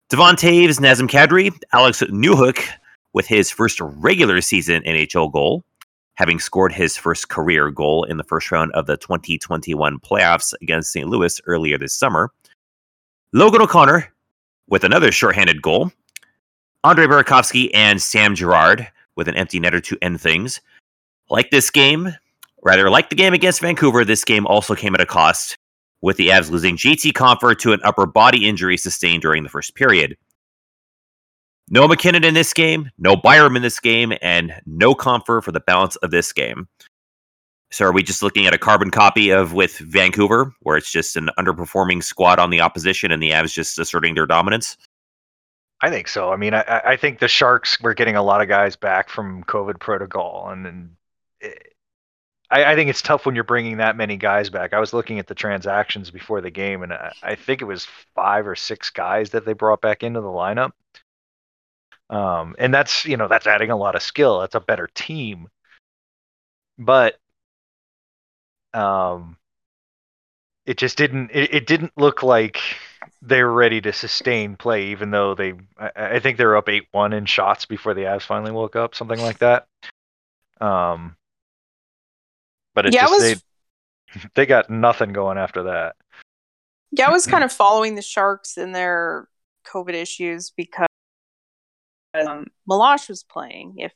Devon 0.09 0.35
Toews, 0.35 0.79
Nazem 0.79 1.07
Kadri, 1.07 1.51
Alex 1.71 2.01
Newhook 2.03 2.67
with 3.13 3.27
his 3.27 3.51
first 3.51 3.79
regular 3.79 4.41
season 4.41 4.81
NHL 4.83 5.31
goal, 5.31 5.63
having 6.15 6.39
scored 6.39 6.71
his 6.71 6.97
first 6.97 7.29
career 7.29 7.69
goal 7.69 8.03
in 8.03 8.17
the 8.17 8.23
first 8.23 8.51
round 8.51 8.71
of 8.73 8.85
the 8.85 8.97
2021 8.97 9.99
playoffs 9.99 10.53
against 10.61 10.91
St. 10.91 11.07
Louis 11.07 11.39
earlier 11.45 11.77
this 11.77 11.93
summer. 11.93 12.31
Logan 13.33 13.61
O'Connor 13.61 14.11
with 14.67 14.83
another 14.83 15.11
shorthanded 15.11 15.61
goal. 15.61 15.91
Andre 16.83 17.05
Burakovsky 17.05 17.69
and 17.73 18.01
Sam 18.01 18.35
Girard 18.35 18.87
with 19.15 19.27
an 19.27 19.35
empty 19.35 19.59
netter 19.59 19.83
to 19.83 19.97
end 20.01 20.21
things. 20.21 20.61
Like 21.29 21.51
this 21.51 21.69
game, 21.69 22.15
rather 22.63 22.89
like 22.89 23.09
the 23.09 23.15
game 23.15 23.33
against 23.33 23.61
Vancouver, 23.61 24.03
this 24.03 24.23
game 24.23 24.45
also 24.47 24.75
came 24.75 24.95
at 24.95 25.01
a 25.01 25.05
cost, 25.05 25.57
with 26.01 26.17
the 26.17 26.29
Avs 26.29 26.49
losing 26.49 26.77
JT 26.77 27.11
Compher 27.13 27.57
to 27.59 27.73
an 27.73 27.79
upper 27.83 28.05
body 28.05 28.47
injury 28.47 28.77
sustained 28.77 29.21
during 29.21 29.43
the 29.43 29.49
first 29.49 29.75
period. 29.75 30.17
No 31.69 31.87
MacKinnon 31.87 32.23
in 32.23 32.33
this 32.33 32.53
game, 32.53 32.89
no 32.97 33.15
Byram 33.15 33.55
in 33.55 33.61
this 33.61 33.79
game, 33.79 34.13
and 34.21 34.53
no 34.65 34.95
Compher 34.95 35.43
for 35.43 35.51
the 35.51 35.59
balance 35.59 35.95
of 35.97 36.11
this 36.11 36.33
game. 36.33 36.67
So 37.71 37.85
are 37.85 37.91
we 37.91 38.01
just 38.01 38.23
looking 38.23 38.47
at 38.47 38.53
a 38.53 38.57
carbon 38.57 38.89
copy 38.89 39.29
of 39.29 39.53
with 39.53 39.77
Vancouver, 39.77 40.51
where 40.61 40.77
it's 40.77 40.91
just 40.91 41.15
an 41.15 41.29
underperforming 41.37 42.03
squad 42.03 42.39
on 42.39 42.49
the 42.49 42.61
opposition 42.61 43.11
and 43.11 43.21
the 43.21 43.29
Avs 43.29 43.53
just 43.53 43.77
asserting 43.77 44.15
their 44.15 44.25
dominance? 44.25 44.75
I 45.81 45.91
think 45.91 46.07
so. 46.07 46.33
I 46.33 46.35
mean, 46.35 46.53
I, 46.55 46.81
I- 46.83 46.97
think 46.97 47.19
the 47.19 47.27
Sharks 47.27 47.79
were 47.79 47.93
getting 47.93 48.15
a 48.15 48.23
lot 48.23 48.41
of 48.41 48.47
guys 48.47 48.75
back 48.75 49.07
from 49.09 49.43
COVID 49.43 49.79
protocol, 49.79 50.49
and 50.49 50.65
then 50.65 50.97
it, 51.39 51.68
I, 52.51 52.65
I 52.65 52.75
think 52.75 52.89
it's 52.89 53.01
tough 53.01 53.25
when 53.25 53.35
you're 53.35 53.43
bringing 53.43 53.77
that 53.77 53.95
many 53.95 54.17
guys 54.17 54.49
back. 54.49 54.73
I 54.73 54.79
was 54.79 54.93
looking 54.93 55.19
at 55.19 55.27
the 55.27 55.35
transactions 55.35 56.09
before 56.11 56.41
the 56.41 56.49
game, 56.49 56.83
and 56.83 56.93
I, 56.93 57.13
I 57.21 57.35
think 57.35 57.61
it 57.61 57.65
was 57.65 57.87
five 58.15 58.47
or 58.47 58.55
six 58.55 58.89
guys 58.89 59.31
that 59.31 59.45
they 59.45 59.53
brought 59.53 59.81
back 59.81 60.03
into 60.03 60.21
the 60.21 60.27
lineup. 60.27 60.71
Um, 62.09 62.55
and 62.57 62.73
that's 62.73 63.05
you 63.05 63.17
know 63.17 63.27
that's 63.27 63.45
adding 63.45 63.69
a 63.69 63.77
lot 63.77 63.95
of 63.95 64.01
skill. 64.01 64.39
That's 64.39 64.55
a 64.55 64.59
better 64.59 64.89
team, 64.95 65.47
but 66.79 67.19
um, 68.73 69.37
it 70.65 70.77
just 70.77 70.97
didn't. 70.97 71.29
It, 71.31 71.53
it 71.53 71.67
didn't 71.67 71.93
look 71.97 72.23
like 72.23 72.59
they 73.21 73.43
were 73.43 73.53
ready 73.53 73.81
to 73.81 73.93
sustain 73.93 74.55
play, 74.55 74.87
even 74.87 75.11
though 75.11 75.35
they. 75.35 75.53
I, 75.77 75.91
I 75.95 76.19
think 76.19 76.37
they 76.37 76.45
were 76.45 76.57
up 76.57 76.69
eight 76.69 76.87
one 76.91 77.13
in 77.13 77.25
shots 77.27 77.67
before 77.67 77.93
the 77.93 78.03
Avs 78.03 78.23
finally 78.23 78.51
woke 78.51 78.75
up, 78.75 78.95
something 78.95 79.19
like 79.19 79.39
that. 79.39 79.67
Um, 80.59 81.15
but 82.75 82.85
it 82.85 82.93
Yeah, 82.93 83.01
just 83.01 83.13
was- 83.13 83.21
they 83.21 84.29
they 84.35 84.45
got 84.45 84.69
nothing 84.69 85.13
going 85.13 85.37
after 85.37 85.63
that. 85.63 85.95
Yeah, 86.91 87.07
I 87.07 87.11
was 87.11 87.25
kind 87.27 87.43
of 87.43 87.51
following 87.51 87.95
the 87.95 88.01
Sharks 88.01 88.57
in 88.57 88.71
their 88.71 89.27
COVID 89.67 89.93
issues 89.93 90.51
because 90.55 90.87
um, 92.13 92.47
Milosh 92.69 93.09
was 93.09 93.23
playing. 93.23 93.75
If 93.77 93.93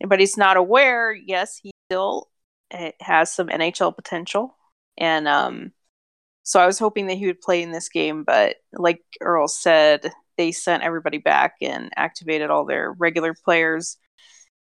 anybody's 0.00 0.36
not 0.36 0.56
aware, 0.56 1.12
yes, 1.14 1.56
he 1.56 1.70
still 1.88 2.28
eh, 2.70 2.92
has 3.00 3.32
some 3.32 3.48
NHL 3.48 3.94
potential, 3.94 4.54
and 4.98 5.26
um, 5.26 5.72
so 6.42 6.60
I 6.60 6.66
was 6.66 6.78
hoping 6.78 7.06
that 7.06 7.16
he 7.16 7.26
would 7.26 7.40
play 7.40 7.62
in 7.62 7.72
this 7.72 7.88
game. 7.88 8.24
But 8.24 8.56
like 8.72 9.02
Earl 9.20 9.48
said, 9.48 10.12
they 10.36 10.52
sent 10.52 10.82
everybody 10.82 11.18
back 11.18 11.54
and 11.62 11.90
activated 11.96 12.50
all 12.50 12.66
their 12.66 12.92
regular 12.92 13.34
players. 13.34 13.96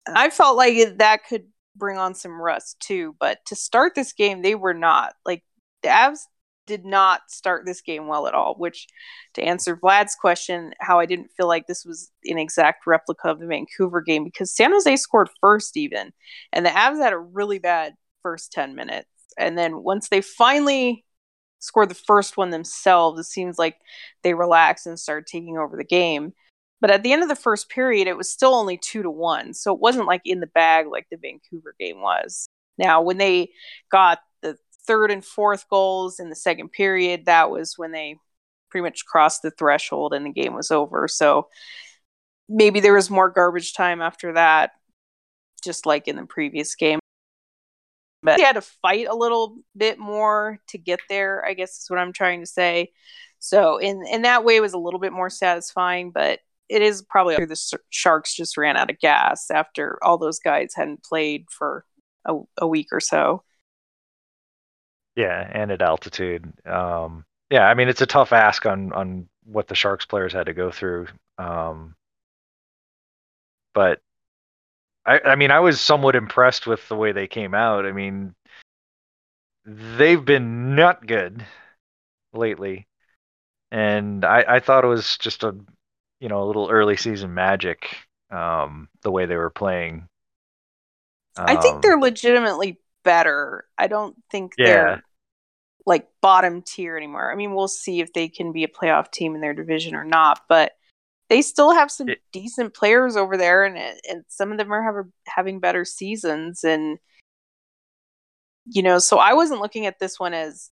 I 0.05 0.29
felt 0.29 0.57
like 0.57 0.97
that 0.97 1.21
could 1.27 1.45
bring 1.75 1.97
on 1.97 2.15
some 2.15 2.41
rust 2.41 2.79
too. 2.79 3.15
But 3.19 3.39
to 3.47 3.55
start 3.55 3.95
this 3.95 4.13
game, 4.13 4.41
they 4.41 4.55
were 4.55 4.73
not 4.73 5.13
like 5.25 5.43
the 5.81 5.89
Avs 5.89 6.21
did 6.65 6.85
not 6.85 7.21
start 7.29 7.65
this 7.65 7.81
game 7.81 8.07
well 8.07 8.27
at 8.27 8.33
all, 8.33 8.55
which 8.57 8.87
to 9.33 9.43
answer 9.43 9.75
Vlad's 9.75 10.15
question, 10.15 10.73
how 10.79 10.99
I 10.99 11.05
didn't 11.05 11.31
feel 11.35 11.47
like 11.47 11.67
this 11.67 11.85
was 11.85 12.09
an 12.25 12.37
exact 12.37 12.87
replica 12.87 13.29
of 13.29 13.39
the 13.39 13.47
Vancouver 13.47 14.01
game 14.01 14.23
because 14.23 14.55
San 14.55 14.71
Jose 14.71 14.95
scored 14.97 15.29
first 15.41 15.75
even 15.75 16.13
and 16.53 16.65
the 16.65 16.69
Avs 16.69 17.01
had 17.01 17.13
a 17.13 17.17
really 17.17 17.59
bad 17.59 17.95
first 18.21 18.51
10 18.53 18.75
minutes. 18.75 19.07
And 19.37 19.57
then 19.57 19.83
once 19.83 20.09
they 20.09 20.21
finally 20.21 21.03
scored 21.59 21.89
the 21.89 21.95
first 21.95 22.37
one 22.37 22.49
themselves, 22.49 23.19
it 23.19 23.25
seems 23.25 23.57
like 23.57 23.77
they 24.23 24.33
relaxed 24.33 24.85
and 24.87 24.99
started 24.99 25.27
taking 25.27 25.57
over 25.57 25.75
the 25.77 25.83
game. 25.83 26.33
But 26.83 26.91
at 26.91 27.01
the 27.01 27.13
end 27.13 27.23
of 27.23 27.29
the 27.29 27.35
first 27.37 27.69
period, 27.69 28.09
it 28.09 28.17
was 28.17 28.29
still 28.29 28.53
only 28.53 28.75
two 28.75 29.03
to 29.03 29.09
one. 29.09 29.53
So 29.53 29.73
it 29.73 29.79
wasn't 29.79 30.05
like 30.05 30.19
in 30.25 30.41
the 30.41 30.47
bag 30.47 30.85
like 30.85 31.07
the 31.09 31.15
Vancouver 31.15 31.73
game 31.79 32.01
was. 32.01 32.49
Now, 32.77 33.01
when 33.01 33.17
they 33.17 33.51
got 33.89 34.19
the 34.41 34.57
third 34.85 35.09
and 35.09 35.23
fourth 35.23 35.69
goals 35.69 36.19
in 36.19 36.27
the 36.27 36.35
second 36.35 36.73
period, 36.73 37.23
that 37.27 37.49
was 37.49 37.77
when 37.77 37.93
they 37.93 38.17
pretty 38.69 38.83
much 38.83 39.05
crossed 39.05 39.43
the 39.43 39.51
threshold 39.51 40.13
and 40.13 40.25
the 40.25 40.33
game 40.33 40.53
was 40.53 40.71
over. 40.71 41.07
So 41.07 41.47
maybe 42.49 42.81
there 42.81 42.95
was 42.95 43.09
more 43.09 43.29
garbage 43.29 43.71
time 43.71 44.01
after 44.01 44.33
that, 44.33 44.71
just 45.63 45.85
like 45.85 46.09
in 46.09 46.17
the 46.17 46.25
previous 46.25 46.75
game. 46.75 46.99
But 48.23 48.35
they 48.35 48.43
had 48.43 48.55
to 48.55 48.61
fight 48.61 49.07
a 49.07 49.15
little 49.15 49.55
bit 49.77 49.99
more 49.99 50.59
to 50.67 50.77
get 50.77 50.99
there, 51.07 51.45
I 51.45 51.53
guess 51.53 51.81
is 51.81 51.89
what 51.89 51.99
I'm 51.99 52.11
trying 52.11 52.41
to 52.41 52.45
say. 52.45 52.91
So 53.39 53.77
in 53.77 54.05
in 54.05 54.23
that 54.23 54.43
way 54.43 54.57
it 54.57 54.61
was 54.61 54.73
a 54.73 54.77
little 54.77 54.99
bit 54.99 55.13
more 55.13 55.29
satisfying, 55.29 56.11
but 56.11 56.39
it 56.69 56.81
is 56.81 57.01
probably 57.01 57.35
the 57.45 57.77
Sharks 57.89 58.33
just 58.33 58.57
ran 58.57 58.77
out 58.77 58.89
of 58.89 58.99
gas 58.99 59.51
after 59.51 59.99
all 60.03 60.17
those 60.17 60.39
guys 60.39 60.73
hadn't 60.75 61.03
played 61.03 61.45
for 61.49 61.85
a, 62.25 62.35
a 62.57 62.67
week 62.67 62.87
or 62.91 62.99
so. 62.99 63.43
Yeah, 65.15 65.47
and 65.53 65.71
at 65.71 65.81
altitude. 65.81 66.51
Um, 66.65 67.25
yeah, 67.49 67.67
I 67.67 67.73
mean 67.75 67.89
it's 67.89 68.01
a 68.01 68.07
tough 68.07 68.33
ask 68.33 68.65
on 68.65 68.93
on 68.93 69.29
what 69.45 69.67
the 69.67 69.75
Sharks 69.75 70.05
players 70.05 70.33
had 70.33 70.47
to 70.47 70.53
go 70.53 70.71
through. 70.71 71.07
Um, 71.37 71.95
but 73.73 73.99
I, 75.05 75.19
I 75.25 75.35
mean, 75.35 75.51
I 75.51 75.59
was 75.59 75.81
somewhat 75.81 76.15
impressed 76.15 76.65
with 76.67 76.87
the 76.87 76.95
way 76.95 77.11
they 77.11 77.27
came 77.27 77.53
out. 77.53 77.85
I 77.85 77.91
mean, 77.91 78.35
they've 79.65 80.23
been 80.23 80.75
not 80.75 81.05
good 81.05 81.45
lately, 82.33 82.87
and 83.71 84.23
I, 84.25 84.45
I 84.47 84.59
thought 84.59 84.85
it 84.85 84.87
was 84.87 85.17
just 85.17 85.43
a 85.43 85.55
you 86.23 86.29
know 86.29 86.41
a 86.41 86.47
little 86.47 86.69
early 86.69 86.95
season 86.95 87.33
magic 87.33 87.97
um, 88.31 88.87
the 89.01 89.11
way 89.11 89.25
they 89.25 89.35
were 89.35 89.49
playing. 89.49 90.07
I 91.35 91.57
think 91.57 91.81
they're 91.81 91.95
um, 91.95 92.01
legitimately 92.01 92.79
better. 93.03 93.65
I 93.77 93.87
don't 93.87 94.15
think 94.31 94.53
yeah. 94.57 94.65
they're 94.65 95.03
like 95.85 96.07
bottom 96.21 96.61
tier 96.61 96.95
anymore. 96.95 97.29
I 97.29 97.35
mean, 97.35 97.53
we'll 97.53 97.67
see 97.67 97.99
if 97.99 98.13
they 98.13 98.29
can 98.29 98.53
be 98.53 98.63
a 98.63 98.69
playoff 98.69 99.11
team 99.11 99.35
in 99.35 99.41
their 99.41 99.53
division 99.53 99.95
or 99.95 100.05
not, 100.05 100.39
but 100.47 100.71
they 101.29 101.41
still 101.41 101.73
have 101.73 101.91
some 101.91 102.07
it, 102.07 102.19
decent 102.31 102.73
players 102.73 103.17
over 103.17 103.35
there, 103.35 103.65
and 103.65 103.77
and 104.09 104.23
some 104.29 104.53
of 104.53 104.57
them 104.57 104.71
are 104.71 104.81
have, 104.81 105.05
having 105.27 105.59
better 105.59 105.83
seasons. 105.83 106.63
And 106.63 106.99
you 108.65 108.81
know, 108.81 108.97
so 108.97 109.17
I 109.17 109.33
wasn't 109.33 109.59
looking 109.59 109.87
at 109.87 109.99
this 109.99 110.21
one 110.21 110.33
as 110.33 110.69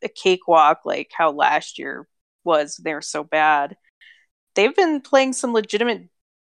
a 0.00 0.08
cakewalk 0.08 0.82
like 0.84 1.10
how 1.12 1.32
last 1.32 1.76
year 1.76 2.06
was. 2.44 2.76
They 2.76 2.94
were 2.94 3.02
so 3.02 3.24
bad. 3.24 3.76
They've 4.54 4.74
been 4.74 5.00
playing 5.00 5.32
some 5.32 5.52
legitimate 5.52 6.08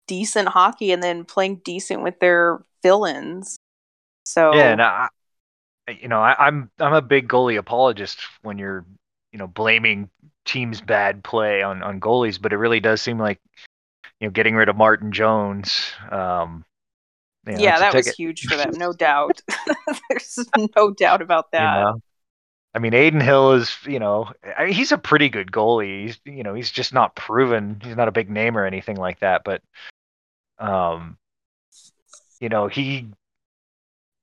decent 0.07 0.47
hockey 0.49 0.91
and 0.91 1.03
then 1.03 1.25
playing 1.25 1.61
decent 1.63 2.01
with 2.01 2.19
their 2.19 2.63
fill-ins. 2.81 3.57
So 4.23 4.53
yeah, 4.53 4.71
and 4.71 4.81
I, 4.81 5.07
you 6.01 6.07
know, 6.07 6.19
I, 6.19 6.35
I'm 6.37 6.69
I'm 6.79 6.93
a 6.93 7.01
big 7.01 7.27
goalie 7.27 7.57
apologist 7.57 8.19
when 8.41 8.57
you're 8.57 8.85
you 9.31 9.39
know 9.39 9.47
blaming 9.47 10.09
teams' 10.45 10.81
bad 10.81 11.23
play 11.23 11.61
on 11.61 11.81
on 11.83 11.99
goalies, 11.99 12.41
but 12.41 12.53
it 12.53 12.57
really 12.57 12.79
does 12.79 13.01
seem 13.01 13.17
like 13.17 13.39
you 14.19 14.27
know 14.27 14.31
getting 14.31 14.55
rid 14.55 14.69
of 14.69 14.75
Martin 14.75 15.11
Jones. 15.11 15.91
Um, 16.11 16.65
you 17.45 17.53
know, 17.53 17.59
yeah, 17.59 17.79
that 17.79 17.93
was 17.93 18.07
huge 18.09 18.45
for 18.45 18.57
them, 18.57 18.71
no 18.77 18.91
doubt. 18.91 19.41
There's 20.09 20.39
no 20.75 20.91
doubt 20.91 21.21
about 21.21 21.51
that. 21.51 21.77
You 21.77 21.83
know? 21.83 22.01
I 22.77 22.79
mean, 22.79 22.93
Adin 22.93 23.21
Hill 23.21 23.53
is, 23.53 23.75
you 23.87 23.97
know, 23.97 24.31
I 24.55 24.65
mean, 24.65 24.73
he's 24.75 24.91
a 24.91 24.99
pretty 24.99 25.29
good 25.29 25.51
goalie. 25.51 26.03
He's, 26.03 26.19
you 26.25 26.43
know, 26.43 26.53
he's 26.53 26.69
just 26.69 26.93
not 26.93 27.15
proven. 27.15 27.81
He's 27.83 27.95
not 27.95 28.07
a 28.07 28.11
big 28.11 28.29
name 28.29 28.55
or 28.55 28.65
anything 28.65 28.97
like 28.97 29.21
that. 29.21 29.41
But, 29.43 29.63
um, 30.59 31.17
you 32.39 32.49
know, 32.49 32.67
he 32.67 33.07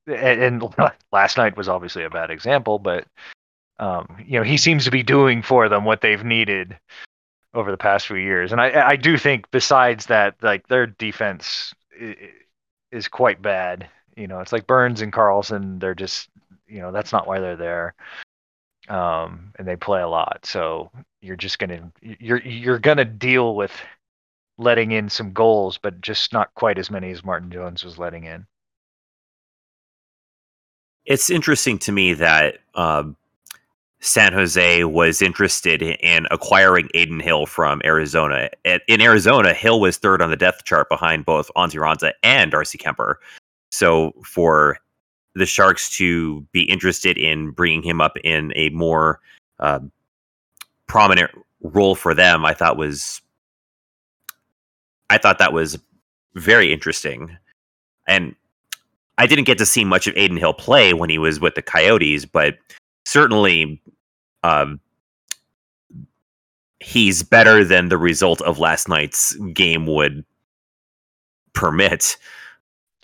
and, 0.06 0.62
and 0.62 0.74
last 1.12 1.36
night 1.36 1.56
was 1.56 1.68
obviously 1.68 2.04
a 2.04 2.10
bad 2.10 2.30
example, 2.30 2.78
but 2.78 3.08
um, 3.80 4.18
you 4.24 4.38
know, 4.38 4.44
he 4.44 4.56
seems 4.56 4.84
to 4.84 4.92
be 4.92 5.02
doing 5.02 5.42
for 5.42 5.68
them 5.68 5.84
what 5.84 6.00
they've 6.00 6.22
needed 6.22 6.78
over 7.54 7.72
the 7.72 7.76
past 7.76 8.06
few 8.06 8.14
years. 8.18 8.52
And 8.52 8.60
I, 8.60 8.90
I 8.90 8.94
do 8.94 9.18
think 9.18 9.50
besides 9.50 10.06
that, 10.06 10.36
like 10.42 10.68
their 10.68 10.86
defense 10.86 11.74
is 12.92 13.08
quite 13.08 13.42
bad. 13.42 13.88
You 14.16 14.28
know, 14.28 14.38
it's 14.38 14.52
like 14.52 14.68
Burns 14.68 15.00
and 15.00 15.12
Karlsson. 15.12 15.80
They're 15.80 15.96
just, 15.96 16.28
you 16.68 16.78
know, 16.78 16.92
that's 16.92 17.10
not 17.10 17.26
why 17.26 17.40
they're 17.40 17.56
there. 17.56 17.94
Um, 18.88 19.52
and 19.58 19.66
they 19.66 19.76
play 19.76 20.02
a 20.02 20.08
lot. 20.08 20.44
So 20.44 20.90
you're 21.20 21.36
just 21.36 21.58
gonna, 21.58 21.90
you're 22.02 22.42
you're 22.42 22.78
gonna 22.78 23.04
deal 23.04 23.54
with 23.54 23.72
letting 24.58 24.92
in 24.92 25.08
some 25.08 25.32
goals, 25.32 25.78
but 25.78 26.00
just 26.00 26.32
not 26.32 26.54
quite 26.54 26.78
as 26.78 26.90
many 26.90 27.10
as 27.10 27.24
Martin 27.24 27.50
Jones 27.50 27.82
was 27.84 27.98
letting 27.98 28.24
in. 28.24 28.46
It's 31.06 31.28
interesting 31.30 31.78
to 31.80 31.92
me 31.92 32.14
that 32.14 32.58
um, 32.74 33.16
San 34.00 34.32
Jose 34.32 34.84
was 34.84 35.22
interested 35.22 35.82
in 35.82 36.26
acquiring 36.30 36.88
Adin 36.94 37.20
Hill 37.20 37.46
from 37.46 37.80
Arizona. 37.84 38.50
In 38.86 39.00
Arizona, 39.00 39.54
Hill 39.54 39.80
was 39.80 39.96
third 39.96 40.22
on 40.22 40.30
the 40.30 40.36
depth 40.36 40.64
chart 40.64 40.88
behind 40.88 41.24
both 41.24 41.50
Antti 41.56 41.80
Raanta 41.80 42.12
and 42.22 42.50
Darcy 42.50 42.78
Kuemper. 42.78 43.16
So 43.70 44.12
for 44.22 44.78
the 45.34 45.46
Sharks 45.46 45.90
to 45.96 46.40
be 46.52 46.62
interested 46.62 47.18
in 47.18 47.50
bringing 47.50 47.82
him 47.82 48.00
up 48.00 48.16
in 48.22 48.52
a 48.56 48.70
more 48.70 49.20
uh, 49.58 49.80
prominent 50.86 51.30
role 51.62 51.94
for 51.94 52.14
them, 52.14 52.44
I 52.44 52.54
thought 52.54 52.76
was 52.76 53.20
I 55.10 55.18
thought 55.18 55.38
that 55.38 55.52
was 55.52 55.78
very 56.34 56.72
interesting. 56.72 57.36
And 58.06 58.34
I 59.18 59.26
didn't 59.26 59.44
get 59.44 59.58
to 59.58 59.66
see 59.66 59.84
much 59.84 60.06
of 60.06 60.16
Adin 60.16 60.36
Hill 60.36 60.54
play 60.54 60.92
when 60.92 61.10
he 61.10 61.18
was 61.18 61.40
with 61.40 61.54
the 61.54 61.62
Coyotes, 61.62 62.24
but 62.24 62.56
certainly 63.04 63.80
um, 64.42 64.80
he's 66.80 67.22
better 67.22 67.64
than 67.64 67.88
the 67.88 67.98
result 67.98 68.40
of 68.42 68.58
last 68.58 68.88
night's 68.88 69.34
game 69.52 69.86
would 69.86 70.24
permit. 71.52 72.16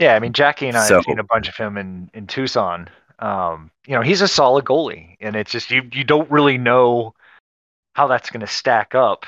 Yeah, 0.01 0.15
I 0.15 0.19
mean 0.19 0.33
Jackie 0.33 0.67
and 0.67 0.79
I 0.79 0.87
so, 0.87 0.97
have 0.97 1.05
seen 1.05 1.19
a 1.19 1.25
bunch 1.25 1.49
of 1.49 1.57
him 1.57 1.77
in 1.77 2.11
in 2.15 2.27
Tucson. 2.27 2.89
Um, 3.19 3.71
you 3.87 3.95
know, 3.95 4.01
he's 4.01 4.23
a 4.23 4.29
solid 4.29 4.65
goalie, 4.65 5.17
and 5.21 5.37
it's 5.37 5.53
just 5.53 5.71
you 5.71 5.83
you 5.93 6.05
don't 6.05 6.31
really 6.31 6.57
know 6.57 7.15
how 7.93 8.07
that's 8.07 8.31
going 8.31 8.41
to 8.41 8.47
stack 8.47 8.95
up, 8.95 9.27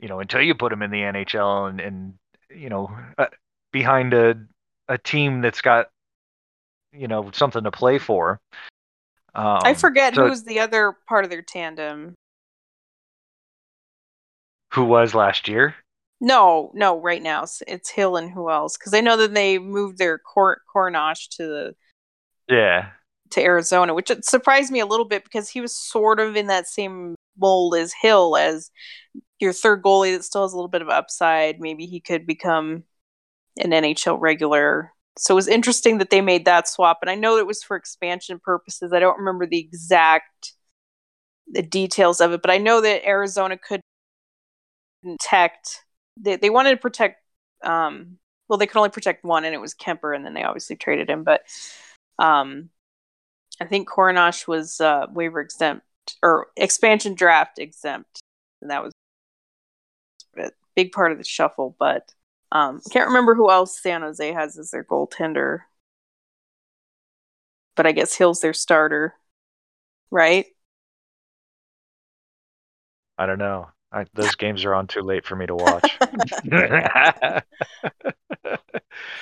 you 0.00 0.08
know, 0.08 0.20
until 0.20 0.40
you 0.40 0.54
put 0.54 0.72
him 0.72 0.80
in 0.80 0.90
the 0.90 1.00
NHL 1.00 1.68
and 1.68 1.80
and 1.80 2.14
you 2.48 2.70
know 2.70 2.96
uh, 3.18 3.26
behind 3.72 4.14
a 4.14 4.36
a 4.88 4.96
team 4.96 5.42
that's 5.42 5.60
got 5.60 5.90
you 6.94 7.06
know 7.06 7.30
something 7.34 7.64
to 7.64 7.70
play 7.70 7.98
for. 7.98 8.40
Um, 9.34 9.60
I 9.64 9.74
forget 9.74 10.14
so, 10.14 10.28
who's 10.28 10.44
the 10.44 10.60
other 10.60 10.96
part 11.06 11.24
of 11.24 11.30
their 11.30 11.42
tandem. 11.42 12.14
Who 14.72 14.84
was 14.86 15.14
last 15.14 15.46
year? 15.46 15.74
No, 16.24 16.70
no, 16.72 16.98
right 16.98 17.22
now 17.22 17.44
it's 17.66 17.90
Hill 17.90 18.16
and 18.16 18.30
who 18.30 18.50
else? 18.50 18.78
Because 18.78 18.94
I 18.94 19.02
know 19.02 19.18
that 19.18 19.34
they 19.34 19.58
moved 19.58 19.98
their 19.98 20.16
Cor- 20.16 20.62
Korenar 20.74 21.14
to 21.36 21.46
the 21.46 21.74
yeah 22.48 22.92
to 23.32 23.42
Arizona, 23.42 23.92
which 23.92 24.10
surprised 24.22 24.72
me 24.72 24.80
a 24.80 24.86
little 24.86 25.04
bit 25.04 25.22
because 25.22 25.50
he 25.50 25.60
was 25.60 25.76
sort 25.76 26.20
of 26.20 26.34
in 26.34 26.46
that 26.46 26.66
same 26.66 27.14
mold 27.38 27.74
as 27.74 27.92
Hill 28.00 28.38
as 28.38 28.70
your 29.38 29.52
third 29.52 29.82
goalie 29.82 30.16
that 30.16 30.24
still 30.24 30.42
has 30.42 30.54
a 30.54 30.56
little 30.56 30.68
bit 30.68 30.80
of 30.80 30.88
upside. 30.88 31.60
Maybe 31.60 31.84
he 31.84 32.00
could 32.00 32.26
become 32.26 32.84
an 33.58 33.72
NHL 33.72 34.18
regular. 34.18 34.92
So 35.18 35.34
it 35.34 35.36
was 35.36 35.48
interesting 35.48 35.98
that 35.98 36.08
they 36.08 36.22
made 36.22 36.46
that 36.46 36.68
swap, 36.68 37.00
and 37.02 37.10
I 37.10 37.16
know 37.16 37.36
it 37.36 37.46
was 37.46 37.62
for 37.62 37.76
expansion 37.76 38.40
purposes. 38.42 38.94
I 38.94 38.98
don't 38.98 39.18
remember 39.18 39.44
the 39.44 39.58
exact 39.58 40.54
the 41.48 41.60
details 41.60 42.22
of 42.22 42.32
it, 42.32 42.40
but 42.40 42.50
I 42.50 42.56
know 42.56 42.80
that 42.80 43.06
Arizona 43.06 43.58
could 43.58 43.82
protect. 45.02 45.82
They 46.16 46.36
they 46.36 46.50
wanted 46.50 46.70
to 46.70 46.76
protect. 46.76 47.22
Um, 47.62 48.18
well, 48.48 48.58
they 48.58 48.66
could 48.66 48.76
only 48.78 48.90
protect 48.90 49.24
one, 49.24 49.44
and 49.44 49.54
it 49.54 49.60
was 49.60 49.74
Kuemper 49.74 50.14
and 50.14 50.24
then 50.24 50.34
they 50.34 50.44
obviously 50.44 50.76
traded 50.76 51.08
him. 51.08 51.24
But 51.24 51.42
um, 52.18 52.70
I 53.60 53.64
think 53.64 53.88
Korenar 53.88 54.46
was 54.46 54.80
uh, 54.80 55.06
waiver 55.10 55.40
exempt 55.40 55.84
or 56.22 56.48
expansion 56.56 57.14
draft 57.14 57.58
exempt, 57.58 58.20
and 58.60 58.70
that 58.70 58.82
was 58.82 58.92
a 60.38 60.50
big 60.74 60.92
part 60.92 61.12
of 61.12 61.18
the 61.18 61.24
shuffle. 61.24 61.74
But 61.78 62.12
um, 62.52 62.80
can't 62.90 63.08
remember 63.08 63.34
who 63.34 63.50
else 63.50 63.80
San 63.80 64.02
Jose 64.02 64.32
has 64.32 64.58
as 64.58 64.70
their 64.70 64.84
goaltender, 64.84 65.60
but 67.76 67.86
I 67.86 67.92
guess 67.92 68.14
Hill's 68.14 68.40
their 68.40 68.52
starter, 68.52 69.14
right? 70.10 70.46
I 73.18 73.26
don't 73.26 73.38
know. 73.38 73.73
I, 73.94 74.06
those 74.14 74.34
games 74.34 74.64
are 74.64 74.74
on 74.74 74.88
too 74.88 75.02
late 75.02 75.24
for 75.24 75.36
me 75.36 75.46
to 75.46 75.54
watch. 75.54 75.98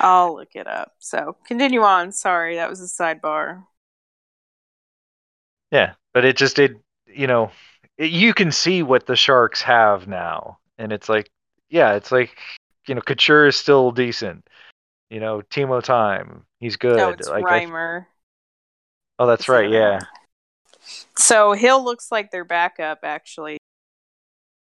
I'll 0.00 0.34
look 0.34 0.54
it 0.54 0.66
up. 0.66 0.92
So 0.98 1.36
continue 1.46 1.82
on. 1.82 2.12
Sorry, 2.12 2.56
that 2.56 2.70
was 2.70 2.80
a 2.80 2.86
sidebar. 2.86 3.64
yeah, 5.70 5.92
but 6.14 6.24
it 6.24 6.36
just 6.36 6.56
did. 6.56 6.76
You 7.06 7.26
know, 7.26 7.50
it, 7.98 8.10
you 8.10 8.32
can 8.32 8.50
see 8.50 8.82
what 8.82 9.06
the 9.06 9.16
Sharks 9.16 9.60
have 9.62 10.08
now, 10.08 10.58
and 10.78 10.90
it's 10.92 11.08
like, 11.08 11.30
yeah, 11.68 11.92
it's 11.94 12.10
like 12.10 12.36
you 12.86 12.94
know, 12.94 13.02
Couture 13.02 13.46
is 13.46 13.56
still 13.56 13.90
decent. 13.90 14.48
You 15.10 15.20
know, 15.20 15.42
Timo 15.50 15.82
Time, 15.82 16.44
he's 16.60 16.76
good. 16.76 16.96
No, 16.96 17.10
it's 17.10 17.28
like, 17.28 17.44
I- 17.44 17.66
Reimer. 17.66 18.06
oh, 19.18 19.26
that's 19.26 19.42
Is 19.42 19.48
right. 19.48 19.70
Yeah. 19.70 20.00
So 21.16 21.52
Hill 21.52 21.84
looks 21.84 22.10
like 22.10 22.30
their 22.30 22.44
backup, 22.44 23.00
actually. 23.02 23.58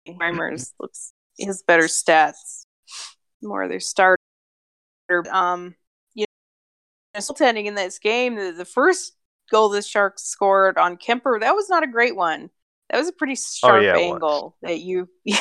Reimer's 0.07 0.73
looks 0.79 1.13
his 1.37 1.63
better 1.63 1.83
stats, 1.83 2.65
more 3.41 3.63
of 3.63 3.69
their 3.69 3.79
starter. 3.79 4.19
Um, 5.31 5.75
you 6.13 6.25
know, 7.13 7.19
goaltending 7.19 7.65
in 7.65 7.75
this 7.75 7.99
game, 7.99 8.35
the, 8.35 8.51
the 8.51 8.65
first 8.65 9.13
goal 9.51 9.69
the 9.69 9.81
Sharks 9.81 10.23
scored 10.23 10.77
on 10.77 10.97
Kuemper, 10.97 11.39
that 11.39 11.55
was 11.55 11.69
not 11.69 11.83
a 11.83 11.87
great 11.87 12.15
one. 12.15 12.49
That 12.89 12.99
was 12.99 13.07
a 13.07 13.13
pretty 13.13 13.35
sharp 13.35 13.75
Oh, 13.75 13.79
yeah, 13.79 13.95
angle 13.95 14.55
that 14.61 14.79
you. 14.79 15.09
you 15.23 15.37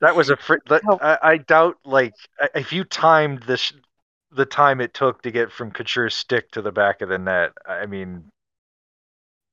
that 0.00 0.16
was 0.16 0.30
a. 0.30 0.36
Fr- 0.36 0.56
that, 0.68 0.82
Oh. 0.88 0.98
I, 1.00 1.18
I 1.22 1.36
doubt 1.38 1.76
like 1.84 2.14
if 2.54 2.72
you 2.72 2.84
timed 2.84 3.42
this, 3.42 3.72
the 4.30 4.46
time 4.46 4.80
it 4.80 4.94
took 4.94 5.22
to 5.22 5.30
get 5.30 5.52
from 5.52 5.70
Couture's 5.70 6.14
stick 6.14 6.50
to 6.52 6.62
the 6.62 6.72
back 6.72 7.02
of 7.02 7.10
the 7.10 7.18
net. 7.18 7.52
I 7.66 7.86
mean, 7.86 8.24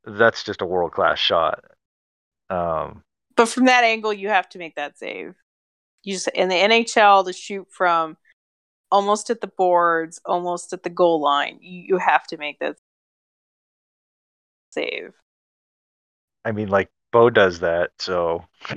that's 0.06 0.44
just 0.44 0.62
a 0.62 0.66
world 0.66 0.94
class 0.94 1.20
shot. 1.20 1.64
Um, 2.50 3.02
but 3.36 3.48
from 3.48 3.66
that 3.66 3.84
angle, 3.84 4.14
you 4.14 4.30
have 4.30 4.50
to 4.50 4.60
make 4.60 4.76
that 4.76 4.98
save. 4.98 5.36
You 6.04 6.14
just 6.14 6.28
in 6.30 6.50
the 6.50 6.56
NHL 6.56 7.26
to 7.26 7.34
shoot 7.34 7.68
from 7.70 8.18
almost 8.92 9.30
at 9.30 9.42
the 9.42 9.48
boards, 9.48 10.22
almost 10.26 10.72
at 10.74 10.84
the 10.84 10.90
goal 10.90 11.20
line. 11.22 11.58
You, 11.62 11.82
you 11.88 11.98
have 11.98 12.26
to 12.28 12.38
make 12.38 12.60
that 12.60 12.78
save. 14.70 15.14
I 16.44 16.52
mean, 16.52 16.70
like 16.70 16.90
Bo 17.12 17.30
does 17.30 17.60
that, 17.62 17.92
so 17.98 18.46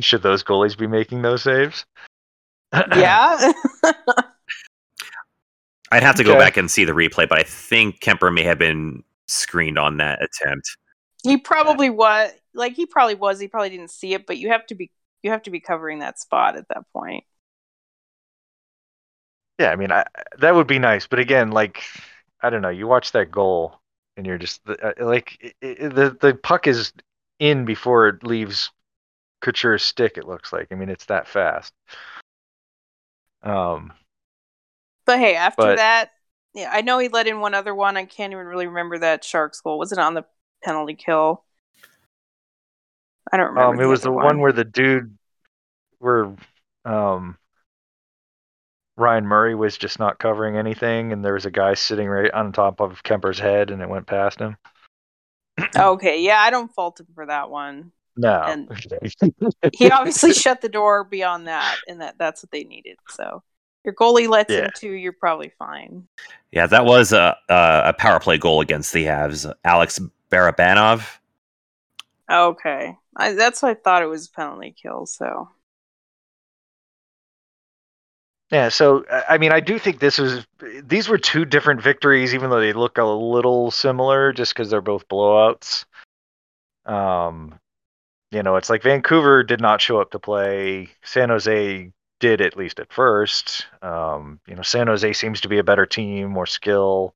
should 0.00 0.22
those 0.22 0.44
goalies 0.44 0.76
be 0.76 0.86
making 0.86 1.22
those 1.22 1.42
saves? 1.42 1.84
Yeah. 2.94 3.52
I'd 5.90 6.02
have 6.02 6.16
to 6.16 6.24
go 6.24 6.36
back 6.36 6.58
and 6.58 6.70
see 6.70 6.84
the 6.84 6.92
replay, 6.92 7.26
but 7.26 7.38
I 7.38 7.42
think 7.44 8.00
Kuemper 8.00 8.32
may 8.32 8.42
have 8.42 8.58
been 8.58 9.04
screened 9.28 9.78
on 9.78 9.98
that 9.98 10.20
attempt. 10.22 10.76
he 11.22 11.36
probably 11.36 11.90
was 11.90 12.30
like 12.54 12.74
he 12.74 12.86
probably 12.86 13.14
was. 13.14 13.38
He 13.38 13.48
probably 13.48 13.70
didn't 13.70 13.90
see 13.90 14.14
it, 14.14 14.26
but 14.26 14.38
you 14.38 14.48
have 14.50 14.66
to 14.66 14.74
be 14.74 14.90
you 15.22 15.30
have 15.30 15.42
to 15.42 15.50
be 15.50 15.60
covering 15.60 15.98
that 16.00 16.18
spot 16.18 16.56
at 16.56 16.66
that 16.68 16.84
point. 16.92 17.24
Yeah, 19.58 19.70
I 19.70 19.76
mean, 19.76 19.90
I, 19.90 20.04
that 20.38 20.54
would 20.54 20.68
be 20.68 20.78
nice, 20.78 21.06
but 21.06 21.18
again, 21.18 21.50
like 21.50 21.82
I 22.40 22.50
don't 22.50 22.62
know, 22.62 22.68
you 22.68 22.86
watch 22.86 23.12
that 23.12 23.30
goal 23.30 23.80
and 24.16 24.26
you're 24.26 24.38
just 24.38 24.60
uh, 24.68 24.92
like 25.00 25.36
it, 25.40 25.54
it, 25.60 25.94
the 25.94 26.16
the 26.20 26.34
puck 26.34 26.66
is 26.66 26.92
in 27.40 27.64
before 27.64 28.08
it 28.08 28.22
leaves 28.24 28.70
Couture's 29.42 29.82
stick. 29.82 30.16
It 30.16 30.26
looks 30.26 30.52
like. 30.52 30.68
I 30.70 30.74
mean, 30.76 30.88
it's 30.88 31.06
that 31.06 31.26
fast. 31.28 31.72
Um, 33.42 33.92
But 35.06 35.18
hey, 35.18 35.34
after 35.36 35.62
But- 35.62 35.76
that, 35.76 36.10
yeah, 36.54 36.70
I 36.72 36.80
know 36.80 36.98
he 36.98 37.08
let 37.08 37.26
in 37.26 37.40
one 37.40 37.54
other 37.54 37.74
one. 37.74 37.96
I 37.96 38.04
can't 38.04 38.32
even 38.32 38.46
really 38.46 38.66
remember 38.66 38.98
that 38.98 39.24
Sharks 39.24 39.60
goal. 39.60 39.78
Was 39.78 39.92
it 39.92 39.98
on 39.98 40.14
the 40.14 40.24
penalty 40.64 40.94
kill? 40.94 41.44
I 43.30 43.36
don't 43.36 43.48
remember. 43.48 43.74
um, 43.74 43.80
it 43.80 43.86
was 43.86 44.02
the 44.02 44.10
other 44.10 44.16
one 44.16 44.40
where 44.40 44.52
the 44.52 44.64
dude, 44.64 45.16
where 45.98 46.34
um, 46.84 47.36
Ryan 48.96 49.26
Murray 49.26 49.54
was 49.54 49.76
just 49.76 49.98
not 49.98 50.18
covering 50.18 50.56
anything, 50.56 51.12
and 51.12 51.24
there 51.24 51.34
was 51.34 51.46
a 51.46 51.50
guy 51.50 51.74
sitting 51.74 52.08
right 52.08 52.30
on 52.30 52.52
top 52.52 52.80
of 52.80 53.02
Kuemper's 53.02 53.38
head, 53.38 53.70
and 53.70 53.82
it 53.82 53.88
went 53.88 54.06
past 54.06 54.38
him. 54.40 54.56
Okay, 55.76 56.22
yeah, 56.22 56.40
I 56.40 56.50
don't 56.50 56.72
fault 56.72 57.00
him 57.00 57.08
for 57.14 57.26
that 57.26 57.50
one. 57.50 57.92
No, 58.16 58.42
And- 58.42 58.68
He 59.72 59.90
obviously 59.90 60.32
shut 60.32 60.60
the 60.60 60.68
door 60.68 61.04
beyond 61.04 61.46
that, 61.46 61.76
and 61.86 62.00
that 62.00 62.16
that's 62.18 62.42
what 62.42 62.50
they 62.50 62.64
needed. 62.64 62.96
So 63.10 63.42
your 63.84 63.94
goalie 63.94 64.28
lets 64.28 64.50
Yeah. 64.52 64.66
in 64.66 64.70
two, 64.74 64.90
you're 64.92 65.12
probably 65.12 65.50
fine. 65.58 66.06
Yeah, 66.52 66.66
that 66.66 66.84
was 66.84 67.12
a 67.12 67.36
a, 67.48 67.82
a 67.86 67.92
power 67.92 68.20
play 68.20 68.38
goal 68.38 68.60
against 68.60 68.92
the 68.92 69.04
Avs. 69.06 69.52
Alex 69.64 70.00
Barabanov. 70.30 71.18
Okay, 72.30 72.94
I, 73.16 73.32
that's 73.32 73.62
what 73.62 73.70
I 73.70 73.74
thought 73.74 74.02
it 74.02 74.06
was 74.06 74.28
a 74.28 74.30
penalty 74.32 74.74
kill. 74.80 75.06
So 75.06 75.48
Yeah, 78.50 78.68
so 78.70 79.04
I 79.10 79.34
I 79.34 79.38
mean, 79.38 79.52
I 79.52 79.60
do 79.60 79.78
think 79.78 79.98
this 80.00 80.18
was 80.18 80.46
these 80.84 81.08
were 81.08 81.18
two 81.18 81.44
different 81.44 81.82
victories, 81.82 82.34
even 82.34 82.50
though 82.50 82.60
they 82.60 82.72
look 82.72 82.98
a 82.98 83.04
little 83.04 83.70
similar, 83.70 84.32
just 84.32 84.54
because 84.54 84.70
they're 84.70 84.80
both 84.80 85.08
blowouts. 85.08 85.84
Um, 86.86 87.58
you 88.30 88.42
know, 88.42 88.56
it's 88.56 88.70
like 88.70 88.82
Vancouver 88.82 89.42
did 89.42 89.60
not 89.60 89.80
show 89.82 90.00
up 90.00 90.10
to 90.12 90.18
play. 90.18 90.88
San 91.04 91.28
Jose 91.28 91.92
did 92.20 92.40
at 92.40 92.56
least 92.56 92.80
at 92.80 92.92
first. 92.92 93.66
Um, 93.82 94.40
you 94.46 94.54
know, 94.54 94.62
San 94.62 94.86
Jose 94.86 95.12
seems 95.12 95.40
to 95.42 95.48
be 95.48 95.58
a 95.58 95.64
better 95.64 95.86
team, 95.86 96.30
more 96.30 96.46
skill, 96.46 97.14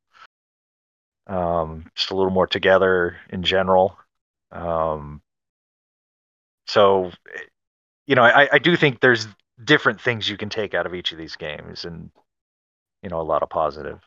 um, 1.27 1.91
just 1.95 2.11
a 2.11 2.17
little 2.17 2.31
more 2.31 2.47
together 2.47 3.17
in 3.31 3.43
general. 3.43 3.97
Um, 4.51 5.23
so, 6.67 7.11
you 8.07 8.15
know, 8.15 8.23
I, 8.23 8.49
I 8.53 8.59
do 8.59 8.77
think 8.77 9.01
there's 9.01 9.27
different 9.65 10.01
things 10.01 10.29
you 10.29 10.37
can 10.37 10.49
take 10.49 10.75
out 10.75 10.87
of 10.87 10.95
each 10.95 11.13
of 11.13 11.19
these 11.19 11.37
games, 11.37 11.85
and 11.85 12.11
you 13.03 13.09
know, 13.09 13.21
a 13.21 13.23
lot 13.23 13.43
of 13.43 13.51
positive. 13.51 14.01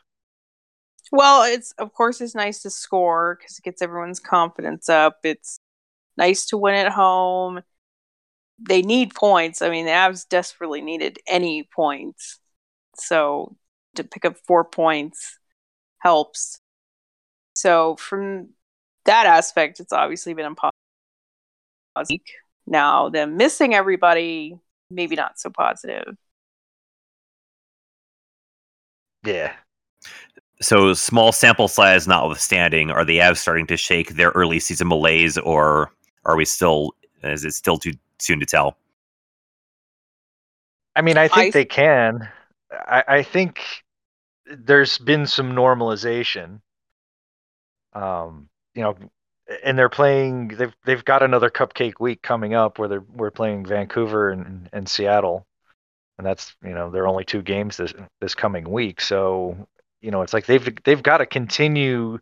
Well, 1.12 1.44
it's 1.44 1.72
of 1.78 1.92
course 1.92 2.20
it's 2.20 2.34
nice 2.34 2.62
to 2.62 2.70
score 2.70 3.38
because 3.38 3.58
it 3.58 3.64
gets 3.64 3.82
everyone's 3.82 4.20
confidence 4.20 4.88
up. 4.88 5.18
It's 5.24 5.60
nice 6.16 6.46
to 6.46 6.56
win 6.56 6.74
at 6.74 6.92
home. 6.92 7.62
They 8.58 8.82
need 8.82 9.14
points. 9.14 9.60
I 9.60 9.68
mean, 9.68 9.84
the 9.84 9.92
Avs 9.92 10.28
desperately 10.28 10.80
needed 10.80 11.18
any 11.26 11.68
points, 11.74 12.38
so 12.94 13.56
to 13.94 14.04
pick 14.04 14.24
up 14.24 14.36
four 14.46 14.64
points 14.64 15.38
helps. 15.98 16.60
So 17.54 17.96
from 17.96 18.50
that 19.04 19.26
aspect, 19.26 19.80
it's 19.80 19.92
obviously 19.92 20.34
been 20.34 20.54
positive. 21.94 22.20
Now, 22.66 23.08
them 23.08 23.36
missing 23.36 23.74
everybody, 23.74 24.58
maybe 24.90 25.16
not 25.16 25.38
so 25.38 25.50
positive. 25.50 26.16
Yeah. 29.24 29.52
So 30.60 30.94
small 30.94 31.32
sample 31.32 31.68
size 31.68 32.08
notwithstanding, 32.08 32.90
are 32.90 33.04
the 33.04 33.18
Avs 33.18 33.38
starting 33.38 33.66
to 33.66 33.76
shake 33.76 34.10
their 34.10 34.30
early 34.30 34.60
season 34.60 34.88
malaise, 34.88 35.36
or 35.36 35.92
are 36.24 36.36
we 36.36 36.44
still? 36.44 36.94
Is 37.22 37.44
it 37.44 37.52
still 37.52 37.76
too 37.76 37.92
soon 38.18 38.40
to 38.40 38.46
tell? 38.46 38.76
I 40.94 41.02
mean, 41.02 41.18
I 41.18 41.28
think 41.28 41.54
I- 41.54 41.58
they 41.58 41.64
can. 41.64 42.28
I, 42.70 43.04
I 43.06 43.22
think 43.22 43.60
there's 44.46 44.98
been 44.98 45.26
some 45.26 45.52
normalization. 45.52 46.60
Um, 47.92 48.48
you 48.74 48.82
know, 48.82 48.96
and 49.64 49.78
they're 49.78 49.88
playing. 49.88 50.48
They've 50.48 50.74
they've 50.84 51.04
got 51.04 51.22
another 51.22 51.50
cupcake 51.50 52.00
week 52.00 52.22
coming 52.22 52.54
up 52.54 52.78
where 52.78 52.88
they're 52.88 53.04
we're 53.14 53.30
playing 53.30 53.64
Vancouver 53.64 54.30
and, 54.30 54.68
and 54.72 54.88
Seattle, 54.88 55.46
and 56.18 56.26
that's 56.26 56.54
you 56.62 56.74
know 56.74 56.90
there 56.90 57.04
are 57.04 57.08
only 57.08 57.24
two 57.24 57.42
games 57.42 57.76
this 57.76 57.94
this 58.20 58.34
coming 58.34 58.68
week. 58.68 59.00
So 59.00 59.56
you 60.00 60.10
know 60.10 60.22
it's 60.22 60.32
like 60.32 60.46
they've 60.46 60.68
they've 60.84 61.02
got 61.02 61.18
to 61.18 61.26
continue 61.26 62.18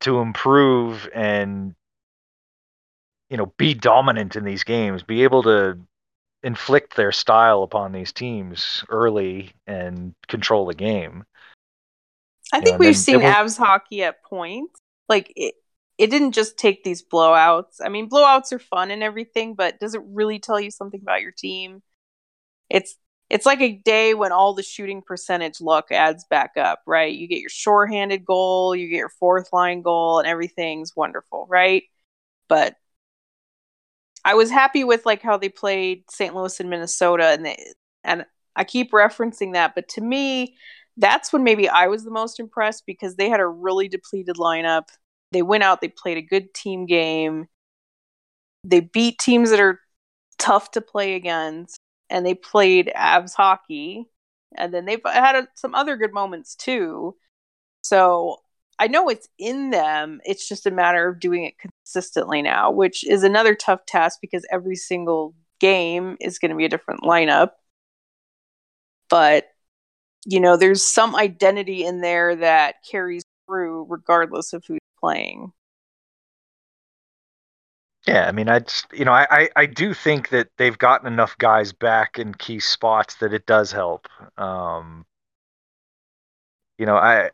to 0.00 0.18
improve 0.18 1.08
and 1.14 1.74
you 3.30 3.36
know 3.36 3.52
be 3.56 3.74
dominant 3.74 4.36
in 4.36 4.44
these 4.44 4.64
games, 4.64 5.02
be 5.02 5.22
able 5.22 5.42
to 5.44 5.78
inflict 6.42 6.96
their 6.96 7.12
style 7.12 7.62
upon 7.62 7.92
these 7.92 8.12
teams 8.12 8.84
early 8.88 9.52
and 9.66 10.14
control 10.28 10.66
the 10.66 10.74
game. 10.74 11.24
I 12.52 12.60
think 12.60 12.74
and 12.74 12.80
we've 12.80 12.96
seen 12.96 13.16
will- 13.16 13.30
Avs 13.30 13.58
hockey 13.58 14.02
at 14.02 14.22
points. 14.22 14.80
Like 15.08 15.32
it, 15.36 15.54
it 15.98 16.10
didn't 16.10 16.32
just 16.32 16.56
take 16.56 16.84
these 16.84 17.02
blowouts. 17.02 17.80
I 17.84 17.88
mean, 17.88 18.08
blowouts 18.08 18.52
are 18.52 18.58
fun 18.58 18.90
and 18.90 19.02
everything, 19.02 19.54
but 19.54 19.80
does 19.80 19.94
it 19.94 20.02
really 20.06 20.38
tell 20.38 20.60
you 20.60 20.70
something 20.70 21.00
about 21.00 21.22
your 21.22 21.32
team? 21.32 21.82
It's 22.70 22.96
it's 23.30 23.44
like 23.44 23.60
a 23.60 23.72
day 23.72 24.14
when 24.14 24.32
all 24.32 24.54
the 24.54 24.62
shooting 24.62 25.02
percentage 25.02 25.60
luck 25.60 25.88
adds 25.90 26.24
back 26.30 26.52
up, 26.56 26.80
right? 26.86 27.14
You 27.14 27.26
get 27.28 27.40
your 27.40 27.50
shorthanded 27.50 28.24
goal, 28.24 28.74
you 28.74 28.88
get 28.88 28.96
your 28.96 29.10
fourth 29.10 29.52
line 29.52 29.82
goal, 29.82 30.18
and 30.18 30.26
everything's 30.26 30.96
wonderful, 30.96 31.46
right? 31.48 31.82
But 32.48 32.76
I 34.24 34.34
was 34.34 34.50
happy 34.50 34.84
with 34.84 35.06
like 35.06 35.22
how 35.22 35.36
they 35.36 35.48
played 35.48 36.04
St. 36.10 36.34
Louis 36.34 36.60
and 36.60 36.70
Minnesota, 36.70 37.26
and 37.26 37.46
they, 37.46 37.72
and 38.04 38.24
I 38.56 38.64
keep 38.64 38.92
referencing 38.92 39.52
that, 39.54 39.74
but 39.74 39.88
to 39.90 40.00
me, 40.00 40.56
that's 40.96 41.32
when 41.32 41.44
maybe 41.44 41.68
I 41.68 41.86
was 41.86 42.04
the 42.04 42.10
most 42.10 42.40
impressed 42.40 42.84
because 42.84 43.14
they 43.14 43.28
had 43.28 43.40
a 43.40 43.46
really 43.46 43.88
depleted 43.88 44.36
lineup. 44.36 44.88
they 45.30 45.42
went 45.42 45.62
out, 45.62 45.80
they 45.80 45.88
played 45.88 46.18
a 46.18 46.22
good 46.22 46.52
team 46.54 46.86
game. 46.86 47.46
They 48.64 48.80
beat 48.80 49.18
teams 49.18 49.50
that 49.50 49.60
are 49.60 49.80
tough 50.38 50.72
to 50.72 50.80
play 50.80 51.14
against, 51.14 51.78
and 52.10 52.26
they 52.26 52.34
played 52.34 52.92
Avs 52.96 53.34
hockey. 53.34 54.06
And 54.56 54.72
then 54.74 54.86
they've 54.86 55.00
had 55.04 55.36
uh, 55.36 55.46
some 55.54 55.74
other 55.74 55.96
good 55.96 56.12
moments 56.12 56.56
too. 56.56 57.14
So 57.82 58.38
I 58.78 58.86
know 58.86 59.08
it's 59.08 59.28
in 59.38 59.70
them. 59.70 60.20
It's 60.24 60.48
just 60.48 60.66
a 60.66 60.70
matter 60.70 61.08
of 61.08 61.20
doing 61.20 61.44
it 61.44 61.54
consistently 61.58 62.42
now, 62.42 62.70
which 62.70 63.04
is 63.06 63.24
another 63.24 63.54
tough 63.54 63.84
task 63.86 64.18
because 64.20 64.46
every 64.50 64.76
single 64.76 65.34
game 65.60 66.16
is 66.20 66.38
going 66.38 66.50
to 66.50 66.56
be 66.56 66.64
a 66.64 66.68
different 66.68 67.02
lineup. 67.02 67.50
But, 69.10 69.48
you 70.26 70.40
know, 70.40 70.56
there's 70.56 70.84
some 70.84 71.16
identity 71.16 71.84
in 71.84 72.00
there 72.00 72.36
that 72.36 72.76
carries 72.88 73.24
through 73.46 73.86
regardless 73.88 74.52
of 74.52 74.64
who's 74.66 74.78
playing. 75.00 75.52
Yeah, 78.06 78.26
I 78.26 78.32
mean, 78.32 78.48
I 78.48 78.60
you 78.92 79.04
know, 79.04 79.12
I, 79.12 79.50
I 79.54 79.66
do 79.66 79.92
think 79.92 80.30
that 80.30 80.48
they've 80.56 80.78
gotten 80.78 81.06
enough 81.06 81.36
guys 81.36 81.72
back 81.72 82.18
in 82.18 82.32
key 82.32 82.58
spots 82.60 83.16
that 83.16 83.34
it 83.34 83.44
does 83.44 83.70
help. 83.70 84.08
Um, 84.38 85.04
you 86.78 86.86
know, 86.86 86.96
I 86.96 87.30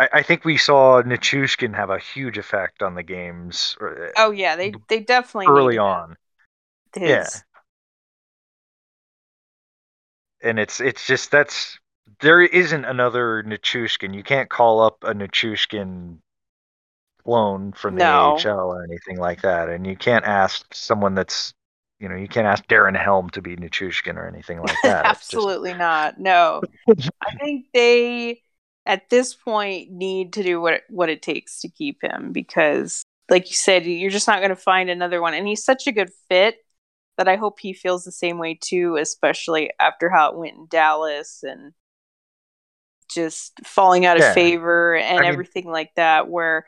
I, 0.00 0.08
I 0.14 0.22
think 0.22 0.46
we 0.46 0.56
saw 0.56 1.02
Nichushkin 1.02 1.76
have 1.76 1.90
a 1.90 1.98
huge 1.98 2.38
effect 2.38 2.82
on 2.82 2.94
the 2.94 3.02
games. 3.02 3.76
Uh, 3.80 4.08
oh 4.16 4.30
yeah, 4.30 4.56
they 4.56 4.72
they 4.88 5.00
definitely 5.00 5.46
early 5.46 5.76
on. 5.76 6.16
His. 6.94 7.08
Yeah, 7.08 7.28
and 10.42 10.58
it's 10.58 10.80
it's 10.80 11.06
just 11.06 11.30
that's 11.30 11.78
there 12.20 12.40
isn't 12.40 12.84
another 12.86 13.44
Nichushkin. 13.46 14.14
You 14.14 14.22
can't 14.22 14.48
call 14.48 14.80
up 14.80 15.04
a 15.04 15.12
Nichushkin 15.12 16.16
loan 17.26 17.72
from 17.72 17.96
the 17.96 18.04
no. 18.04 18.38
AHL 18.42 18.72
or 18.72 18.82
anything 18.82 19.18
like 19.18 19.42
that, 19.42 19.68
and 19.68 19.86
you 19.86 19.96
can't 19.96 20.24
ask 20.24 20.64
someone 20.72 21.14
that's 21.14 21.52
you 21.98 22.08
know 22.08 22.16
you 22.16 22.26
can't 22.26 22.46
ask 22.46 22.66
Darren 22.68 22.98
Helm 22.98 23.28
to 23.30 23.42
be 23.42 23.54
Nichushkin 23.54 24.16
or 24.16 24.26
anything 24.26 24.60
like 24.60 24.76
that. 24.82 25.04
Absolutely 25.04 25.72
just... 25.72 25.78
not. 25.78 26.18
No, 26.18 26.62
I 26.88 27.36
think 27.38 27.66
they 27.74 28.42
at 28.86 29.08
this 29.10 29.34
point 29.34 29.90
need 29.90 30.32
to 30.32 30.42
do 30.42 30.60
what 30.60 30.82
what 30.88 31.08
it 31.08 31.22
takes 31.22 31.60
to 31.60 31.68
keep 31.68 32.02
him 32.02 32.32
because 32.32 33.04
like 33.28 33.48
you 33.48 33.54
said 33.54 33.84
you're 33.84 34.10
just 34.10 34.26
not 34.26 34.40
going 34.40 34.50
to 34.50 34.56
find 34.56 34.90
another 34.90 35.20
one. 35.20 35.34
And 35.34 35.46
he's 35.46 35.64
such 35.64 35.86
a 35.86 35.92
good 35.92 36.10
fit 36.28 36.56
that 37.18 37.28
I 37.28 37.36
hope 37.36 37.60
he 37.60 37.72
feels 37.72 38.04
the 38.04 38.12
same 38.12 38.38
way 38.38 38.58
too 38.60 38.96
especially 38.96 39.70
after 39.78 40.08
how 40.08 40.30
it 40.30 40.38
went 40.38 40.56
in 40.56 40.66
Dallas 40.68 41.40
and 41.42 41.72
just 43.12 43.60
falling 43.64 44.06
out 44.06 44.16
of 44.16 44.32
favor 44.34 44.96
and 44.96 45.18
I 45.18 45.22
mean, 45.22 45.32
everything 45.32 45.70
like 45.70 45.90
that 45.96 46.28
where 46.28 46.64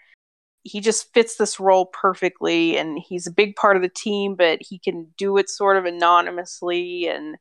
he 0.65 0.81
just 0.81 1.13
fits 1.15 1.37
this 1.37 1.59
role 1.59 1.87
perfectly 1.87 2.77
and 2.77 2.99
he's 2.99 3.27
a 3.27 3.33
big 3.33 3.57
part 3.57 3.77
of 3.77 3.83
the 3.83 3.89
team 3.89 4.35
but 4.35 4.59
he 4.61 4.79
can 4.79 5.09
do 5.17 5.39
it 5.39 5.49
sort 5.49 5.77
of 5.77 5.85
anonymously 5.85 7.09
and 7.09 7.37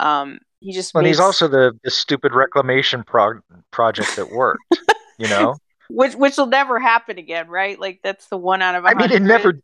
um 0.00 0.38
he 0.60 0.72
just 0.72 0.94
and 0.94 1.04
makes... 1.04 1.16
he's 1.16 1.20
also 1.20 1.48
the 1.48 1.72
the 1.84 1.90
stupid 1.90 2.34
reclamation 2.34 3.02
pro- 3.04 3.40
project 3.70 4.16
that 4.16 4.30
worked 4.30 4.62
you 5.18 5.28
know 5.28 5.56
which 5.88 6.14
which 6.14 6.36
will 6.36 6.46
never 6.46 6.78
happen 6.78 7.18
again 7.18 7.48
right 7.48 7.78
like 7.78 8.00
that's 8.02 8.26
the 8.28 8.36
one 8.36 8.62
out 8.62 8.74
of 8.74 8.84
100. 8.84 9.04
i 9.04 9.06
mean 9.06 9.16
it 9.16 9.26
never 9.26 9.60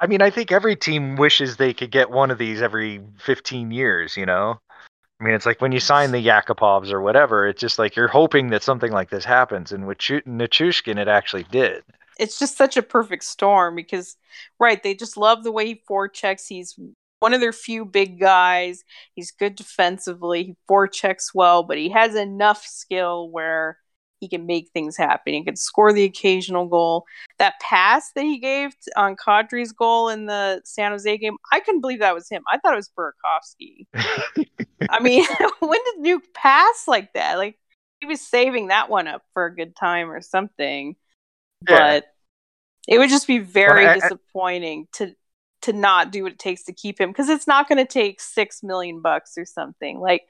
i 0.00 0.06
mean 0.06 0.22
i 0.22 0.30
think 0.30 0.52
every 0.52 0.76
team 0.76 1.16
wishes 1.16 1.56
they 1.56 1.74
could 1.74 1.90
get 1.90 2.10
one 2.10 2.30
of 2.30 2.38
these 2.38 2.62
every 2.62 3.00
15 3.18 3.70
years 3.70 4.16
you 4.16 4.26
know 4.26 4.58
I 5.22 5.24
mean, 5.24 5.34
it's 5.34 5.46
like 5.46 5.60
when 5.60 5.70
you 5.70 5.78
sign 5.78 6.10
the 6.10 6.26
Yakupovs 6.26 6.90
or 6.90 7.00
whatever, 7.00 7.46
it's 7.46 7.60
just 7.60 7.78
like 7.78 7.94
you're 7.94 8.08
hoping 8.08 8.50
that 8.50 8.64
something 8.64 8.90
like 8.90 9.08
this 9.08 9.24
happens. 9.24 9.70
And 9.70 9.86
with 9.86 9.98
Nichushkin, 9.98 10.98
it 10.98 11.06
actually 11.06 11.44
did. 11.44 11.84
It's 12.18 12.40
just 12.40 12.56
such 12.56 12.76
a 12.76 12.82
perfect 12.82 13.22
storm 13.22 13.76
because, 13.76 14.16
right, 14.58 14.82
they 14.82 14.94
just 14.94 15.16
love 15.16 15.44
the 15.44 15.52
way 15.52 15.66
he 15.66 15.82
forechecks. 15.88 16.48
He's 16.48 16.76
one 17.22 17.34
of 17.34 17.40
their 17.40 17.52
few 17.52 17.84
big 17.84 18.18
guys. 18.18 18.82
He's 19.14 19.30
good 19.30 19.54
defensively. 19.54 20.44
He 20.44 20.56
forechecks 20.68 21.30
well, 21.34 21.62
but 21.62 21.78
he 21.78 21.88
has 21.90 22.14
enough 22.16 22.64
skill 22.66 23.30
where 23.30 23.78
he 24.22 24.28
can 24.28 24.46
make 24.46 24.70
things 24.72 24.96
happen. 24.96 25.34
He 25.34 25.44
can 25.44 25.56
score 25.56 25.92
the 25.92 26.04
occasional 26.04 26.66
goal. 26.66 27.04
That 27.38 27.54
pass 27.60 28.10
that 28.14 28.22
he 28.22 28.38
gave 28.38 28.72
on 28.96 29.16
Kadri's 29.16 29.72
goal 29.72 30.08
in 30.08 30.26
the 30.26 30.60
San 30.64 30.92
Jose 30.92 31.18
game, 31.18 31.36
I 31.52 31.60
couldn't 31.60 31.80
believe 31.80 32.00
that 32.00 32.14
was 32.14 32.28
him. 32.28 32.42
I 32.52 32.58
thought 32.58 32.74
it 32.74 32.76
was 32.76 32.90
Burakovsky. 32.96 33.86
I 34.90 35.00
mean, 35.02 35.24
when 35.60 35.80
did 35.84 36.04
Nuke 36.04 36.34
pass 36.34 36.84
like 36.86 37.12
that? 37.14 37.38
Like 37.38 37.58
he 38.00 38.06
was 38.06 38.20
saving 38.20 38.68
that 38.68 38.90
one 38.90 39.08
up 39.08 39.22
for 39.32 39.46
a 39.46 39.54
good 39.54 39.74
time 39.74 40.10
or 40.10 40.20
something. 40.20 40.96
Yeah. 41.68 41.76
But 41.78 42.04
it 42.88 42.98
would 42.98 43.10
just 43.10 43.26
be 43.26 43.38
very 43.38 43.84
well, 43.84 43.96
I, 43.96 44.00
disappointing 44.00 44.86
I, 44.94 44.98
to 44.98 45.16
to 45.62 45.72
not 45.72 46.12
do 46.12 46.24
what 46.24 46.32
it 46.32 46.38
takes 46.38 46.64
to 46.64 46.72
keep 46.72 47.00
him 47.00 47.10
because 47.10 47.28
it's 47.28 47.46
not 47.46 47.68
going 47.68 47.78
to 47.78 47.90
take 47.90 48.20
six 48.20 48.62
million 48.62 49.00
bucks 49.00 49.34
or 49.38 49.44
something. 49.44 49.98
Like, 49.98 50.22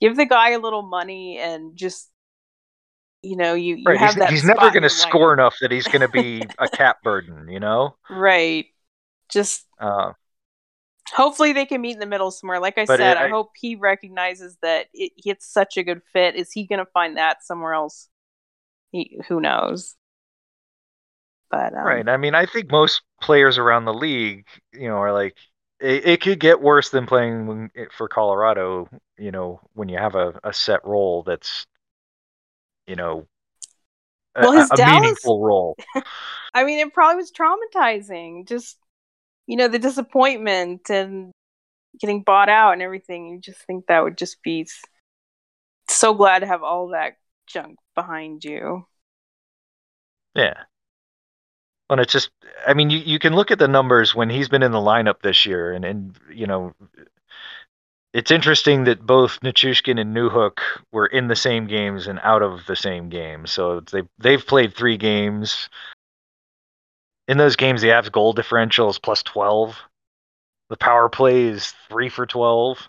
give 0.00 0.16
the 0.16 0.26
guy 0.26 0.50
a 0.50 0.58
little 0.58 0.82
money 0.82 1.38
and 1.38 1.76
just 1.76 2.10
you 3.22 3.36
know 3.36 3.54
you, 3.54 3.76
you 3.76 3.84
right. 3.86 3.98
have 3.98 4.10
he's, 4.10 4.18
that. 4.18 4.30
He's 4.30 4.44
never 4.44 4.70
going 4.70 4.82
to 4.82 4.90
score 4.90 5.32
enough 5.32 5.56
that 5.60 5.70
he's 5.70 5.86
going 5.86 6.02
to 6.02 6.08
be 6.08 6.42
a 6.58 6.68
cap 6.68 7.02
burden. 7.02 7.48
You 7.48 7.60
know, 7.60 7.96
right? 8.08 8.66
Just 9.28 9.66
uh, 9.80 10.12
hopefully 11.12 11.52
they 11.52 11.66
can 11.66 11.80
meet 11.80 11.94
in 11.94 11.98
the 12.00 12.06
middle 12.06 12.30
somewhere. 12.30 12.60
Like 12.60 12.78
I 12.78 12.84
said, 12.84 13.00
it, 13.00 13.16
I, 13.16 13.26
I, 13.26 13.28
hope 13.28 13.50
he 13.56 13.74
recognizes 13.74 14.56
that 14.62 14.86
it, 14.92 15.12
it's 15.16 15.52
such 15.52 15.76
a 15.76 15.82
good 15.82 16.02
fit. 16.12 16.36
Is 16.36 16.52
he 16.52 16.66
going 16.66 16.78
to 16.78 16.90
find 16.92 17.16
that 17.16 17.44
somewhere 17.44 17.74
else? 17.74 18.08
He, 18.92 19.18
who 19.28 19.40
knows? 19.40 19.96
But 21.50 21.74
um, 21.74 21.84
right, 21.84 22.08
I 22.08 22.16
mean, 22.16 22.34
I 22.34 22.46
think 22.46 22.70
most 22.70 23.02
players 23.20 23.58
around 23.58 23.84
the 23.84 23.94
league, 23.94 24.46
you 24.72 24.88
know, 24.88 24.96
are 24.96 25.12
like 25.12 25.36
it, 25.80 26.06
it 26.06 26.20
could 26.20 26.40
get 26.40 26.60
worse 26.60 26.90
than 26.90 27.06
playing 27.06 27.70
for 27.96 28.08
Colorado. 28.08 28.88
You 29.18 29.30
know, 29.30 29.60
when 29.74 29.88
you 29.88 29.98
have 29.98 30.14
a, 30.14 30.38
a 30.42 30.52
set 30.52 30.84
role 30.84 31.22
that's, 31.22 31.66
you 32.86 32.96
know, 32.96 33.26
a, 34.34 34.42
well, 34.42 34.52
his 34.52 34.70
a 34.70 34.76
Dallas, 34.76 35.00
meaningful 35.00 35.42
role. 35.42 35.76
I 36.54 36.64
mean, 36.64 36.78
it 36.78 36.92
probably 36.92 37.16
was 37.16 37.32
traumatizing. 37.32 38.46
Just 38.48 38.76
you 39.46 39.56
know, 39.56 39.68
the 39.68 39.78
disappointment 39.78 40.90
and 40.90 41.32
getting 42.00 42.22
bought 42.22 42.48
out 42.48 42.72
and 42.72 42.82
everything. 42.82 43.28
You 43.28 43.40
just 43.40 43.60
think 43.66 43.86
that 43.86 44.02
would 44.02 44.18
just 44.18 44.42
be 44.42 44.66
so 45.88 46.14
glad 46.14 46.40
to 46.40 46.46
have 46.46 46.62
all 46.62 46.88
that 46.88 47.14
junk 47.46 47.78
behind 47.94 48.44
you. 48.44 48.86
Yeah. 50.34 50.64
And 51.88 52.00
it's 52.00 52.12
just, 52.12 52.30
I 52.66 52.74
mean, 52.74 52.90
you, 52.90 52.98
you 52.98 53.18
can 53.18 53.34
look 53.34 53.50
at 53.50 53.60
the 53.60 53.68
numbers 53.68 54.14
when 54.14 54.28
he's 54.28 54.48
been 54.48 54.64
in 54.64 54.72
the 54.72 54.78
lineup 54.78 55.20
this 55.22 55.46
year, 55.46 55.72
and, 55.72 55.84
and 55.84 56.18
you 56.32 56.46
know, 56.46 56.74
it's 58.12 58.30
interesting 58.30 58.84
that 58.84 59.06
both 59.06 59.38
Nichushkin 59.40 60.00
and 60.00 60.16
Newhook 60.16 60.58
were 60.90 61.06
in 61.06 61.28
the 61.28 61.36
same 61.36 61.66
games 61.66 62.06
and 62.06 62.18
out 62.22 62.42
of 62.42 62.66
the 62.66 62.74
same 62.74 63.08
games. 63.08 63.52
So 63.52 63.80
they 63.80 64.02
they've 64.18 64.44
played 64.44 64.74
three 64.74 64.96
games. 64.96 65.68
In 67.28 67.36
those 67.38 67.56
games, 67.56 67.82
the 67.82 67.88
Avs 67.88 68.10
goal 68.10 68.32
differential 68.32 68.88
is 68.88 68.98
plus 68.98 69.22
twelve. 69.22 69.78
The 70.70 70.76
power 70.76 71.08
play 71.08 71.44
is 71.44 71.74
three 71.88 72.08
for 72.08 72.26
twelve. 72.26 72.88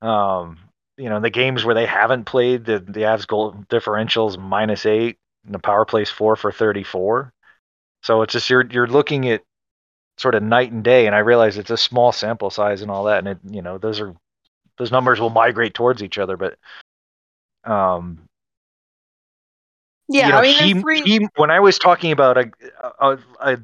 Um, 0.00 0.58
you 0.96 1.08
know, 1.08 1.18
in 1.18 1.22
the 1.22 1.30
games 1.30 1.64
where 1.64 1.74
they 1.74 1.86
haven't 1.86 2.24
played, 2.24 2.64
the 2.64 2.78
the 2.78 3.02
Avs 3.02 3.26
goal 3.26 3.54
differential 3.68 4.28
is 4.28 4.38
minus 4.38 4.86
eight, 4.86 5.18
and 5.44 5.54
the 5.54 5.58
power 5.58 5.84
play 5.84 6.02
is 6.02 6.10
four 6.10 6.36
for 6.36 6.50
thirty-four. 6.50 7.32
So 8.06 8.22
it's 8.22 8.32
just 8.32 8.48
you're 8.48 8.64
you're 8.70 8.86
looking 8.86 9.28
at 9.30 9.42
sort 10.16 10.36
of 10.36 10.42
night 10.44 10.70
and 10.70 10.84
day, 10.84 11.06
and 11.06 11.14
I 11.14 11.18
realize 11.18 11.58
it's 11.58 11.72
a 11.72 11.76
small 11.76 12.12
sample 12.12 12.50
size 12.50 12.80
and 12.80 12.88
all 12.88 13.04
that, 13.04 13.18
and 13.18 13.26
it 13.26 13.38
you 13.50 13.62
know 13.62 13.78
those 13.78 14.00
are 14.00 14.14
those 14.78 14.92
numbers 14.92 15.18
will 15.18 15.30
migrate 15.30 15.74
towards 15.74 16.04
each 16.04 16.16
other, 16.16 16.36
but 16.36 16.56
um, 17.64 18.28
yeah, 20.08 20.26
you 20.26 20.32
know, 20.32 20.38
I 20.38 20.42
mean, 20.42 20.84
he, 21.02 21.18
he, 21.18 21.28
when 21.34 21.50
I 21.50 21.58
was 21.58 21.80
talking 21.80 22.12
about 22.12 22.38
a, 22.38 22.52
a, 23.00 23.18
a 23.40 23.58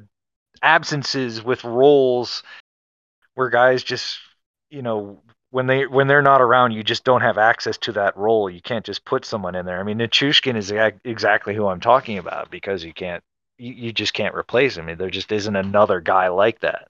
absences 0.61 1.41
with 1.41 1.63
roles 1.63 2.43
where 3.35 3.49
guys 3.49 3.81
just 3.81 4.19
you 4.69 4.81
know 4.81 5.21
when 5.51 5.67
they 5.67 5.87
when 5.87 6.07
they're 6.07 6.21
not 6.21 6.41
around, 6.41 6.73
you 6.73 6.83
just 6.83 7.05
don't 7.05 7.21
have 7.21 7.37
access 7.37 7.77
to 7.77 7.93
that 7.93 8.17
role. 8.17 8.49
You 8.49 8.61
can't 8.61 8.83
just 8.83 9.05
put 9.05 9.23
someone 9.23 9.55
in 9.55 9.65
there. 9.65 9.79
I 9.79 9.83
mean, 9.83 9.99
Nichushkin 9.99 10.57
is 10.57 10.69
exactly 11.05 11.55
who 11.55 11.67
I'm 11.67 11.79
talking 11.79 12.17
about 12.17 12.51
because 12.51 12.83
you 12.83 12.91
can't 12.91 13.23
you, 13.57 13.73
you 13.73 13.93
just 13.93 14.13
can't 14.13 14.35
replace 14.35 14.77
him. 14.77 14.95
There 14.97 15.09
just 15.09 15.31
isn't 15.31 15.55
another 15.55 15.99
guy 16.01 16.29
like 16.29 16.59
that. 16.61 16.89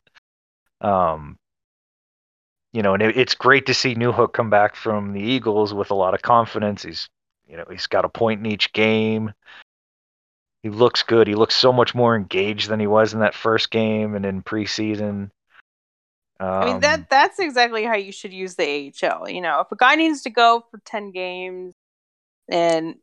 Um, 0.81 1.37
you 2.71 2.81
know, 2.81 2.93
and 2.93 3.03
it, 3.03 3.17
it's 3.17 3.35
great 3.35 3.67
to 3.67 3.73
see 3.73 3.95
Newhook 3.95 4.33
come 4.33 4.49
back 4.49 4.75
from 4.75 5.13
the 5.13 5.21
Eagles 5.21 5.73
with 5.73 5.91
a 5.91 5.95
lot 5.95 6.13
of 6.13 6.21
confidence. 6.21 6.83
He's, 6.83 7.09
you 7.47 7.57
know, 7.57 7.65
he's 7.69 7.87
got 7.87 8.05
a 8.05 8.09
point 8.09 8.39
in 8.39 8.51
each 8.51 8.73
game. 8.73 9.33
He 10.63 10.69
looks 10.69 11.03
good. 11.03 11.27
He 11.27 11.35
looks 11.35 11.55
so 11.55 11.73
much 11.73 11.93
more 11.93 12.15
engaged 12.15 12.69
than 12.69 12.79
he 12.79 12.87
was 12.87 13.13
in 13.13 13.19
that 13.19 13.35
first 13.35 13.69
game 13.69 14.15
and 14.15 14.25
in 14.25 14.41
preseason. 14.41 15.29
Um, 16.39 16.49
I 16.49 16.65
mean 16.65 16.79
that 16.79 16.99
um, 16.99 17.07
that's 17.09 17.39
exactly 17.39 17.83
how 17.83 17.95
you 17.95 18.11
should 18.11 18.33
use 18.33 18.55
the 18.55 18.91
AHL. 19.03 19.29
You 19.29 19.41
know, 19.41 19.59
if 19.59 19.71
a 19.71 19.75
guy 19.75 19.95
needs 19.95 20.23
to 20.23 20.29
go 20.29 20.65
for 20.71 20.79
ten 20.83 21.11
games 21.11 21.73
and 22.49 22.95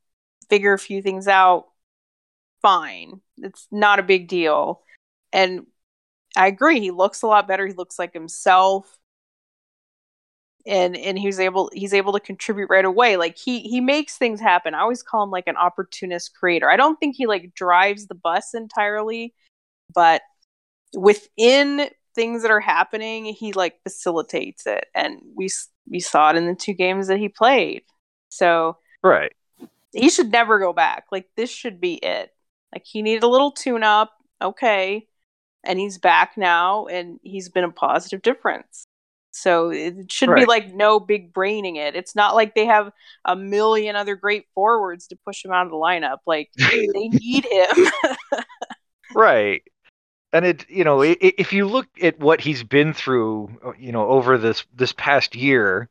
figure 0.48 0.72
a 0.72 0.78
few 0.78 1.00
things 1.00 1.28
out, 1.28 1.66
fine 2.60 3.20
It's 3.42 3.66
not 3.70 3.98
a 3.98 4.02
big 4.02 4.28
deal. 4.28 4.82
And 5.32 5.66
I 6.36 6.46
agree, 6.46 6.80
he 6.80 6.90
looks 6.90 7.22
a 7.22 7.26
lot 7.26 7.48
better. 7.48 7.66
He 7.66 7.72
looks 7.74 7.98
like 7.98 8.12
himself. 8.12 8.98
And 10.66 10.94
and 10.94 11.18
he's 11.18 11.40
able 11.40 11.70
he's 11.72 11.94
able 11.94 12.12
to 12.12 12.20
contribute 12.20 12.68
right 12.68 12.84
away. 12.84 13.16
Like 13.16 13.38
he 13.38 13.60
he 13.60 13.80
makes 13.80 14.18
things 14.18 14.40
happen. 14.40 14.74
I 14.74 14.80
always 14.80 15.02
call 15.02 15.22
him 15.22 15.30
like 15.30 15.46
an 15.46 15.56
opportunist 15.56 16.34
creator. 16.34 16.68
I 16.70 16.76
don't 16.76 17.00
think 17.00 17.16
he 17.16 17.26
like 17.26 17.54
drives 17.54 18.06
the 18.06 18.14
bus 18.14 18.52
entirely, 18.52 19.34
but 19.94 20.20
within 20.94 21.88
things 22.14 22.42
that 22.42 22.50
are 22.50 22.60
happening, 22.60 23.24
he 23.24 23.52
like 23.54 23.82
facilitates 23.82 24.66
it. 24.66 24.84
And 24.94 25.20
we 25.34 25.48
we 25.88 26.00
saw 26.00 26.30
it 26.30 26.36
in 26.36 26.46
the 26.46 26.54
two 26.54 26.74
games 26.74 27.08
that 27.08 27.18
he 27.18 27.28
played. 27.28 27.82
So 28.28 28.76
Right. 29.02 29.32
he 29.92 30.10
should 30.10 30.30
never 30.30 30.58
go 30.58 30.72
back. 30.74 31.06
Like 31.10 31.26
this 31.36 31.50
should 31.50 31.80
be 31.80 31.94
it. 31.94 32.34
Like 32.72 32.84
he 32.84 33.02
needed 33.02 33.22
a 33.22 33.28
little 33.28 33.50
tune 33.50 33.82
up, 33.82 34.12
okay, 34.40 35.06
and 35.64 35.78
he's 35.78 35.98
back 35.98 36.36
now, 36.36 36.86
and 36.86 37.18
he's 37.22 37.48
been 37.48 37.64
a 37.64 37.70
positive 37.70 38.22
difference. 38.22 38.84
So 39.32 39.70
it 39.70 40.10
should 40.10 40.34
be 40.34 40.44
like 40.44 40.74
no 40.74 40.98
big 40.98 41.32
braining 41.32 41.76
it. 41.76 41.94
It's 41.94 42.16
not 42.16 42.34
like 42.34 42.54
they 42.54 42.66
have 42.66 42.90
a 43.24 43.36
million 43.36 43.94
other 43.94 44.16
great 44.16 44.46
forwards 44.54 45.06
to 45.08 45.18
push 45.24 45.44
him 45.44 45.52
out 45.52 45.66
of 45.66 45.70
the 45.70 45.76
lineup. 45.76 46.18
Like 46.26 46.50
they 46.56 47.08
need 47.08 47.46
him. 47.46 47.86
Right. 49.14 49.62
And 50.32 50.44
it, 50.44 50.70
you 50.70 50.84
know, 50.84 51.02
if 51.02 51.52
you 51.52 51.66
look 51.66 51.88
at 52.00 52.20
what 52.20 52.40
he's 52.40 52.62
been 52.62 52.94
through, 52.94 53.58
uh, 53.64 53.72
you 53.78 53.90
know, 53.90 54.06
over 54.06 54.38
this 54.38 54.64
this 54.72 54.92
past 54.92 55.34
year, 55.34 55.88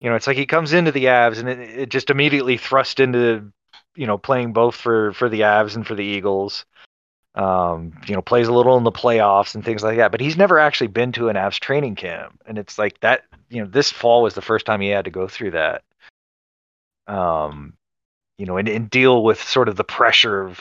you 0.00 0.10
know, 0.10 0.16
it's 0.16 0.26
like 0.26 0.36
he 0.36 0.46
comes 0.46 0.72
into 0.72 0.90
the 0.90 1.04
Avs 1.04 1.38
and 1.38 1.48
it, 1.48 1.60
it 1.60 1.88
just 1.88 2.10
immediately 2.10 2.56
thrust 2.56 2.98
into, 2.98 3.52
you 3.98 4.06
know, 4.06 4.16
playing 4.16 4.52
both 4.52 4.76
for 4.76 5.12
for 5.12 5.28
the 5.28 5.40
Avs 5.40 5.74
and 5.74 5.86
for 5.86 5.94
the 5.96 6.04
Eagles. 6.04 6.64
Um, 7.34 7.92
you 8.06 8.14
know, 8.14 8.22
plays 8.22 8.48
a 8.48 8.52
little 8.52 8.76
in 8.78 8.84
the 8.84 8.92
playoffs 8.92 9.54
and 9.54 9.64
things 9.64 9.82
like 9.82 9.98
that, 9.98 10.10
but 10.10 10.20
he's 10.20 10.36
never 10.36 10.58
actually 10.58 10.88
been 10.88 11.12
to 11.12 11.28
an 11.28 11.36
Avs 11.36 11.58
training 11.60 11.96
camp, 11.96 12.40
and 12.46 12.58
it's 12.58 12.78
like 12.78 12.98
that. 13.00 13.24
You 13.50 13.62
know, 13.62 13.68
this 13.68 13.90
fall 13.90 14.22
was 14.22 14.34
the 14.34 14.42
first 14.42 14.66
time 14.66 14.80
he 14.80 14.88
had 14.88 15.04
to 15.06 15.10
go 15.10 15.28
through 15.28 15.52
that. 15.52 15.82
Um, 17.06 17.74
you 18.38 18.46
know, 18.46 18.56
and, 18.56 18.68
and 18.68 18.90
deal 18.90 19.22
with 19.24 19.42
sort 19.42 19.68
of 19.68 19.76
the 19.76 19.84
pressure 19.84 20.42
of 20.42 20.60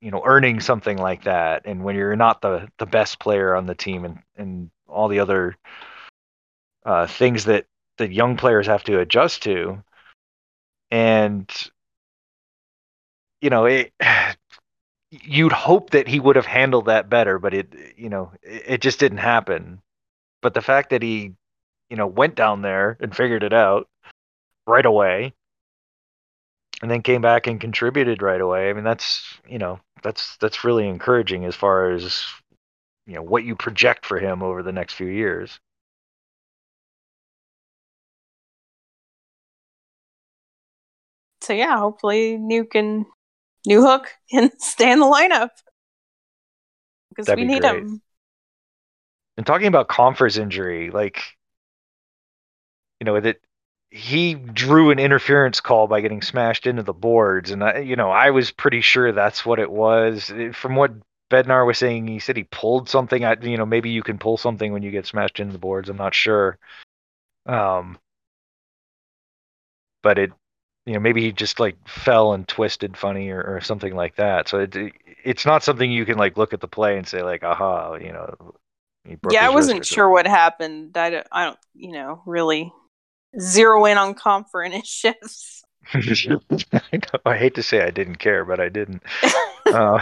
you 0.00 0.10
know 0.10 0.22
earning 0.24 0.60
something 0.60 0.98
like 0.98 1.24
that 1.24 1.62
and 1.64 1.82
when 1.82 1.96
you're 1.96 2.16
not 2.16 2.40
the 2.42 2.68
the 2.78 2.86
best 2.86 3.18
player 3.18 3.54
on 3.54 3.66
the 3.66 3.74
team 3.74 4.04
and 4.04 4.18
and 4.36 4.70
all 4.86 5.08
the 5.08 5.20
other 5.20 5.56
uh 6.84 7.06
things 7.06 7.46
that 7.46 7.64
that 7.98 8.12
young 8.12 8.36
players 8.36 8.66
have 8.66 8.84
to 8.84 9.00
adjust 9.00 9.42
to 9.42 9.82
and 10.90 11.50
you 13.46 13.50
know 13.50 13.64
it 13.66 13.92
you'd 15.12 15.52
hope 15.52 15.90
that 15.90 16.08
he 16.08 16.18
would 16.18 16.34
have 16.34 16.46
handled 16.46 16.86
that 16.86 17.08
better 17.08 17.38
but 17.38 17.54
it 17.54 17.72
you 17.96 18.08
know 18.08 18.32
it, 18.42 18.62
it 18.66 18.80
just 18.80 18.98
didn't 18.98 19.18
happen 19.18 19.80
but 20.42 20.52
the 20.52 20.60
fact 20.60 20.90
that 20.90 21.00
he 21.00 21.32
you 21.88 21.96
know 21.96 22.08
went 22.08 22.34
down 22.34 22.62
there 22.62 22.96
and 23.00 23.14
figured 23.14 23.44
it 23.44 23.52
out 23.52 23.88
right 24.66 24.84
away 24.84 25.32
and 26.82 26.90
then 26.90 27.02
came 27.02 27.22
back 27.22 27.46
and 27.46 27.60
contributed 27.60 28.20
right 28.20 28.40
away. 28.40 28.68
I 28.68 28.72
mean, 28.72 28.84
that's 28.84 29.38
you 29.48 29.58
know 29.58 29.80
that's 30.02 30.36
that's 30.38 30.64
really 30.64 30.88
encouraging 30.88 31.44
as 31.44 31.54
far 31.54 31.92
as 31.92 32.26
you 33.06 33.14
know 33.14 33.22
what 33.22 33.44
you 33.44 33.54
project 33.54 34.04
for 34.04 34.18
him 34.18 34.42
over 34.42 34.62
the 34.62 34.72
next 34.72 34.94
few 34.94 35.06
years. 35.06 35.60
so 41.46 41.52
yeah, 41.52 41.78
hopefully 41.78 42.36
Nuke 42.36 42.74
and 42.74 43.06
Newhook 43.68 44.06
can 44.30 44.50
stay 44.58 44.90
in 44.90 45.00
the 45.00 45.06
lineup 45.06 45.50
because 47.10 47.28
we 47.28 47.42
be 47.42 47.44
need 47.44 47.60
great. 47.62 47.82
him. 47.82 48.02
And 49.36 49.46
talking 49.46 49.66
about 49.66 49.88
Compher's 49.88 50.38
injury, 50.38 50.90
like 50.90 51.22
you 53.00 53.04
know 53.04 53.20
that 53.20 53.36
he 53.90 54.34
drew 54.34 54.90
an 54.90 54.98
interference 54.98 55.60
call 55.60 55.86
by 55.86 56.00
getting 56.00 56.22
smashed 56.22 56.66
into 56.66 56.82
the 56.82 56.94
boards, 56.94 57.50
and 57.50 57.62
I, 57.62 57.78
you 57.78 57.96
know 57.96 58.10
I 58.10 58.30
was 58.30 58.50
pretty 58.50 58.80
sure 58.80 59.12
that's 59.12 59.44
what 59.44 59.58
it 59.58 59.70
was. 59.70 60.32
From 60.54 60.76
what 60.76 60.92
Bednar 61.30 61.66
was 61.66 61.78
saying, 61.78 62.06
he 62.06 62.18
said 62.18 62.36
he 62.36 62.44
pulled 62.44 62.88
something. 62.88 63.24
I, 63.24 63.36
you 63.42 63.56
know, 63.58 63.66
maybe 63.66 63.90
you 63.90 64.02
can 64.02 64.18
pull 64.18 64.36
something 64.36 64.72
when 64.72 64.82
you 64.82 64.90
get 64.90 65.06
smashed 65.06 65.40
into 65.40 65.52
the 65.52 65.58
boards. 65.58 65.88
I'm 65.88 65.96
not 65.96 66.14
sure. 66.14 66.58
Um, 67.46 67.98
but 70.02 70.18
it, 70.18 70.32
you 70.86 70.94
know, 70.94 71.00
maybe 71.00 71.22
he 71.22 71.32
just 71.32 71.60
like 71.60 71.76
fell 71.88 72.32
and 72.32 72.46
twisted 72.48 72.96
funny 72.96 73.30
or, 73.30 73.42
or 73.42 73.60
something 73.60 73.94
like 73.94 74.16
that. 74.16 74.48
So 74.48 74.60
it, 74.60 74.76
it's 75.24 75.44
not 75.44 75.64
something 75.64 75.90
you 75.90 76.04
can 76.06 76.18
like 76.18 76.36
look 76.36 76.52
at 76.52 76.60
the 76.60 76.68
play 76.68 76.96
and 76.96 77.06
say 77.06 77.22
like, 77.22 77.42
aha, 77.42 77.94
you 77.96 78.12
know. 78.12 78.54
he 79.04 79.16
broke 79.16 79.34
Yeah, 79.34 79.46
I 79.46 79.50
wasn't 79.50 79.84
sure 79.84 80.08
what 80.08 80.26
happened. 80.26 80.96
I 80.96 81.10
don't, 81.10 81.26
I 81.32 81.44
don't, 81.44 81.58
you 81.74 81.92
know, 81.92 82.22
really 82.26 82.72
zero 83.38 83.84
in 83.86 83.98
on 83.98 84.14
Compher 84.14 84.64
and 84.64 84.74
his 84.74 84.86
shifts. 84.88 85.64
I 85.94 86.00
know, 86.96 87.20
I 87.24 87.36
hate 87.36 87.54
to 87.56 87.62
say 87.62 87.82
I 87.82 87.90
didn't 87.90 88.16
care, 88.16 88.44
but 88.44 88.60
I 88.60 88.68
didn't. 88.68 89.02
Uh, 89.68 90.00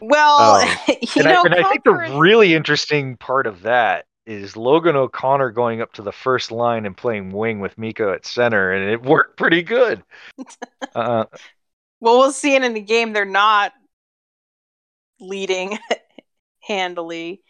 Well, 0.00 0.60
Oh. 0.60 0.84
you 0.88 1.08
and, 1.16 1.24
know, 1.24 1.42
I, 1.42 1.46
and 1.46 1.54
I 1.54 1.62
think 1.70 1.84
the 1.84 1.92
really 2.18 2.54
interesting 2.54 3.16
part 3.16 3.46
of 3.46 3.62
that 3.62 4.06
is 4.26 4.56
Logan 4.56 4.96
O'Connor 4.96 5.50
going 5.50 5.80
up 5.80 5.92
to 5.94 6.02
the 6.02 6.12
first 6.12 6.50
line 6.50 6.86
and 6.86 6.96
playing 6.96 7.32
wing 7.32 7.60
with 7.60 7.76
Mikko 7.76 8.12
at 8.12 8.24
center, 8.26 8.72
and 8.72 8.90
it 8.90 9.02
worked 9.08 9.36
pretty 9.36 9.62
good. 9.62 10.02
Uh, 10.94 11.24
well, 12.00 12.18
we'll 12.18 12.32
see 12.32 12.54
it 12.54 12.62
in 12.62 12.74
the 12.74 12.80
game. 12.80 13.14
They're 13.14 13.24
not 13.24 13.72
leading 15.20 15.78
handily. 16.60 17.40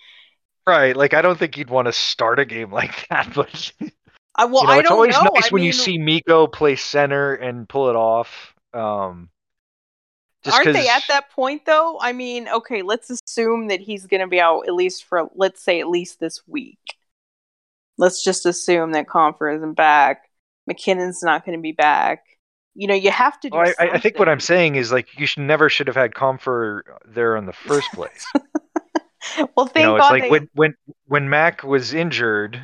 right, 0.64 0.94
like 0.94 1.12
I 1.12 1.22
don't 1.22 1.36
think 1.36 1.56
you'd 1.56 1.70
want 1.70 1.86
to 1.86 1.92
start 1.92 2.38
a 2.38 2.44
game 2.44 2.70
like 2.70 3.08
that, 3.08 3.32
but 3.34 3.72
I, 4.36 4.44
well, 4.44 4.62
you 4.62 4.68
know, 4.68 4.72
I 4.74 4.78
it's 4.78 4.88
don't 4.88 4.96
always 4.96 5.14
know. 5.16 5.30
nice 5.34 5.46
I 5.46 5.48
when 5.50 5.64
you 5.64 5.72
see 5.72 5.98
Mikko 5.98 6.46
play 6.46 6.76
center 6.76 7.34
and 7.34 7.68
pull 7.68 7.90
it 7.90 7.96
off. 7.96 8.54
Um, 8.72 9.28
just 10.44 10.56
aren't 10.56 10.72
they 10.72 10.88
at 10.88 11.04
that 11.08 11.30
point 11.30 11.64
though? 11.66 11.98
I 12.00 12.12
mean, 12.12 12.48
okay, 12.48 12.82
let's 12.82 13.10
assume 13.10 13.68
that 13.68 13.80
he's 13.80 14.06
going 14.06 14.20
to 14.20 14.26
be 14.26 14.40
out 14.40 14.62
at 14.66 14.74
least 14.74 15.04
for 15.04 15.28
let's 15.34 15.62
say 15.62 15.80
at 15.80 15.88
least 15.88 16.20
this 16.20 16.42
week. 16.46 16.78
Let's 17.98 18.24
just 18.24 18.46
assume 18.46 18.92
that 18.92 19.06
Compher 19.06 19.54
isn't 19.54 19.74
back. 19.74 20.28
MacKinnon's 20.66 21.22
not 21.22 21.44
going 21.44 21.58
to 21.58 21.62
be 21.62 21.72
back. 21.72 22.24
You 22.74 22.88
know, 22.88 22.94
you 22.94 23.10
have 23.10 23.38
to 23.40 23.50
do. 23.50 23.56
Well, 23.56 23.72
I, 23.78 23.90
I 23.90 23.98
think 23.98 24.18
what 24.18 24.28
I'm 24.28 24.40
saying 24.40 24.76
is 24.76 24.90
like 24.90 25.18
you 25.18 25.26
should 25.26 25.42
never 25.42 25.68
should 25.68 25.86
have 25.88 25.96
had 25.96 26.14
Compher 26.14 26.82
there 27.06 27.36
in 27.36 27.46
the 27.46 27.52
first 27.52 27.90
place. 27.94 28.24
well, 29.56 29.66
thank 29.66 29.76
you 29.76 29.82
know, 29.82 29.96
it's 29.96 30.02
God 30.04 30.10
like 30.10 30.22
they- 30.22 30.30
when 30.30 30.48
when 30.54 30.74
when 31.06 31.28
Mac 31.28 31.62
was 31.62 31.92
injured, 31.92 32.60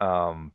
um, 0.00 0.52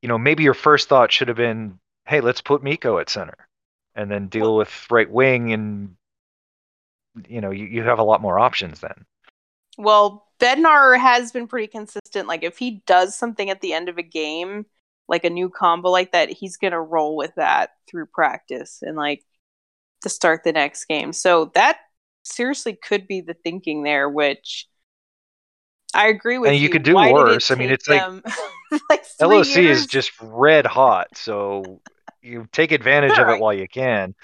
you 0.00 0.08
know, 0.08 0.16
maybe 0.16 0.44
your 0.44 0.54
first 0.54 0.88
thought 0.88 1.12
should 1.12 1.28
have 1.28 1.36
been, 1.36 1.78
"Hey, 2.06 2.20
let's 2.20 2.40
put 2.40 2.62
Mikko 2.62 2.98
at 2.98 3.10
center, 3.10 3.48
and 3.94 4.10
then 4.10 4.28
deal 4.28 4.56
with 4.56 4.70
right 4.90 5.10
wing, 5.10 5.52
and 5.52 5.96
you 7.28 7.40
know, 7.40 7.50
you, 7.50 7.66
you 7.66 7.82
have 7.82 7.98
a 7.98 8.04
lot 8.04 8.20
more 8.22 8.38
options 8.38 8.80
then." 8.80 9.04
Well, 9.78 10.26
Bednar 10.40 10.98
has 10.98 11.32
been 11.32 11.46
pretty 11.46 11.66
consistent. 11.68 12.28
Like 12.28 12.42
if 12.42 12.58
he 12.58 12.82
does 12.86 13.16
something 13.16 13.50
at 13.50 13.60
the 13.60 13.72
end 13.72 13.88
of 13.88 13.98
a 13.98 14.02
game, 14.02 14.66
like 15.08 15.24
a 15.24 15.30
new 15.30 15.48
combo 15.48 15.90
like 15.90 16.12
that, 16.12 16.30
he's 16.30 16.56
gonna 16.56 16.80
roll 16.80 17.16
with 17.16 17.34
that 17.36 17.70
through 17.88 18.06
practice 18.06 18.78
and 18.82 18.96
like 18.96 19.24
to 20.02 20.08
start 20.08 20.44
the 20.44 20.52
next 20.52 20.84
game. 20.86 21.12
So 21.12 21.50
that 21.54 21.78
seriously 22.24 22.74
could 22.74 23.06
be 23.06 23.20
the 23.20 23.34
thinking 23.34 23.82
there, 23.82 24.08
which 24.08 24.66
I 25.94 26.08
agree 26.08 26.38
with 26.38 26.48
And 26.50 26.56
you 26.58 26.64
you. 26.64 26.70
could 26.70 26.84
do 26.84 26.94
Why 26.94 27.12
worse. 27.12 27.50
I 27.50 27.54
mean, 27.56 27.70
it's 27.70 27.88
like- 27.88 28.02
like 28.90 29.04
LOC 29.20 29.46
years? 29.56 29.80
is 29.80 29.86
just 29.86 30.12
red 30.20 30.64
hot, 30.64 31.08
so 31.16 31.80
you 32.22 32.48
take 32.52 32.72
advantage 32.72 33.14
Sure, 33.14 33.24
of 33.24 33.30
I- 33.30 33.34
it 33.36 33.40
while 33.40 33.54
you 33.54 33.68
can. 33.68 34.14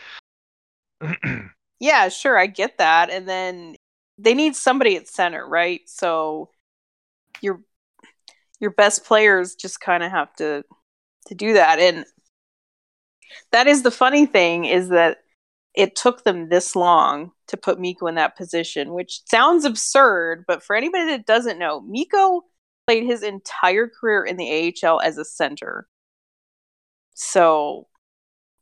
Yeah, 1.79 2.09
sure, 2.09 2.39
I 2.39 2.47
get 2.47 2.79
that. 2.79 3.11
And 3.11 3.29
then 3.29 3.77
they 4.17 4.33
need 4.33 4.57
somebody 4.57 4.97
at 4.97 5.09
center, 5.09 5.47
right? 5.47 5.83
So 5.85 6.49
your 7.43 7.61
your 8.61 8.71
best 8.71 9.05
players 9.05 9.55
just 9.55 9.79
kind 9.79 10.03
of 10.03 10.11
have 10.11 10.35
to 10.37 10.65
to 11.27 11.35
do 11.35 11.53
that. 11.53 11.79
And 11.79 12.07
that 13.53 13.67
is 13.67 13.83
the 13.83 13.91
funny 13.91 14.25
thing 14.25 14.65
is 14.65 14.89
that 14.89 15.19
it 15.75 15.95
took 15.95 16.25
them 16.25 16.49
this 16.49 16.75
long 16.75 17.33
to 17.49 17.59
put 17.59 17.79
Mikko 17.79 18.07
in 18.07 18.15
that 18.15 18.37
position, 18.39 18.95
which 18.95 19.21
sounds 19.27 19.67
absurd, 19.67 20.45
but 20.49 20.63
for 20.63 20.75
anybody 20.75 21.05
that 21.11 21.27
doesn't 21.27 21.59
know, 21.59 21.83
Mikko 21.83 22.41
played 22.87 23.05
his 23.05 23.23
entire 23.23 23.87
career 23.87 24.25
in 24.25 24.39
the 24.39 24.75
AHL 24.83 25.01
as 25.03 25.19
a 25.19 25.25
center. 25.27 25.87
So 27.17 27.89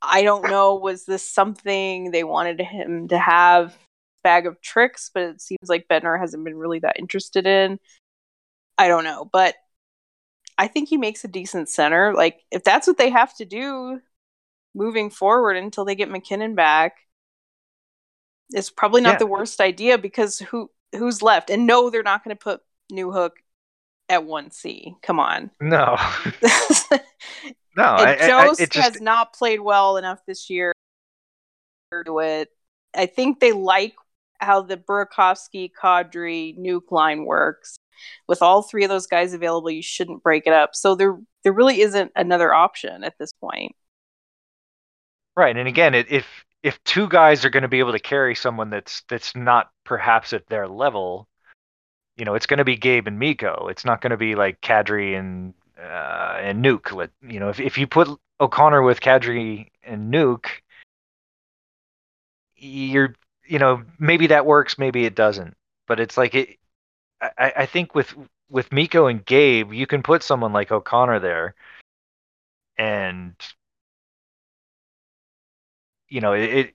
I 0.02 0.22
don't 0.22 0.50
know, 0.50 0.76
was 0.76 1.04
this 1.06 1.28
something 1.28 2.10
they 2.12 2.24
wanted 2.24 2.60
him 2.60 3.08
to 3.08 3.18
have 3.18 3.76
bag 4.24 4.46
of 4.46 4.60
tricks, 4.62 5.10
but 5.12 5.24
it 5.24 5.40
seems 5.42 5.68
like 5.68 5.88
Bednar 5.88 6.20
hasn't 6.20 6.44
been 6.44 6.56
really 6.56 6.80
that 6.80 6.98
interested 6.98 7.46
in. 7.46 7.80
I 8.78 8.88
don't 8.88 9.04
know, 9.04 9.24
but 9.32 9.54
I 10.56 10.68
think 10.68 10.88
he 10.88 10.96
makes 10.96 11.24
a 11.24 11.28
decent 11.28 11.68
center. 11.68 12.14
Like 12.14 12.42
if 12.50 12.64
that's 12.64 12.86
what 12.86 12.98
they 12.98 13.10
have 13.10 13.34
to 13.36 13.44
do, 13.44 14.00
moving 14.74 15.10
forward 15.10 15.56
until 15.56 15.84
they 15.84 15.96
get 15.96 16.10
MacKinnon 16.10 16.54
back 16.54 16.98
it's 18.50 18.70
probably 18.70 19.00
not 19.00 19.18
Yeah. 19.18 19.18
the 19.18 19.26
worst 19.26 19.60
idea 19.60 19.98
because 19.98 20.38
who 20.38 20.70
who's 20.92 21.22
left? 21.22 21.50
And 21.50 21.66
no, 21.66 21.90
they're 21.90 22.02
not 22.02 22.24
going 22.24 22.36
to 22.36 22.42
put 22.42 22.60
Newhook 22.92 23.30
at 24.08 24.24
one 24.24 24.50
C. 24.50 24.96
Come 25.02 25.20
on. 25.20 25.50
No, 25.60 25.96
no. 27.76 27.82
I, 27.84 28.14
I, 28.14 28.28
I- 28.30 28.54
it 28.58 28.70
just 28.70 28.92
has 28.94 29.00
not 29.00 29.32
played 29.34 29.60
well 29.60 29.96
enough 29.96 30.20
this 30.26 30.48
year 30.50 30.72
to 32.06 32.18
it. 32.20 32.48
I 32.94 33.06
think 33.06 33.40
they 33.40 33.52
like 33.52 33.94
how 34.40 34.62
the 34.62 34.76
Burakovsky, 34.76 35.70
Kadri, 35.80 36.58
Nuke 36.58 36.90
line 36.90 37.24
works. 37.24 37.76
With 38.28 38.42
all 38.42 38.62
three 38.62 38.82
of 38.84 38.90
those 38.90 39.06
guys 39.06 39.32
available, 39.34 39.70
you 39.70 39.82
shouldn't 39.82 40.22
break 40.22 40.46
it 40.46 40.52
up. 40.52 40.74
So 40.74 40.94
there, 40.96 41.16
there 41.44 41.52
really 41.52 41.80
isn't 41.80 42.10
another 42.16 42.52
option 42.52 43.04
at 43.04 43.14
this 43.18 43.32
point. 43.40 43.72
right. 45.36 45.56
And 45.56 45.68
again, 45.68 45.94
it, 45.94 46.06
if 46.10 46.26
if 46.62 46.82
two 46.84 47.08
guys 47.08 47.44
are 47.44 47.50
going 47.50 47.62
to 47.62 47.68
be 47.68 47.78
able 47.78 47.92
to 47.92 47.98
carry 48.00 48.34
someone 48.34 48.70
that's 48.70 49.02
that's 49.08 49.36
not 49.36 49.70
perhaps 49.84 50.32
at 50.32 50.46
their 50.48 50.66
level, 50.66 51.28
you 52.16 52.24
know, 52.24 52.34
it's 52.34 52.46
going 52.46 52.58
to 52.58 52.64
be 52.64 52.76
Gabe 52.76 53.06
and 53.06 53.18
Mikko. 53.18 53.68
It's 53.70 53.84
not 53.84 54.00
going 54.00 54.10
to 54.10 54.16
be 54.16 54.34
like 54.34 54.60
Kadri 54.60 55.18
and 55.18 55.54
uh, 55.78 56.38
and 56.40 56.64
Nuke. 56.64 56.92
Let- 56.92 57.10
You 57.22 57.40
know, 57.40 57.48
if 57.48 57.60
if 57.60 57.78
you 57.78 57.86
put 57.86 58.08
O'Connor 58.40 58.82
with 58.82 59.00
Kadri 59.00 59.70
and 59.82 60.12
Nuke, 60.12 60.46
you're 62.56 63.14
you 63.46 63.58
know 63.58 63.82
maybe 63.98 64.28
that 64.28 64.46
works, 64.46 64.78
maybe 64.78 65.04
it 65.04 65.14
doesn't. 65.14 65.56
But 65.86 66.00
it's 66.00 66.16
like 66.16 66.34
it. 66.34 66.58
I, 67.20 67.52
I 67.58 67.66
think 67.66 67.94
with 67.94 68.14
with 68.50 68.72
Mikko 68.72 69.06
and 69.06 69.24
Gabe, 69.24 69.72
you 69.72 69.86
can 69.86 70.02
put 70.02 70.22
someone 70.22 70.52
like 70.52 70.72
O'Connor 70.72 71.20
there, 71.20 71.54
and 72.78 73.34
you 76.08 76.20
know 76.20 76.32
it. 76.32 76.74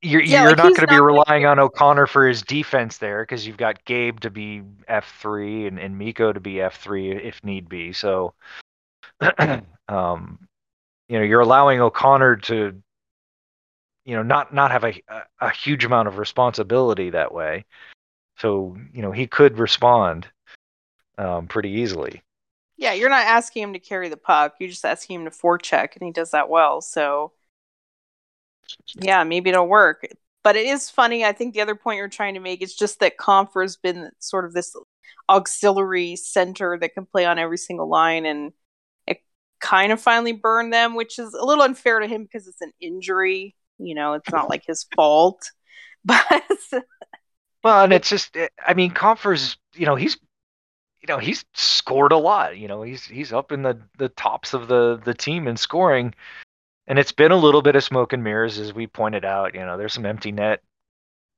You're 0.00 0.22
Yeah, 0.22 0.42
you're 0.42 0.50
like, 0.50 0.58
not 0.58 0.76
going 0.76 0.86
to 0.88 0.94
be 0.94 1.00
relying 1.00 1.44
on 1.44 1.58
O'Connor 1.58 2.06
for 2.06 2.26
his 2.26 2.42
defense 2.42 2.98
there 2.98 3.22
because 3.22 3.46
you've 3.46 3.56
got 3.56 3.84
Gabe 3.84 4.20
to 4.20 4.30
be 4.30 4.62
F 4.86 5.16
three 5.20 5.66
and, 5.66 5.78
and 5.78 5.98
Mikko 5.98 6.32
to 6.32 6.40
be 6.40 6.60
F 6.60 6.80
three 6.80 7.10
if 7.10 7.42
need 7.42 7.68
be. 7.68 7.92
So, 7.92 8.34
um, 9.88 10.48
you 11.08 11.18
know, 11.18 11.24
you're 11.24 11.40
allowing 11.40 11.80
O'Connor 11.80 12.36
to, 12.36 12.80
you 14.04 14.16
know, 14.16 14.22
not 14.22 14.54
not 14.54 14.70
have 14.70 14.84
a 14.84 14.94
a, 15.08 15.22
a 15.40 15.50
huge 15.50 15.84
amount 15.84 16.08
of 16.08 16.18
responsibility 16.18 17.10
that 17.10 17.34
way. 17.34 17.64
So 18.38 18.76
you 18.92 19.02
know 19.02 19.10
he 19.10 19.26
could 19.26 19.58
respond 19.58 20.28
um, 21.18 21.48
pretty 21.48 21.70
easily. 21.70 22.22
Yeah, 22.76 22.92
you're 22.92 23.10
not 23.10 23.26
asking 23.26 23.64
him 23.64 23.72
to 23.72 23.80
carry 23.80 24.08
the 24.08 24.16
puck. 24.16 24.54
You're 24.60 24.70
just 24.70 24.84
asking 24.84 25.16
him 25.16 25.24
to 25.24 25.30
forecheck, 25.30 25.96
and 25.96 26.06
he 26.06 26.12
does 26.12 26.30
that 26.30 26.48
well. 26.48 26.80
So, 26.80 27.32
yeah, 29.00 29.24
maybe 29.24 29.50
it'll 29.50 29.68
work. 29.68 30.06
But 30.44 30.56
it 30.56 30.66
is 30.66 30.88
funny. 30.88 31.24
I 31.24 31.32
think 31.32 31.54
the 31.54 31.60
other 31.60 31.74
point 31.74 31.98
you're 31.98 32.08
trying 32.08 32.34
to 32.34 32.40
make 32.40 32.62
is 32.62 32.74
just 32.74 33.00
that 33.00 33.18
Compher's 33.18 33.76
been 33.76 34.10
sort 34.18 34.44
of 34.44 34.52
this 34.52 34.74
auxiliary 35.28 36.16
center 36.16 36.78
that 36.80 36.94
can 36.94 37.06
play 37.06 37.26
on 37.26 37.38
every 37.38 37.58
single 37.58 37.88
line, 37.88 38.24
and 38.24 38.52
it 39.06 39.18
kind 39.60 39.92
of 39.92 40.00
finally 40.00 40.32
burned 40.32 40.72
them, 40.72 40.94
which 40.94 41.18
is 41.18 41.34
a 41.34 41.44
little 41.44 41.64
unfair 41.64 42.00
to 42.00 42.06
him 42.06 42.22
because 42.22 42.46
it's 42.46 42.60
an 42.60 42.72
injury. 42.80 43.54
You 43.78 43.94
know, 43.94 44.14
it's 44.14 44.30
not 44.30 44.48
like 44.48 44.64
his 44.66 44.86
fault. 44.94 45.50
But 46.04 46.44
Well, 47.64 47.84
and 47.84 47.92
it's 47.92 48.08
just, 48.08 48.36
I 48.64 48.72
mean, 48.74 48.92
Compher's, 48.92 49.58
you 49.74 49.84
know, 49.84 49.96
he's, 49.96 50.16
you 51.02 51.06
know, 51.08 51.18
he's 51.18 51.44
scored 51.54 52.12
a 52.12 52.16
lot. 52.16 52.56
You 52.56 52.68
know, 52.68 52.82
he's 52.82 53.04
he's 53.04 53.32
up 53.32 53.52
in 53.52 53.62
the 53.62 53.78
the 53.98 54.08
tops 54.10 54.54
of 54.54 54.68
the 54.68 55.00
the 55.04 55.12
team 55.12 55.46
in 55.48 55.56
scoring, 55.56 56.14
and 56.88 56.98
it's 56.98 57.12
been 57.12 57.30
a 57.30 57.36
little 57.36 57.62
bit 57.62 57.76
of 57.76 57.84
smoke 57.84 58.12
and 58.12 58.24
mirrors, 58.24 58.58
as 58.58 58.72
we 58.72 58.86
pointed 58.86 59.24
out. 59.24 59.54
You 59.54 59.60
know, 59.60 59.76
there's 59.76 59.92
some 59.92 60.06
empty 60.06 60.32
net 60.32 60.62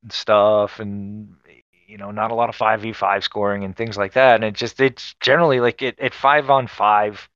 stuff, 0.08 0.80
and 0.80 1.34
you 1.86 1.98
know, 1.98 2.12
not 2.12 2.30
a 2.30 2.34
lot 2.34 2.48
of 2.48 2.54
five 2.54 2.80
v 2.80 2.92
five 2.92 3.24
scoring 3.24 3.64
and 3.64 3.76
things 3.76 3.98
like 3.98 4.12
that. 4.14 4.36
And 4.36 4.44
it 4.44 4.54
just, 4.54 4.80
it's 4.80 5.14
generally 5.20 5.60
like 5.60 5.82
it 5.82 5.98
at 5.98 6.14
five 6.14 6.48
on 6.48 6.68
five. 6.68 7.28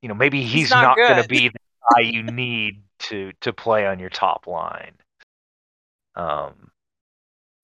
You 0.00 0.08
know, 0.08 0.14
maybe 0.14 0.42
he's, 0.42 0.70
not 0.70 0.82
not, 0.82 0.96
going 0.96 1.22
to 1.22 1.28
be 1.28 1.48
the 1.48 1.58
guy 1.94 2.00
you 2.02 2.22
need 2.22 2.82
to 3.00 3.32
to 3.40 3.52
play 3.52 3.86
on 3.86 3.98
your 3.98 4.10
top 4.10 4.46
line. 4.46 4.94
Um, 6.14 6.70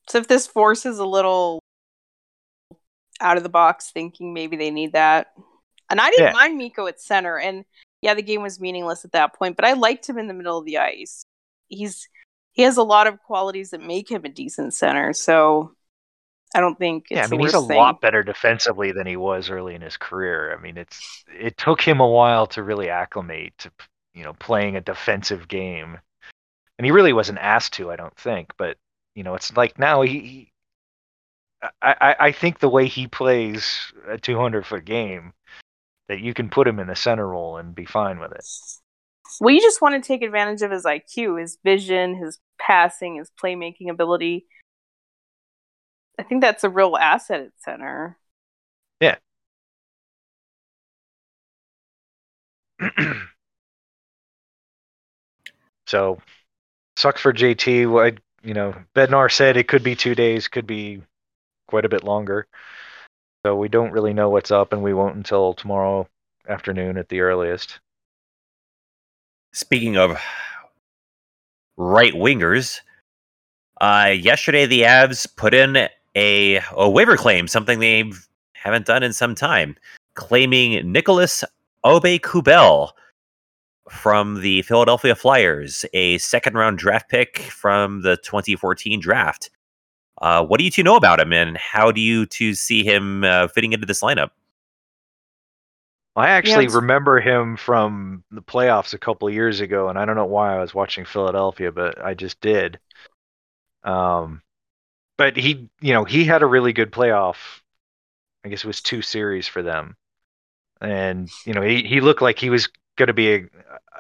So 0.09 0.19
if 0.19 0.27
this 0.27 0.47
forces 0.47 0.99
a 0.99 1.07
little 1.07 1.61
out 3.21 3.37
of 3.37 3.43
the 3.43 3.49
box 3.49 3.91
thinking, 3.93 4.33
maybe 4.33 4.57
they 4.57 4.71
need 4.71 4.93
that. 4.93 5.29
And 5.91 6.01
I 6.01 6.11
didn't 6.11 6.27
Yeah. 6.27 6.33
mind 6.33 6.59
Mikko 6.59 6.87
at 6.87 7.01
center, 7.01 7.39
and 7.39 7.65
yeah, 8.01 8.15
the 8.15 8.23
game 8.23 8.43
was 8.43 8.61
meaningless 8.61 9.05
at 9.05 9.13
that 9.13 9.35
point, 9.35 9.57
but 9.57 9.65
I 9.65 9.73
liked 9.73 10.09
him 10.09 10.19
in 10.19 10.29
the 10.29 10.35
middle 10.35 10.59
of 10.59 10.65
the 10.65 10.79
ice. 10.79 11.25
He's 11.69 12.09
he 12.53 12.63
has 12.63 12.77
a 12.77 12.83
lot 12.83 13.07
of 13.07 13.23
qualities 13.23 13.71
that 13.71 13.83
make 13.83 14.11
him 14.11 14.25
a 14.25 14.29
decent 14.29 14.75
center, 14.75 15.13
so 15.13 15.73
I 16.55 16.61
don't 16.61 16.79
think 16.79 17.07
it's 17.11 17.19
yeah, 17.19 17.25
I 17.25 17.27
mean 17.29 17.41
he's 17.41 17.55
a 17.55 17.61
thing. 17.63 17.77
lot 17.77 18.01
better 18.01 18.23
defensively 18.23 18.93
than 18.93 19.07
he 19.07 19.17
was 19.17 19.51
early 19.51 19.75
in 19.75 19.83
his 19.83 19.97
career. 19.97 20.57
I 20.57 20.61
mean 20.61 20.77
it's 20.77 21.25
it 21.29 21.57
took 21.57 21.81
him 21.81 22.01
a 22.01 22.09
while 22.09 22.47
to 22.49 22.63
really 22.63 22.89
acclimate 22.89 23.57
to 23.59 23.71
you 24.15 24.25
know 24.25 24.33
playing 24.35 24.77
a 24.77 24.81
defensive 24.81 25.49
game, 25.49 25.99
and 26.79 26.85
he 26.85 26.91
really 26.91 27.13
wasn't 27.13 27.39
asked 27.39 27.75
to, 27.75 27.91
I 27.91 27.97
don't 27.97 28.17
think. 28.17 28.53
But 28.57 28.77
you 29.15 29.25
know 29.25 29.35
it's 29.35 29.57
like 29.57 29.79
now 29.79 30.03
he, 30.03 30.21
he 30.21 30.53
I, 31.83 31.97
I 32.01 32.17
I 32.21 32.33
think 32.33 32.61
the 32.61 32.69
way 32.69 32.87
he 32.87 33.09
plays 33.09 33.93
a 34.07 34.19
200 34.19 34.65
foot 34.65 34.85
game 34.85 35.33
that 36.09 36.21
you 36.21 36.35
can 36.35 36.49
put 36.49 36.67
him 36.67 36.79
in 36.79 36.87
the 36.87 36.97
center 36.97 37.27
role 37.27 37.59
and 37.59 37.75
be 37.75 37.85
fine 37.85 38.19
with 38.19 38.33
it. 38.33 38.45
Well, 39.41 39.55
you 39.55 39.61
just 39.61 39.83
want 39.83 40.03
to 40.03 40.07
take 40.07 40.23
advantage 40.23 40.63
of 40.63 40.71
his 40.71 40.85
IQ, 40.85 41.41
his 41.41 41.59
vision, 41.63 42.17
his 42.17 42.39
passing, 42.59 43.17
his 43.17 43.31
playmaking 43.43 43.91
ability. 43.91 44.47
I 46.19 46.23
think 46.25 46.41
that's 46.41 46.65
a 46.65 46.71
real 46.71 46.97
asset 46.97 47.41
at 47.43 47.53
center. 47.59 48.19
Yeah. 49.01 49.17
so 55.87 56.19
sucks 56.97 57.21
for 57.21 57.33
JT. 57.33 57.91
What 57.91 58.19
you 58.43 58.55
know, 58.55 58.75
Bednar 58.95 59.31
said 59.31 59.57
it 59.57 59.69
could 59.69 59.83
be 59.83 59.95
two 59.95 60.15
days, 60.15 60.49
could 60.49 60.67
be 60.67 61.03
quite 61.67 61.85
a 61.85 61.89
bit 61.89 62.03
longer. 62.05 62.47
So 63.45 63.55
we 63.57 63.69
don't 63.69 63.93
really 63.93 64.13
know 64.13 64.31
what's 64.31 64.51
up, 64.51 64.73
and 64.73 64.83
we 64.83 64.95
won't 64.95 65.17
until 65.17 65.55
tomorrow 65.55 66.09
afternoon 66.49 66.99
at 66.99 67.09
the 67.09 67.21
earliest. 67.21 67.79
Speaking 69.53 69.97
of 69.97 70.19
right 71.77 72.13
wingers, 72.13 72.81
uh, 73.81 74.13
yesterday 74.19 74.67
the 74.67 74.83
Avs 74.83 75.27
put 75.37 75.55
in 75.55 75.89
a, 76.17 76.61
a 76.73 76.91
waiver 76.91 77.17
claim, 77.17 77.47
something 77.47 77.79
they 77.79 78.11
haven't 78.55 78.87
done 78.87 79.03
in 79.03 79.13
some 79.13 79.35
time, 79.35 79.77
claiming 80.15 80.91
Nicholas 80.91 81.45
Obe 81.85 82.21
Kubel 82.21 82.91
from 83.89 84.41
the 84.43 84.63
Philadelphia 84.63 85.15
Flyers, 85.15 85.85
a 85.93 86.19
second 86.19 86.55
round 86.55 86.79
draft 86.79 87.09
pick 87.09 87.39
from 87.39 88.03
the 88.03 88.17
2014 88.19 89.01
draft. 89.01 89.51
Uh, 90.21 90.45
what 90.45 90.59
do 90.59 90.65
you 90.65 90.71
two 90.71 90.83
know 90.83 90.97
about 90.97 91.21
him, 91.21 91.33
and 91.33 91.57
how 91.57 91.93
do 91.93 92.01
you 92.01 92.27
two 92.27 92.55
see 92.55 92.85
him 92.85 93.25
uh, 93.25 93.49
fitting 93.49 93.73
into 93.73 93.87
this 93.87 94.03
lineup? 94.03 94.31
I 96.17 96.31
actually 96.31 96.67
it's- 96.67 96.69
remember 96.69 97.19
him 97.21 97.57
from 97.57 98.25
the 98.31 98.43
playoffs 98.43 98.93
a 98.93 98.99
couple 98.99 99.29
of 99.29 99.33
years 99.35 99.61
ago, 99.61 99.89
and 99.89 99.99
I 99.99 100.05
don't 100.05 100.17
know 100.17 100.27
why 100.27 100.55
I 100.55 100.61
was 100.61 100.75
watching 100.75 101.05
Philadelphia, 101.07 101.71
but 101.73 101.99
I 102.05 102.15
just 102.15 102.41
did. 102.41 102.79
Um, 103.85 104.43
but 105.19 105.37
he, 105.37 105.71
you 105.81 105.95
know, 105.95 106.05
he 106.05 106.25
had 106.25 106.43
a 106.43 106.47
really 106.47 106.73
good 106.73 106.93
playoff. 106.93 107.37
I 108.45 108.49
guess 108.49 108.65
it 108.65 108.67
was 108.69 108.83
two 108.83 109.03
series 109.03 109.49
for 109.49 109.63
them, 109.63 109.97
and 110.81 111.31
you 111.47 111.55
know, 111.55 111.63
he 111.63 111.85
he 111.85 112.01
looked 112.01 112.23
like 112.23 112.39
he 112.39 112.51
was 112.51 112.69
going 112.97 113.09
to 113.09 113.15
be 113.15 113.35
a 113.35 113.49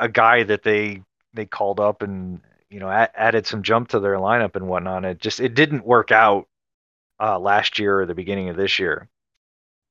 a 0.01 0.09
guy 0.09 0.45
that 0.45 0.63
they 0.65 1.03
they 1.35 1.47
called 1.47 1.81
up 1.81 2.03
and 2.03 2.43
you 2.71 2.81
know 2.81 2.89
a- 2.89 3.11
added 3.15 3.47
some 3.47 3.63
jump 3.63 3.89
to 3.89 4.01
their 4.01 4.17
lineup 4.17 4.57
and 4.57 4.69
whatnot. 4.69 5.05
It 5.05 5.21
just 5.21 5.41
it 5.41 5.55
didn't 5.55 5.85
work 5.87 6.13
out 6.13 6.49
uh, 7.21 7.39
last 7.39 7.79
year 7.79 8.01
or 8.01 8.07
the 8.07 8.15
beginning 8.15 8.49
of 8.51 8.57
this 8.57 8.79
year, 8.79 9.09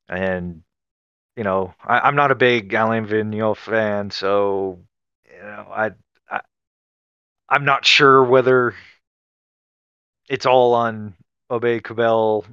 and 0.10 0.64
you 1.38 1.44
know, 1.44 1.74
I, 1.84 2.00
I'm 2.00 2.16
not 2.16 2.32
a 2.32 2.36
big 2.36 2.74
Alain 2.74 3.06
Vigneault 3.08 3.58
fan, 3.58 4.12
so 4.12 4.80
you 5.32 5.42
know, 5.44 5.68
I, 5.72 5.92
I 6.30 6.42
I'm 7.50 7.66
not 7.66 7.86
sure 7.86 8.24
whether 8.24 8.74
it's 10.30 10.46
all 10.46 10.74
on 10.74 11.14
Aube-Kubel, 11.52 12.46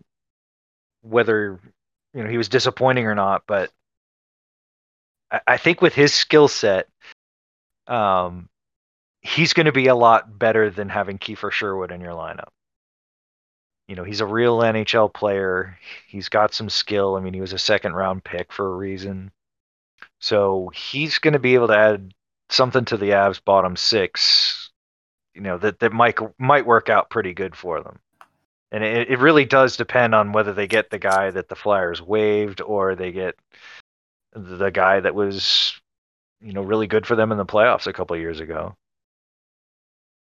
whether 1.02 1.60
you 2.12 2.22
know 2.22 2.30
he 2.30 2.38
was 2.38 2.48
disappointing 2.48 3.06
or 3.06 3.14
not, 3.14 3.42
but 3.46 3.70
I 5.46 5.56
think 5.56 5.82
with 5.82 5.94
his 5.94 6.14
skill 6.14 6.46
set, 6.46 6.88
um, 7.86 8.48
he's 9.24 9.54
going 9.54 9.66
to 9.66 9.72
be 9.72 9.86
a 9.86 9.94
lot 9.94 10.38
better 10.38 10.70
than 10.70 10.88
having 10.88 11.18
Kiefer 11.18 11.50
Sherwood 11.50 11.90
in 11.90 12.00
your 12.00 12.12
lineup. 12.12 12.50
You 13.88 13.96
know, 13.96 14.04
he's 14.04 14.20
a 14.20 14.26
real 14.26 14.58
NHL 14.58 15.12
player. 15.12 15.78
He's 16.06 16.28
got 16.28 16.54
some 16.54 16.70
skill. 16.70 17.16
I 17.16 17.20
mean, 17.20 17.34
he 17.34 17.40
was 17.40 17.52
a 17.52 17.58
second 17.58 17.94
round 17.94 18.22
pick 18.22 18.52
for 18.52 18.66
a 18.66 18.76
reason. 18.76 19.32
So 20.20 20.70
he's 20.74 21.18
going 21.18 21.32
to 21.32 21.38
be 21.38 21.54
able 21.54 21.68
to 21.68 21.76
add 21.76 22.14
something 22.50 22.84
to 22.86 22.96
the 22.96 23.10
Avs 23.10 23.42
bottom 23.44 23.76
six, 23.76 24.70
you 25.34 25.40
know, 25.40 25.58
that, 25.58 25.80
that 25.80 25.92
might 25.92 26.18
might 26.38 26.66
work 26.66 26.88
out 26.88 27.10
pretty 27.10 27.34
good 27.34 27.56
for 27.56 27.82
them. 27.82 27.98
And 28.70 28.84
it, 28.84 29.10
it 29.10 29.18
really 29.18 29.44
does 29.44 29.76
depend 29.76 30.14
on 30.14 30.32
whether 30.32 30.52
they 30.52 30.66
get 30.66 30.90
the 30.90 30.98
guy 30.98 31.30
that 31.30 31.48
the 31.48 31.56
Flyers 31.56 32.00
waived 32.00 32.60
or 32.60 32.94
they 32.94 33.12
get 33.12 33.36
the 34.34 34.70
guy 34.70 35.00
that 35.00 35.14
was, 35.14 35.74
you 36.40 36.52
know, 36.52 36.62
really 36.62 36.86
good 36.86 37.06
for 37.06 37.16
them 37.16 37.32
in 37.32 37.38
the 37.38 37.46
playoffs 37.46 37.86
a 37.86 37.92
couple 37.92 38.16
years 38.16 38.40
ago. 38.40 38.74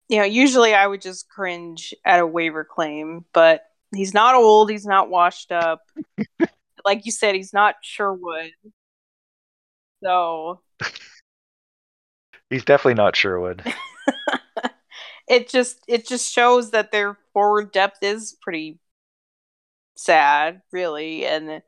You 0.10 0.20
know, 0.20 0.26
usually 0.26 0.74
I 0.74 0.86
would 0.86 1.02
just 1.02 1.30
cringe 1.30 1.94
at 2.06 2.20
a 2.20 2.28
waiver 2.28 2.64
claim, 2.64 3.26
but 3.34 3.64
he's 3.96 4.14
not 4.14 4.36
old, 4.36 4.70
he's 4.70 4.86
not 4.86 5.10
washed 5.10 5.52
up. 5.52 5.82
like 6.86 7.06
you 7.06 7.12
said, 7.12 7.36
he's 7.36 7.54
not 7.54 7.76
Sherwood. 7.82 8.52
So 10.04 10.60
he's 12.50 12.66
definitely 12.66 12.96
not 13.02 13.16
Sherwood. 13.16 13.64
it 15.28 15.50
just 15.50 15.80
it 15.88 16.08
just 16.08 16.32
shows 16.32 16.72
that 16.72 16.92
their 16.92 17.18
forward 17.34 17.72
depth 17.72 18.00
is 18.02 18.38
pretty 18.42 18.80
sad, 19.96 20.62
really, 20.72 21.26
and 21.26 21.62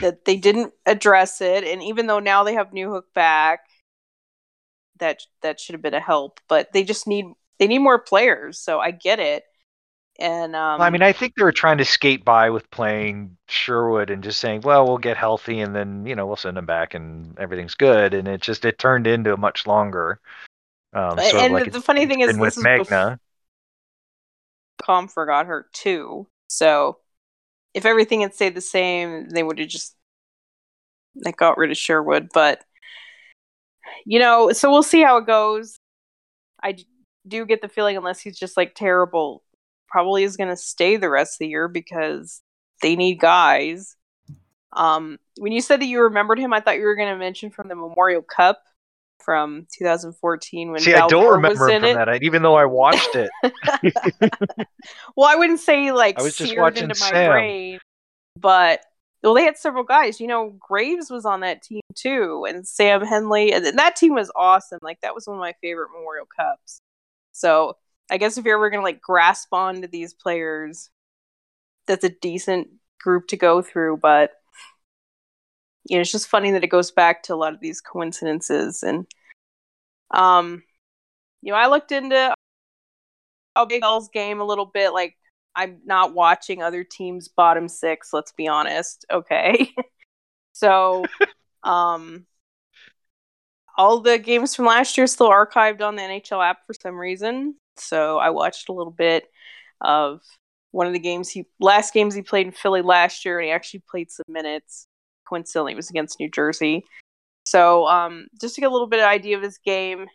that 0.00 0.24
they 0.24 0.36
didn't 0.36 0.74
address 0.84 1.40
it. 1.40 1.64
And 1.64 1.82
even 1.82 2.06
though 2.06 2.18
now 2.18 2.44
they 2.44 2.54
have 2.54 2.70
Newhook 2.70 3.04
back, 3.14 3.65
that 4.98 5.20
that 5.42 5.60
should 5.60 5.74
have 5.74 5.82
been 5.82 5.94
a 5.94 6.00
help. 6.00 6.40
But 6.48 6.72
they 6.72 6.84
just 6.84 7.06
need 7.06 7.26
they 7.58 7.66
need 7.66 7.78
more 7.78 7.98
players. 7.98 8.58
So 8.58 8.80
I 8.80 8.90
get 8.90 9.18
it. 9.18 9.44
And 10.18 10.56
um, 10.56 10.80
I 10.80 10.88
mean, 10.88 11.02
I 11.02 11.12
think 11.12 11.34
they 11.36 11.44
were 11.44 11.52
trying 11.52 11.78
to 11.78 11.84
skate 11.84 12.24
by 12.24 12.48
with 12.48 12.70
playing 12.70 13.36
Sherwood 13.48 14.08
and 14.08 14.24
just 14.24 14.40
saying, 14.40 14.62
"Well, 14.62 14.86
we'll 14.86 14.96
get 14.96 15.18
healthy, 15.18 15.60
and 15.60 15.76
then 15.76 16.06
you 16.06 16.14
know 16.14 16.26
we'll 16.26 16.36
send 16.36 16.56
him 16.56 16.64
back, 16.64 16.94
and 16.94 17.38
everything's 17.38 17.74
good." 17.74 18.14
And 18.14 18.26
it 18.26 18.40
just 18.40 18.64
it 18.64 18.78
turned 18.78 19.06
into 19.06 19.34
a 19.34 19.36
much 19.36 19.66
longer. 19.66 20.20
Um, 20.94 21.18
and 21.18 21.52
like 21.52 21.70
the 21.70 21.82
funny 21.82 22.06
thing 22.06 22.20
is, 22.20 22.38
with 22.38 22.56
Megna, 22.56 23.18
Compher 24.82 25.26
got 25.26 25.46
hurt 25.46 25.70
too. 25.74 26.26
So 26.48 26.98
if 27.74 27.84
everything 27.84 28.22
had 28.22 28.34
stayed 28.34 28.54
the 28.54 28.62
same, 28.62 29.28
they 29.28 29.42
would 29.42 29.58
have 29.58 29.68
just 29.68 29.94
they 31.14 31.32
got 31.32 31.58
rid 31.58 31.70
of 31.70 31.76
Sherwood. 31.76 32.30
But 32.32 32.64
you 34.04 34.18
know, 34.18 34.52
so 34.52 34.70
we'll 34.70 34.82
see 34.82 35.02
how 35.02 35.18
it 35.18 35.26
goes. 35.26 35.78
I 36.62 36.76
do 37.26 37.46
get 37.46 37.62
the 37.62 37.68
feeling, 37.68 37.96
unless 37.96 38.20
he's 38.20 38.38
just 38.38 38.56
like 38.56 38.74
terrible, 38.74 39.42
probably 39.88 40.24
is 40.24 40.36
going 40.36 40.50
to 40.50 40.56
stay 40.56 40.96
the 40.96 41.10
rest 41.10 41.34
of 41.34 41.38
the 41.40 41.48
year 41.48 41.68
because 41.68 42.42
they 42.82 42.96
need 42.96 43.16
guys. 43.20 43.96
Um, 44.72 45.18
when 45.38 45.52
you 45.52 45.60
said 45.60 45.80
that 45.80 45.86
you 45.86 46.02
remembered 46.02 46.38
him, 46.38 46.52
I 46.52 46.60
thought 46.60 46.76
you 46.76 46.84
were 46.84 46.96
going 46.96 47.12
to 47.12 47.18
mention 47.18 47.50
from 47.50 47.68
the 47.68 47.74
Memorial 47.74 48.22
Cup 48.22 48.62
from 49.24 49.66
2014 49.76 50.70
when 50.70 50.80
See, 50.80 50.94
I 50.94 51.06
don't 51.08 51.32
remember 51.32 51.68
him 51.68 51.82
from 51.82 51.90
it. 51.90 51.94
that, 51.94 52.22
even 52.22 52.42
though 52.42 52.54
I 52.54 52.66
watched 52.66 53.16
it. 53.16 53.30
well, 55.16 55.28
I 55.28 55.34
wouldn't 55.34 55.60
say 55.60 55.92
like 55.92 56.18
I 56.18 56.22
was 56.22 56.36
just 56.36 56.56
watching 56.56 56.84
into 56.84 57.00
my 57.00 57.10
Sam. 57.10 57.30
brain, 57.32 57.78
but 58.38 58.80
well, 59.26 59.34
they 59.34 59.44
had 59.44 59.58
several 59.58 59.84
guys. 59.84 60.20
You 60.20 60.28
know, 60.28 60.56
Graves 60.58 61.10
was 61.10 61.24
on 61.24 61.40
that 61.40 61.62
team 61.62 61.82
too, 61.94 62.46
and 62.48 62.66
Sam 62.66 63.02
Henley, 63.04 63.52
and 63.52 63.66
that 63.78 63.96
team 63.96 64.14
was 64.14 64.30
awesome. 64.36 64.78
Like 64.82 65.00
that 65.00 65.14
was 65.14 65.26
one 65.26 65.36
of 65.36 65.40
my 65.40 65.54
favorite 65.60 65.90
Memorial 65.92 66.26
Cups. 66.26 66.80
So 67.32 67.76
I 68.10 68.18
guess 68.18 68.38
if 68.38 68.44
you're 68.44 68.56
ever 68.56 68.70
gonna 68.70 68.84
like 68.84 69.00
grasp 69.00 69.52
onto 69.52 69.88
these 69.88 70.14
players, 70.14 70.90
that's 71.86 72.04
a 72.04 72.08
decent 72.08 72.68
group 73.00 73.28
to 73.28 73.36
go 73.36 73.62
through. 73.62 73.98
But 73.98 74.32
you 75.88 75.96
know, 75.96 76.00
it's 76.02 76.12
just 76.12 76.28
funny 76.28 76.50
that 76.52 76.64
it 76.64 76.68
goes 76.68 76.90
back 76.90 77.22
to 77.24 77.34
a 77.34 77.36
lot 77.36 77.54
of 77.54 77.60
these 77.60 77.80
coincidences. 77.80 78.82
And, 78.82 79.06
um, 80.12 80.62
you 81.42 81.52
know, 81.52 81.58
I 81.58 81.68
looked 81.68 81.92
into 81.92 82.34
Bell's 83.80 84.08
game 84.10 84.40
a 84.40 84.44
little 84.44 84.66
bit. 84.66 84.92
Like, 84.92 85.16
I'm 85.56 85.80
not 85.84 86.14
watching 86.14 86.62
other 86.62 86.84
teams' 86.84 87.28
bottom 87.28 87.68
six. 87.68 88.12
Let's 88.12 88.32
be 88.32 88.46
honest. 88.46 89.04
Okay, 89.10 89.74
so, 90.52 91.04
um, 91.64 92.26
all 93.76 94.00
the 94.00 94.18
games 94.18 94.54
from 94.54 94.66
last 94.66 94.96
year 94.96 95.06
still 95.06 95.30
archived 95.30 95.82
on 95.82 95.96
the 95.96 96.02
NHL 96.02 96.44
app 96.44 96.58
for 96.66 96.74
some 96.74 96.96
reason. 96.96 97.56
So 97.76 98.18
I 98.18 98.30
watched 98.30 98.68
a 98.68 98.72
little 98.72 98.92
bit 98.92 99.24
of 99.80 100.20
one 100.70 100.86
of 100.86 100.92
the 100.92 100.98
games 100.98 101.30
he 101.30 101.46
last 101.58 101.92
games 101.92 102.14
he 102.14 102.22
played 102.22 102.46
in 102.46 102.52
Philly 102.52 102.82
last 102.82 103.24
year, 103.24 103.38
and 103.38 103.46
he 103.46 103.52
actually 103.52 103.82
played 103.90 104.10
some 104.10 104.26
minutes 104.28 104.86
coincidentally 105.26 105.72
it 105.72 105.76
was 105.76 105.90
against 105.90 106.20
New 106.20 106.30
Jersey. 106.30 106.84
So 107.44 107.86
um, 107.86 108.26
just 108.40 108.54
to 108.54 108.60
get 108.60 108.68
a 108.68 108.72
little 108.72 108.86
bit 108.86 109.00
of 109.00 109.06
idea 109.06 109.36
of 109.36 109.42
his 109.42 109.58
game, 109.58 110.06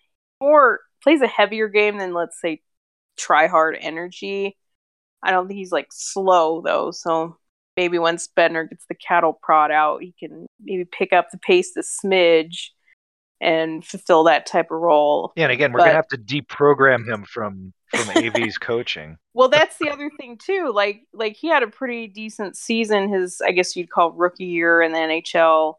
more 0.41 0.81
plays 1.03 1.21
a 1.21 1.27
heavier 1.27 1.67
game 1.67 1.97
than 1.97 2.13
let's 2.13 2.39
say 2.41 2.61
try 3.17 3.47
hard 3.47 3.77
energy. 3.79 4.57
I 5.23 5.31
don't 5.31 5.47
think 5.47 5.57
he's 5.57 5.71
like 5.71 5.87
slow 5.91 6.61
though, 6.61 6.91
so 6.91 7.37
maybe 7.77 7.99
once 7.99 8.27
Bednar 8.27 8.69
gets 8.69 8.85
the 8.87 8.95
cattle 8.95 9.39
prod 9.41 9.71
out, 9.71 10.01
he 10.01 10.13
can 10.19 10.47
maybe 10.63 10.85
pick 10.85 11.13
up 11.13 11.31
the 11.31 11.37
pace 11.37 11.75
a 11.77 11.81
smidge 11.81 12.69
and 13.41 13.83
fulfill 13.83 14.23
that 14.25 14.45
type 14.45 14.67
of 14.71 14.79
role. 14.79 15.33
Yeah, 15.35 15.45
and 15.45 15.51
again, 15.51 15.73
we're 15.73 15.79
but, 15.79 15.85
gonna 15.85 15.95
have 15.95 16.07
to 16.09 16.17
deprogram 16.17 17.11
him 17.11 17.25
from 17.25 17.73
from 17.87 18.09
AV's 18.15 18.57
coaching. 18.57 19.17
Well, 19.33 19.49
that's 19.49 19.77
the 19.77 19.89
other 19.89 20.09
thing 20.19 20.37
too. 20.37 20.71
Like 20.73 21.01
like 21.13 21.35
he 21.35 21.47
had 21.49 21.63
a 21.63 21.67
pretty 21.67 22.07
decent 22.07 22.55
season. 22.55 23.11
His 23.11 23.41
I 23.41 23.51
guess 23.51 23.75
you'd 23.75 23.89
call 23.89 24.11
rookie 24.11 24.45
year 24.45 24.81
in 24.81 24.91
the 24.91 24.99
NHL, 24.99 25.75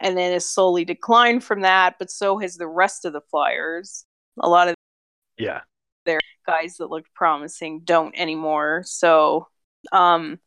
and 0.00 0.16
then 0.16 0.32
has 0.32 0.48
slowly 0.48 0.84
declined 0.84 1.44
from 1.44 1.60
that. 1.60 1.96
But 1.98 2.10
so 2.10 2.38
has 2.38 2.56
the 2.56 2.68
rest 2.68 3.04
of 3.04 3.12
the 3.12 3.22
Flyers. 3.30 4.04
A 4.40 4.48
lot 4.48 4.68
of 4.68 4.74
yeah, 5.38 5.60
their 6.06 6.20
guys 6.46 6.76
that 6.78 6.90
looked 6.90 7.12
promising 7.14 7.82
don't 7.84 8.14
anymore. 8.16 8.82
So, 8.86 9.48
um, 9.92 10.38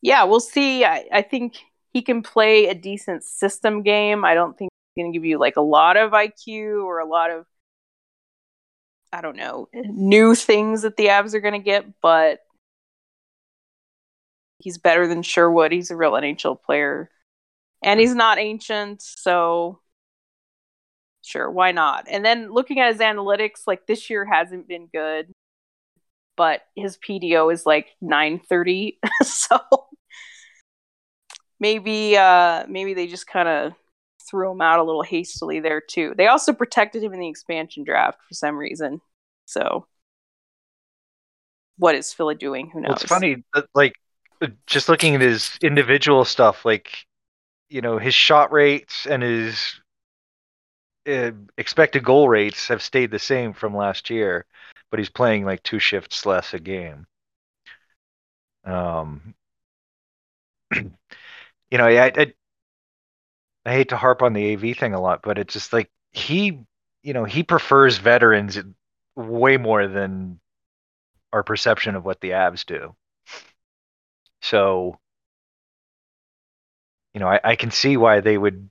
yeah, 0.00 0.24
we'll 0.24 0.40
see. 0.40 0.84
I, 0.84 1.06
I 1.12 1.22
think 1.22 1.56
he 1.92 2.02
can 2.02 2.22
play 2.22 2.68
a 2.68 2.74
decent 2.74 3.24
system 3.24 3.82
game. 3.82 4.24
I 4.24 4.34
don't 4.34 4.56
think 4.56 4.70
he's 4.94 5.02
going 5.02 5.12
to 5.12 5.16
give 5.18 5.24
you 5.24 5.38
like 5.38 5.56
a 5.56 5.62
lot 5.62 5.96
of 5.96 6.12
IQ 6.12 6.84
or 6.84 7.00
a 7.00 7.06
lot 7.06 7.30
of 7.30 7.46
I 9.12 9.20
don't 9.20 9.36
know, 9.36 9.68
new 9.72 10.34
things 10.34 10.82
that 10.82 10.96
the 10.96 11.06
Avs 11.06 11.32
are 11.32 11.40
going 11.40 11.54
to 11.54 11.58
get, 11.58 11.86
but 12.02 12.40
he's 14.58 14.78
better 14.78 15.06
than 15.06 15.22
Sherwood. 15.22 15.72
He's 15.72 15.90
a 15.90 15.96
real 15.96 16.12
NHL 16.12 16.62
player. 16.62 17.10
And 17.82 18.00
he's 18.00 18.14
not 18.14 18.38
ancient, 18.38 19.00
so 19.00 19.80
sure, 21.26 21.50
why 21.50 21.72
not? 21.72 22.06
And 22.08 22.24
then 22.24 22.52
looking 22.52 22.80
at 22.80 22.92
his 22.92 23.00
analytics, 23.00 23.66
like 23.66 23.86
this 23.86 24.08
year 24.08 24.24
hasn't 24.24 24.68
been 24.68 24.86
good, 24.86 25.32
but 26.36 26.62
his 26.74 26.98
PDO 26.98 27.52
is 27.52 27.66
like 27.66 27.88
930. 28.00 28.98
so 29.22 29.58
maybe 31.58 32.16
uh 32.16 32.66
maybe 32.68 32.92
they 32.92 33.06
just 33.06 33.26
kind 33.26 33.48
of 33.48 33.72
threw 34.28 34.50
him 34.50 34.60
out 34.60 34.78
a 34.78 34.82
little 34.82 35.02
hastily 35.02 35.60
there 35.60 35.80
too. 35.80 36.14
They 36.16 36.26
also 36.26 36.52
protected 36.52 37.02
him 37.02 37.12
in 37.12 37.20
the 37.20 37.28
expansion 37.28 37.84
draft 37.84 38.18
for 38.26 38.34
some 38.34 38.56
reason. 38.56 39.00
So, 39.46 39.86
what 41.78 41.94
is 41.94 42.12
Philly 42.12 42.34
doing? 42.34 42.70
Who 42.70 42.80
knows? 42.80 42.88
Well, 42.88 42.96
it's 42.96 43.04
funny, 43.04 43.44
like 43.74 43.94
just 44.66 44.88
looking 44.88 45.14
at 45.14 45.20
his 45.20 45.56
individual 45.62 46.24
stuff, 46.24 46.64
like 46.64 47.06
you 47.68 47.80
know 47.80 47.98
his 47.98 48.14
shot 48.14 48.52
rates 48.52 49.06
and 49.06 49.22
his 49.22 49.80
uh, 51.06 51.32
expected 51.56 52.04
goal 52.04 52.28
rates 52.28 52.68
have 52.68 52.82
stayed 52.82 53.10
the 53.10 53.18
same 53.18 53.52
from 53.52 53.76
last 53.76 54.10
year, 54.10 54.46
but 54.90 54.98
he's 55.00 55.10
playing 55.10 55.44
like 55.44 55.62
two 55.62 55.78
shifts 55.78 56.26
less 56.26 56.54
a 56.54 56.58
game. 56.60 57.06
Um, 58.64 59.34
you 60.74 61.78
know, 61.78 61.86
I, 61.86 62.06
I 62.16 62.34
I 63.64 63.72
hate 63.72 63.88
to 63.90 63.96
harp 63.96 64.22
on 64.22 64.32
the 64.32 64.44
AV 64.44 64.74
thing 64.74 64.94
a 64.94 65.00
lot, 65.00 65.22
but 65.22 65.38
it's 65.38 65.52
just 65.54 65.72
like 65.72 65.90
he, 66.12 66.60
you 67.02 67.12
know, 67.12 67.24
he 67.24 67.42
prefers 67.42 67.98
veterans 67.98 68.58
way 69.16 69.56
more 69.56 69.88
than 69.88 70.40
our 71.32 71.42
perception 71.44 71.96
of 71.96 72.04
what 72.04 72.20
the 72.20 72.30
Avs 72.30 72.66
do. 72.66 72.96
So, 74.40 74.98
you 77.14 77.20
know, 77.20 77.28
I, 77.28 77.40
I 77.42 77.56
can 77.56 77.70
see 77.70 77.96
why 77.96 78.20
they 78.20 78.36
would. 78.36 78.68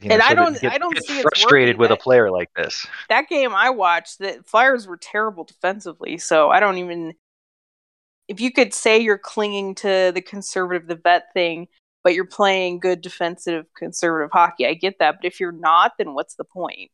You 0.00 0.08
know, 0.08 0.14
and 0.14 0.22
I 0.22 0.34
don't, 0.34 0.58
get, 0.58 0.72
I 0.72 0.78
don't 0.78 0.96
see 1.04 1.18
it 1.18 1.22
frustrated 1.22 1.76
with 1.76 1.90
that, 1.90 1.98
a 1.98 2.02
player 2.02 2.30
like 2.30 2.50
this. 2.54 2.86
That 3.10 3.28
game 3.28 3.54
I 3.54 3.68
watched, 3.70 4.18
the 4.18 4.42
Flyers 4.46 4.86
were 4.86 4.96
terrible 4.96 5.44
defensively, 5.44 6.16
so 6.18 6.48
I 6.48 6.60
don't 6.60 6.78
even. 6.78 7.14
If 8.26 8.40
you 8.40 8.52
could 8.52 8.72
say 8.72 8.98
you're 8.98 9.18
clinging 9.18 9.74
to 9.76 10.12
the 10.14 10.22
conservative, 10.22 10.86
the 10.86 10.94
vet 10.94 11.32
thing, 11.34 11.68
but 12.02 12.14
you're 12.14 12.24
playing 12.24 12.80
good 12.80 13.00
defensive 13.00 13.66
conservative 13.76 14.30
hockey. 14.32 14.66
I 14.66 14.74
get 14.74 14.98
that, 15.00 15.16
but 15.20 15.26
if 15.26 15.40
you're 15.40 15.52
not, 15.52 15.92
then 15.98 16.14
what's 16.14 16.34
the 16.36 16.44
point? 16.44 16.90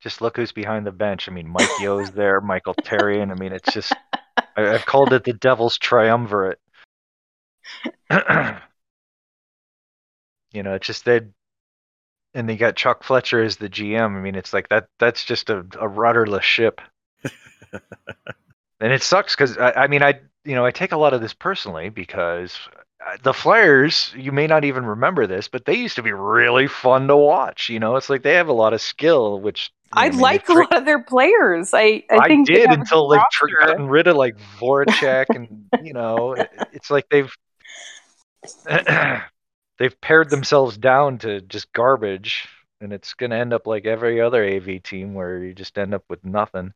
Just 0.00 0.20
look 0.20 0.36
who's 0.36 0.52
behind 0.52 0.86
the 0.86 0.92
bench. 0.92 1.28
I 1.28 1.32
mean, 1.32 1.48
Mike 1.48 1.68
Yeo's 1.80 2.10
there, 2.12 2.40
Michael 2.40 2.74
Therrien. 2.74 3.32
I 3.32 3.34
mean, 3.34 3.52
it's 3.52 3.72
just 3.72 3.92
I, 4.56 4.62
have 4.62 4.86
called 4.86 5.12
it 5.12 5.24
the 5.24 5.32
Devil's 5.32 5.78
Triumvirate. 5.78 6.60
you 10.52 10.62
know, 10.62 10.74
it's 10.74 10.86
just 10.86 11.04
they 11.04 11.20
and 12.34 12.48
they 12.48 12.56
got 12.56 12.76
Chuck 12.76 13.02
Fletcher 13.04 13.42
as 13.42 13.56
the 13.56 13.68
GM. 13.68 14.16
I 14.16 14.20
mean, 14.20 14.34
it's 14.34 14.52
like 14.52 14.68
that. 14.68 14.88
That's 14.98 15.24
just 15.24 15.50
a, 15.50 15.64
a 15.80 15.88
rudderless 15.88 16.44
ship, 16.44 16.80
and 17.72 18.92
it 18.92 19.02
sucks 19.02 19.34
because 19.34 19.56
I, 19.58 19.72
I 19.72 19.86
mean, 19.86 20.02
I 20.02 20.20
you 20.44 20.54
know, 20.54 20.64
I 20.64 20.70
take 20.70 20.92
a 20.92 20.96
lot 20.96 21.14
of 21.14 21.20
this 21.20 21.34
personally 21.34 21.88
because 21.88 22.58
uh, 23.06 23.16
the 23.22 23.32
Flyers, 23.34 24.12
you 24.16 24.32
may 24.32 24.46
not 24.46 24.64
even 24.64 24.84
remember 24.84 25.26
this, 25.26 25.48
but 25.48 25.64
they 25.64 25.74
used 25.74 25.96
to 25.96 26.02
be 26.02 26.12
really 26.12 26.66
fun 26.66 27.08
to 27.08 27.16
watch. 27.16 27.68
You 27.68 27.80
know, 27.80 27.96
it's 27.96 28.08
like 28.10 28.22
they 28.22 28.34
have 28.34 28.48
a 28.48 28.52
lot 28.52 28.72
of 28.72 28.80
skill, 28.80 29.40
which 29.40 29.70
you 29.84 29.90
I 29.94 30.08
know, 30.08 30.12
maybe 30.12 30.22
like 30.22 30.42
a 30.48 30.52
Trick- 30.52 30.70
lot 30.70 30.78
of 30.78 30.84
their 30.84 31.02
players. 31.02 31.72
I 31.74 32.04
I, 32.10 32.18
I, 32.18 32.28
think 32.28 32.46
did 32.46 32.70
until 32.70 33.08
good 33.08 33.16
they've 33.18 33.24
tr- 33.32 33.44
roster. 33.46 33.66
gotten 33.66 33.88
rid 33.88 34.06
of 34.06 34.16
like 34.16 34.36
Voracek, 34.60 35.26
and 35.30 35.66
you 35.82 35.92
know, 35.94 36.32
it- 36.34 36.50
it's 36.72 36.90
like 36.90 37.08
they've 37.10 37.32
they've 39.78 40.00
pared 40.00 40.30
themselves 40.30 40.76
down 40.76 41.18
to 41.18 41.40
just 41.42 41.72
garbage, 41.72 42.48
and 42.80 42.92
it's 42.92 43.14
gonna 43.14 43.36
end 43.36 43.52
up 43.52 43.66
like 43.66 43.86
every 43.86 44.20
other 44.20 44.44
AV 44.44 44.82
team 44.82 45.14
where 45.14 45.38
you 45.42 45.54
just 45.54 45.78
end 45.78 45.94
up 45.94 46.04
with 46.08 46.24
nothing. 46.24 46.72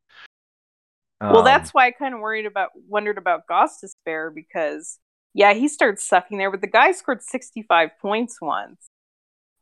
Well, 1.20 1.38
Um, 1.38 1.44
that's 1.44 1.72
why 1.72 1.86
I 1.86 1.90
kind 1.92 2.14
of 2.14 2.20
worried 2.20 2.46
about 2.46 2.70
wondered 2.88 3.18
about 3.18 3.46
Gostisbehere 3.46 4.34
because 4.34 4.98
yeah, 5.34 5.52
he 5.54 5.68
started 5.68 5.98
sucking 6.00 6.36
there, 6.38 6.50
but 6.50 6.60
the 6.60 6.66
guy 6.66 6.92
scored 6.92 7.22
sixty 7.22 7.62
five 7.62 7.90
points 8.00 8.38
once. 8.40 8.88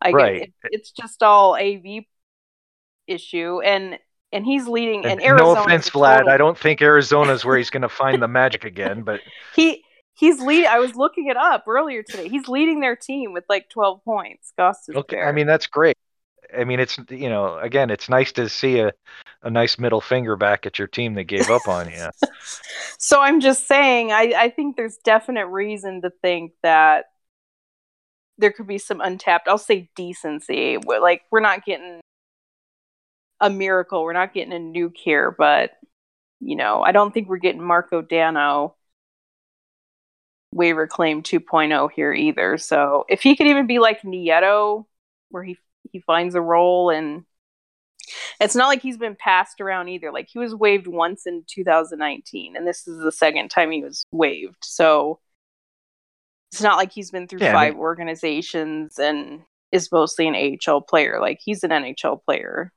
Like, 0.03 0.15
Right. 0.15 0.43
it- 0.43 0.53
it's 0.65 0.91
just 0.91 1.23
all 1.23 1.55
AV 1.57 2.07
issue, 3.07 3.61
and 3.61 3.99
and 4.33 4.45
he's 4.47 4.67
leading. 4.69 5.03
And, 5.05 5.21
and 5.21 5.23
Arizona. 5.23 5.55
no 5.55 5.63
offense, 5.65 5.91
Vlad. 5.91 6.29
I 6.29 6.37
don't 6.37 6.57
think 6.57 6.81
Arizona's 6.81 7.45
where 7.45 7.57
he's 7.57 7.71
gonna 7.75 7.89
find 7.89 8.23
the 8.23 8.29
magic 8.29 8.65
again, 8.65 9.03
but 9.03 9.21
He 9.55 9.85
he's 10.21 10.41
lead. 10.41 10.67
I 10.67 10.79
was 10.79 10.95
looking 10.95 11.29
it 11.29 11.37
up 11.37 11.65
earlier 11.67 12.03
today. 12.03 12.29
He's 12.29 12.47
leading 12.47 12.81
their 12.81 12.95
team 12.95 13.33
with 13.33 13.45
like 13.49 13.69
twelve 13.71 14.05
points. 14.05 14.53
Goss 14.57 14.89
okay. 14.89 15.23
I 15.23 15.33
mean, 15.33 15.47
that's 15.47 15.67
great. 15.67 15.97
I 16.57 16.65
mean, 16.65 16.79
it's 16.79 16.99
you 17.09 17.29
know, 17.29 17.59
again, 17.59 17.91
it's 17.91 18.09
nice 18.09 18.33
to 18.33 18.49
see 18.49 18.81
a, 18.81 18.93
a 19.43 19.51
nice 19.51 19.79
middle 19.79 20.01
finger 20.01 20.37
back 20.37 20.67
at 20.67 20.79
your 20.79 20.89
team 20.89 21.15
that 21.15 21.25
gave 21.25 21.51
up 21.51 21.67
on 21.67 21.91
you. 21.91 22.11
So 23.03 23.19
I'm 23.19 23.41
just 23.41 23.67
saying, 23.67 24.13
I, 24.13 24.35
I 24.37 24.51
think 24.51 24.77
there's 24.77 24.99
definite 24.99 25.47
reason 25.47 26.03
to 26.03 26.11
think 26.21 26.53
that 26.63 27.07
there 28.37 28.53
could 28.53 28.67
be 28.67 28.77
some 28.77 29.01
untapped, 29.01 29.49
I'll 29.49 29.57
say 29.57 29.89
decency. 29.97 30.77
We're, 30.77 31.01
Like, 31.01 31.23
we're 31.31 31.41
not 31.41 31.65
getting 31.65 32.01
a 33.41 33.49
miracle, 33.49 34.03
we're 34.03 34.13
not 34.13 34.35
getting 34.35 34.53
a 34.53 34.57
nuke 34.57 34.97
here, 34.97 35.35
but, 35.37 35.71
you 36.41 36.57
know, 36.57 36.83
I 36.83 36.93
don't 36.93 37.13
think 37.13 37.29
we're 37.29 37.39
getting 37.39 37.63
Marco 37.63 38.03
Dano 38.03 38.77
waiver 40.53 40.87
claim 40.87 41.23
2.0 41.23 41.91
here 41.95 42.13
either. 42.13 42.59
So 42.59 43.05
if 43.09 43.23
he 43.23 43.37
could 43.37 43.47
even 43.47 43.67
be 43.67 43.79
like 43.79 44.03
Nieto, 44.03 44.85
where 45.31 45.45
he 45.45 45.57
he 45.93 46.01
finds 46.01 46.35
a 46.35 46.41
role 46.41 46.91
and 46.91 47.25
it's 48.41 48.57
not 48.57 48.67
like 48.69 48.83
he's 48.83 48.97
been 48.99 49.17
passed 49.17 49.61
around 49.61 49.89
either. 49.89 50.11
Like 50.13 50.29
he 50.31 50.39
was 50.39 50.55
waived 50.55 50.87
once 50.87 51.27
in 51.27 51.45
2019, 51.49 52.57
and 52.57 52.67
this 52.67 52.89
is 52.89 53.03
the 53.03 53.13
second 53.13 53.51
time 53.51 53.71
he 53.71 53.83
was 53.85 54.05
waived. 54.11 54.57
So 54.63 55.21
it's 56.53 56.61
not 56.63 56.77
like 56.77 56.91
he's 56.93 57.11
been 57.13 57.29
through 57.29 57.41
Yeah, 57.41 57.51
I 57.51 57.53
five 57.53 57.75
mean- 57.75 57.81
organizations 57.83 58.99
and 58.99 59.43
is 59.71 59.93
mostly 59.93 60.27
an 60.27 60.35
AHL 60.69 60.81
player. 60.81 61.21
Like 61.21 61.39
he's 61.45 61.63
an 61.63 61.71
NHL 61.71 62.25
player. 62.25 62.73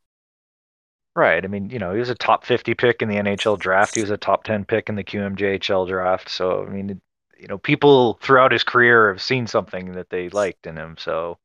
Right. 1.16 1.44
I 1.44 1.48
mean, 1.48 1.70
you 1.70 1.80
know, 1.80 1.94
he 1.94 2.00
was 2.00 2.10
a 2.10 2.16
top 2.16 2.44
50 2.46 2.74
pick 2.76 3.02
in 3.02 3.10
the 3.10 3.16
NHL 3.18 3.58
draft. 3.60 3.96
He 3.96 4.02
was 4.02 4.10
a 4.12 4.18
top 4.18 4.44
10 4.44 4.66
pick 4.66 4.90
in 4.90 4.96
the 4.96 5.04
QMJHL 5.04 5.88
draft. 5.88 6.30
So, 6.30 6.66
I 6.66 6.70
mean, 6.70 7.02
you 7.44 7.50
know, 7.50 7.58
people 7.58 8.18
throughout 8.22 8.54
his 8.54 8.64
career 8.64 9.10
have 9.10 9.22
seen 9.22 9.48
something 9.48 9.92
that 9.92 10.10
they 10.10 10.30
liked 10.30 10.66
in 10.66 10.78
him. 10.78 10.96
So, 10.98 11.38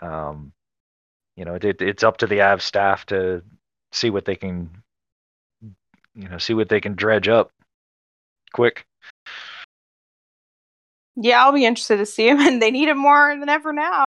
um, 0.00 0.52
you 1.36 1.46
know, 1.46 1.54
it, 1.54 1.80
it's 1.80 2.02
up 2.02 2.18
to 2.18 2.26
the 2.26 2.42
Av 2.42 2.60
staff 2.62 3.06
to 3.06 3.42
see 3.92 4.10
what 4.10 4.26
they 4.26 4.36
can, 4.36 4.68
you 6.14 6.28
know, 6.28 6.36
see 6.36 6.52
what 6.52 6.68
they 6.68 6.82
can 6.82 6.94
dredge 6.94 7.28
up 7.28 7.50
quick. 8.52 8.84
Yeah, 11.16 11.42
I'll 11.42 11.52
be 11.52 11.64
interested 11.64 11.96
to 11.96 12.06
see 12.06 12.28
him, 12.28 12.40
and 12.46 12.60
they 12.60 12.70
need 12.70 12.88
him 12.88 12.98
more 12.98 13.34
than 13.40 13.48
ever 13.48 13.72
now. 13.72 14.04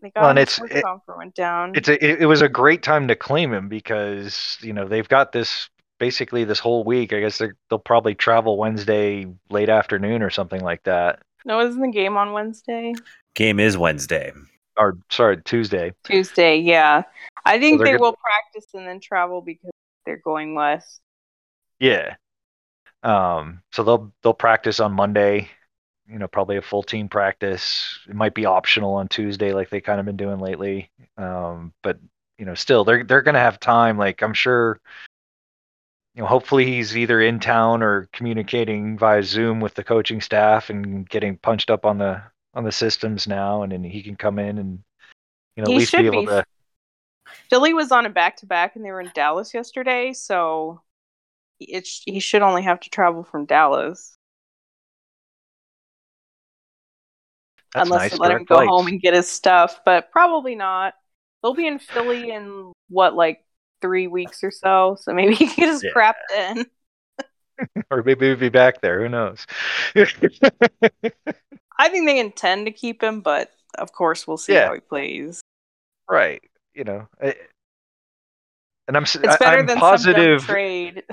They 0.00 0.08
got 0.08 0.22
Well, 0.22 0.30
and 0.30 0.38
it's- 0.38 0.58
it- 0.70 0.84
went 1.14 1.34
down. 1.34 1.76
It's 1.76 1.88
a, 1.90 2.02
it, 2.02 2.22
it 2.22 2.26
was 2.26 2.40
a 2.40 2.48
great 2.48 2.82
time 2.82 3.08
to 3.08 3.14
claim 3.14 3.52
him 3.52 3.68
because, 3.68 4.56
you 4.62 4.72
know, 4.72 4.88
they've 4.88 5.06
got 5.08 5.32
this 5.32 5.68
basically 6.02 6.42
this 6.42 6.58
whole 6.58 6.82
week. 6.82 7.12
I 7.12 7.20
guess 7.20 7.38
they're- 7.38 7.54
they'll 7.70 7.78
probably 7.78 8.16
travel 8.16 8.56
Wednesday 8.58 9.24
late 9.50 9.68
afternoon 9.68 10.20
or 10.20 10.30
something 10.30 10.60
like 10.60 10.82
that. 10.82 11.20
no, 11.44 11.60
isn't 11.60 11.80
the 11.80 11.90
game 11.92 12.16
on 12.16 12.32
Wednesday? 12.32 12.92
Game 13.36 13.60
is 13.60 13.76
Wednesday. 13.78 14.32
Or 14.76 14.98
sorry, 15.10 15.40
Tuesday. 15.42 15.92
Tuesday, 16.04 16.56
yeah. 16.56 17.02
I 17.44 17.58
think 17.60 17.78
they're 17.78 17.84
they 17.86 17.92
gonna- 17.92 18.02
will 18.02 18.16
practice 18.16 18.66
and 18.74 18.84
then 18.86 18.98
travel 18.98 19.40
because 19.42 19.70
they're 20.04 20.16
going 20.24 20.54
west. 20.56 21.00
Yeah. 21.78 22.16
Um, 23.04 23.62
so 23.72 23.82
they'll 23.84 24.12
they'll 24.22 24.34
practice 24.34 24.80
on 24.80 24.92
Monday. 24.92 25.48
You 26.08 26.18
know, 26.18 26.26
probably 26.28 26.56
a 26.56 26.62
full 26.62 26.82
team 26.82 27.08
practice. 27.08 27.98
It 28.08 28.14
might 28.16 28.34
be 28.34 28.44
optional 28.46 28.94
on 28.94 29.06
Tuesday, 29.08 29.52
like 29.52 29.70
they 29.70 29.80
kind 29.80 30.00
of 30.00 30.06
been 30.06 30.16
doing 30.16 30.38
lately. 30.40 30.90
Um, 31.16 31.72
but 31.82 31.98
you 32.38 32.44
know, 32.44 32.54
still 32.54 32.84
they're 32.84 33.04
they're 33.04 33.22
gonna 33.22 33.38
have 33.40 33.58
time. 33.60 33.98
Like 33.98 34.20
I'm 34.22 34.34
sure. 34.34 34.80
You 36.14 36.22
know, 36.22 36.28
hopefully 36.28 36.66
he's 36.66 36.96
either 36.96 37.20
in 37.22 37.40
town 37.40 37.82
or 37.82 38.08
communicating 38.12 38.98
via 38.98 39.22
Zoom 39.22 39.60
with 39.60 39.74
the 39.74 39.84
coaching 39.84 40.20
staff 40.20 40.68
and 40.68 41.08
getting 41.08 41.38
punched 41.38 41.70
up 41.70 41.86
on 41.86 41.98
the 41.98 42.22
on 42.54 42.64
the 42.64 42.72
systems 42.72 43.26
now, 43.26 43.62
and 43.62 43.72
then 43.72 43.82
he 43.82 44.02
can 44.02 44.16
come 44.16 44.38
in 44.38 44.58
and 44.58 44.78
you 45.56 45.62
know 45.64 45.68
He 45.70 45.74
at 45.74 45.78
least 45.78 45.96
be 45.96 46.06
able 46.06 46.20
be. 46.22 46.26
to. 46.26 46.44
Philly 47.48 47.72
was 47.72 47.92
on 47.92 48.04
a 48.04 48.10
back 48.10 48.36
to 48.38 48.46
back 48.46 48.76
and 48.76 48.84
they 48.84 48.90
were 48.90 49.00
in 49.00 49.10
Dallas 49.14 49.54
yesterday, 49.54 50.12
so 50.12 50.82
it 51.60 51.86
sh- 51.86 52.02
he 52.04 52.20
should 52.20 52.42
only 52.42 52.62
have 52.62 52.80
to 52.80 52.90
travel 52.90 53.24
from 53.24 53.46
Dallas 53.46 54.16
That's 57.74 57.86
unless 57.86 58.02
nice. 58.02 58.12
they 58.12 58.18
let 58.18 58.32
him 58.32 58.44
go 58.44 58.56
flights. 58.56 58.68
home 58.68 58.86
and 58.86 59.00
get 59.00 59.14
his 59.14 59.28
stuff, 59.28 59.80
but 59.84 60.10
probably 60.10 60.54
not. 60.54 60.94
They'll 61.42 61.54
be 61.54 61.66
in 61.66 61.78
Philly 61.78 62.30
in 62.30 62.72
what 62.88 63.14
like 63.14 63.44
three 63.82 64.06
weeks 64.06 64.42
or 64.42 64.50
so, 64.50 64.96
so 65.00 65.12
maybe 65.12 65.34
he 65.36 65.46
can 65.46 65.74
get 65.74 65.82
Yeah. 65.84 65.90
crap 65.92 66.16
in. 66.34 66.66
or 67.90 68.02
maybe 68.02 68.26
he'll 68.26 68.36
be 68.36 68.48
back 68.48 68.80
there. 68.80 69.02
Who 69.02 69.08
knows? 69.08 69.46
I 69.94 71.88
think 71.88 72.06
they 72.06 72.18
intend 72.18 72.66
to 72.66 72.72
keep 72.72 73.02
him, 73.02 73.20
but 73.20 73.50
of 73.78 73.92
course 73.92 74.26
we'll 74.26 74.38
see 74.38 74.54
Yeah. 74.54 74.68
how 74.68 74.74
he 74.74 74.80
plays. 74.80 75.40
Right. 76.08 76.42
You 76.74 76.84
know, 76.84 77.08
I, 77.20 77.34
and 78.88 78.96
I'm 78.96 79.02
It's 79.04 79.20
better 79.20 79.44
I'm 79.44 79.66
than 79.66 79.78
positive. 79.78 80.42
trade. 80.42 81.04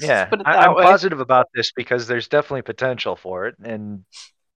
Yeah, 0.00 0.30
just 0.30 0.46
I, 0.46 0.56
I'm 0.56 0.74
way. 0.74 0.82
positive 0.82 1.20
about 1.20 1.48
this 1.54 1.72
because 1.72 2.06
there's 2.06 2.28
definitely 2.28 2.62
potential 2.62 3.14
for 3.16 3.46
it, 3.46 3.56
and 3.62 4.04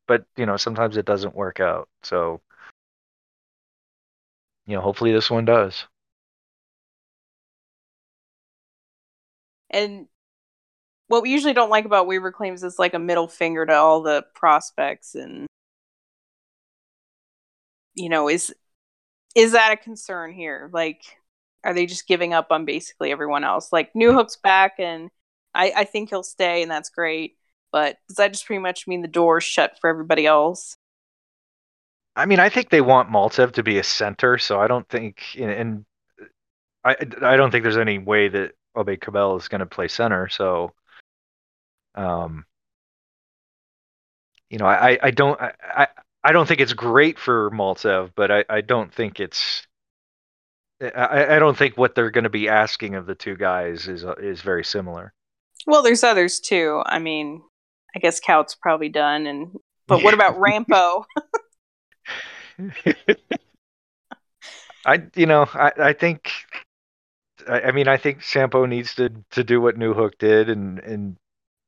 but 0.09 0.25
you 0.37 0.47
know 0.47 0.57
sometimes 0.57 0.97
it 0.97 1.05
doesn't 1.05 1.35
work 1.35 1.61
out. 1.61 1.89
So 2.03 2.41
you 4.67 4.75
know, 4.75 4.81
hopefully 4.81 5.13
this 5.13 5.31
one 5.31 5.45
does. 5.45 5.85
And 9.77 10.07
what 11.09 11.23
we 11.23 11.31
usually 11.31 11.53
don't 11.53 11.71
like 11.71 11.85
about 11.85 12.07
waiver 12.07 12.33
claims 12.33 12.65
is 12.65 12.79
like 12.79 12.95
a 12.95 12.99
middle 12.99 13.29
finger 13.29 13.67
to 13.67 13.75
all 13.75 14.03
the 14.03 14.25
prospects 14.35 15.15
and 15.15 15.47
you 17.95 18.09
know, 18.09 18.29
is 18.29 18.55
is 19.35 19.53
that 19.53 19.73
a 19.73 19.77
concern 19.77 20.33
here? 20.33 20.71
Like 20.73 21.03
are 21.63 21.75
they 21.75 21.87
just 21.87 22.09
giving 22.09 22.33
up 22.33 22.49
on 22.51 22.65
basically 22.65 23.13
everyone 23.13 23.45
else? 23.45 23.73
Like 23.73 23.95
new 23.95 24.09
mm-hmm. 24.09 24.19
Newhook's 24.19 24.37
back 24.37 24.77
and 24.79 25.11
I, 25.55 25.73
I 25.77 25.85
think 25.85 26.09
he'll 26.09 26.23
stay 26.23 26.63
and 26.63 26.71
that's 26.71 26.91
great. 26.91 27.37
But 27.71 27.99
does 28.09 28.17
that 28.17 28.33
just 28.33 28.47
pretty 28.47 28.63
much 28.63 28.87
mean 28.87 29.03
the 29.03 29.09
door's 29.09 29.45
shut 29.45 29.79
for 29.81 29.91
everybody 29.91 30.27
else? 30.27 30.77
I 32.15 32.25
mean, 32.25 32.41
I 32.41 32.49
think 32.49 32.71
they 32.71 32.81
want 32.81 33.11
Maltev 33.11 33.53
to 33.53 33.63
be 33.63 33.79
a 33.79 33.83
center, 33.83 34.39
so 34.39 34.59
I 34.59 34.69
don't 34.69 34.89
think, 34.89 35.23
and- 35.39 35.51
and 35.51 35.85
I 36.83 36.97
I 37.21 37.37
don't 37.37 37.51
think 37.51 37.63
there's 37.63 37.77
any 37.77 37.99
way 37.99 38.29
that 38.29 38.53
Aube-Kubel 38.77 39.39
is 39.39 39.49
going 39.49 39.61
to 39.61 39.67
play 39.67 39.89
center. 39.89 40.29
So, 40.29 40.73
um, 41.95 42.45
you 44.51 44.59
know, 44.59 44.67
I 44.67 44.99
I 45.03 45.11
don't 45.11 45.41
I 45.41 45.89
I, 46.23 46.33
don't 46.33 46.47
think 46.47 46.61
it's 46.61 46.73
great 46.73 47.19
for 47.19 47.51
Maltev, 47.51 48.13
but 48.15 48.31
I 48.31 48.45
I 48.49 48.61
don't 48.61 48.93
think 48.93 49.19
it's. 49.19 49.67
I, 50.81 51.37
I 51.37 51.39
don't 51.39 51.57
think 51.57 51.79
what 51.79 51.95
they're 51.95 52.11
going 52.11 52.25
to 52.25 52.31
be 52.31 52.49
asking 52.49 52.97
of 52.97 53.07
the 53.07 53.15
two 53.15 53.37
guys 53.37 53.89
is 53.89 54.05
is 54.19 54.43
very 54.43 54.63
similar. 54.65 55.13
Well, 55.67 55.83
there's 55.83 56.05
others 56.05 56.39
too. 56.39 56.83
I 56.85 56.99
mean, 56.99 57.43
I 57.97 57.99
guess 57.99 58.21
Kaut's 58.21 58.55
probably 58.55 58.91
done 58.91 59.27
and 59.27 59.57
but 59.87 60.03
what 60.03 60.15
about 60.15 60.37
Rampo? 60.37 61.05
I 64.87 65.03
you 65.15 65.27
know 65.27 65.47
I 65.53 65.73
I 65.79 65.93
think 65.93 66.33
I, 67.49 67.73
mean 67.73 67.89
I 67.89 67.97
think 67.97 68.23
Sampo 68.23 68.67
needs 68.67 68.95
to 68.97 69.11
to 69.33 69.45
do 69.45 69.61
what 69.61 69.77
Newhook 69.77 70.19
did 70.19 70.49
and 70.49 70.79
and 70.81 71.17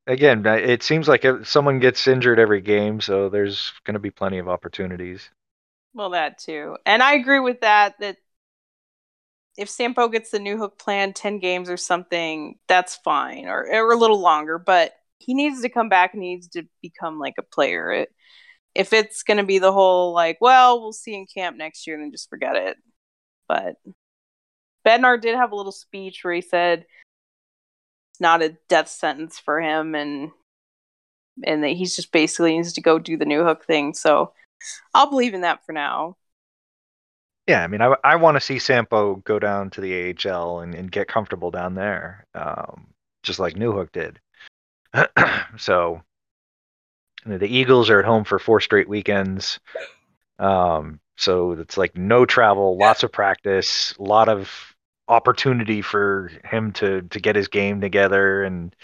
again, 0.09 0.45
it 0.47 0.83
seems 0.83 1.07
like 1.07 1.25
someone 1.45 1.79
gets 1.79 2.09
injured 2.09 2.39
every 2.41 2.61
game, 2.61 3.01
so 3.01 3.29
there's 3.29 3.73
going 3.85 3.95
to 3.95 4.01
be 4.01 4.11
plenty 4.11 4.39
of 4.39 4.49
opportunities. 4.49 5.31
Well, 5.95 6.11
that 6.11 6.39
too, 6.39 6.77
and 6.85 7.03
I 7.03 7.15
agree 7.15 7.41
with 7.41 7.61
that. 7.61 7.95
That 8.01 8.17
if 9.57 9.69
Sampo 9.69 10.09
gets 10.09 10.31
the 10.31 10.39
Newhook 10.39 10.79
plan, 10.79 11.13
ten 11.13 11.39
games 11.39 11.71
or 11.71 11.77
something, 11.77 12.59
that's 12.69 12.97
fine, 12.97 13.47
or 13.47 13.67
or 13.71 13.93
a 13.93 13.99
little 13.99 14.21
longer. 14.21 14.59
But 14.59 14.93
he 15.19 15.35
needs 15.35 15.63
to 15.63 15.69
come 15.69 15.89
back 15.89 16.15
and 16.15 16.23
needs 16.23 16.49
to 16.49 16.65
become 16.83 17.19
like 17.19 17.35
a 17.39 17.43
player. 17.43 17.93
It, 17.93 18.11
if 18.75 18.93
it's 18.93 19.23
going 19.25 19.39
to 19.39 19.45
be 19.45 19.59
the 19.59 19.73
whole 19.73 20.13
like, 20.13 20.39
well, 20.41 20.81
we'll 20.81 20.93
see 20.93 21.15
in 21.15 21.27
camp 21.27 21.57
next 21.57 21.87
year, 21.87 21.99
then 21.99 22.13
just 22.13 22.31
forget 22.31 22.57
it. 22.57 22.77
But 23.49 23.77
Bednar 24.89 25.21
did 25.21 25.35
have 25.35 25.53
a 25.53 25.57
little 25.57 25.73
speech 25.73 26.25
where 26.25 26.33
he 26.33 26.41
said 26.41 26.87
it's 28.11 28.21
not 28.21 28.43
a 28.43 28.57
death 28.69 28.89
sentence 28.89 29.39
for 29.39 29.61
him, 29.61 29.95
and 29.95 30.31
and 31.45 31.63
that 31.63 31.71
he's 31.71 31.95
just 31.95 32.11
basically 32.11 32.57
needs 32.57 32.73
to 32.73 32.81
go 32.81 32.99
do 32.99 33.19
the 33.19 33.27
Newhook 33.27 33.65
thing. 33.65 33.93
So 33.93 34.33
I'll 34.95 35.11
believe 35.11 35.35
in 35.35 35.43
that 35.43 35.65
for 35.67 35.73
now. 35.73 36.17
Yeah, 37.47 37.63
I 37.63 37.67
mean, 37.67 37.81
I, 37.81 37.95
I 38.03 38.17
want 38.17 38.37
to 38.37 38.41
see 38.41 38.59
Sampo 38.59 39.17
go 39.17 39.39
down 39.39 39.71
to 39.71 39.81
the 39.81 40.15
AHL 40.27 40.61
and, 40.61 40.75
and 40.75 40.91
get 40.91 41.09
comfortable 41.09 41.51
down 41.51 41.75
there, 41.75 42.27
um, 42.35 42.89
just 43.23 43.39
like 43.39 43.55
Newhook 43.55 43.93
did. 43.93 44.21
so 45.57 46.03
the 47.25 47.47
Eagles 47.47 47.89
are 47.91 48.01
at 48.01 48.05
home 48.05 48.25
for 48.25 48.39
four 48.39 48.61
straight 48.61 48.89
weekends. 48.89 49.61
Um, 50.39 51.01
so 51.17 51.53
it's 51.53 51.77
like 51.77 51.97
no 51.97 52.27
travel, 52.27 52.77
lots 52.77 53.03
of 53.03 53.13
practice, 53.13 53.95
a 53.99 54.03
lot 54.03 54.29
of 54.29 54.77
opportunity 55.09 55.83
for 55.83 56.31
him 56.45 56.73
to 56.73 57.03
to 57.03 57.21
get 57.21 57.37
his 57.37 57.49
game 57.49 57.81
together 57.81 58.45
and 58.45 58.75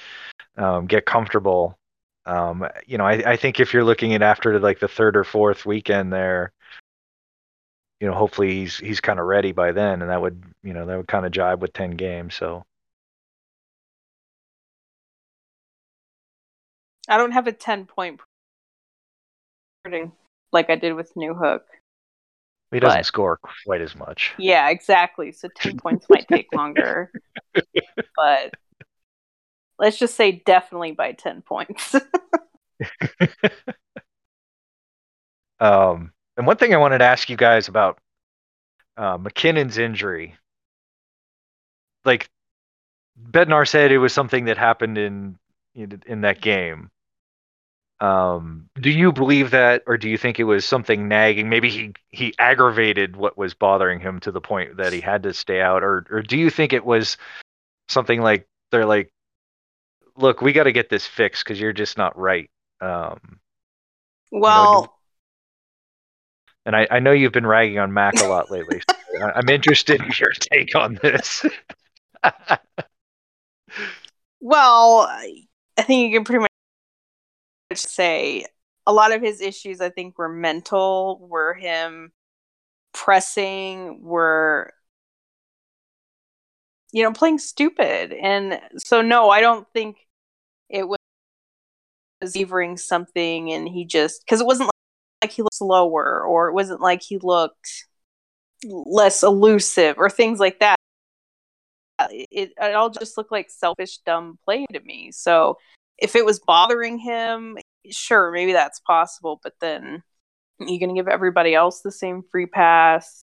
um, 0.57 0.87
get 0.87 1.07
comfortable. 1.07 1.79
Um, 2.27 2.67
you 2.87 2.99
know, 2.99 3.05
I, 3.05 3.33
I 3.33 3.37
think 3.37 3.61
if 3.61 3.75
you're 3.75 3.85
looking 3.85 4.15
at 4.15 4.23
after 4.23 4.59
like 4.59 4.81
the 4.81 4.89
third 4.89 5.17
or 5.17 5.25
fourth 5.25 5.67
weekend 5.67 6.13
there, 6.13 6.53
you 8.01 8.09
know, 8.09 8.15
hopefully 8.15 8.55
he's 8.55 8.79
he's 8.79 9.01
kind 9.01 9.19
of 9.19 9.27
ready 9.27 9.53
by 9.53 9.73
then, 9.73 10.03
and 10.03 10.11
that 10.11 10.21
would 10.23 10.43
you 10.63 10.73
know 10.73 10.87
that 10.87 10.97
would 10.97 11.09
kind 11.09 11.27
of 11.27 11.33
jibe 11.33 11.61
with 11.63 11.73
ten 11.73 11.93
games. 11.93 12.35
So 12.35 12.65
I 17.09 17.17
don't 17.17 17.33
have 17.33 17.47
a 17.47 17.53
10 17.53 17.87
point 17.87 18.21
like 20.53 20.71
I 20.71 20.77
did 20.77 20.95
with 20.95 21.15
Newhook. 21.15 21.61
He 22.75 22.81
doesn't 22.81 22.99
but, 22.99 23.07
score 23.07 23.39
quite 23.65 23.81
as 23.81 23.95
much. 23.95 24.35
Yeah, 24.37 24.69
exactly. 24.69 25.31
So 25.31 25.49
10 25.55 25.77
points 25.83 26.07
might 26.11 26.27
take 26.27 26.53
longer. 26.53 27.13
But 27.55 28.55
let's 29.79 29.97
just 29.97 30.17
say 30.17 30.43
definitely 30.45 30.91
by 30.91 31.13
10 31.13 31.43
points. 31.43 31.95
um, 35.61 36.11
and 36.37 36.47
one 36.49 36.57
thing 36.57 36.75
I 36.75 36.79
wanted 36.79 36.99
to 36.99 37.05
ask 37.05 37.31
you 37.31 37.37
guys 37.37 37.69
about 37.69 37.99
uh, 38.97 39.19
MacKinnon's 39.19 39.79
injury. 39.79 40.35
Like 42.05 42.29
Bednar 43.31 43.69
said, 43.69 43.93
it 43.93 43.99
was 43.99 44.13
something 44.13 44.47
that 44.47 44.59
happened 44.59 44.99
in 44.99 45.39
in, 45.77 46.03
in 46.07 46.23
that 46.23 46.41
game. 46.41 46.91
Um, 48.05 48.69
do 48.79 48.91
you 48.91 49.13
believe 49.13 49.53
that, 49.53 49.83
or 49.87 49.97
do 49.97 50.11
you 50.11 50.19
think 50.19 50.39
it 50.39 50.45
was 50.45 50.67
something 50.67 51.09
nagging? 51.09 51.49
Maybe 51.49 51.71
he 51.71 51.95
he 52.11 52.35
aggravated 52.39 53.17
what 53.17 53.39
was 53.39 53.55
bothering 53.55 53.99
him 53.99 54.21
to 54.21 54.31
the 54.31 54.43
point 54.43 54.77
that 54.77 54.93
he 54.93 55.01
had 55.01 55.23
to 55.23 55.33
stay 55.33 55.63
out, 55.63 55.83
or 55.83 56.05
or 56.11 56.21
do 56.21 56.37
you 56.37 56.51
think 56.51 56.75
it 56.75 56.85
was 56.85 57.17
something 57.89 58.21
like 58.21 58.47
they're 58.71 58.85
like, 58.85 59.11
look, 60.19 60.43
we 60.43 60.53
got 60.53 60.65
to 60.65 60.73
get 60.73 60.91
this 60.91 61.07
fixed 61.07 61.45
because 61.45 61.59
you're 61.59 61.73
just 61.73 61.97
not 61.97 62.19
right. 62.19 62.51
Um, 62.83 63.41
well, 64.31 64.73
you 64.73 64.81
know, 64.81 64.93
and 66.67 66.77
I, 66.77 66.87
I 66.91 66.99
know 67.01 67.13
you've 67.13 67.33
been 67.33 67.47
ragging 67.47 67.79
on 67.79 67.95
Mac 67.95 68.21
a 68.21 68.27
lot 68.27 68.51
lately. 68.51 68.83
So 68.87 69.23
I'm 69.35 69.49
interested 69.49 70.03
in 70.03 70.11
your 70.19 70.33
take 70.33 70.75
on 70.75 70.99
this. 71.01 71.47
well, 74.41 75.09
I 75.09 75.83
think 75.83 76.11
you 76.11 76.19
can 76.19 76.25
pretty 76.25 76.41
much 76.41 76.51
say 77.79 78.47
a 78.87 78.93
lot 78.93 79.13
of 79.13 79.23
his 79.23 79.41
issues 79.41 79.81
I 79.81 79.91
think 79.91 80.19
were 80.19 80.29
mental, 80.29 81.19
were 81.29 81.55
him 81.55 82.13
pressing, 82.93 84.03
were 84.03 84.73
you 86.93 87.03
know, 87.03 87.13
playing 87.13 87.39
stupid. 87.39 88.13
And 88.13 88.61
so 88.79 89.03
no, 89.03 89.29
I 89.29 89.41
don't 89.41 89.67
think 89.75 89.97
it 90.71 90.87
was 90.89 90.99
evering 92.37 92.79
something 92.79 93.53
and 93.53 93.69
he 93.69 93.85
just 93.85 94.25
cuz 94.29 94.41
it 94.41 94.47
wasn't 94.47 94.71
like 95.23 95.33
he 95.33 95.43
looked 95.43 95.57
slower 95.57 96.23
or 96.25 96.49
it 96.49 96.55
wasn't 96.55 96.81
like 96.81 97.03
he 97.03 97.19
looked 97.19 97.87
less 98.65 99.23
elusive 99.23 99.99
or 99.99 100.09
things 100.09 100.41
like 100.41 100.61
that. 100.61 100.77
It, 102.11 102.53
it 102.61 102.75
all 102.75 102.91
just 102.91 103.17
looked 103.17 103.33
like 103.33 103.51
selfish 103.51 103.99
dumb 103.99 104.39
play 104.45 104.67
to 104.73 104.81
me. 104.81 105.11
So 105.13 105.59
if 105.99 106.17
it 106.17 106.25
was 106.25 106.41
bothering 106.41 106.99
him, 106.99 107.57
sure, 107.91 108.31
maybe 108.31 108.53
that's 108.53 108.81
possible, 108.81 109.41
but 109.43 109.55
then 109.61 110.03
you're 110.59 110.79
going 110.79 110.95
to 110.95 110.95
give 110.95 111.09
everybody 111.09 111.55
else 111.55 111.81
the 111.81 111.93
same 111.93 112.23
free 112.31 112.47
pass. 112.47 113.23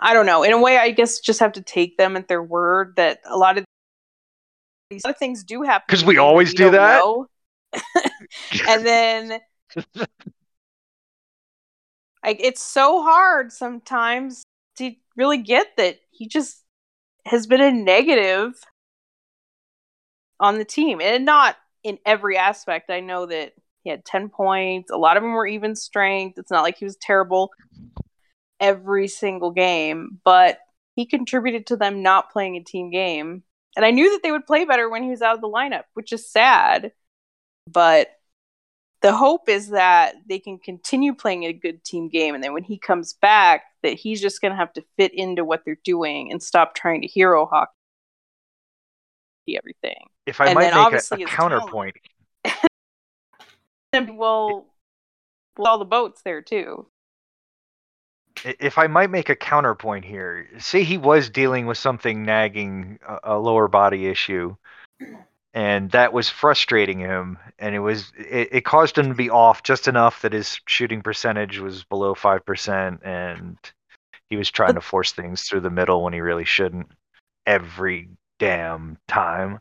I 0.00 0.14
don't 0.14 0.26
know. 0.26 0.42
In 0.42 0.52
a 0.52 0.60
way, 0.60 0.78
I 0.78 0.90
guess 0.90 1.20
just 1.20 1.40
have 1.40 1.52
to 1.52 1.62
take 1.62 1.96
them 1.96 2.16
at 2.16 2.28
their 2.28 2.42
word 2.42 2.94
that 2.96 3.20
a 3.24 3.36
lot 3.36 3.58
of 3.58 3.64
these 4.90 5.04
other 5.04 5.14
things 5.14 5.42
do 5.42 5.62
happen. 5.62 5.84
Because 5.88 6.04
we 6.04 6.18
always 6.18 6.54
do 6.54 6.70
that. 6.70 7.02
and 8.68 8.86
then 8.86 9.40
like 12.24 12.40
it's 12.40 12.62
so 12.62 13.02
hard 13.02 13.52
sometimes 13.52 14.42
to 14.78 14.92
really 15.16 15.38
get 15.38 15.68
that 15.76 15.98
he 16.10 16.26
just 16.26 16.62
has 17.24 17.46
been 17.46 17.60
a 17.60 17.72
negative 17.72 18.54
on 20.38 20.58
the 20.58 20.64
team 20.64 21.00
and 21.00 21.24
not 21.24 21.56
in 21.86 21.98
every 22.04 22.36
aspect. 22.36 22.90
I 22.90 22.98
know 22.98 23.26
that 23.26 23.52
he 23.84 23.90
had 23.90 24.04
10 24.04 24.30
points. 24.30 24.90
A 24.90 24.96
lot 24.96 25.16
of 25.16 25.22
them 25.22 25.34
were 25.34 25.46
even 25.46 25.76
strength. 25.76 26.36
It's 26.36 26.50
not 26.50 26.64
like 26.64 26.76
he 26.76 26.84
was 26.84 26.96
terrible 26.96 27.52
every 28.58 29.06
single 29.06 29.52
game, 29.52 30.18
but 30.24 30.58
he 30.96 31.06
contributed 31.06 31.68
to 31.68 31.76
them 31.76 32.02
not 32.02 32.32
playing 32.32 32.56
a 32.56 32.64
team 32.64 32.90
game. 32.90 33.44
And 33.76 33.84
I 33.84 33.92
knew 33.92 34.10
that 34.10 34.24
they 34.24 34.32
would 34.32 34.46
play 34.46 34.64
better 34.64 34.90
when 34.90 35.04
he 35.04 35.10
was 35.10 35.22
out 35.22 35.36
of 35.36 35.40
the 35.40 35.48
lineup, 35.48 35.84
which 35.94 36.12
is 36.12 36.28
sad. 36.28 36.90
But 37.70 38.08
the 39.02 39.14
hope 39.14 39.48
is 39.48 39.68
that 39.68 40.16
they 40.28 40.40
can 40.40 40.58
continue 40.58 41.14
playing 41.14 41.44
a 41.44 41.52
good 41.52 41.84
team 41.84 42.08
game 42.08 42.34
and 42.34 42.42
then 42.42 42.52
when 42.52 42.64
he 42.64 42.78
comes 42.78 43.12
back 43.12 43.62
that 43.84 43.92
he's 43.94 44.20
just 44.20 44.40
going 44.40 44.50
to 44.50 44.56
have 44.56 44.72
to 44.72 44.84
fit 44.96 45.14
into 45.14 45.44
what 45.44 45.62
they're 45.64 45.78
doing 45.84 46.32
and 46.32 46.42
stop 46.42 46.74
trying 46.74 47.02
to 47.02 47.06
hero 47.06 47.46
hockey 47.46 47.70
everything. 49.56 50.08
If 50.26 50.40
I 50.40 50.46
and 50.46 50.54
might 50.54 50.92
make 50.92 51.02
a, 51.10 51.14
a 51.14 51.26
counterpoint. 51.26 51.96
well, 53.92 54.66
all 55.58 55.78
the 55.78 55.84
boats 55.84 56.22
there 56.22 56.42
too. 56.42 56.86
If 58.44 58.76
I 58.76 58.86
might 58.86 59.10
make 59.10 59.30
a 59.30 59.36
counterpoint 59.36 60.04
here, 60.04 60.46
say 60.58 60.82
he 60.82 60.98
was 60.98 61.30
dealing 61.30 61.66
with 61.66 61.78
something 61.78 62.24
nagging 62.24 62.98
a, 63.06 63.18
a 63.24 63.38
lower 63.38 63.66
body 63.66 64.08
issue, 64.08 64.56
and 65.54 65.90
that 65.92 66.12
was 66.12 66.28
frustrating 66.28 66.98
him, 66.98 67.38
and 67.58 67.74
it 67.74 67.78
was 67.78 68.12
it, 68.18 68.48
it 68.52 68.64
caused 68.64 68.98
him 68.98 69.08
to 69.08 69.14
be 69.14 69.30
off 69.30 69.62
just 69.62 69.88
enough 69.88 70.20
that 70.22 70.34
his 70.34 70.60
shooting 70.66 71.00
percentage 71.00 71.58
was 71.58 71.84
below 71.84 72.14
five 72.14 72.44
percent, 72.44 73.00
and 73.04 73.56
he 74.28 74.36
was 74.36 74.50
trying 74.50 74.74
to 74.74 74.80
force 74.80 75.12
things 75.12 75.42
through 75.42 75.60
the 75.60 75.70
middle 75.70 76.02
when 76.02 76.12
he 76.12 76.20
really 76.20 76.44
shouldn't 76.44 76.88
every 77.46 78.10
damn 78.38 78.98
time. 79.08 79.60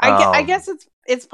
I, 0.00 0.10
um, 0.10 0.34
I 0.34 0.42
guess 0.42 0.68
it's 0.68 0.86
it's 1.06 1.28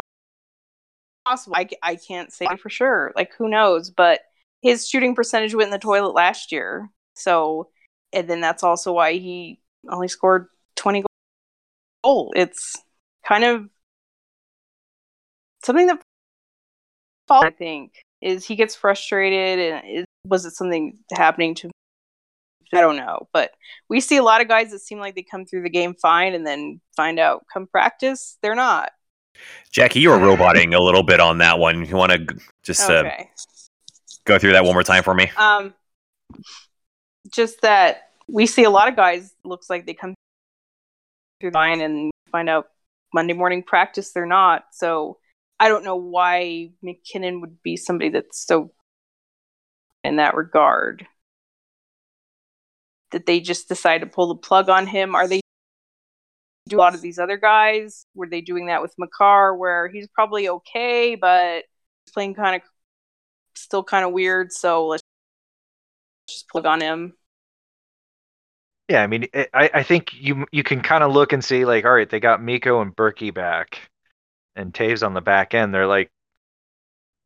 possible. 1.24 1.56
I, 1.56 1.68
I 1.82 1.96
can't 1.96 2.32
say 2.32 2.46
for 2.60 2.70
sure. 2.70 3.12
Like 3.16 3.32
who 3.36 3.48
knows? 3.48 3.90
But 3.90 4.20
his 4.62 4.88
shooting 4.88 5.14
percentage 5.14 5.54
went 5.54 5.68
in 5.68 5.72
the 5.72 5.78
toilet 5.78 6.14
last 6.14 6.52
year. 6.52 6.90
So, 7.14 7.68
and 8.12 8.28
then 8.28 8.40
that's 8.40 8.62
also 8.62 8.92
why 8.92 9.14
he 9.14 9.60
only 9.90 10.08
scored 10.08 10.48
twenty 10.76 11.04
goals. 12.02 12.32
It's 12.36 12.76
kind 13.26 13.44
of 13.44 13.68
something 15.64 15.86
that 15.86 16.00
I 17.30 17.50
think 17.50 17.92
is 18.20 18.44
he 18.46 18.56
gets 18.56 18.74
frustrated 18.74 19.58
and 19.58 19.98
is, 19.98 20.04
was 20.26 20.46
it 20.46 20.52
something 20.52 20.98
happening 21.12 21.54
to 21.56 21.70
I 22.74 22.80
don't 22.80 22.96
know, 22.96 23.28
but 23.32 23.52
we 23.88 24.00
see 24.00 24.16
a 24.16 24.22
lot 24.22 24.40
of 24.40 24.48
guys 24.48 24.70
that 24.70 24.80
seem 24.80 24.98
like 24.98 25.14
they 25.14 25.22
come 25.22 25.46
through 25.46 25.62
the 25.62 25.70
game 25.70 25.94
fine 25.94 26.34
and 26.34 26.46
then 26.46 26.80
find 26.96 27.18
out 27.18 27.44
come 27.52 27.66
practice 27.66 28.38
they're 28.42 28.54
not. 28.54 28.92
Jackie, 29.70 30.00
you 30.00 30.10
were 30.10 30.18
roboting 30.18 30.74
a 30.74 30.80
little 30.80 31.02
bit 31.02 31.20
on 31.20 31.38
that 31.38 31.58
one. 31.58 31.84
You 31.84 31.96
want 31.96 32.12
to 32.12 32.26
just 32.62 32.88
uh, 32.88 32.94
okay. 32.94 33.30
uh, 33.30 33.42
go 34.24 34.38
through 34.38 34.52
that 34.52 34.64
one 34.64 34.74
more 34.74 34.82
time 34.82 35.02
for 35.02 35.14
me? 35.14 35.30
Um, 35.36 35.74
just 37.32 37.62
that 37.62 38.10
we 38.28 38.46
see 38.46 38.64
a 38.64 38.70
lot 38.70 38.88
of 38.88 38.96
guys 38.96 39.34
looks 39.44 39.68
like 39.68 39.86
they 39.86 39.94
come 39.94 40.14
through 41.40 41.50
the 41.50 41.58
line 41.58 41.80
and 41.80 42.10
find 42.30 42.48
out 42.48 42.68
Monday 43.12 43.34
morning 43.34 43.62
practice, 43.62 44.12
they're 44.12 44.26
not. 44.26 44.64
So 44.72 45.18
I 45.60 45.68
don't 45.68 45.84
know 45.84 45.96
why 45.96 46.70
MacKinnon 46.82 47.40
would 47.40 47.62
be 47.62 47.76
somebody 47.76 48.10
that's 48.10 48.44
so 48.44 48.72
in 50.02 50.16
that 50.16 50.34
regard. 50.34 51.06
That 53.14 53.26
they 53.26 53.38
just 53.38 53.68
decide 53.68 53.98
to 53.98 54.06
pull 54.06 54.26
the 54.26 54.34
plug 54.34 54.68
on 54.68 54.88
him. 54.88 55.14
Are 55.14 55.28
they 55.28 55.40
do 56.68 56.76
a 56.76 56.80
lot 56.80 56.94
of 56.94 57.00
these 57.00 57.20
other 57.20 57.36
guys? 57.36 58.06
Were 58.16 58.26
they 58.28 58.40
doing 58.40 58.66
that 58.66 58.82
with 58.82 58.92
Makar 58.98 59.54
where 59.56 59.86
he's 59.86 60.08
probably 60.08 60.48
okay, 60.48 61.14
but 61.14 61.64
playing 62.12 62.34
kind 62.34 62.56
of 62.56 62.62
still 63.54 63.84
kind 63.84 64.04
of 64.04 64.12
weird, 64.12 64.52
so 64.52 64.88
let's 64.88 65.02
just 66.28 66.48
plug 66.48 66.66
on 66.66 66.80
him. 66.80 67.14
Yeah, 68.88 69.02
I 69.02 69.06
mean, 69.06 69.28
eh, 69.32 69.46
I, 69.54 69.70
I 69.72 69.82
think 69.84 70.12
you 70.12 70.44
you 70.50 70.64
can 70.64 70.80
kind 70.80 71.04
of 71.04 71.12
look 71.12 71.32
and 71.32 71.44
see 71.44 71.64
like, 71.64 71.84
all 71.84 71.94
right, 71.94 72.10
they 72.10 72.18
got 72.18 72.42
Mikko 72.42 72.80
and 72.80 72.94
Berkey 72.94 73.32
back, 73.32 73.78
and 74.56 74.74
Toews 74.74 75.06
on 75.06 75.14
the 75.14 75.20
back 75.20 75.54
end. 75.54 75.72
They're 75.72 75.86
like, 75.86 76.10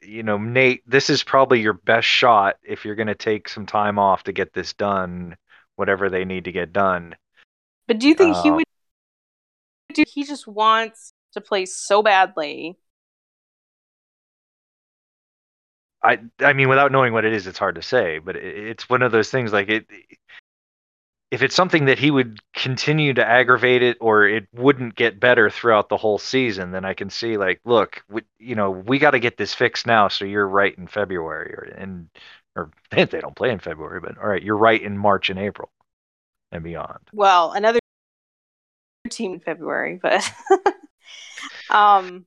you 0.02 0.22
know, 0.22 0.38
Nate, 0.38 0.82
this 0.86 1.10
is 1.10 1.24
probably 1.24 1.60
your 1.60 1.72
best 1.72 2.06
shot 2.06 2.56
if 2.62 2.84
you're 2.84 2.94
going 2.94 3.08
to 3.08 3.14
take 3.14 3.48
some 3.48 3.66
time 3.66 3.98
off 3.98 4.24
to 4.24 4.32
get 4.32 4.52
this 4.52 4.72
done, 4.74 5.36
whatever 5.78 6.10
they 6.10 6.24
need 6.24 6.44
to 6.44 6.52
get 6.52 6.72
done. 6.72 7.14
But 7.86 7.98
do 7.98 8.08
you 8.08 8.14
think 8.14 8.36
uh, 8.36 8.42
he 8.42 8.50
would? 8.50 8.64
Do 9.94 10.04
he 10.06 10.24
just 10.24 10.46
wants 10.46 11.12
to 11.32 11.40
play 11.40 11.66
so 11.66 12.02
badly? 12.02 12.76
I 16.02 16.18
I 16.40 16.52
mean, 16.52 16.68
without 16.68 16.92
knowing 16.92 17.12
what 17.12 17.24
it 17.24 17.32
is, 17.32 17.46
it's 17.46 17.58
hard 17.58 17.76
to 17.76 17.82
say. 17.82 18.18
But 18.18 18.36
it, 18.36 18.44
it's 18.44 18.88
one 18.88 19.02
of 19.02 19.12
those 19.12 19.30
things 19.30 19.52
like 19.52 19.68
it 19.68 19.86
if 21.30 21.42
it's 21.42 21.54
something 21.54 21.84
that 21.86 21.98
he 21.98 22.10
would 22.10 22.40
continue 22.54 23.12
to 23.12 23.24
aggravate 23.24 23.82
it 23.82 23.98
or 24.00 24.26
it 24.26 24.48
wouldn't 24.54 24.94
get 24.94 25.20
better 25.20 25.50
throughout 25.50 25.88
the 25.90 25.96
whole 25.96 26.18
season, 26.18 26.70
then 26.70 26.86
I 26.86 26.94
can 26.94 27.10
see 27.10 27.36
like, 27.36 27.60
look, 27.64 28.02
we, 28.08 28.22
you 28.38 28.54
know, 28.54 28.70
we 28.70 28.98
got 28.98 29.10
to 29.10 29.18
get 29.18 29.36
this 29.36 29.52
fixed 29.52 29.86
now. 29.86 30.08
So 30.08 30.24
you're 30.24 30.48
right 30.48 30.76
in 30.76 30.86
February 30.86 31.52
or 31.52 31.74
and 31.76 32.08
or 32.58 32.70
if 32.92 33.10
they 33.10 33.20
don't 33.20 33.36
play 33.36 33.50
in 33.50 33.58
February, 33.58 34.00
but 34.00 34.18
all 34.18 34.28
right, 34.28 34.42
you're 34.42 34.56
right 34.56 34.82
in 34.82 34.98
March 34.98 35.30
and 35.30 35.38
April 35.38 35.70
and 36.52 36.62
beyond. 36.62 36.98
Well, 37.12 37.52
another 37.52 37.78
team 39.10 39.34
in 39.34 39.40
February, 39.40 39.98
but 40.02 40.30
um, 41.70 42.26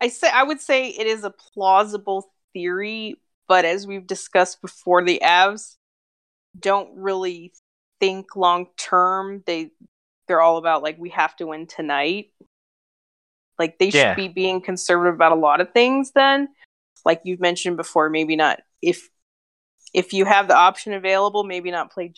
I 0.00 0.08
say 0.08 0.28
I 0.32 0.42
would 0.42 0.60
say 0.60 0.88
it 0.88 1.06
is 1.06 1.24
a 1.24 1.30
plausible 1.30 2.32
theory, 2.52 3.16
but 3.48 3.64
as 3.64 3.86
we've 3.86 4.06
discussed 4.06 4.60
before, 4.62 5.04
the 5.04 5.20
Avs 5.22 5.76
don't 6.58 6.90
really 6.96 7.52
think 8.00 8.34
long 8.34 8.66
term. 8.76 9.42
They 9.46 9.70
they're 10.26 10.40
all 10.40 10.56
about 10.56 10.82
like 10.82 10.98
we 10.98 11.10
have 11.10 11.36
to 11.36 11.46
win 11.46 11.66
tonight. 11.66 12.30
Like 13.58 13.78
they 13.78 13.88
yeah. 13.88 14.10
should 14.10 14.16
be 14.16 14.28
being 14.28 14.60
conservative 14.60 15.14
about 15.14 15.32
a 15.32 15.36
lot 15.36 15.60
of 15.60 15.72
things 15.72 16.12
then. 16.12 16.48
Like 17.06 17.20
you've 17.22 17.38
mentioned 17.38 17.76
before, 17.76 18.10
maybe 18.10 18.34
not 18.34 18.60
if 18.82 19.08
if 19.94 20.12
you 20.12 20.24
have 20.24 20.48
the 20.48 20.56
option 20.56 20.92
available, 20.92 21.44
maybe 21.44 21.70
not 21.70 21.92
play 21.92 22.12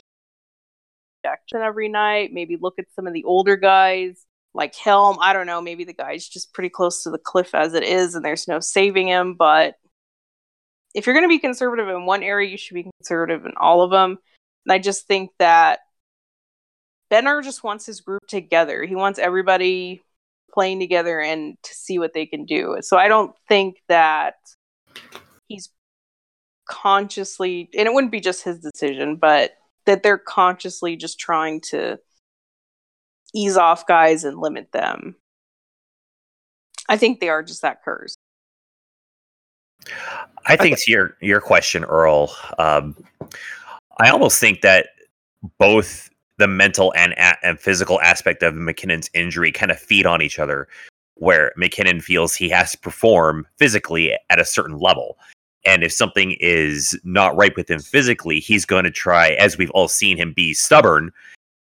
Jackson 1.23 1.60
every 1.60 1.90
night, 1.90 2.32
maybe 2.32 2.56
look 2.59 2.78
at 2.78 2.86
some 2.97 3.06
of 3.06 3.12
the 3.12 3.24
older 3.24 3.56
guys 3.56 4.24
like 4.55 4.74
Helm. 4.74 5.19
I 5.20 5.35
don't 5.35 5.47
know, 5.47 5.60
maybe 5.60 5.85
the 5.85 5.93
guy's 5.93 6.27
just 6.27 6.55
pretty 6.55 6.70
close 6.70 7.02
to 7.02 7.10
the 7.10 7.19
cliff 7.19 7.55
as 7.55 7.74
it 7.74 7.82
is 7.82 8.15
and 8.15 8.24
there's 8.24 8.48
no 8.48 8.60
saving 8.60 9.09
him, 9.09 9.35
but 9.35 9.74
if 10.94 11.05
you're 11.06 11.15
going 11.15 11.28
to 11.28 11.28
be 11.28 11.39
conservative 11.39 11.86
in 11.89 12.06
one 12.06 12.23
area, 12.23 12.51
you 12.51 12.56
should 12.56 12.74
be 12.74 12.90
conservative 12.98 13.44
in 13.44 13.52
all 13.60 13.82
of 13.82 13.90
them. 13.90 14.16
And 14.65 14.73
I 14.73 14.78
just 14.78 15.06
think 15.06 15.32
that 15.39 15.81
Bednar 17.12 17.44
just 17.44 17.62
wants 17.62 17.85
his 17.85 18.01
group 18.01 18.27
together. 18.27 18.85
He 18.85 18.94
wants 18.94 19.19
everybody 19.19 20.02
playing 20.51 20.81
together 20.81 21.20
and 21.20 21.59
to 21.62 21.74
see 21.74 21.98
what 21.98 22.15
they 22.15 22.24
can 22.24 22.47
do. 22.47 22.78
So 22.81 22.97
I 22.97 23.09
don't 23.09 23.35
think 23.48 23.77
that 23.89 24.35
he's 25.49 25.70
consciously, 26.69 27.69
and 27.77 27.87
it 27.87 27.95
wouldn't 27.95 28.12
be 28.12 28.20
just 28.20 28.45
his 28.45 28.59
decision, 28.59 29.16
but 29.16 29.53
that 29.87 30.03
they're 30.03 30.19
consciously 30.19 30.97
just 30.97 31.19
trying 31.19 31.61
to 31.62 31.99
ease 33.35 33.57
off 33.57 33.87
guys 33.87 34.25
and 34.25 34.39
limit 34.39 34.73
them. 34.73 35.16
I 36.89 36.97
think 36.97 37.20
they 37.20 37.29
are 37.29 37.43
just 37.43 37.62
that 37.62 37.83
curse 37.85 38.16
I 40.47 40.57
think 40.57 40.79
to 40.79 40.91
your 40.91 41.16
your 41.20 41.41
question, 41.41 41.85
Earl. 41.85 42.35
Um, 42.59 42.97
I 44.01 44.11
almost 44.11 44.41
think 44.41 44.62
that 44.62 44.89
both 45.59 46.11
the 46.39 46.47
mental 46.49 46.93
and 46.97 47.15
and 47.43 47.59
physical 47.59 48.01
aspect 48.01 48.43
of 48.43 48.55
MacKinnon's 48.55 49.11
injury 49.15 49.53
kind 49.53 49.70
of 49.70 49.79
feed 49.79 50.07
on 50.07 50.23
each 50.23 50.39
other. 50.39 50.69
Where 51.20 51.53
mckinnon 51.59 52.01
feels 52.01 52.37
he 52.37 52.49
has 52.51 52.73
to 52.73 52.79
perform 52.79 53.45
physically 53.59 54.16
at 54.31 54.39
a 54.39 54.45
certain 54.45 54.79
level, 54.79 55.19
and 55.69 55.85
if 55.85 55.93
something 55.93 56.36
is 56.40 56.99
not 57.05 57.36
right 57.36 57.55
with 57.55 57.70
him 57.70 57.81
physically, 57.81 58.40
he's 58.40 58.65
going 58.65 58.85
to 58.85 58.90
try, 58.90 59.31
as 59.32 59.59
we've 59.59 59.70
all 59.70 59.89
seen 59.89 60.16
him 60.16 60.32
be 60.32 60.55
stubborn 60.55 61.12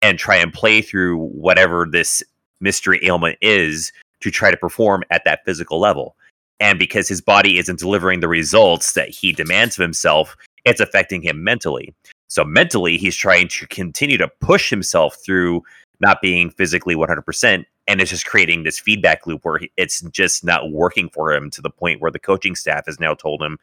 and 0.01 0.17
try 0.17 0.37
and 0.37 0.53
play 0.53 0.81
through 0.81 1.17
whatever 1.17 1.85
this 1.85 2.23
mystery 2.61 2.99
ailment 3.03 3.37
is 3.41 3.91
to 4.21 4.31
try 4.31 4.49
to 4.49 4.57
perform 4.57 5.03
at 5.11 5.23
that 5.25 5.45
physical 5.45 5.79
level 5.79 6.15
and 6.59 6.79
because 6.79 7.07
his 7.07 7.21
body 7.21 7.57
isn't 7.57 7.79
delivering 7.79 8.19
the 8.19 8.27
results 8.27 8.93
that 8.93 9.09
he 9.09 9.31
demands 9.31 9.77
of 9.77 9.81
himself, 9.81 10.35
it's 10.65 10.79
affecting 10.79 11.21
him 11.21 11.43
mentally. 11.43 11.93
So 12.29 12.43
mentally, 12.43 12.97
he's 12.97 13.15
trying 13.15 13.47
to 13.49 13.67
continue 13.67 14.17
to 14.17 14.27
push 14.41 14.69
himself 14.69 15.17
through 15.23 15.63
not 15.99 16.21
being 16.21 16.49
physically 16.49 16.95
100%. 16.95 17.65
And 17.87 18.01
it's 18.01 18.11
just 18.11 18.25
creating 18.25 18.63
this 18.63 18.79
feedback 18.79 19.25
loop 19.25 19.45
where 19.45 19.61
it's 19.77 20.01
just 20.01 20.43
not 20.43 20.71
working 20.71 21.09
for 21.09 21.31
him 21.31 21.49
to 21.51 21.61
the 21.61 21.69
point 21.69 22.01
where 22.01 22.11
the 22.11 22.19
coaching 22.19 22.55
staff 22.55 22.85
has 22.85 22.99
now 22.99 23.13
told 23.13 23.41
him, 23.41 23.57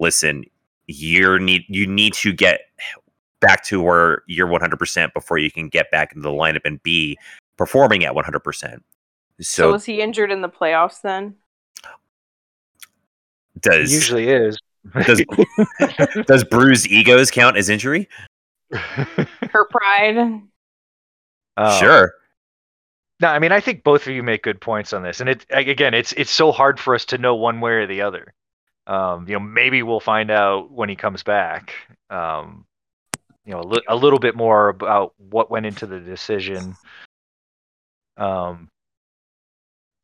listen, 0.00 0.44
you 0.86 1.38
need 1.38 1.64
you 1.68 1.86
need 1.86 2.14
to 2.14 2.32
get 2.32 2.62
back 3.40 3.64
to 3.64 3.80
where 3.80 4.22
you're 4.26 4.46
100% 4.46 5.14
before 5.14 5.38
you 5.38 5.50
can 5.50 5.68
get 5.68 5.90
back 5.90 6.12
into 6.12 6.22
the 6.22 6.34
lineup 6.34 6.60
and 6.64 6.82
be 6.82 7.16
performing 7.56 8.04
at 8.04 8.12
100%. 8.12 8.42
So, 8.42 8.82
so 9.40 9.72
was 9.72 9.84
he 9.84 10.02
injured 10.02 10.30
in 10.30 10.42
the 10.42 10.48
playoffs 10.48 11.00
then? 11.00 11.36
Does 13.60 13.90
it 13.90 13.94
usually 13.94 14.28
is. 14.28 14.58
Does 15.06 15.22
does 16.26 16.44
bruised 16.44 16.86
egos 16.86 17.30
count 17.30 17.56
as 17.56 17.68
injury? 17.68 18.08
Her 18.72 19.66
pride. 19.70 20.16
Um, 20.16 21.78
sure. 21.78 22.14
No, 23.20 23.28
I 23.28 23.38
mean 23.38 23.52
I 23.52 23.60
think 23.60 23.84
both 23.84 24.06
of 24.06 24.14
you 24.14 24.22
make 24.22 24.42
good 24.42 24.60
points 24.60 24.92
on 24.92 25.02
this, 25.02 25.20
and 25.20 25.28
it 25.28 25.44
again, 25.50 25.92
it's 25.92 26.12
it's 26.12 26.30
so 26.30 26.52
hard 26.52 26.80
for 26.80 26.94
us 26.94 27.04
to 27.06 27.18
know 27.18 27.34
one 27.34 27.60
way 27.60 27.72
or 27.72 27.86
the 27.86 28.00
other. 28.00 28.32
Um, 28.90 29.28
you 29.28 29.34
know, 29.34 29.40
maybe 29.40 29.82
we'll 29.82 30.00
find 30.00 30.30
out 30.30 30.70
when 30.70 30.88
he 30.88 30.96
comes 30.96 31.22
back. 31.22 31.74
Um, 32.10 32.64
you 33.44 33.52
know, 33.52 33.60
a, 33.60 33.68
li- 33.68 33.84
a 33.88 33.96
little 33.96 34.18
bit 34.18 34.34
more 34.34 34.68
about 34.68 35.14
what 35.16 35.50
went 35.50 35.66
into 35.66 35.86
the 35.86 36.00
decision. 36.00 36.74
Um, 38.16 38.68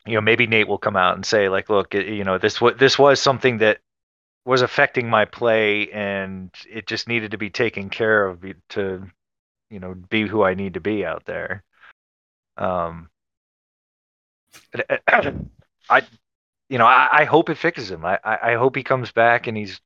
you 0.06 0.14
know 0.14 0.20
maybe 0.20 0.46
Nate 0.46 0.68
will 0.68 0.78
come 0.78 0.96
out 0.96 1.16
and 1.16 1.26
say 1.26 1.48
like 1.48 1.68
look 1.68 1.92
you 1.94 2.24
know 2.24 2.38
this 2.38 2.60
what 2.60 2.78
this 2.78 2.98
was 2.98 3.20
something 3.20 3.58
that 3.58 3.78
was 4.44 4.62
affecting 4.62 5.10
my 5.10 5.24
play 5.24 5.90
and 5.90 6.50
it 6.70 6.86
just 6.86 7.08
needed 7.08 7.32
to 7.32 7.38
be 7.38 7.50
taken 7.50 7.90
care 7.90 8.26
of 8.26 8.44
to 8.70 9.04
you 9.70 9.80
know 9.80 9.94
be 9.94 10.26
who 10.26 10.42
I 10.42 10.54
need 10.54 10.74
to 10.74 10.80
be 10.80 11.04
out 11.04 11.24
there 11.26 11.64
um 12.56 13.10
I 15.90 16.02
you 16.68 16.78
know 16.78 16.86
I, 16.86 17.08
I 17.12 17.24
hope 17.24 17.50
it 17.50 17.58
fixes 17.58 17.90
him 17.90 18.04
I, 18.04 18.18
I 18.24 18.54
hope 18.54 18.76
he 18.76 18.82
comes 18.82 19.12
back 19.12 19.46
and 19.46 19.56
he's 19.56 19.80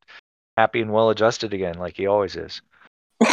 happy 0.57 0.81
and 0.81 0.93
well 0.93 1.11
adjusted 1.11 1.55
again 1.55 1.79
like 1.79 1.97
he 1.97 2.07
always 2.07 2.37
is 2.37 2.63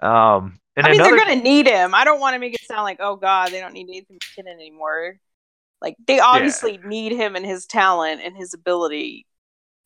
um 0.00 0.60
and 0.76 0.86
I 0.86 0.90
mean, 0.92 1.00
another... 1.00 1.16
they're 1.16 1.26
going 1.26 1.38
to 1.38 1.44
need 1.44 1.66
him. 1.66 1.94
I 1.94 2.04
don't 2.04 2.20
want 2.20 2.34
to 2.34 2.38
make 2.38 2.54
it 2.54 2.62
sound 2.62 2.84
like, 2.84 3.00
oh 3.00 3.16
God, 3.16 3.50
they 3.50 3.60
don't 3.60 3.74
need 3.74 3.88
Nathan 3.88 4.16
MacKinnon 4.22 4.54
anymore. 4.54 5.16
Like 5.82 5.96
they 6.06 6.20
obviously 6.20 6.72
yeah. 6.72 6.88
need 6.88 7.12
him 7.12 7.36
and 7.36 7.44
his 7.44 7.66
talent 7.66 8.20
and 8.22 8.36
his 8.36 8.54
ability 8.54 9.26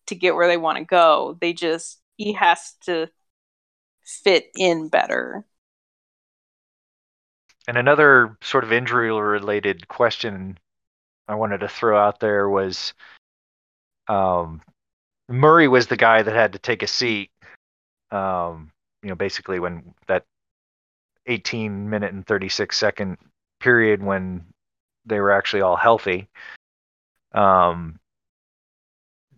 to 0.07 0.15
get 0.15 0.35
where 0.35 0.49
they 0.49 0.57
want 0.57 0.79
to 0.79 0.85
go. 0.85 1.37
They 1.41 1.53
just 1.53 2.01
he 2.17 2.33
has 2.35 2.75
to 2.85 3.09
fit 4.05 4.47
in 4.57 4.89
better. 4.89 5.45
And 7.67 7.79
another 7.79 8.37
sort 8.43 8.65
of 8.65 8.73
injury 8.73 9.11
related 9.11 9.89
question 9.89 10.59
I 11.29 11.35
wanted 11.35 11.61
to 11.61 11.69
throw 11.69 11.99
out 11.99 12.21
there 12.21 12.49
was 12.49 12.93
um, 14.09 14.61
Murray 15.29 15.69
was 15.69 15.87
the 15.87 15.97
guy 15.97 16.23
that 16.23 16.35
had 16.35 16.53
to 16.53 16.59
take 16.59 16.83
a 16.83 16.87
seat. 16.87 17.31
Um, 18.11 18.71
you 19.03 19.09
know, 19.09 19.15
basically 19.15 19.59
when 19.59 19.95
that 20.07 20.25
18 21.27 21.89
minute 21.89 22.13
and 22.13 22.27
36 22.27 22.77
second 22.77 23.17
period 23.61 24.03
when 24.03 24.45
they 25.07 25.21
were 25.21 25.33
actually 25.33 25.63
all 25.63 25.77
healthy. 25.77 26.29
Um, 27.33 27.99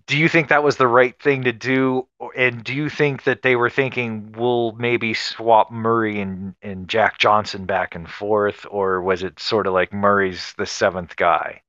do 0.07 0.17
you 0.17 0.29
think 0.29 0.49
that 0.49 0.63
was 0.63 0.77
the 0.77 0.87
right 0.87 1.21
thing 1.21 1.43
to 1.43 1.53
do? 1.53 2.07
And 2.37 2.63
do 2.63 2.73
you 2.73 2.89
think 2.89 3.25
that 3.25 3.43
they 3.43 3.57
were 3.57 3.71
thinking 3.71 4.35
we'll 4.39 4.73
maybe 4.73 5.15
swap 5.15 5.73
Murray 5.73 6.21
and, 6.21 6.55
and 6.63 6.89
Jack 6.89 7.19
Johnson 7.19 7.67
back 7.67 7.95
and 7.95 8.09
forth, 8.09 8.67
or 8.71 9.03
was 9.03 9.23
it 9.23 9.41
sort 9.41 9.67
of 9.67 9.73
like 9.73 9.93
Murray's 9.93 10.55
the 10.59 10.67
seventh 10.67 11.17
guy? 11.17 11.63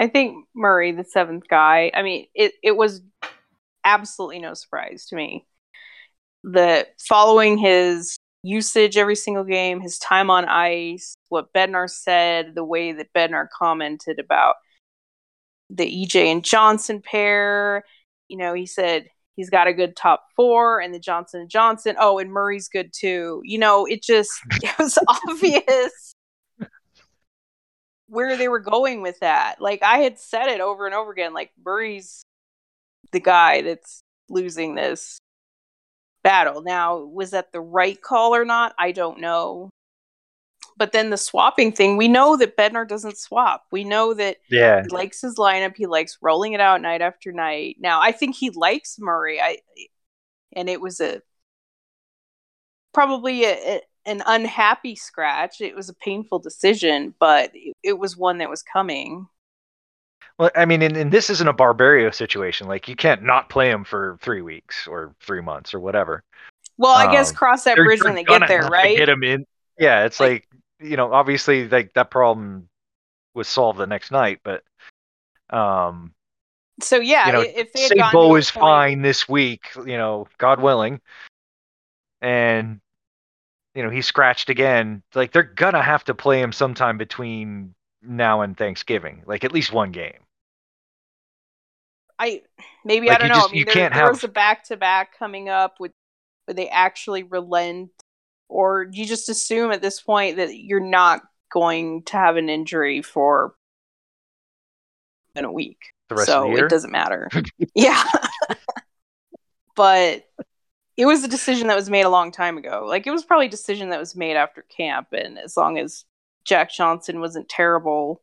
I 0.00 0.08
think 0.08 0.46
Murray, 0.54 0.92
the 0.92 1.04
seventh 1.04 1.48
guy. 1.48 1.92
I 1.94 2.02
mean, 2.02 2.26
it 2.34 2.52
it 2.62 2.76
was 2.76 3.02
absolutely 3.84 4.40
no 4.40 4.54
surprise 4.54 5.06
to 5.06 5.16
me 5.16 5.46
that 6.44 6.88
following 7.00 7.58
his 7.58 8.16
usage 8.42 8.96
every 8.96 9.16
single 9.16 9.44
game, 9.44 9.80
his 9.80 9.98
time 9.98 10.30
on 10.30 10.44
ice, 10.44 11.16
what 11.28 11.52
Bednar 11.52 11.90
said, 11.90 12.54
the 12.54 12.64
way 12.64 12.92
that 12.92 13.12
Bednar 13.12 13.46
commented 13.56 14.18
about 14.18 14.54
the 15.70 16.04
EJ 16.04 16.26
and 16.26 16.44
Johnson 16.44 17.02
pair. 17.02 17.84
You 18.28 18.38
know, 18.38 18.54
he 18.54 18.66
said 18.66 19.08
he's 19.36 19.50
got 19.50 19.68
a 19.68 19.72
good 19.72 19.96
top 19.96 20.24
four, 20.36 20.80
and 20.80 20.94
the 20.94 20.98
Johnson 20.98 21.42
and 21.42 21.50
Johnson. 21.50 21.96
Oh, 21.98 22.18
and 22.18 22.30
Murray's 22.32 22.68
good 22.68 22.92
too. 22.92 23.40
You 23.44 23.58
know, 23.58 23.86
it 23.86 24.02
just 24.02 24.32
it 24.62 24.78
was 24.78 24.98
obvious 25.28 26.14
where 28.08 28.36
they 28.36 28.48
were 28.48 28.60
going 28.60 29.02
with 29.02 29.20
that. 29.20 29.60
Like 29.60 29.82
I 29.82 29.98
had 29.98 30.18
said 30.18 30.48
it 30.48 30.60
over 30.60 30.86
and 30.86 30.94
over 30.94 31.12
again. 31.12 31.34
Like 31.34 31.52
Murray's 31.64 32.22
the 33.12 33.20
guy 33.20 33.62
that's 33.62 34.00
losing 34.28 34.74
this 34.74 35.18
battle. 36.22 36.62
Now, 36.62 36.98
was 36.98 37.30
that 37.30 37.52
the 37.52 37.60
right 37.60 38.00
call 38.00 38.34
or 38.34 38.44
not? 38.44 38.74
I 38.78 38.92
don't 38.92 39.20
know. 39.20 39.70
But 40.78 40.92
then 40.92 41.10
the 41.10 41.16
swapping 41.16 41.72
thing, 41.72 41.96
we 41.96 42.06
know 42.06 42.36
that 42.36 42.56
Bednar 42.56 42.86
doesn't 42.86 43.18
swap. 43.18 43.64
We 43.72 43.82
know 43.82 44.14
that 44.14 44.36
yeah. 44.48 44.82
he 44.82 44.88
likes 44.88 45.20
his 45.20 45.36
lineup. 45.36 45.76
He 45.76 45.86
likes 45.86 46.18
rolling 46.22 46.52
it 46.52 46.60
out 46.60 46.80
night 46.80 47.02
after 47.02 47.32
night. 47.32 47.76
Now, 47.80 48.00
I 48.00 48.12
think 48.12 48.36
he 48.36 48.50
likes 48.50 48.96
Murray. 48.98 49.40
I 49.40 49.58
and 50.52 50.68
it 50.68 50.80
was 50.80 51.00
a 51.00 51.20
probably 52.94 53.44
a, 53.44 53.54
a, 53.54 53.80
an 54.06 54.22
unhappy 54.26 54.94
scratch. 54.94 55.60
It 55.60 55.74
was 55.74 55.88
a 55.88 55.94
painful 55.94 56.38
decision, 56.38 57.14
but 57.18 57.50
it, 57.54 57.76
it 57.82 57.98
was 57.98 58.16
one 58.16 58.38
that 58.38 58.48
was 58.48 58.62
coming. 58.62 59.26
Well, 60.38 60.50
I 60.54 60.64
mean, 60.64 60.82
and, 60.82 60.96
and, 60.96 61.12
this 61.12 61.30
isn't 61.30 61.48
a 61.48 61.52
Barberio 61.52 62.10
situation. 62.10 62.68
Like, 62.68 62.86
you 62.86 62.94
can't 62.94 63.24
not 63.24 63.48
play 63.48 63.70
him 63.70 63.82
for 63.82 64.18
three 64.20 64.40
weeks 64.40 64.86
or 64.86 65.14
three 65.20 65.40
months 65.40 65.74
or 65.74 65.80
whatever. 65.80 66.22
Well, 66.76 66.94
I 66.94 67.06
um, 67.06 67.12
guess 67.12 67.32
cross 67.32 67.64
that 67.64 67.76
bridge 67.76 68.04
when 68.04 68.14
they 68.14 68.22
get 68.22 68.46
there, 68.46 68.62
right? 68.68 68.96
Get 68.96 69.08
him 69.08 69.24
in. 69.24 69.44
Yeah, 69.78 70.04
it's 70.04 70.20
like, 70.20 70.30
like 70.30 70.47
you 70.80 70.96
know, 70.96 71.12
obviously, 71.12 71.68
like 71.68 71.94
that 71.94 72.10
problem 72.10 72.68
was 73.34 73.48
solved 73.48 73.78
the 73.78 73.86
next 73.86 74.10
night, 74.10 74.40
but 74.42 74.62
um. 75.50 76.12
So 76.80 76.98
yeah, 76.98 77.26
you 77.26 77.32
know, 77.32 77.40
if 77.40 77.72
they 77.72 77.88
say 77.88 77.96
Bo 78.12 78.36
is 78.36 78.50
point... 78.50 78.62
fine 78.62 79.02
this 79.02 79.28
week, 79.28 79.70
you 79.76 79.96
know, 79.96 80.28
God 80.38 80.60
willing, 80.60 81.00
and 82.20 82.80
you 83.74 83.82
know 83.82 83.90
he 83.90 84.02
scratched 84.02 84.48
again, 84.48 85.02
like 85.14 85.32
they're 85.32 85.42
gonna 85.42 85.82
have 85.82 86.04
to 86.04 86.14
play 86.14 86.40
him 86.40 86.52
sometime 86.52 86.98
between 86.98 87.74
now 88.00 88.42
and 88.42 88.56
Thanksgiving, 88.56 89.22
like 89.26 89.42
at 89.42 89.52
least 89.52 89.72
one 89.72 89.90
game. 89.90 90.20
I 92.18 92.42
maybe 92.84 93.08
like 93.08 93.16
I 93.16 93.20
don't 93.20 93.28
know. 93.28 93.34
Just, 93.34 93.50
I 93.50 93.52
mean, 93.52 93.64
there, 93.66 93.74
there 93.74 93.90
have... 93.90 94.10
was 94.10 94.24
a 94.24 94.28
back 94.28 94.64
to 94.64 94.76
back 94.76 95.18
coming 95.18 95.48
up 95.48 95.80
with 95.80 95.92
where 96.44 96.54
they 96.54 96.68
actually 96.68 97.22
relent, 97.22 97.90
or 98.48 98.88
you 98.90 99.06
just 99.06 99.28
assume 99.28 99.70
at 99.70 99.82
this 99.82 100.00
point 100.00 100.36
that 100.36 100.56
you're 100.56 100.80
not 100.80 101.22
going 101.52 102.02
to 102.04 102.16
have 102.16 102.36
an 102.36 102.48
injury 102.48 103.02
for 103.02 103.54
in 105.34 105.44
a 105.44 105.52
week, 105.52 105.78
so 106.24 106.54
it 106.56 106.68
doesn't 106.68 106.90
matter. 106.90 107.28
yeah, 107.74 108.02
but 109.76 110.24
it 110.96 111.06
was 111.06 111.22
a 111.22 111.28
decision 111.28 111.68
that 111.68 111.76
was 111.76 111.90
made 111.90 112.04
a 112.04 112.10
long 112.10 112.32
time 112.32 112.58
ago. 112.58 112.84
Like 112.86 113.06
it 113.06 113.10
was 113.10 113.24
probably 113.24 113.46
a 113.46 113.50
decision 113.50 113.90
that 113.90 114.00
was 114.00 114.16
made 114.16 114.36
after 114.36 114.62
camp, 114.62 115.08
and 115.12 115.38
as 115.38 115.56
long 115.56 115.78
as 115.78 116.04
Jack 116.44 116.72
Johnson 116.72 117.20
wasn't 117.20 117.48
terrible, 117.48 118.22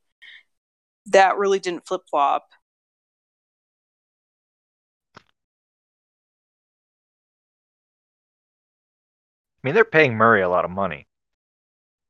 that 1.08 1.38
really 1.38 1.60
didn't 1.60 1.88
flip 1.88 2.02
flop. 2.10 2.48
Mean, 9.66 9.74
they're 9.74 9.84
paying 9.84 10.14
Murray 10.14 10.42
a 10.42 10.50
lot 10.50 10.64
of 10.64 10.72
money. 10.72 11.08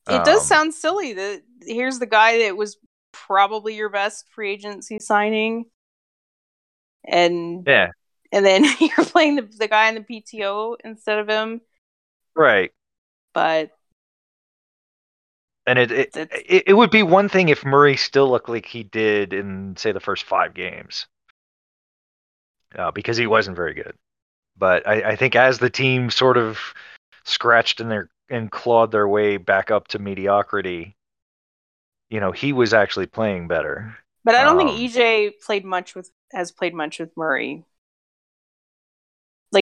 It 0.07 0.13
um, 0.13 0.23
does 0.23 0.45
sound 0.45 0.73
silly 0.73 1.13
that 1.13 1.41
here's 1.61 1.99
the 1.99 2.05
guy 2.05 2.39
that 2.39 2.55
was 2.55 2.77
probably 3.11 3.75
your 3.75 3.89
best 3.89 4.25
free 4.29 4.51
agency 4.51 4.99
signing, 4.99 5.65
and 7.03 7.63
yeah, 7.65 7.91
and 8.31 8.45
then 8.45 8.65
you're 8.79 9.05
playing 9.05 9.37
the 9.37 9.43
the 9.43 9.67
guy 9.67 9.87
in 9.87 9.95
the 9.95 10.01
PTO 10.01 10.75
instead 10.83 11.19
of 11.19 11.27
him, 11.27 11.61
right? 12.35 12.71
But 13.33 13.71
and 15.65 15.79
it 15.79 15.91
it, 15.91 16.09
it 16.15 16.63
it 16.67 16.73
would 16.73 16.91
be 16.91 17.03
one 17.03 17.29
thing 17.29 17.49
if 17.49 17.65
Murray 17.65 17.97
still 17.97 18.29
looked 18.29 18.49
like 18.49 18.65
he 18.65 18.83
did 18.83 19.33
in 19.33 19.75
say 19.77 19.91
the 19.91 19.99
first 19.99 20.25
five 20.25 20.53
games, 20.53 21.07
uh, 22.77 22.91
because 22.91 23.17
he 23.17 23.27
wasn't 23.27 23.55
very 23.55 23.73
good. 23.73 23.95
But 24.57 24.87
I, 24.87 25.11
I 25.11 25.15
think 25.15 25.35
as 25.35 25.57
the 25.57 25.69
team 25.69 26.09
sort 26.09 26.37
of 26.37 26.59
scratched 27.25 27.81
in 27.81 27.89
their 27.89 28.09
and 28.29 28.51
clawed 28.51 28.91
their 28.91 29.07
way 29.07 29.37
back 29.37 29.69
up 29.69 29.87
to 29.89 29.99
mediocrity, 29.99 30.95
you 32.09 32.19
know, 32.19 32.31
he 32.31 32.53
was 32.53 32.73
actually 32.73 33.07
playing 33.07 33.47
better. 33.47 33.95
But 34.23 34.35
I 34.35 34.43
don't 34.43 34.59
um, 34.59 34.67
think 34.67 34.91
EJ 34.91 35.33
played 35.45 35.65
much 35.65 35.95
with 35.95 36.09
has 36.31 36.51
played 36.51 36.73
much 36.73 36.99
with 36.99 37.11
Murray. 37.15 37.63
Like 39.51 39.63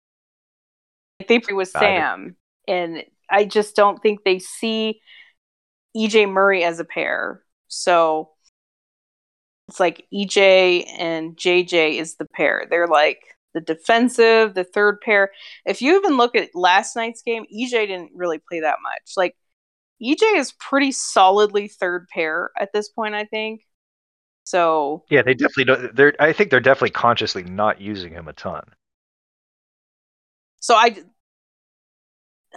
they 1.27 1.39
play 1.39 1.53
with 1.53 1.69
Sam, 1.69 2.35
and 2.67 3.03
I 3.29 3.45
just 3.45 3.75
don't 3.75 4.01
think 4.01 4.23
they 4.23 4.39
see 4.39 5.01
EJ 5.95 6.29
Murray 6.29 6.63
as 6.63 6.79
a 6.79 6.85
pair. 6.85 7.43
So 7.67 8.31
it's 9.69 9.79
like 9.79 10.05
EJ 10.13 10.85
and 10.97 11.37
JJ 11.37 11.99
is 11.99 12.15
the 12.15 12.25
pair. 12.25 12.65
They're 12.69 12.87
like 12.87 13.21
the 13.59 13.73
defensive, 13.73 14.53
the 14.53 14.63
third 14.63 15.01
pair. 15.01 15.31
If 15.65 15.81
you 15.81 15.97
even 15.97 16.17
look 16.17 16.35
at 16.35 16.49
last 16.55 16.95
night's 16.95 17.21
game, 17.21 17.45
EJ 17.53 17.87
didn't 17.87 18.11
really 18.15 18.39
play 18.39 18.61
that 18.61 18.77
much. 18.81 19.13
Like 19.17 19.35
EJ 20.01 20.37
is 20.37 20.53
pretty 20.53 20.91
solidly 20.91 21.67
third 21.67 22.07
pair 22.09 22.51
at 22.59 22.71
this 22.73 22.89
point, 22.89 23.15
I 23.15 23.25
think. 23.25 23.61
So 24.43 25.03
yeah, 25.09 25.21
they 25.21 25.33
definitely 25.33 25.65
don't. 25.65 25.95
They're 25.95 26.13
I 26.19 26.33
think 26.33 26.49
they're 26.49 26.59
definitely 26.59 26.91
consciously 26.91 27.43
not 27.43 27.81
using 27.81 28.13
him 28.13 28.27
a 28.27 28.33
ton. 28.33 28.63
So 30.59 30.75
I 30.75 30.97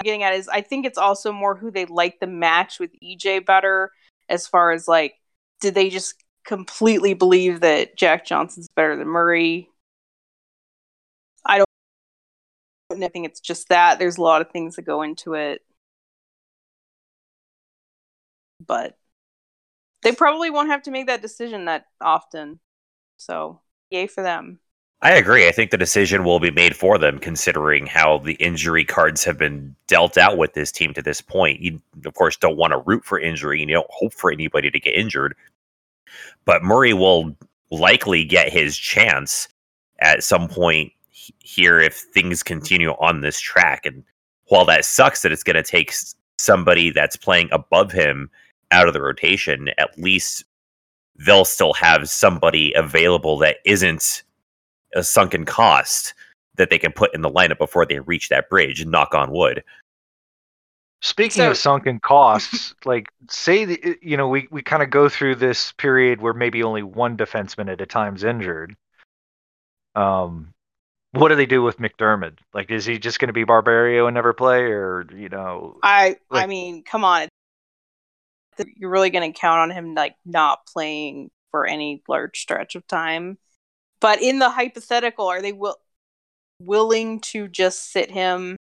getting 0.03 0.23
at 0.23 0.35
is 0.35 0.49
I 0.49 0.63
think 0.63 0.87
it's 0.87 0.99
also 0.99 1.33
more 1.33 1.55
who 1.55 1.71
they 1.71 1.85
like 1.85 2.19
the 2.21 2.27
match 2.27 2.81
with 2.81 2.91
EJ 3.05 3.45
better 3.45 3.91
as 4.29 4.47
far 4.47 4.73
as 4.73 4.89
like 4.89 5.15
did 5.61 5.75
they 5.75 5.91
just 5.91 6.15
completely 6.45 7.15
believe 7.15 7.61
that 7.61 7.97
Jack 7.97 8.25
Johnson's 8.25 8.69
better 8.75 8.97
than 8.97 9.07
Murray 9.07 9.69
I 12.93 13.09
think 13.09 13.27
it's 13.27 13.41
just 13.41 13.69
that. 13.69 13.99
There's 13.99 14.19
a 14.19 14.23
lot 14.23 14.41
of 14.41 14.51
things 14.51 14.77
that 14.77 14.83
go 14.83 15.03
into 15.03 15.35
it. 15.35 15.63
But 18.65 18.97
they 20.03 20.13
probably 20.13 20.51
won't 20.51 20.71
have 20.71 20.83
to 20.83 20.91
make 20.91 21.07
that 21.07 21.23
decision 21.23 21.65
that 21.67 21.87
often. 22.01 22.61
So, 23.17 23.61
yay 23.91 24.07
for 24.07 24.23
them. 24.23 24.59
I 25.01 25.13
agree. 25.13 25.49
I 25.49 25.53
think 25.53 25.73
the 25.73 25.77
decision 25.77 26.23
will 26.23 26.39
be 26.39 26.53
made 26.53 26.77
for 26.77 26.97
them 26.97 27.19
considering 27.19 27.87
how 27.87 28.19
the 28.19 28.35
injury 28.35 28.85
cards 28.85 29.25
have 29.25 29.37
been 29.37 29.75
dealt 29.89 30.17
out 30.17 30.39
with 30.39 30.55
this 30.55 30.71
team 30.71 30.95
to 30.95 31.03
this 31.03 31.21
point. 31.21 31.61
You, 31.61 31.83
of 32.05 32.15
course, 32.15 32.37
don't 32.37 32.57
want 32.57 32.73
to 32.73 32.79
root 32.87 33.05
for 33.05 33.19
injury 33.19 33.61
and 33.61 33.69
you 33.69 33.75
don't 33.75 33.91
hope 33.91 34.15
for 34.15 34.31
anybody 34.31 34.71
to 34.71 34.79
get 34.79 34.95
injured. 34.95 35.35
But 36.45 36.63
Murray 36.63 36.93
will 36.93 37.37
likely 37.73 38.25
get 38.25 38.53
his 38.53 38.77
chance 38.77 39.49
at 39.99 40.23
some 40.23 40.47
point 40.49 40.93
here 41.41 41.81
if 41.81 41.95
things 42.15 42.43
continue 42.43 42.91
on 42.93 43.21
this 43.21 43.41
track. 43.41 43.87
And 43.87 44.03
while 44.47 44.65
that 44.67 44.85
sucks 44.85 45.23
that 45.23 45.33
it's 45.33 45.43
going 45.43 45.57
to 45.57 45.63
take 45.63 45.93
somebody 46.39 46.91
that's 46.91 47.17
playing 47.17 47.49
above 47.53 47.93
him 47.93 48.31
out 48.71 48.89
of 48.89 48.95
the 48.95 49.03
rotation, 49.03 49.69
at 49.79 49.99
least 49.99 50.45
they'll 51.17 51.45
still 51.45 51.75
have 51.75 52.09
somebody 52.09 52.73
available 52.75 53.39
that 53.39 53.59
isn't 53.65 54.23
a 54.95 55.03
sunken 55.03 55.45
cost 55.45 56.15
that 56.57 56.71
they 56.71 56.79
can 56.79 56.93
put 56.93 57.15
in 57.15 57.23
the 57.23 57.31
lineup 57.31 57.59
before 57.59 57.87
they 57.87 58.01
reach 58.01 58.29
that 58.29 58.49
bridge. 58.49 58.85
Knock 58.85 59.15
on 59.15 59.31
wood. 59.31 59.63
Speaking 61.01 61.43
so, 61.43 61.51
of 61.51 61.57
sunken 61.57 61.99
costs, 61.99 62.75
like 62.85 63.09
say 63.29 63.65
the, 63.65 63.99
you 64.01 64.17
know 64.17 64.29
we 64.29 64.47
we 64.51 64.63
kind 64.63 64.83
of 64.83 64.91
go 64.91 65.09
through 65.09 65.37
this 65.37 65.73
period 65.73 66.21
where 66.21 66.35
maybe 66.35 66.63
only 66.63 66.83
one 66.83 67.17
defenseman 67.17 67.71
at 67.71 67.81
a 67.81 67.87
time's 67.87 68.23
injured. 68.23 68.77
Um, 69.95 70.52
what 71.13 71.29
do 71.29 71.37
they 71.37 71.47
do 71.47 71.63
with 71.63 71.79
McDermott? 71.79 72.39
Like, 72.55 72.71
is 72.71 72.85
he 72.85 72.99
just 72.99 73.19
going 73.19 73.29
to 73.29 73.35
be 73.35 73.45
Barberio 73.45 74.07
and 74.07 74.15
never 74.15 74.33
play, 74.33 74.63
or 74.63 75.07
you 75.15 75.29
know? 75.29 75.79
I 75.83 76.17
like, 76.31 76.45
I 76.45 76.47
mean, 76.47 76.83
come 76.85 77.05
on, 77.05 77.29
you're 78.77 78.91
really 78.91 79.11
going 79.11 79.31
to 79.31 79.39
count 79.39 79.61
on 79.61 79.71
him 79.71 79.95
like 79.95 80.17
not 80.25 80.67
playing 80.67 81.31
for 81.51 81.67
any 81.67 82.03
large 82.09 82.41
stretch 82.41 82.75
of 82.75 82.87
time. 82.87 83.39
But 84.01 84.23
in 84.23 84.39
the 84.39 84.51
hypothetical, 84.51 85.27
are 85.27 85.43
they 85.43 85.53
will 85.53 85.77
willing 86.59 87.21
to 87.21 87.47
just 87.47 87.93
sit 87.93 88.11
him? 88.11 88.57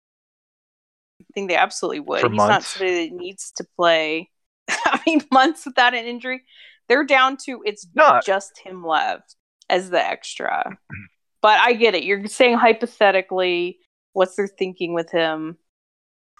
I 1.20 1.24
think 1.34 1.48
they 1.48 1.56
absolutely 1.56 2.00
would. 2.00 2.30
He's 2.30 2.36
not 2.36 2.64
somebody 2.64 3.08
that 3.08 3.16
needs 3.16 3.52
to 3.56 3.66
play. 3.76 4.30
I 4.68 5.00
mean, 5.06 5.22
months 5.32 5.64
without 5.64 5.94
an 5.94 6.04
injury. 6.04 6.42
They're 6.88 7.04
down 7.04 7.38
to 7.46 7.62
it's 7.64 7.86
No. 7.94 8.20
just 8.24 8.58
him 8.58 8.84
left 8.86 9.36
as 9.70 9.88
the 9.88 10.04
extra. 10.04 10.76
But 11.42 11.58
I 11.58 11.72
get 11.72 11.94
it. 11.94 12.04
You're 12.04 12.26
saying 12.26 12.56
hypothetically, 12.56 13.78
what's 14.12 14.36
their 14.36 14.48
thinking 14.48 14.94
with 14.94 15.10
him? 15.10 15.58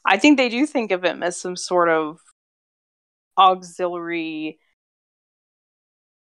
I 0.07 0.17
think 0.17 0.39
they 0.39 0.49
do 0.49 0.65
think 0.65 0.93
of 0.93 1.05
him 1.05 1.23
as 1.23 1.41
some 1.41 1.57
sort 1.57 1.89
of 1.89 2.19
auxiliary, 3.37 4.59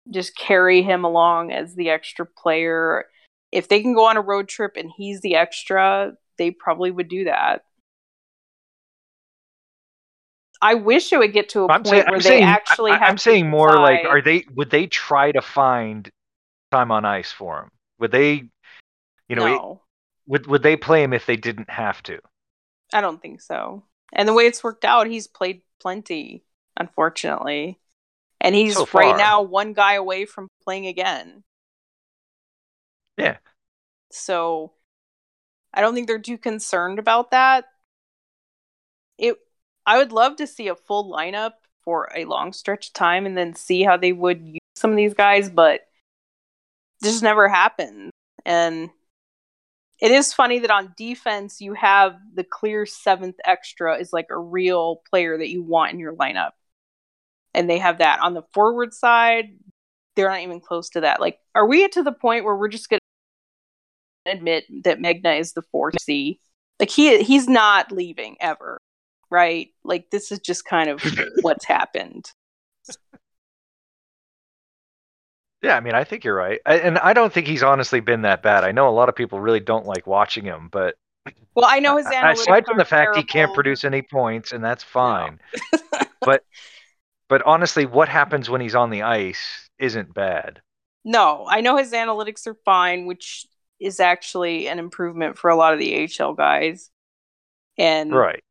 just 0.09 0.35
carry 0.35 0.81
him 0.81 1.03
along 1.03 1.51
as 1.51 1.75
the 1.75 1.89
extra 1.89 2.25
player. 2.25 3.05
If 3.51 3.69
they 3.69 3.81
can 3.81 3.93
go 3.93 4.05
on 4.05 4.17
a 4.17 4.21
road 4.21 4.47
trip 4.47 4.73
and 4.77 4.91
he's 4.95 5.21
the 5.21 5.35
extra, 5.35 6.13
they 6.37 6.51
probably 6.51 6.89
would 6.89 7.07
do 7.07 7.25
that. 7.25 7.61
I 10.61 10.75
wish 10.75 11.11
it 11.11 11.17
would 11.17 11.33
get 11.33 11.49
to 11.49 11.61
a 11.61 11.67
I'm 11.71 11.83
point 11.83 11.87
saying, 11.87 12.03
where 12.05 12.15
I'm 12.15 12.19
they 12.19 12.29
saying, 12.29 12.43
actually 12.43 12.91
I, 12.91 12.97
have 12.97 13.09
I'm 13.09 13.15
to 13.15 13.21
saying 13.21 13.49
more 13.49 13.77
like, 13.77 14.05
are 14.05 14.21
they? 14.21 14.45
Would 14.53 14.69
they 14.69 14.85
try 14.85 15.31
to 15.31 15.41
find 15.41 16.07
time 16.71 16.91
on 16.91 17.03
ice 17.03 17.31
for 17.31 17.63
him? 17.63 17.69
Would 17.99 18.11
they? 18.11 18.43
You 19.31 19.37
know, 19.37 19.45
it- 19.45 19.49
no. 19.51 19.81
would 20.27 20.47
would 20.47 20.61
they 20.61 20.75
play 20.75 21.01
him 21.01 21.13
if 21.13 21.25
they 21.25 21.37
didn't 21.37 21.69
have 21.69 22.03
to? 22.03 22.19
I 22.93 22.99
don't 22.99 23.21
think 23.21 23.39
so. 23.39 23.85
And 24.11 24.27
the 24.27 24.33
way 24.33 24.45
it's 24.45 24.61
worked 24.61 24.83
out, 24.83 25.07
he's 25.07 25.27
played 25.27 25.61
plenty, 25.79 26.43
unfortunately. 26.77 27.79
And 28.41 28.53
he's 28.53 28.73
So 28.73 28.85
right 28.93 29.15
now 29.15 29.41
one 29.41 29.71
guy 29.71 29.93
away 29.93 30.25
from 30.25 30.49
playing 30.65 30.85
again. 30.87 31.45
Yeah. 33.17 33.37
So 34.11 34.73
I 35.73 35.79
don't 35.79 35.93
think 35.95 36.07
they're 36.07 36.19
too 36.19 36.37
concerned 36.37 36.99
about 36.99 37.31
that. 37.31 37.63
It 39.17 39.37
I 39.85 39.97
would 39.97 40.11
love 40.11 40.35
to 40.37 40.47
see 40.47 40.67
a 40.67 40.75
full 40.75 41.09
lineup 41.09 41.53
for 41.85 42.09
a 42.13 42.25
long 42.25 42.51
stretch 42.51 42.87
of 42.87 42.93
time 42.93 43.25
and 43.25 43.37
then 43.37 43.55
see 43.55 43.83
how 43.83 43.95
they 43.95 44.11
would 44.11 44.45
use 44.45 44.59
some 44.75 44.91
of 44.91 44.97
these 44.97 45.13
guys, 45.13 45.49
but 45.49 45.87
this 46.99 47.13
just 47.13 47.23
never 47.23 47.47
happened. 47.47 48.11
And 48.45 48.89
it 50.01 50.11
is 50.11 50.33
funny 50.33 50.59
that 50.59 50.71
on 50.71 50.93
defense 50.97 51.61
you 51.61 51.73
have 51.75 52.15
the 52.33 52.43
clear 52.43 52.87
seventh 52.87 53.35
extra 53.45 53.97
is 53.97 54.11
like 54.11 54.27
a 54.31 54.37
real 54.37 55.01
player 55.09 55.37
that 55.37 55.49
you 55.49 55.61
want 55.61 55.93
in 55.93 55.99
your 55.99 56.15
lineup. 56.15 56.51
And 57.53 57.69
they 57.69 57.77
have 57.77 57.99
that. 57.99 58.19
On 58.21 58.33
the 58.33 58.43
forward 58.53 58.93
side, 58.93 59.57
they're 60.15 60.29
not 60.29 60.41
even 60.41 60.59
close 60.59 60.89
to 60.91 61.01
that. 61.01 61.21
Like, 61.21 61.37
are 61.53 61.67
we 61.67 61.83
at 61.83 61.91
to 61.93 62.03
the 62.03 62.11
point 62.11 62.45
where 62.45 62.55
we're 62.55 62.67
just 62.67 62.89
gonna 62.89 62.99
admit 64.25 64.65
that 64.83 64.99
Megna 64.99 65.39
is 65.39 65.53
the 65.53 65.61
four 65.71 65.91
C? 66.01 66.39
Like 66.79 66.89
he 66.89 67.21
he's 67.23 67.47
not 67.47 67.91
leaving 67.91 68.37
ever, 68.39 68.79
right? 69.29 69.69
Like 69.83 70.09
this 70.09 70.31
is 70.31 70.39
just 70.39 70.65
kind 70.65 70.89
of 70.89 71.03
what's 71.41 71.65
happened. 71.65 72.31
Yeah, 75.61 75.75
I 75.75 75.79
mean, 75.79 75.93
I 75.93 76.03
think 76.03 76.23
you're 76.23 76.35
right, 76.35 76.59
I, 76.65 76.79
and 76.79 76.97
I 76.97 77.13
don't 77.13 77.31
think 77.31 77.45
he's 77.45 77.61
honestly 77.61 77.99
been 77.99 78.23
that 78.23 78.41
bad. 78.41 78.63
I 78.63 78.71
know 78.71 78.89
a 78.89 78.91
lot 78.91 79.09
of 79.09 79.15
people 79.15 79.39
really 79.39 79.59
don't 79.59 79.85
like 79.85 80.07
watching 80.07 80.43
him, 80.43 80.69
but 80.71 80.95
Well, 81.55 81.65
I 81.67 81.79
know 81.79 81.97
his 81.97 82.07
analytics. 82.07 82.47
aside 82.47 82.65
from 82.65 82.77
the 82.77 82.85
fact 82.85 83.15
he 83.15 83.23
can't 83.23 83.53
produce 83.53 83.83
any 83.83 84.01
points, 84.01 84.51
and 84.51 84.63
that's 84.63 84.83
fine. 84.83 85.39
but 86.23 86.43
but 87.29 87.43
honestly, 87.43 87.85
what 87.85 88.09
happens 88.09 88.49
when 88.49 88.61
he's 88.61 88.75
on 88.75 88.91
the 88.91 89.03
ice 89.03 89.69
isn't 89.79 90.13
bad. 90.13 90.61
No, 91.03 91.45
I 91.47 91.61
know 91.61 91.77
his 91.77 91.93
analytics 91.93 92.45
are 92.47 92.55
fine, 92.65 93.05
which 93.07 93.47
is 93.79 93.99
actually 93.99 94.67
an 94.67 94.77
improvement 94.79 95.37
for 95.37 95.49
a 95.49 95.55
lot 95.55 95.73
of 95.73 95.79
the 95.79 95.95
AHL 95.95 96.33
guys. 96.33 96.91
And 97.77 98.11
Right. 98.15 98.43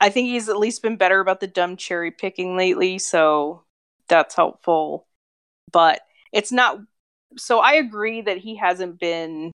I 0.00 0.10
think 0.10 0.28
he's 0.28 0.48
at 0.48 0.58
least 0.58 0.82
been 0.82 0.96
better 0.96 1.20
about 1.20 1.40
the 1.40 1.46
dumb 1.48 1.76
cherry 1.76 2.10
picking 2.10 2.56
lately, 2.56 2.98
so 2.98 3.64
that's 4.08 4.34
helpful. 4.36 5.07
But 5.70 6.00
it's 6.32 6.52
not 6.52 6.78
so 7.36 7.58
I 7.58 7.74
agree 7.74 8.22
that 8.22 8.38
he 8.38 8.56
hasn't 8.56 8.98
been 8.98 9.52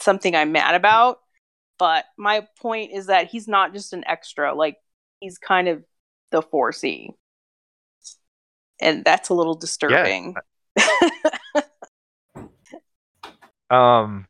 something 0.00 0.34
I'm 0.34 0.52
mad 0.52 0.74
about, 0.74 1.20
but 1.78 2.04
my 2.16 2.46
point 2.60 2.92
is 2.92 3.06
that 3.06 3.28
he's 3.28 3.48
not 3.48 3.72
just 3.72 3.92
an 3.92 4.04
extra, 4.06 4.54
like 4.54 4.76
he's 5.20 5.38
kind 5.38 5.68
of 5.68 5.84
the 6.30 6.42
4C. 6.42 7.10
And 8.80 9.04
that's 9.04 9.30
a 9.30 9.34
little 9.34 9.54
disturbing. 9.54 10.36
Um, 13.70 14.26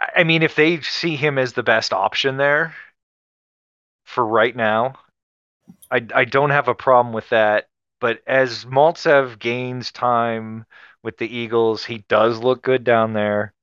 I 0.00 0.20
I 0.20 0.24
mean, 0.24 0.42
if 0.42 0.54
they 0.54 0.80
see 0.80 1.16
him 1.16 1.38
as 1.38 1.52
the 1.52 1.62
best 1.62 1.92
option 1.92 2.36
there 2.36 2.74
for 4.04 4.24
right 4.24 4.54
now, 4.54 4.94
I 5.90 6.06
I 6.14 6.24
don't 6.24 6.50
have 6.50 6.68
a 6.68 6.74
problem 6.74 7.12
with 7.14 7.28
that. 7.30 7.68
But 8.02 8.22
as 8.28 8.66
Maltsev 8.66 9.40
gains 9.40 9.92
time 9.92 10.66
with 11.04 11.18
the 11.18 11.28
Eagles, 11.28 11.86
he 11.86 12.00
does 12.10 12.40
look 12.40 12.62
good 12.62 12.84
down 12.84 13.14
there. 13.14 13.54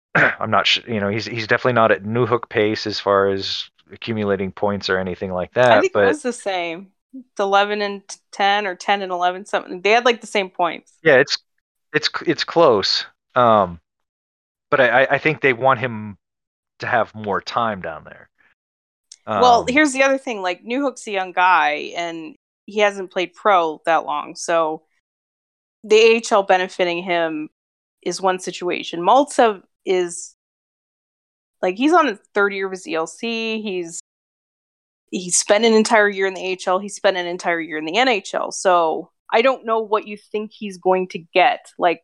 I'm 0.16 0.50
not 0.50 0.66
sure, 0.66 0.84
you 0.88 1.00
know, 1.00 1.08
he's 1.10 1.26
he's 1.26 1.46
definitely 1.46 1.74
not 1.74 1.92
at 1.92 2.04
Newhook 2.04 2.48
pace 2.50 2.86
as 2.86 3.00
far 3.00 3.28
as 3.28 3.70
accumulating 3.92 4.52
points 4.52 4.90
or 4.90 4.98
anything 4.98 5.32
like 5.32 5.54
that. 5.54 5.78
I 5.78 5.80
think 5.80 5.92
But 5.92 6.04
it 6.04 6.08
was 6.08 6.22
the 6.22 6.32
same. 6.32 6.92
It's 7.14 7.40
11 7.40 7.82
and 7.82 8.02
10 8.32 8.66
or 8.66 8.74
10 8.74 9.02
and 9.02 9.12
11 9.12 9.46
something. 9.46 9.80
They 9.82 9.90
had 9.92 10.04
like 10.04 10.20
the 10.20 10.26
same 10.26 10.50
points. 10.50 10.92
Yeah, 11.02 11.16
it's 11.16 11.38
it's 11.94 12.08
it's 12.26 12.44
close. 12.44 13.06
Um, 13.34 13.80
but 14.70 14.80
I 14.80 15.04
I- 15.06 15.18
think 15.18 15.40
they 15.40 15.52
want 15.54 15.80
him 15.80 16.18
to 16.80 16.86
have 16.86 17.14
more 17.14 17.40
time 17.40 17.82
down 17.82 18.04
there. 18.04 18.28
well, 19.34 19.64
Um, 19.64 19.68
here's 19.68 19.92
the 19.92 20.02
other 20.02 20.18
thing 20.18 20.42
like 20.42 20.64
Newhook's 20.64 21.06
a 21.06 21.10
young 21.12 21.32
guy 21.32 21.92
and 21.96 22.36
he 22.66 22.80
hasn't 22.80 23.12
played 23.12 23.34
pro 23.34 23.80
that 23.86 24.04
long. 24.04 24.34
So 24.36 24.82
the 25.82 26.22
AHL 26.30 26.44
benefiting 26.44 27.02
him 27.02 27.48
is 28.02 28.20
one 28.20 28.38
situation. 28.38 29.00
Maltsev 29.00 29.62
is 29.84 30.34
like 31.62 31.76
he's 31.76 31.92
on 31.92 32.06
his 32.06 32.18
third 32.34 32.52
year 32.52 32.66
of 32.66 32.72
his 32.72 32.86
ELC. 32.86 33.62
He's 33.62 34.00
he 35.10 35.30
spent 35.30 35.64
an 35.64 35.74
entire 35.74 36.08
year 36.08 36.26
in 36.26 36.34
the 36.34 36.58
AHL. 36.66 36.78
He 36.78 36.88
spent 36.88 37.16
an 37.16 37.26
entire 37.26 37.60
year 37.60 37.78
in 37.78 37.84
the 37.84 37.94
NHL. 37.94 38.52
So 38.52 39.10
I 39.32 39.42
don't 39.42 39.64
know 39.64 39.80
what 39.80 40.06
you 40.06 40.16
think 40.16 40.52
he's 40.52 40.78
going 40.78 41.08
to 41.08 41.18
get. 41.18 41.66
Like 41.78 42.02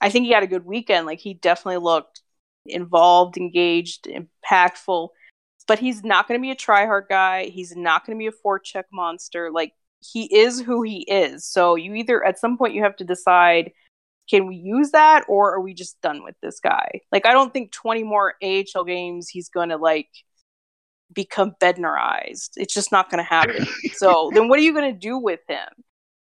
I 0.00 0.10
think 0.10 0.26
he 0.26 0.32
had 0.32 0.42
a 0.42 0.48
good 0.48 0.66
weekend. 0.66 1.06
Like 1.06 1.20
he 1.20 1.34
definitely 1.34 1.82
looked 1.82 2.22
involved, 2.66 3.36
engaged, 3.36 4.06
impactful. 4.06 5.08
But 5.66 5.78
he's 5.78 6.02
not 6.02 6.28
going 6.28 6.38
to 6.38 6.42
be 6.42 6.50
a 6.50 6.56
try-hard 6.56 7.06
guy. 7.08 7.44
He's 7.44 7.76
not 7.76 8.04
going 8.04 8.18
to 8.18 8.18
be 8.18 8.26
a 8.26 8.32
forecheck 8.44 8.84
monster. 8.92 9.50
Like 9.50 9.72
he 10.00 10.24
is 10.34 10.60
who 10.60 10.82
he 10.82 11.02
is. 11.02 11.46
So 11.46 11.76
you 11.76 11.94
either 11.94 12.24
at 12.24 12.38
some 12.38 12.58
point 12.58 12.74
you 12.74 12.82
have 12.82 12.96
to 12.96 13.04
decide 13.04 13.72
can 14.30 14.46
we 14.46 14.56
use 14.56 14.92
that 14.92 15.24
or 15.28 15.52
are 15.52 15.60
we 15.60 15.74
just 15.74 16.00
done 16.00 16.22
with 16.24 16.36
this 16.42 16.60
guy? 16.60 17.00
Like 17.10 17.26
I 17.26 17.32
don't 17.32 17.52
think 17.52 17.72
20 17.72 18.02
more 18.04 18.34
AHL 18.42 18.84
games 18.84 19.28
he's 19.28 19.48
going 19.48 19.68
to 19.70 19.76
like 19.76 20.08
become 21.12 21.54
Bednarized. 21.60 22.50
It's 22.56 22.74
just 22.74 22.92
not 22.92 23.10
going 23.10 23.22
to 23.22 23.28
happen. 23.28 23.66
so 23.94 24.30
then 24.32 24.48
what 24.48 24.58
are 24.58 24.62
you 24.62 24.72
going 24.72 24.92
to 24.92 24.98
do 24.98 25.18
with 25.18 25.40
him? 25.48 25.68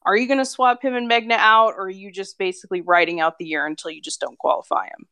Are 0.05 0.17
you 0.17 0.29
going 0.29 0.39
to 0.39 0.45
swap 0.45 0.83
him 0.83 0.95
and 0.95 1.11
Megna 1.11 1.37
out 1.37 1.75
or 1.77 1.85
are 1.85 1.91
you 1.91 2.13
just 2.13 2.39
basically 2.39 2.81
writing 2.81 3.21
out 3.21 3.39
the 3.39 3.47
year 3.47 3.67
until 3.67 3.91
you 3.91 4.01
just 4.01 4.21
don't 4.21 4.39
qualify 4.39 4.85
him? 4.87 5.07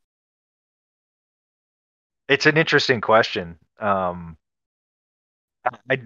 It's 2.27 2.45
an 2.45 2.57
interesting 2.57 3.01
question. 3.01 3.57
Um, 3.79 4.37
I 5.89 6.01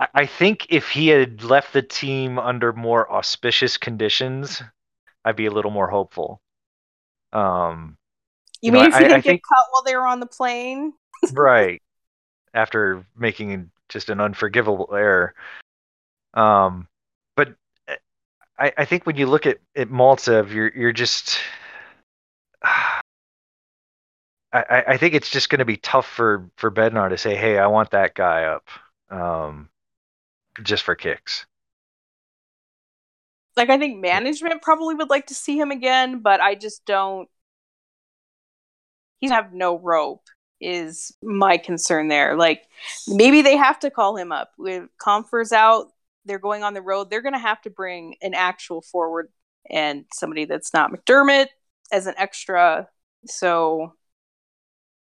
I- 0.00 0.08
I 0.14 0.26
think 0.26 0.66
if 0.70 0.88
he 0.90 1.08
had 1.08 1.42
left 1.42 1.72
the 1.72 1.82
team 1.82 2.38
under 2.38 2.72
more 2.72 3.10
auspicious 3.12 3.76
conditions, 3.76 4.62
I'd 5.24 5.36
be 5.36 5.46
a 5.46 5.50
little 5.50 5.70
more 5.72 5.88
hopeful. 5.88 6.40
Um, 7.32 7.96
You, 8.60 8.68
You 8.68 8.72
know, 8.72 8.80
mean 8.80 8.88
if 8.90 8.94
he 8.94 8.98
I 8.98 9.08
didn't 9.08 9.16
get 9.22 9.30
think- 9.30 9.42
cut 9.48 9.66
while 9.70 9.82
they 9.82 9.94
were 9.96 10.06
on 10.06 10.20
the 10.20 10.26
plane? 10.26 10.92
right 11.32 11.82
after 12.54 13.04
making 13.16 13.70
just 13.88 14.08
an 14.08 14.20
unforgivable 14.20 14.88
error. 14.94 15.34
Um, 16.34 16.88
but 17.36 17.54
uh, 17.88 17.96
I, 18.58 18.72
I 18.78 18.84
think 18.84 19.04
when 19.06 19.16
you 19.16 19.26
look 19.26 19.46
at 19.46 19.58
at 19.76 19.88
Maltsev, 19.88 20.50
you're 20.52 20.72
you're 20.74 20.92
just. 20.92 21.38
I, 24.52 24.84
I- 24.88 24.96
think 24.96 25.14
it's 25.14 25.30
just 25.30 25.50
going 25.50 25.58
to 25.58 25.64
be 25.64 25.76
tough 25.76 26.06
for 26.06 26.50
for 26.56 26.70
Bednar 26.70 27.10
to 27.10 27.18
say, 27.18 27.36
"Hey, 27.36 27.58
I 27.58 27.66
want 27.66 27.90
that 27.90 28.14
guy 28.14 28.44
up," 28.44 28.68
um, 29.10 29.68
just 30.62 30.84
for 30.84 30.94
kicks. 30.94 31.46
Like 33.56 33.70
I 33.70 33.78
think 33.78 33.98
management 34.00 34.62
probably 34.62 34.94
would 34.94 35.10
like 35.10 35.26
to 35.28 35.34
see 35.34 35.58
him 35.58 35.70
again, 35.70 36.20
but 36.20 36.40
I 36.40 36.54
just 36.54 36.84
don't 36.86 37.28
he's 39.20 39.30
have 39.30 39.52
no 39.52 39.78
rope 39.78 40.22
is 40.60 41.12
my 41.22 41.56
concern 41.56 42.08
there. 42.08 42.36
Like 42.36 42.64
maybe 43.06 43.42
they 43.42 43.56
have 43.56 43.78
to 43.80 43.90
call 43.90 44.16
him 44.16 44.32
up. 44.32 44.50
With 44.58 44.88
Compher's 44.98 45.52
out, 45.52 45.88
they're 46.24 46.38
going 46.38 46.62
on 46.62 46.74
the 46.74 46.82
road. 46.82 47.10
They're 47.10 47.22
going 47.22 47.34
to 47.34 47.38
have 47.38 47.60
to 47.62 47.70
bring 47.70 48.16
an 48.22 48.34
actual 48.34 48.82
forward 48.82 49.28
and 49.70 50.04
somebody 50.12 50.44
that's 50.46 50.72
not 50.74 50.92
McDermott 50.92 51.46
as 51.92 52.06
an 52.06 52.14
extra. 52.16 52.88
So 53.26 53.92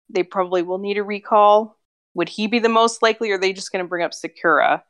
they 0.09 0.23
probably 0.23 0.61
will 0.61 0.77
need 0.77 0.97
a 0.97 1.03
recall. 1.03 1.77
Would 2.13 2.29
he 2.29 2.47
be 2.47 2.59
the 2.59 2.69
most 2.69 3.01
likely, 3.01 3.31
or 3.31 3.35
are 3.35 3.37
they 3.37 3.53
just 3.53 3.71
going 3.71 3.83
to 3.83 3.89
bring 3.89 4.03
up 4.03 4.11
Sikura? 4.11 4.81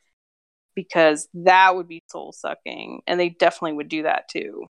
Because 0.75 1.27
that 1.33 1.75
would 1.75 1.87
be 1.87 2.03
soul 2.07 2.31
sucking, 2.31 3.01
and 3.07 3.19
they 3.19 3.29
definitely 3.29 3.73
would 3.73 3.89
do 3.89 4.03
that 4.03 4.29
too. 4.29 4.65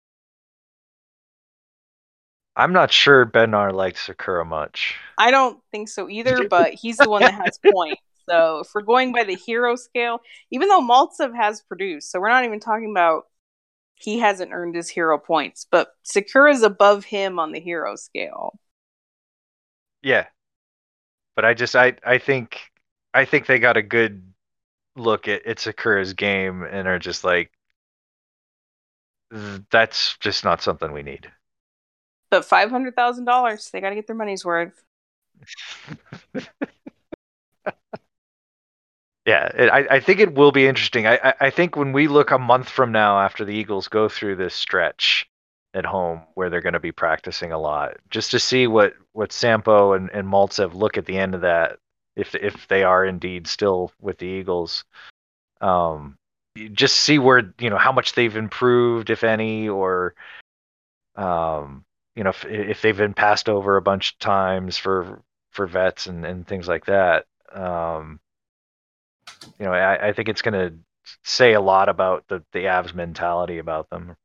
I'm 2.56 2.74
not 2.74 2.92
sure 2.92 3.26
Bednar 3.26 3.74
likes 3.74 4.08
Sikura 4.08 4.46
much. 4.46 4.96
I 5.18 5.32
don't 5.32 5.60
think 5.72 5.90
so 5.90 6.08
either, 6.10 6.48
but 6.50 6.74
he's 6.74 6.98
the 6.98 7.10
one 7.10 7.22
that 7.22 7.34
has 7.34 7.60
points. 7.72 8.02
So 8.30 8.60
if 8.60 8.70
we're 8.74 8.84
going 8.84 9.12
by 9.12 9.24
the 9.24 9.36
hero 9.36 9.76
scale, 9.76 10.20
even 10.52 10.70
though 10.70 10.82
Maltsev 10.82 11.36
has 11.36 11.62
produced, 11.62 12.12
so 12.12 12.20
we're 12.20 12.30
not 12.30 12.46
even 12.46 12.60
talking 12.60 12.92
about 12.92 13.24
he 13.96 14.20
hasn't 14.20 14.52
earned 14.52 14.76
his 14.76 14.90
hero 14.90 15.18
points, 15.18 15.66
but 15.70 15.90
Sikura 16.06 16.54
is 16.54 16.64
above 16.64 17.06
him 17.06 17.40
on 17.40 17.52
the 17.52 17.60
hero 17.60 17.96
scale. 17.96 18.60
Yeah, 20.04 20.28
but 21.36 21.46
I 21.46 21.54
just 21.54 21.76
I 21.76 21.96
I 22.06 22.18
think 22.18 22.60
I 23.14 23.26
think 23.26 23.46
they 23.46 23.60
got 23.60 23.78
a 23.78 23.82
good 23.82 24.34
look 24.96 25.28
at, 25.28 25.46
at 25.48 25.60
Sikura's 25.60 26.14
game 26.14 26.64
and 26.64 26.88
are 26.88 27.00
just 27.00 27.24
like 27.24 27.52
that's 29.72 30.18
just 30.20 30.44
not 30.44 30.62
something 30.62 30.92
we 30.92 31.04
need. 31.04 31.32
But 32.30 32.44
five 32.46 32.70
hundred 32.70 32.96
thousand 32.96 33.26
dollars, 33.26 33.70
they 33.70 33.80
got 33.80 33.90
to 33.90 33.96
get 33.96 34.08
their 34.08 34.16
money's 34.16 34.44
worth. 34.44 34.84
yeah, 39.26 39.46
it, 39.56 39.70
I 39.70 39.96
I 39.96 40.00
think 40.00 40.20
it 40.20 40.34
will 40.34 40.52
be 40.52 40.68
interesting. 40.68 41.08
I, 41.08 41.16
I 41.24 41.34
I 41.42 41.50
think 41.50 41.76
when 41.76 41.94
we 41.94 42.08
look 42.08 42.32
a 42.32 42.40
month 42.40 42.70
from 42.70 42.92
now 42.92 43.20
after 43.20 43.46
the 43.46 43.54
Eagles 43.54 43.88
go 43.88 44.10
through 44.10 44.36
this 44.36 44.54
stretch 44.54 45.28
at 45.74 45.86
home 45.86 46.22
where 46.36 46.50
they're 46.50 46.62
going 46.62 46.74
to 46.74 46.80
be 46.80 46.92
practicing 46.92 47.52
a 47.52 47.60
lot, 47.60 47.98
just 48.10 48.32
to 48.32 48.40
see 48.40 48.68
what 48.68 48.94
what 49.14 49.32
Sampo 49.32 49.94
and 49.94 50.10
and 50.12 50.28
Maltsev 50.28 50.74
look 50.74 50.98
at 50.98 51.06
the 51.06 51.18
end 51.18 51.36
of 51.36 51.42
that, 51.42 51.80
if 52.16 52.36
if 52.36 52.68
they 52.68 52.84
are 52.84 53.06
indeed 53.06 53.48
still 53.48 53.92
with 54.00 54.18
the 54.18 54.28
Eagles. 54.28 54.84
Um, 55.62 56.18
just 56.74 56.98
see 56.98 57.20
where 57.20 57.54
you 57.60 57.70
know 57.70 57.78
how 57.78 57.92
much 57.92 58.14
they've 58.14 58.36
improved, 58.36 59.10
if 59.10 59.24
any, 59.24 59.70
or 59.70 60.16
um, 61.16 61.86
you 62.16 62.24
know 62.24 62.30
if 62.30 62.46
if 62.46 62.82
they've 62.82 62.98
been 62.98 63.14
passed 63.14 63.50
over 63.50 63.78
a 63.78 63.82
bunch 63.82 64.14
of 64.14 64.20
times 64.20 64.78
for 64.78 65.22
for 65.52 65.68
vets 65.68 66.08
and 66.08 66.26
and 66.26 66.48
things 66.48 66.68
like 66.68 66.86
that. 66.86 67.26
Um, 67.54 68.20
you 69.60 69.66
know, 69.66 69.74
I, 69.74 70.10
I 70.10 70.14
think 70.14 70.30
it's 70.30 70.42
going 70.42 70.54
to 70.54 70.76
say 71.24 71.54
a 71.54 71.62
lot 71.62 71.90
about 71.90 72.28
the 72.28 72.44
the 72.52 72.66
Avs 72.66 72.94
mentality 72.94 73.58
about 73.58 73.90
them. 73.90 74.16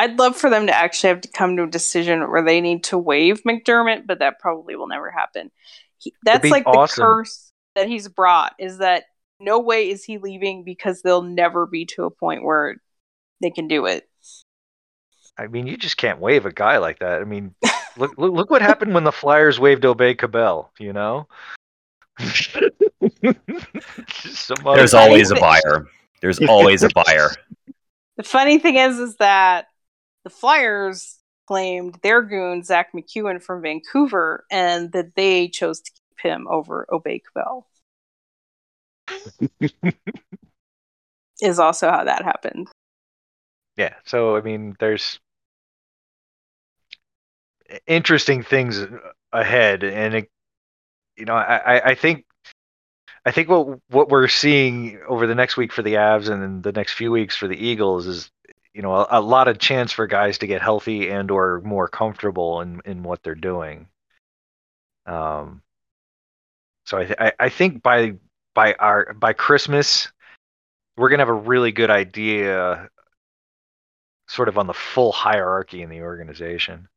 I'd 0.00 0.18
love 0.18 0.34
for 0.34 0.48
them 0.48 0.66
to 0.68 0.74
actually 0.74 1.08
have 1.08 1.20
to 1.20 1.28
come 1.28 1.56
to 1.56 1.64
a 1.64 1.70
decision 1.70 2.20
where 2.30 2.42
they 2.42 2.62
need 2.62 2.84
to 2.84 2.96
waive 2.96 3.42
McDermott, 3.42 4.06
but 4.06 4.20
that 4.20 4.38
probably 4.38 4.74
will 4.74 4.88
never 4.88 5.10
happen. 5.10 5.50
He, 5.98 6.14
that's 6.22 6.48
like 6.48 6.66
awesome. 6.66 7.02
the 7.02 7.06
curse 7.06 7.52
that 7.74 7.86
he's 7.86 8.08
brought 8.08 8.54
is 8.58 8.78
that 8.78 9.04
no 9.38 9.60
way 9.60 9.90
is 9.90 10.02
he 10.02 10.16
leaving 10.16 10.64
because 10.64 11.02
they'll 11.02 11.20
never 11.20 11.66
be 11.66 11.84
to 11.84 12.04
a 12.04 12.10
point 12.10 12.44
where 12.44 12.76
they 13.42 13.50
can 13.50 13.68
do 13.68 13.84
it. 13.84 14.08
I 15.36 15.48
mean, 15.48 15.66
you 15.66 15.76
just 15.76 15.98
can't 15.98 16.18
waive 16.18 16.46
a 16.46 16.52
guy 16.52 16.78
like 16.78 17.00
that. 17.00 17.20
I 17.20 17.24
mean, 17.24 17.54
look, 17.98 18.16
look, 18.16 18.32
look 18.32 18.50
what 18.50 18.62
happened 18.62 18.94
when 18.94 19.04
the 19.04 19.12
Flyers 19.12 19.60
waived 19.60 19.82
Aube-Kubel. 19.82 20.70
You 20.78 20.94
know, 20.94 21.28
There's 23.22 24.94
always 24.94 25.30
a 25.30 25.34
buyer. 25.34 25.86
There's 26.22 26.40
always 26.48 26.82
a 26.82 26.88
buyer. 26.94 27.30
The 28.16 28.22
funny 28.22 28.58
thing 28.58 28.76
is, 28.76 28.98
is 28.98 29.16
that 29.16 29.66
the 30.24 30.30
Flyers 30.30 31.18
claimed 31.46 31.98
their 32.02 32.22
goon 32.22 32.62
Zack 32.62 32.92
MacEwen 32.94 33.42
from 33.42 33.62
Vancouver, 33.62 34.44
and 34.50 34.92
that 34.92 35.14
they 35.16 35.48
chose 35.48 35.80
to 35.80 35.90
keep 35.90 36.20
him 36.30 36.46
over 36.48 36.86
Aube-Kubel. 36.92 37.66
is 41.42 41.58
also 41.58 41.90
how 41.90 42.04
that 42.04 42.22
happened. 42.22 42.68
Yeah. 43.76 43.94
So 44.04 44.36
I 44.36 44.42
mean, 44.42 44.76
there's 44.78 45.18
interesting 47.86 48.42
things 48.42 48.86
ahead, 49.32 49.84
and 49.84 50.14
it, 50.14 50.30
you 51.16 51.24
know, 51.24 51.34
I 51.34 51.90
I 51.90 51.94
think 51.94 52.26
I 53.24 53.30
think 53.30 53.48
what 53.48 53.78
what 53.88 54.08
we're 54.08 54.28
seeing 54.28 55.00
over 55.08 55.26
the 55.26 55.34
next 55.34 55.56
week 55.56 55.72
for 55.72 55.82
the 55.82 55.94
Avs 55.94 56.28
and 56.30 56.62
the 56.62 56.72
next 56.72 56.92
few 56.92 57.10
weeks 57.10 57.36
for 57.36 57.48
the 57.48 57.56
Eagles 57.56 58.06
is 58.06 58.30
you 58.74 58.82
know 58.82 58.94
a, 58.94 59.06
a, 59.10 59.20
lot 59.20 59.48
of 59.48 59.58
chance 59.58 59.92
for 59.92 60.06
guys 60.06 60.38
to 60.38 60.46
get 60.46 60.62
healthy 60.62 61.10
and 61.10 61.30
or 61.30 61.60
more 61.64 61.88
comfortable 61.88 62.60
in 62.60 62.80
in 62.84 63.02
what 63.02 63.22
they're 63.22 63.34
doing. 63.34 63.88
Um, 65.06 65.62
so 66.86 66.98
I 66.98 67.04
th- 67.04 67.34
I, 67.38 67.48
think 67.48 67.82
by 67.82 68.14
by 68.54 68.74
our 68.74 69.14
by 69.14 69.32
Christmas 69.32 70.08
we're 70.96 71.08
gonna 71.08 71.22
have 71.22 71.28
a 71.28 71.32
really 71.32 71.72
good 71.72 71.90
idea, 71.90 72.88
sort 74.28 74.48
of 74.48 74.58
on 74.58 74.66
the 74.66 74.74
full 74.74 75.12
hierarchy 75.12 75.82
in 75.82 75.90
the 75.90 76.02
organization. 76.02 76.88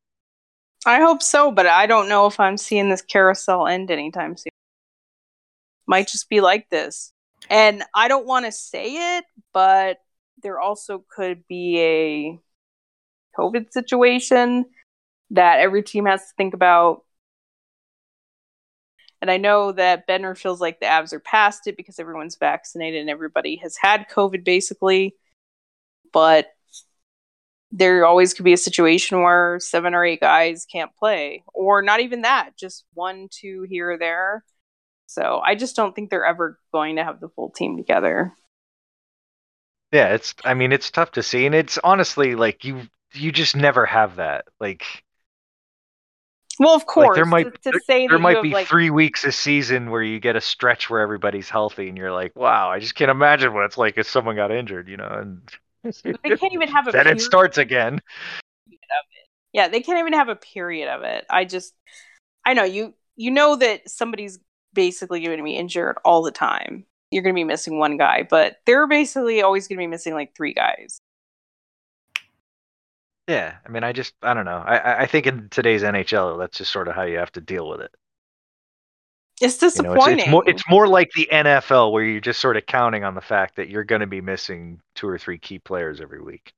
I 0.85 0.99
hope 0.99 1.23
so, 1.23 1.51
but 1.51 1.65
I 1.65 1.85
don't 1.85 2.09
know 2.09 2.27
if 2.27 2.39
I'm 2.39 2.57
seeing 2.57 2.89
this 2.89 3.01
carousel 3.01 3.67
end 3.67 3.89
anytime 3.89 4.35
soon. 4.35 4.51
Might 5.87 6.07
just 6.07 6.29
be 6.29 6.41
like 6.41 6.69
this. 6.69 7.13
And 7.49 7.83
I 7.93 8.07
don't 8.07 8.25
want 8.25 8.45
to 8.45 8.51
say 8.51 9.17
it, 9.17 9.25
but 9.53 9.97
there 10.44 10.60
also 10.60 11.03
could 11.10 11.48
be 11.48 11.80
a 11.80 12.40
COVID 13.40 13.72
situation 13.72 14.65
that 15.32 15.60
every 15.60 15.82
team 15.82 16.06
has 16.06 16.22
to 16.22 16.34
think 16.38 16.53
about. 16.53 17.02
And 19.22 19.32
I 19.32 19.38
know 19.38 19.72
that 19.72 20.07
Bednar 20.07 20.38
feels 20.38 20.60
like 20.60 20.80
the 20.80 20.86
Avs 20.86 21.14
are 21.14 21.20
past 21.20 21.65
it 21.68 21.78
because 21.78 21.98
everyone's 21.98 22.36
vaccinated 22.36 23.02
and 23.02 23.10
everybody 23.10 23.56
has 23.64 23.78
had 23.78 24.10
COVID 24.14 24.44
basically. 24.44 25.15
But 26.11 26.48
there 27.72 28.06
always 28.06 28.36
could 28.36 28.45
be 28.45 28.53
a 28.53 28.57
situation 28.57 29.22
where 29.22 29.57
seven 29.60 29.95
or 29.95 30.06
eight 30.06 30.20
guys 30.20 30.68
can't 30.72 30.95
play, 30.95 31.44
or 31.56 31.82
not 31.82 32.02
even 32.02 32.22
that, 32.22 32.52
just 32.56 32.86
one, 32.94 33.28
two 33.32 33.65
here 33.68 33.94
or 33.94 33.98
there. 33.98 34.44
So 35.07 35.41
I 35.44 35.56
just 35.56 35.76
don't 35.76 35.95
think 35.95 36.10
they're 36.10 36.26
ever 36.26 36.60
going 36.72 36.98
to 36.98 37.03
have 37.03 37.20
the 37.20 37.30
full 37.30 37.49
team 37.49 37.78
together. 37.78 38.34
Yeah, 39.94 40.15
it's 40.15 40.34
I 40.44 40.56
mean 40.56 40.72
it's 40.72 40.90
tough 40.90 41.11
to 41.11 41.24
see 41.24 41.45
and 41.45 41.53
it's 41.53 41.78
honestly 41.84 42.36
like 42.36 42.65
you 42.65 42.82
you 43.14 43.32
just 43.32 43.56
never 43.56 43.86
have 43.86 44.15
that. 44.15 44.45
Like 44.60 44.84
well, 46.60 46.76
of 46.76 46.86
course. 46.86 47.10
Like 47.10 47.15
there 47.15 47.26
might 47.26 47.64
to, 47.64 47.72
to 47.72 47.82
there, 47.88 48.07
there 48.10 48.20
might 48.20 48.41
be 48.41 48.52
like, 48.52 48.68
three 48.68 48.90
weeks 48.90 49.24
a 49.24 49.32
season 49.32 49.90
where 49.90 50.03
you 50.03 50.20
get 50.20 50.36
a 50.36 50.41
stretch 50.41 50.90
where 50.90 51.02
everybody's 51.02 51.49
healthy, 51.49 51.90
and 51.90 51.98
you're 51.98 52.11
like, 52.11 52.36
"Wow, 52.36 52.70
I 52.70 52.80
just 52.80 52.95
can't 52.95 53.10
imagine 53.10 53.53
what 53.53 53.65
it's 53.65 53.78
like 53.78 53.98
if 53.98 54.07
someone 54.07 54.36
got 54.36 54.52
injured," 54.52 54.88
you 54.88 54.98
know. 54.98 55.10
And 55.10 55.41
they 55.84 56.36
can't 56.36 56.53
even 56.53 56.70
have 56.70 56.88
a. 56.90 56.91
then 56.91 57.07
it 57.07 57.22
starts 57.22 57.57
again. 57.57 58.02
Yeah, 59.52 59.68
they 59.68 59.82
can't 59.82 59.99
even 59.99 60.14
have 60.14 60.30
a 60.30 60.36
period 60.36 60.90
of 60.90 61.03
it. 61.03 61.26
I 61.30 61.45
just, 61.45 61.74
I 62.45 62.53
know 62.53 62.64
you. 62.64 62.94
You 63.15 63.32
know 63.32 63.56
that 63.56 63.90
somebody's 63.90 64.40
basically 64.74 65.22
going 65.22 65.38
to 65.38 65.44
be 65.44 65.56
injured 65.56 65.98
all 66.03 66.24
the 66.24 66.32
time. 66.32 66.86
You're 67.14 67.23
going 67.23 67.35
to 67.35 67.40
be 67.40 67.44
missing 67.44 67.77
one 67.77 67.98
guy, 67.98 68.27
but 68.30 68.57
they're 68.65 68.88
basically 68.88 69.41
always 69.41 69.68
going 69.68 69.77
to 69.77 69.84
be 69.84 69.88
missing 69.88 70.14
like 70.14 70.35
three 70.35 70.53
guys. 70.53 70.99
Yeah, 73.27 73.56
I 73.65 73.69
mean, 73.69 73.84
I 73.84 73.94
just, 73.94 74.14
I 74.22 74.34
don't 74.34 74.45
know. 74.45 74.57
I, 74.65 75.03
I 75.03 75.06
think 75.06 75.27
in 75.27 75.48
today's 75.49 75.81
NHL, 75.81 76.38
that's 76.38 76.57
just 76.57 76.72
sort 76.72 76.88
of 76.88 76.95
how 76.95 77.03
you 77.03 77.18
have 77.19 77.31
to 77.34 77.41
deal 77.41 77.69
with 77.69 77.80
it. 77.80 77.91
It's 79.41 79.57
disappointing. 79.57 79.95
You 79.95 80.06
know, 80.06 80.11
it's, 80.14 80.23
it's, 80.23 80.30
more, 80.30 80.44
it's 80.49 80.69
more 80.69 80.88
like 80.88 81.11
the 81.15 81.30
NFL 81.31 81.91
where 81.91 82.03
you're 82.03 82.19
just 82.19 82.40
sort 82.40 82.57
of 82.57 82.65
counting 82.65 83.03
on 83.03 83.15
the 83.15 83.22
fact 83.22 83.56
that 83.56 83.69
you're 83.69 83.84
going 83.84 84.02
to 84.02 84.07
be 84.07 84.22
missing 84.22 84.81
two 84.95 85.07
or 85.07 85.18
three 85.18 85.38
key 85.38 85.60
players 85.60 86.02
every 86.02 86.22
week. 86.22 86.53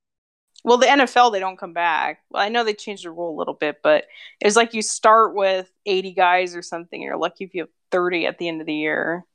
Well, 0.64 0.80
the 0.80 0.88
NFL 0.88 1.32
they 1.32 1.40
don't 1.40 1.60
come 1.60 1.74
back. 1.74 2.22
Well, 2.32 2.42
I 2.42 2.50
know 2.50 2.64
they 2.64 2.74
changed 2.74 3.06
the 3.06 3.12
rule 3.12 3.36
a 3.36 3.38
little 3.38 3.54
bit, 3.54 3.82
but 3.84 4.06
it's 4.42 4.56
like 4.56 4.74
you 4.74 4.82
start 4.82 5.36
with 5.36 5.72
80 5.86 6.14
guys 6.14 6.56
or 6.56 6.64
something. 6.64 7.00
You're 7.00 7.18
lucky 7.18 7.44
if 7.44 7.54
you 7.54 7.62
have 7.62 7.70
30 7.92 8.26
at 8.26 8.40
the 8.40 8.48
end 8.48 8.62
of 8.62 8.68
the 8.68 8.74
year. 8.74 9.26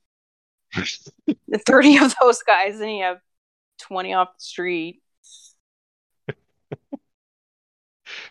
30 1.67 1.97
of 1.97 2.13
those 2.21 2.41
guys, 2.43 2.79
and 2.79 2.95
you 2.95 3.03
have 3.03 3.19
20 3.79 4.13
off 4.13 4.29
the 4.37 4.43
street. 4.43 5.01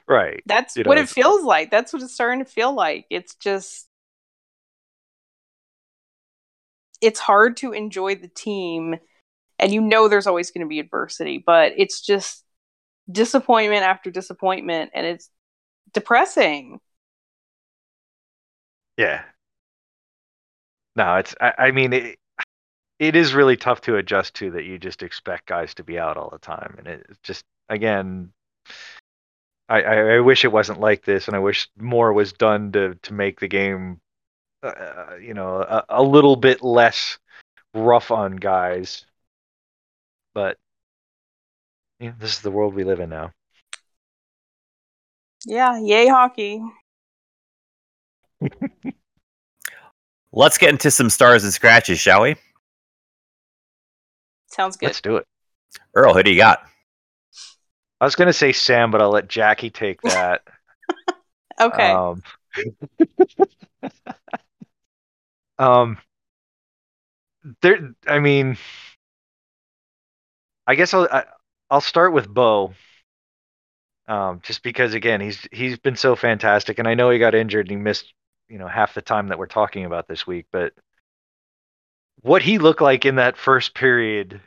right. 0.08 0.42
That's 0.46 0.76
you 0.76 0.84
what 0.84 0.96
know, 0.96 1.02
it 1.02 1.08
feels 1.08 1.44
like. 1.44 1.70
That's 1.70 1.92
what 1.92 2.02
it's 2.02 2.14
starting 2.14 2.44
to 2.44 2.50
feel 2.50 2.72
like. 2.74 3.06
It's 3.10 3.34
just 3.34 3.86
it's 7.00 7.20
hard 7.20 7.56
to 7.58 7.72
enjoy 7.72 8.14
the 8.14 8.28
team 8.28 8.96
and 9.58 9.72
you 9.72 9.80
know 9.80 10.08
there's 10.08 10.26
always 10.26 10.50
going 10.50 10.62
to 10.62 10.68
be 10.68 10.80
adversity, 10.80 11.42
but 11.44 11.72
it's 11.76 12.00
just 12.00 12.44
disappointment 13.10 13.84
after 13.84 14.10
disappointment 14.10 14.90
and 14.94 15.06
it's 15.06 15.30
depressing. 15.92 16.80
Yeah. 18.96 19.24
No, 20.96 21.16
it's 21.16 21.34
I, 21.40 21.52
I 21.58 21.70
mean 21.72 21.92
it, 21.92 22.18
it 23.00 23.16
is 23.16 23.34
really 23.34 23.56
tough 23.56 23.80
to 23.80 23.96
adjust 23.96 24.34
to 24.34 24.50
that 24.52 24.64
you 24.64 24.78
just 24.78 25.02
expect 25.02 25.46
guys 25.46 25.74
to 25.74 25.82
be 25.82 25.98
out 25.98 26.16
all 26.16 26.28
the 26.30 26.38
time 26.38 26.76
and 26.78 26.86
it 26.86 27.06
just 27.24 27.44
again 27.68 28.30
I, 29.68 29.82
I, 29.82 30.16
I 30.16 30.20
wish 30.20 30.44
it 30.44 30.52
wasn't 30.52 30.78
like 30.78 31.04
this 31.04 31.26
and 31.26 31.34
i 31.34 31.40
wish 31.40 31.68
more 31.78 32.12
was 32.12 32.32
done 32.32 32.70
to 32.72 32.94
to 32.94 33.14
make 33.14 33.40
the 33.40 33.48
game 33.48 34.00
uh, 34.62 35.16
you 35.20 35.34
know 35.34 35.56
a, 35.62 35.84
a 35.88 36.02
little 36.02 36.36
bit 36.36 36.62
less 36.62 37.18
rough 37.74 38.10
on 38.10 38.36
guys 38.36 39.06
but 40.34 40.58
yeah, 41.98 42.12
this 42.18 42.32
is 42.32 42.40
the 42.42 42.50
world 42.50 42.74
we 42.74 42.84
live 42.84 43.00
in 43.00 43.08
now 43.10 43.32
Yeah, 45.46 45.78
yay 45.80 46.06
hockey. 46.06 46.62
Let's 50.32 50.58
get 50.58 50.68
into 50.70 50.90
some 50.90 51.08
stars 51.10 51.44
and 51.44 51.52
scratches, 51.52 51.98
shall 51.98 52.22
we? 52.22 52.36
Sounds 54.60 54.76
good. 54.76 54.86
let's 54.86 55.00
do 55.00 55.16
it 55.16 55.26
Earl, 55.94 56.14
who 56.14 56.22
do 56.22 56.30
you 56.30 56.38
got? 56.38 56.62
i 58.00 58.04
was 58.04 58.14
going 58.14 58.26
to 58.26 58.32
say 58.32 58.52
sam 58.52 58.90
but 58.90 59.00
i'll 59.00 59.10
let 59.10 59.28
jackie 59.28 59.70
take 59.70 60.00
that 60.02 60.42
okay. 61.60 61.92
Um, 61.92 62.22
um, 65.58 65.98
there. 67.62 67.94
I 68.06 68.18
mean, 68.18 68.56
I 70.66 70.74
guess 70.74 70.94
I'll 70.94 71.08
I, 71.10 71.24
I'll 71.70 71.80
start 71.80 72.12
with 72.12 72.28
Bo. 72.28 72.74
Um, 74.08 74.40
just 74.42 74.62
because 74.62 74.94
again, 74.94 75.20
he's 75.20 75.46
he's 75.52 75.78
been 75.78 75.96
so 75.96 76.16
fantastic, 76.16 76.78
and 76.78 76.88
I 76.88 76.94
know 76.94 77.10
he 77.10 77.18
got 77.18 77.34
injured 77.34 77.66
and 77.68 77.78
he 77.78 77.82
missed 77.82 78.12
you 78.48 78.58
know 78.58 78.66
half 78.66 78.94
the 78.94 79.02
time 79.02 79.28
that 79.28 79.38
we're 79.38 79.46
talking 79.46 79.84
about 79.84 80.08
this 80.08 80.26
week, 80.26 80.46
but 80.50 80.72
what 82.22 82.42
he 82.42 82.58
looked 82.58 82.80
like 82.80 83.04
in 83.04 83.16
that 83.16 83.36
first 83.36 83.74
period 83.74 84.40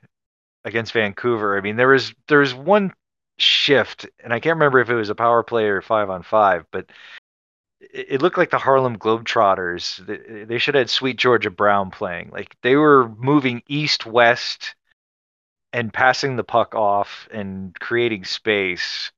against 0.65 0.93
Vancouver, 0.93 1.57
I 1.57 1.61
mean, 1.61 1.75
there 1.75 1.89
was 1.89 2.13
there 2.27 2.39
was 2.39 2.53
one 2.53 2.93
shift, 3.37 4.05
and 4.23 4.33
I 4.33 4.39
can't 4.39 4.55
remember 4.55 4.79
if 4.79 4.89
it 4.89 4.95
was 4.95 5.09
a 5.09 5.15
power 5.15 5.43
play 5.43 5.65
or 5.65 5.81
five 5.81 6.09
on 6.09 6.23
five, 6.23 6.65
but 6.71 6.87
it 7.81 8.21
looked 8.21 8.37
like 8.37 8.49
the 8.49 8.57
Harlem 8.57 8.97
Globetrotters. 8.97 9.97
They- 10.05 10.45
They 10.45 10.57
should 10.57 10.75
have 10.75 10.83
had 10.83 10.89
Sweet 10.89 11.17
Georgia 11.17 11.49
Brown 11.49 11.91
playing. 11.91 12.29
Like 12.31 12.55
they 12.61 12.75
were 12.75 13.09
moving 13.09 13.61
east 13.67 14.05
west 14.05 14.75
and 15.73 15.93
passing 15.93 16.35
the 16.35 16.43
puck 16.43 16.75
off 16.75 17.27
and 17.31 17.77
creating 17.79 18.25
space. 18.25 19.11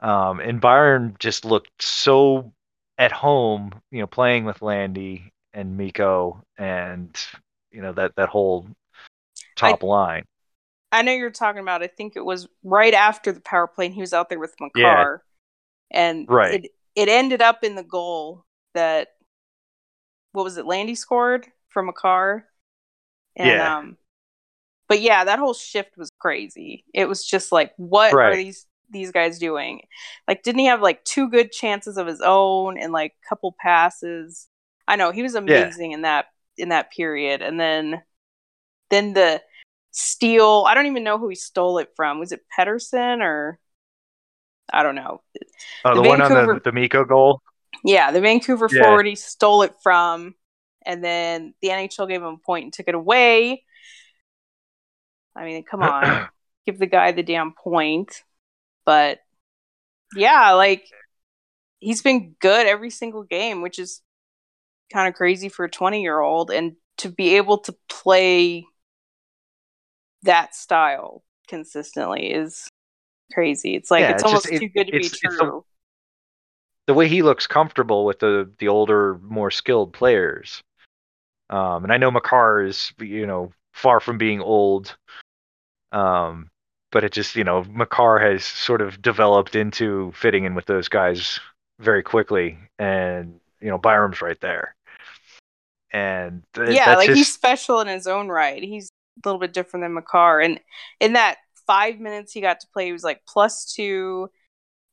Um, 0.00 0.40
and 0.40 0.60
Byram 0.60 1.16
just 1.18 1.44
looked 1.44 1.82
so 1.82 2.52
at 2.98 3.12
home, 3.12 3.72
you 3.90 4.00
know, 4.00 4.06
playing 4.06 4.44
with 4.44 4.62
Landy 4.62 5.32
and 5.52 5.76
Mikko 5.76 6.42
and 6.58 7.18
you 7.72 7.82
know 7.82 7.92
that 7.92 8.14
that 8.16 8.28
whole 8.28 8.66
top 9.56 9.82
line. 9.82 10.24
I 10.90 11.02
know 11.02 11.12
you're 11.12 11.30
talking 11.30 11.62
about. 11.62 11.82
I 11.82 11.86
think 11.86 12.16
it 12.16 12.24
was 12.24 12.46
right 12.62 12.92
after 12.94 13.32
the 13.32 13.40
power 13.40 13.66
play, 13.66 13.86
and 13.86 13.94
he 13.94 14.00
was 14.00 14.12
out 14.12 14.28
there 14.28 14.38
with 14.38 14.54
Makar, 14.60 15.22
Yeah. 15.92 15.98
and 15.98 16.26
Right. 16.28 16.64
it 16.64 16.70
it 16.94 17.08
ended 17.08 17.40
up 17.40 17.64
in 17.64 17.74
the 17.74 17.82
goal 17.82 18.44
that 18.74 19.08
what 20.32 20.44
was 20.44 20.56
it? 20.56 20.66
Landy 20.66 20.94
scored 20.94 21.46
from 21.68 21.86
Makar, 21.86 22.46
and 23.36 23.50
Yeah. 23.50 23.78
um, 23.78 23.96
but 24.88 25.00
yeah, 25.00 25.24
that 25.24 25.38
whole 25.38 25.54
shift 25.54 25.96
was 25.96 26.10
crazy. 26.18 26.84
It 26.92 27.08
was 27.08 27.24
just 27.24 27.52
like, 27.52 27.72
what 27.76 28.12
are 28.12 28.36
these 28.36 28.66
these 28.90 29.10
guys 29.10 29.38
doing? 29.38 29.80
Like, 30.28 30.42
didn't 30.42 30.58
he 30.58 30.66
have 30.66 30.82
like 30.82 31.02
two 31.04 31.30
good 31.30 31.50
chances 31.50 31.96
of 31.96 32.06
his 32.06 32.20
own 32.22 32.76
and 32.76 32.92
like 32.92 33.14
couple 33.26 33.56
passes? 33.58 34.48
I 34.86 34.96
know 34.96 35.10
he 35.10 35.22
was 35.22 35.34
amazing 35.34 35.92
in 35.92 36.02
that 36.02 36.26
in 36.56 36.70
that 36.70 36.92
period, 36.92 37.42
and 37.42 37.58
then 37.58 38.02
then 38.90 39.12
the 39.14 39.42
steal. 39.90 40.64
I 40.66 40.74
don't 40.74 40.86
even 40.86 41.04
know 41.04 41.18
who 41.18 41.28
he 41.28 41.34
stole 41.34 41.78
it 41.78 41.90
from. 41.96 42.18
Was 42.18 42.32
it 42.32 42.46
Pedersen 42.54 43.22
or 43.22 43.58
I 44.72 44.82
don't 44.82 44.94
know. 44.94 45.22
Oh, 45.84 45.94
The 45.94 46.02
the, 46.02 46.08
one 46.08 46.22
on 46.22 46.32
the, 46.32 46.60
the 46.64 46.72
Mikko 46.72 47.04
goal. 47.04 47.42
Yeah, 47.84 48.10
the 48.10 48.20
Vancouver 48.20 48.68
Yeah. 48.68 48.82
forward 48.82 49.06
he 49.06 49.16
stole 49.16 49.62
it 49.62 49.74
from, 49.82 50.34
and 50.84 51.04
then 51.04 51.54
the 51.62 51.68
NHL 51.68 52.08
gave 52.08 52.22
him 52.22 52.28
a 52.28 52.36
point 52.38 52.64
and 52.64 52.72
took 52.72 52.88
it 52.88 52.94
away. 52.94 53.64
I 55.34 55.44
mean, 55.44 55.64
come 55.64 55.82
on, 55.82 56.28
give 56.66 56.78
the 56.78 56.86
guy 56.86 57.12
the 57.12 57.22
damn 57.22 57.52
point. 57.52 58.22
But 58.84 59.20
yeah, 60.16 60.52
like 60.52 60.86
he's 61.78 62.02
been 62.02 62.34
good 62.40 62.66
every 62.66 62.90
single 62.90 63.24
game, 63.24 63.62
which 63.62 63.78
is 63.78 64.00
kind 64.90 65.08
of 65.08 65.14
crazy 65.14 65.48
for 65.48 65.64
a 65.64 65.70
20 65.70 66.00
year 66.02 66.18
old. 66.20 66.50
And 66.50 66.76
to 66.98 67.08
be 67.10 67.36
able 67.36 67.58
to 67.58 67.74
play 67.88 68.64
that 70.22 70.54
style 70.54 71.22
consistently 71.48 72.32
is 72.32 72.68
crazy. 73.32 73.74
It's 73.74 73.90
like 73.90 74.00
Yeah, 74.02 74.10
it's, 74.12 74.22
it's 74.22 74.24
almost 74.24 74.44
just- 74.44 74.54
it- 74.54 74.60
too 74.60 74.68
good 74.68 74.86
to 74.86 74.92
be 74.92 75.08
true. 75.08 75.64
the 76.86 76.94
way 76.94 77.08
he 77.08 77.22
looks 77.22 77.46
comfortable 77.46 78.04
with 78.04 78.18
the 78.20 78.50
the 78.58 78.68
older, 78.68 79.18
more 79.22 79.50
skilled 79.50 79.92
players. 79.92 80.60
Um, 81.50 81.84
and 81.84 81.92
I 81.92 81.96
know 81.98 82.10
Makar 82.10 82.62
is, 82.62 82.92
you 82.98 83.26
know, 83.26 83.52
far 83.74 84.00
from 84.00 84.16
being 84.18 84.40
old. 84.40 84.96
Um, 85.92 86.48
but 86.90 87.04
it 87.04 87.12
just, 87.12 87.36
you 87.36 87.44
know, 87.44 87.64
Makar 87.64 88.18
has 88.18 88.44
sort 88.44 88.80
of 88.80 89.00
developed 89.02 89.54
into 89.56 90.12
fitting 90.14 90.44
in 90.44 90.54
with 90.54 90.64
those 90.66 90.88
guys 90.88 91.40
very 91.78 92.02
quickly, 92.02 92.58
and 92.78 93.40
you 93.62 93.68
know, 93.68 93.78
Byram's 93.78 94.20
right 94.20 94.40
there. 94.40 94.74
And 95.92 96.42
th- 96.54 96.70
yeah, 96.70 96.86
that's 96.86 96.98
like 96.98 97.06
just, 97.08 97.16
he's 97.16 97.32
special 97.32 97.80
in 97.80 97.88
his 97.88 98.06
own 98.06 98.28
right. 98.28 98.62
He's 98.62 98.90
a 99.22 99.28
little 99.28 99.40
bit 99.40 99.52
different 99.52 99.84
than 99.84 99.94
Makar. 99.94 100.40
And 100.40 100.60
in 101.00 101.12
that 101.14 101.36
five 101.66 102.00
minutes 102.00 102.32
he 102.32 102.40
got 102.40 102.60
to 102.60 102.66
play, 102.72 102.86
he 102.86 102.92
was 102.92 103.04
like 103.04 103.22
plus 103.26 103.72
two, 103.72 104.30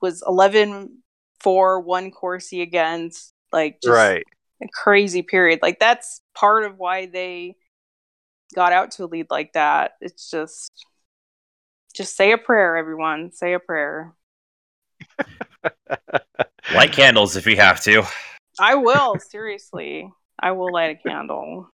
was 0.02 0.24
11 0.28 0.98
for 1.40 1.80
one 1.80 2.12
Corsi 2.12 2.62
against, 2.62 3.34
like 3.52 3.80
just 3.82 3.94
right. 3.94 4.26
a 4.62 4.68
crazy 4.74 5.22
period. 5.22 5.60
Like 5.62 5.80
that's 5.80 6.22
part 6.36 6.66
of 6.66 6.78
why 6.78 7.06
they 7.06 7.56
got 8.54 8.74
out 8.74 8.92
to 8.92 9.06
a 9.06 9.08
lead 9.08 9.28
like 9.30 9.54
that. 9.54 9.94
It's 10.02 10.30
just, 10.30 10.86
just 11.96 12.16
say 12.16 12.34
a 12.34 12.38
prayer, 12.38 12.76
everyone. 12.76 13.32
Say 13.32 13.54
a 13.54 13.60
prayer. 13.60 14.14
Light 16.74 16.92
candles 16.92 17.38
if 17.38 17.48
you 17.48 17.56
have 17.56 17.82
to. 17.84 18.04
I 18.60 18.76
will, 18.76 19.18
seriously. 19.20 20.12
I 20.40 20.52
will 20.52 20.72
light 20.72 21.00
a 21.00 21.08
candle. 21.08 21.70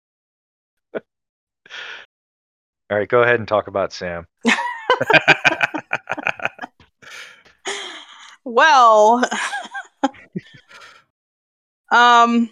All 0.95 1.03
right, 2.91 3.09
go 3.09 3.23
ahead 3.23 3.39
and 3.39 3.49
talk 3.49 3.69
about 3.69 3.93
Sam. 3.93 4.27
Well, 8.45 9.23
um, 11.93 12.51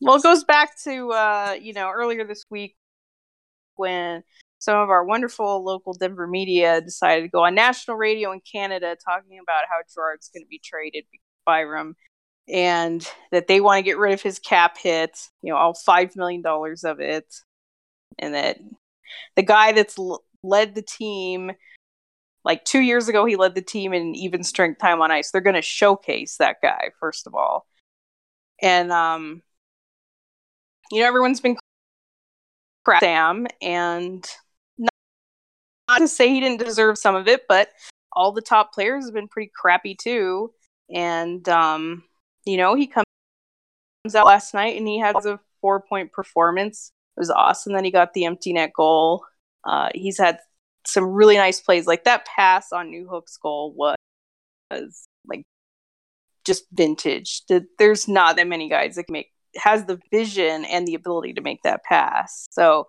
well, 0.00 0.16
it 0.16 0.22
goes 0.22 0.44
back 0.44 0.78
to 0.84 1.12
uh, 1.12 1.56
you 1.60 1.72
know 1.72 1.90
earlier 1.90 2.24
this 2.24 2.44
week 2.50 2.76
when 3.76 4.22
some 4.58 4.76
of 4.76 4.90
our 4.90 5.04
wonderful 5.04 5.64
local 5.64 5.94
Denver 5.94 6.26
media 6.26 6.80
decided 6.80 7.22
to 7.22 7.28
go 7.28 7.44
on 7.44 7.54
national 7.54 7.96
radio 7.96 8.32
in 8.32 8.40
Canada 8.40 8.96
talking 9.02 9.38
about 9.42 9.64
how 9.68 9.76
Girard's 9.94 10.28
going 10.28 10.44
to 10.44 10.48
be 10.48 10.60
traded 10.62 11.04
by 11.46 11.62
Byram 11.64 11.96
and 12.48 13.06
that 13.32 13.46
they 13.48 13.60
want 13.60 13.78
to 13.78 13.82
get 13.82 13.98
rid 13.98 14.12
of 14.12 14.22
his 14.22 14.38
cap 14.38 14.76
hit, 14.78 15.18
you 15.42 15.52
know, 15.52 15.58
all 15.58 15.74
five 15.74 16.14
million 16.16 16.42
dollars 16.42 16.84
of 16.84 17.00
it, 17.00 17.26
and 18.18 18.34
that 18.34 18.58
the 19.36 19.42
guy 19.42 19.72
that's 19.72 19.98
l- 19.98 20.24
led 20.42 20.74
the 20.74 20.82
team 20.82 21.52
like 22.44 22.64
two 22.64 22.80
years 22.80 23.08
ago 23.08 23.24
he 23.24 23.36
led 23.36 23.54
the 23.54 23.62
team 23.62 23.92
in 23.92 24.14
even 24.14 24.44
strength 24.44 24.78
time 24.78 25.00
on 25.00 25.10
ice. 25.10 25.30
They're 25.30 25.40
going 25.40 25.54
to 25.54 25.62
showcase 25.62 26.36
that 26.36 26.56
guy 26.62 26.90
first 27.00 27.26
of 27.26 27.34
all. 27.34 27.66
And 28.62 28.92
um 28.92 29.42
you 30.90 31.00
know 31.00 31.06
everyone's 31.08 31.40
been 31.40 31.56
crap 32.84 33.00
sam 33.00 33.46
and 33.62 34.24
not, 34.78 34.90
not 35.88 35.98
to 35.98 36.08
say 36.08 36.28
he 36.28 36.40
didn't 36.40 36.64
deserve 36.64 36.98
some 36.98 37.14
of 37.14 37.26
it 37.26 37.42
but 37.48 37.70
all 38.12 38.30
the 38.30 38.42
top 38.42 38.72
players 38.72 39.06
have 39.06 39.14
been 39.14 39.28
pretty 39.28 39.50
crappy 39.54 39.96
too. 39.96 40.52
And 40.94 41.48
um 41.48 42.04
you 42.44 42.56
know 42.56 42.74
he 42.74 42.86
comes 42.86 43.04
out 44.14 44.26
last 44.26 44.54
night 44.54 44.76
and 44.76 44.86
he 44.86 44.98
has 44.98 45.24
a 45.24 45.40
four 45.60 45.80
point 45.80 46.12
performance 46.12 46.90
it 47.16 47.20
was 47.20 47.30
awesome 47.30 47.72
that 47.72 47.84
he 47.84 47.90
got 47.90 48.12
the 48.12 48.24
empty 48.24 48.52
net 48.52 48.72
goal 48.74 49.24
uh, 49.64 49.88
he's 49.94 50.18
had 50.18 50.38
some 50.86 51.04
really 51.06 51.36
nice 51.36 51.60
plays. 51.60 51.86
Like 51.86 52.04
that 52.04 52.26
pass 52.26 52.72
on 52.72 52.90
Newhook's 52.90 53.36
goal 53.36 53.72
was, 53.74 53.96
was 54.70 55.08
like 55.26 55.44
just 56.44 56.64
vintage. 56.72 57.42
There's 57.78 58.08
not 58.08 58.36
that 58.36 58.46
many 58.46 58.68
guys 58.68 58.96
that 58.96 59.04
can 59.04 59.14
make 59.14 59.30
has 59.56 59.84
the 59.84 60.00
vision 60.10 60.64
and 60.64 60.86
the 60.86 60.94
ability 60.94 61.32
to 61.34 61.40
make 61.40 61.62
that 61.62 61.84
pass. 61.84 62.46
So 62.50 62.88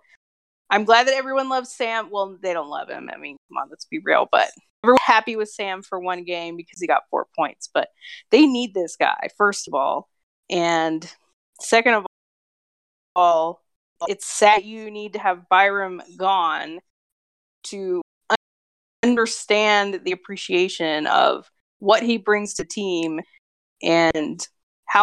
I'm 0.70 0.84
glad 0.84 1.06
that 1.06 1.14
everyone 1.14 1.48
loves 1.48 1.74
Sam. 1.74 2.08
Well, 2.10 2.38
they 2.42 2.52
don't 2.52 2.68
love 2.68 2.88
him. 2.88 3.08
I 3.12 3.18
mean, 3.18 3.36
come 3.48 3.58
on, 3.58 3.68
let's 3.70 3.84
be 3.84 4.00
real. 4.00 4.28
But 4.30 4.50
everyone's 4.82 5.00
happy 5.04 5.36
with 5.36 5.48
Sam 5.50 5.82
for 5.82 6.00
one 6.00 6.24
game 6.24 6.56
because 6.56 6.80
he 6.80 6.86
got 6.86 7.04
four 7.10 7.26
points. 7.36 7.68
But 7.72 7.88
they 8.30 8.46
need 8.46 8.74
this 8.74 8.96
guy 8.96 9.28
first 9.38 9.68
of 9.68 9.74
all, 9.74 10.08
and 10.50 11.08
second 11.60 11.94
of 11.94 12.06
all, 13.14 13.62
it's 14.08 14.26
sad 14.26 14.64
you 14.64 14.90
need 14.90 15.14
to 15.14 15.18
have 15.18 15.48
Byram 15.48 16.02
gone 16.16 16.80
to 17.64 18.02
understand 19.02 20.00
the 20.04 20.12
appreciation 20.12 21.06
of 21.06 21.48
what 21.78 22.02
he 22.02 22.16
brings 22.18 22.54
to 22.54 22.64
team 22.64 23.20
and 23.82 24.46
how 24.86 25.02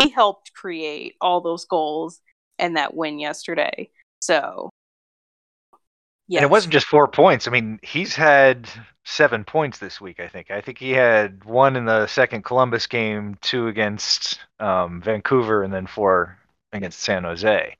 he 0.00 0.08
helped 0.10 0.52
create 0.54 1.14
all 1.20 1.40
those 1.40 1.64
goals 1.64 2.20
and 2.58 2.76
that 2.76 2.94
win 2.94 3.18
yesterday. 3.18 3.90
So, 4.20 4.70
yeah. 6.28 6.40
And 6.40 6.44
it 6.44 6.50
wasn't 6.50 6.74
just 6.74 6.86
four 6.86 7.08
points. 7.08 7.48
I 7.48 7.50
mean, 7.50 7.80
he's 7.82 8.14
had 8.14 8.68
seven 9.04 9.44
points 9.44 9.78
this 9.78 9.98
week, 10.00 10.20
I 10.20 10.28
think. 10.28 10.50
I 10.50 10.60
think 10.60 10.78
he 10.78 10.90
had 10.90 11.42
one 11.44 11.74
in 11.74 11.86
the 11.86 12.06
second 12.06 12.44
Columbus 12.44 12.86
game, 12.86 13.38
two 13.40 13.66
against 13.66 14.38
um, 14.60 15.00
Vancouver, 15.00 15.62
and 15.62 15.72
then 15.72 15.86
four 15.86 16.38
against 16.72 17.00
San 17.00 17.24
Jose. 17.24 17.74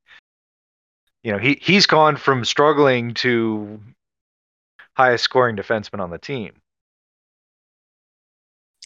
You 1.23 1.33
know, 1.33 1.39
he, 1.39 1.59
he's 1.61 1.85
gone 1.85 2.17
from 2.17 2.45
struggling 2.47 3.13
to 3.15 3.81
highest 4.95 5.25
scoring 5.25 5.57
defenseman 5.57 6.01
on 6.01 6.11
the 6.11 6.19
team. 6.19 6.55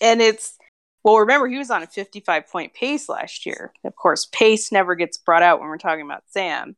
And 0.02 0.20
it's 0.20 0.58
well, 1.04 1.18
remember 1.18 1.46
he 1.48 1.58
was 1.58 1.70
on 1.70 1.82
a 1.82 1.86
55 1.86 2.48
point 2.48 2.74
pace 2.74 3.08
last 3.08 3.46
year. 3.46 3.72
Of 3.84 3.94
course, 3.94 4.26
pace 4.26 4.72
never 4.72 4.96
gets 4.96 5.18
brought 5.18 5.42
out 5.42 5.60
when 5.60 5.68
we're 5.68 5.78
talking 5.78 6.04
about 6.04 6.24
Sam. 6.30 6.76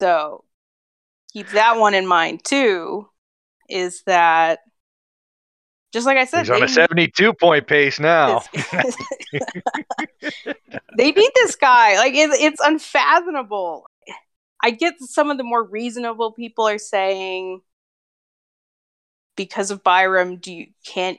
So 0.00 0.44
keep 1.32 1.48
that 1.50 1.78
one 1.78 1.94
in 1.94 2.06
mind 2.06 2.44
too. 2.44 3.08
Is 3.68 4.02
that 4.06 4.60
just 5.92 6.06
like 6.06 6.18
I 6.18 6.24
said, 6.24 6.40
he's 6.40 6.50
on 6.50 6.62
a 6.62 6.68
72 6.68 7.32
point 7.34 7.66
pace 7.66 7.98
now. 7.98 8.42
they 10.96 11.10
need 11.10 11.30
this 11.34 11.56
guy. 11.56 11.96
Like 11.96 12.14
it, 12.14 12.30
it's 12.40 12.60
unfathomable. 12.62 13.86
I 14.62 14.70
get 14.70 14.94
some 15.00 15.30
of 15.30 15.38
the 15.38 15.44
more 15.44 15.62
reasonable 15.62 16.32
people 16.32 16.66
are 16.68 16.78
saying 16.78 17.60
because 19.36 19.70
of 19.70 19.82
Byram, 19.84 20.36
do 20.36 20.52
you 20.52 20.68
can't 20.84 21.18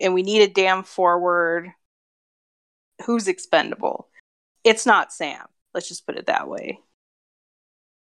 and 0.00 0.14
we 0.14 0.22
need 0.22 0.42
a 0.42 0.52
damn 0.52 0.82
forward 0.82 1.70
who's 3.04 3.28
expendable. 3.28 4.08
It's 4.62 4.86
not 4.86 5.12
Sam. 5.12 5.46
Let's 5.72 5.88
just 5.88 6.06
put 6.06 6.16
it 6.16 6.26
that 6.26 6.48
way. 6.48 6.78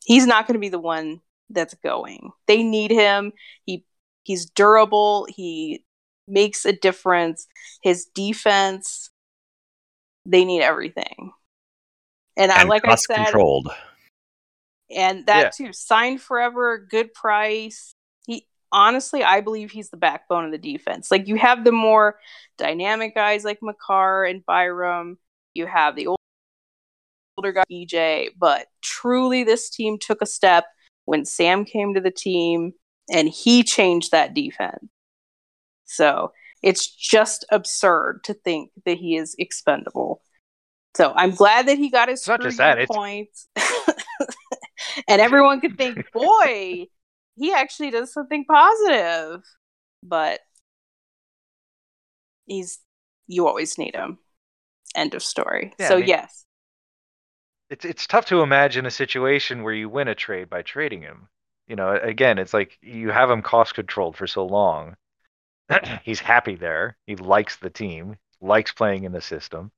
He's 0.07 0.27
not 0.27 0.47
going 0.47 0.55
to 0.55 0.61
be 0.61 0.69
the 0.69 0.79
one 0.79 1.21
that's 1.51 1.75
going. 1.83 2.31
They 2.47 2.63
need 2.63 2.93
him. 2.93 3.33
He 3.65 3.85
he's 4.23 4.47
durable. 4.47 5.27
He 5.29 5.85
makes 6.29 6.65
a 6.65 6.73
difference. 6.73 7.47
His 7.83 8.07
defense, 8.15 9.11
they 10.25 10.45
need 10.45 10.63
everything. 10.63 11.33
And, 12.37 12.53
and 12.53 12.53
I 12.53 12.65
like 12.65 12.87
I 12.87 12.95
said, 12.95 13.17
controlled. 13.17 13.69
And 14.95 15.27
that 15.27 15.55
yeah. 15.59 15.67
too, 15.67 15.73
signed 15.73 16.21
forever, 16.21 16.79
good 16.79 17.13
price 17.13 17.95
He 18.27 18.47
honestly, 18.71 19.25
I 19.25 19.41
believe 19.41 19.73
he's 19.73 19.91
the 19.91 19.97
backbone 19.97 20.45
of 20.45 20.53
the 20.53 20.59
defense. 20.59 21.11
Like 21.11 21.27
you 21.27 21.35
have 21.37 21.65
the 21.65 21.73
more 21.73 22.17
dynamic 22.59 23.15
guys 23.15 23.45
like 23.45 23.59
Makar 23.61 24.25
and 24.25 24.47
Byram. 24.47 25.19
You 25.55 25.67
have 25.67 25.97
the 25.97 26.09
older 27.37 27.53
guy 27.53 27.65
EJ, 27.71 28.29
but 28.39 28.67
truly, 28.83 29.45
this 29.45 29.71
team 29.71 29.99
took 29.99 30.23
a 30.23 30.27
step 30.27 30.65
when 31.05 31.25
Sam 31.25 31.65
came 31.65 31.95
to 31.95 32.01
the 32.01 32.11
team, 32.11 32.73
and 33.13 33.29
he 33.29 33.63
changed 33.63 34.11
that 34.13 34.35
defense. 34.35 34.89
So 35.85 36.33
it's 36.63 36.87
just 36.87 37.45
absurd 37.51 38.23
to 38.25 38.35
think 38.35 38.71
that 38.85 38.99
he 38.99 39.17
is 39.17 39.37
expendable. 39.39 40.23
So 40.97 41.13
I'm 41.15 41.33
glad 41.33 41.69
that 41.69 41.79
he 41.79 41.91
got 41.91 42.09
his 42.09 42.27
not 42.27 42.41
just 42.41 42.59
that, 42.59 42.89
points, 42.89 43.49
and 45.09 45.21
everyone 45.21 45.61
could 45.61 45.77
think, 45.77 46.11
boy 46.13 46.87
he 47.37 47.53
actually 47.53 47.91
does 47.91 48.13
something 48.13 48.45
positive. 48.45 49.43
But 50.03 50.41
he's 52.47 52.81
you 53.27 53.47
always 53.47 53.79
need 53.79 53.95
him. 53.95 54.19
End 54.95 55.15
of 55.15 55.23
story. 55.23 55.73
Yeah, 55.79 55.89
so 55.89 55.95
I 55.97 55.99
mean, 55.99 56.09
yes. 56.09 56.46
It's 57.69 57.85
it's 57.85 58.07
tough 58.07 58.27
to 58.27 58.43
imagine 58.43 58.87
a 58.87 58.91
situation 58.91 59.63
where 59.63 59.75
you 59.75 59.89
win 59.89 60.09
a 60.09 60.15
trade 60.15 60.49
by 60.49 60.63
trading 60.63 61.03
him. 61.03 61.29
You 61.67 61.77
know, 61.77 61.99
again, 62.01 62.39
it's 62.39 62.55
like 62.55 62.79
you 62.81 63.11
have 63.11 63.31
him 63.31 63.43
cost 63.43 63.75
controlled 63.75 64.17
for 64.17 64.27
so 64.27 64.47
long. 64.47 64.97
he's 66.05 66.21
happy 66.21 66.55
there. 66.55 66.97
He 67.07 67.17
likes 67.17 67.57
the 67.57 67.71
team, 67.71 68.17
likes 68.41 68.73
playing 68.73 69.05
in 69.05 69.13
the 69.13 69.21
system. 69.21 69.73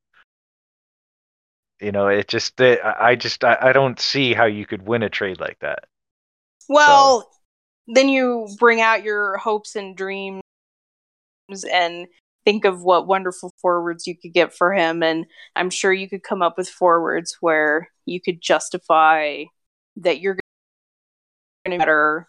You 1.80 1.92
know, 1.92 2.08
it 2.08 2.28
just 2.28 2.60
I 2.60 3.14
just 3.14 3.44
I, 3.44 3.56
I 3.60 3.72
don't 3.72 3.98
see 3.98 4.34
how 4.34 4.46
you 4.46 4.66
could 4.66 4.86
win 4.86 5.02
a 5.02 5.08
trade 5.08 5.40
like 5.40 5.58
that. 5.60 5.84
Well, 6.68 7.20
so 7.20 7.28
then 7.94 8.08
you 8.08 8.48
bring 8.58 8.80
out 8.80 9.02
your 9.02 9.38
hopes 9.38 9.76
and 9.76 9.96
dreams 9.96 10.42
and 11.72 12.06
think 12.48 12.64
of 12.64 12.82
what 12.82 13.06
wonderful 13.06 13.52
forwards 13.60 14.06
you 14.06 14.16
could 14.16 14.32
get 14.32 14.54
for 14.54 14.72
him 14.72 15.02
and 15.02 15.26
i'm 15.54 15.68
sure 15.68 15.92
you 15.92 16.08
could 16.08 16.22
come 16.22 16.40
up 16.40 16.56
with 16.56 16.66
forwards 16.66 17.36
where 17.42 17.90
you 18.06 18.22
could 18.22 18.40
justify 18.40 19.44
that 19.96 20.20
you're 20.20 20.38
going 21.66 21.72
to 21.72 21.78
better 21.78 22.26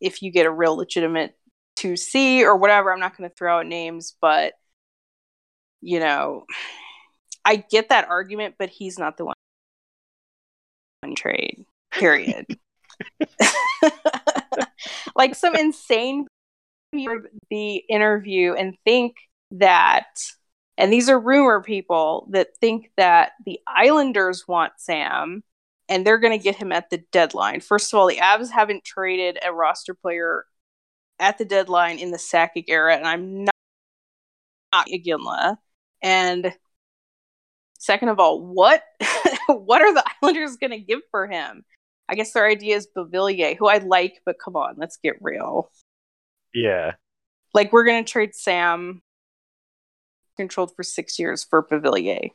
if 0.00 0.22
you 0.22 0.32
get 0.32 0.44
a 0.44 0.50
real 0.50 0.76
legitimate 0.76 1.36
2c 1.78 2.40
or 2.40 2.56
whatever. 2.56 2.92
I'm 2.92 2.98
not 2.98 3.16
going 3.16 3.30
to 3.30 3.36
throw 3.36 3.60
out 3.60 3.66
names 3.66 4.16
but 4.20 4.54
you 5.80 6.00
know 6.00 6.46
i 7.44 7.54
get 7.54 7.90
that 7.90 8.08
argument 8.08 8.56
but 8.58 8.70
he's 8.70 8.98
not 8.98 9.16
the 9.18 9.26
one 9.26 11.14
trade 11.14 11.64
period. 11.92 12.44
Like 15.14 15.34
some 15.34 15.54
insane 15.54 16.26
the 16.92 17.76
interview 17.88 18.54
and 18.54 18.74
think 18.84 19.16
that 19.52 20.06
and 20.80 20.90
these 20.90 21.10
are 21.10 21.20
rumor 21.20 21.62
people 21.62 22.26
that 22.30 22.56
think 22.58 22.90
that 22.96 23.32
the 23.44 23.60
Islanders 23.68 24.48
want 24.48 24.72
Sam 24.78 25.44
and 25.90 26.06
they're 26.06 26.18
going 26.18 26.36
to 26.36 26.42
get 26.42 26.56
him 26.56 26.72
at 26.72 26.88
the 26.88 27.02
deadline. 27.12 27.60
First 27.60 27.92
of 27.92 27.98
all, 27.98 28.08
the 28.08 28.16
Avs 28.16 28.50
haven't 28.50 28.84
traded 28.84 29.38
a 29.44 29.52
roster 29.52 29.92
player 29.92 30.46
at 31.18 31.36
the 31.36 31.44
deadline 31.44 31.98
in 31.98 32.12
the 32.12 32.16
Sakic 32.16 32.64
era, 32.68 32.96
and 32.96 33.06
I'm 33.06 33.44
not, 33.44 33.54
not 34.72 34.86
Iginla. 34.86 35.56
And 36.00 36.54
second 37.78 38.08
of 38.08 38.18
all, 38.18 38.40
what 38.40 38.82
what 39.48 39.82
are 39.82 39.92
the 39.92 40.04
Islanders 40.22 40.56
going 40.56 40.70
to 40.70 40.78
give 40.78 41.00
for 41.10 41.26
him? 41.26 41.62
I 42.08 42.14
guess 42.14 42.32
their 42.32 42.46
idea 42.46 42.76
is 42.76 42.88
Beauvillier, 42.96 43.56
who 43.56 43.68
I 43.68 43.78
like, 43.78 44.22
but 44.24 44.38
come 44.42 44.56
on, 44.56 44.76
let's 44.78 44.96
get 44.96 45.16
real. 45.20 45.70
Yeah. 46.54 46.92
Like 47.52 47.72
we're 47.72 47.84
gonna 47.84 48.02
trade 48.02 48.34
Sam 48.34 49.02
controlled 50.40 50.74
for 50.74 50.82
six 50.82 51.18
years 51.18 51.44
for 51.44 51.62
Beauvillier. 51.62 52.30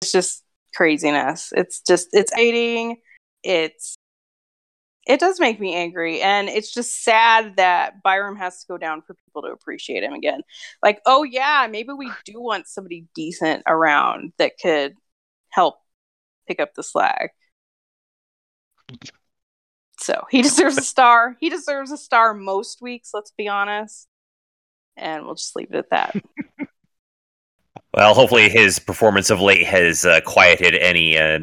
It's 0.00 0.12
just 0.12 0.44
craziness. 0.72 1.52
It's 1.56 1.80
just 1.80 2.08
it's 2.12 2.32
aiding. 2.34 2.98
It's 3.42 3.96
it 5.06 5.18
does 5.18 5.40
make 5.40 5.58
me 5.58 5.74
angry 5.74 6.20
and 6.20 6.48
it's 6.48 6.72
just 6.72 7.02
sad 7.02 7.56
that 7.56 8.02
Byram 8.02 8.36
has 8.36 8.60
to 8.60 8.66
go 8.68 8.78
down 8.78 9.02
for 9.02 9.14
people 9.14 9.42
to 9.42 9.48
appreciate 9.48 10.04
him 10.04 10.12
again. 10.12 10.42
Like, 10.82 11.00
oh 11.06 11.24
yeah, 11.24 11.66
maybe 11.68 11.92
we 11.94 12.12
do 12.24 12.40
want 12.40 12.68
somebody 12.68 13.06
decent 13.14 13.62
around 13.66 14.32
that 14.38 14.52
could 14.62 14.94
help 15.48 15.76
pick 16.46 16.60
up 16.60 16.74
the 16.74 16.82
slack. 16.82 17.32
So 19.98 20.24
he 20.30 20.42
deserves 20.48 20.78
a 20.78 20.82
star. 20.82 21.36
He 21.40 21.48
deserves 21.48 21.90
a 21.90 21.96
star 21.96 22.34
most 22.34 22.80
weeks, 22.80 23.10
let's 23.12 23.32
be 23.32 23.48
honest. 23.48 24.07
And 24.98 25.24
we'll 25.24 25.34
just 25.34 25.56
leave 25.56 25.68
it 25.70 25.76
at 25.76 25.90
that. 25.90 26.16
well, 27.94 28.14
hopefully 28.14 28.48
his 28.48 28.78
performance 28.78 29.30
of 29.30 29.40
late 29.40 29.66
has 29.66 30.04
uh, 30.04 30.20
quieted 30.26 30.74
any 30.74 31.18
uh, 31.18 31.40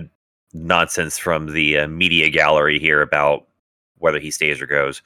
nonsense 0.54 1.18
from 1.18 1.54
the 1.54 1.80
uh, 1.80 1.88
media 1.88 2.30
gallery 2.30 2.80
here 2.80 3.02
about 3.02 3.48
whether 3.98 4.20
he 4.20 4.32
stays 4.32 4.62
or 4.62 4.68
goes. 4.68 5.02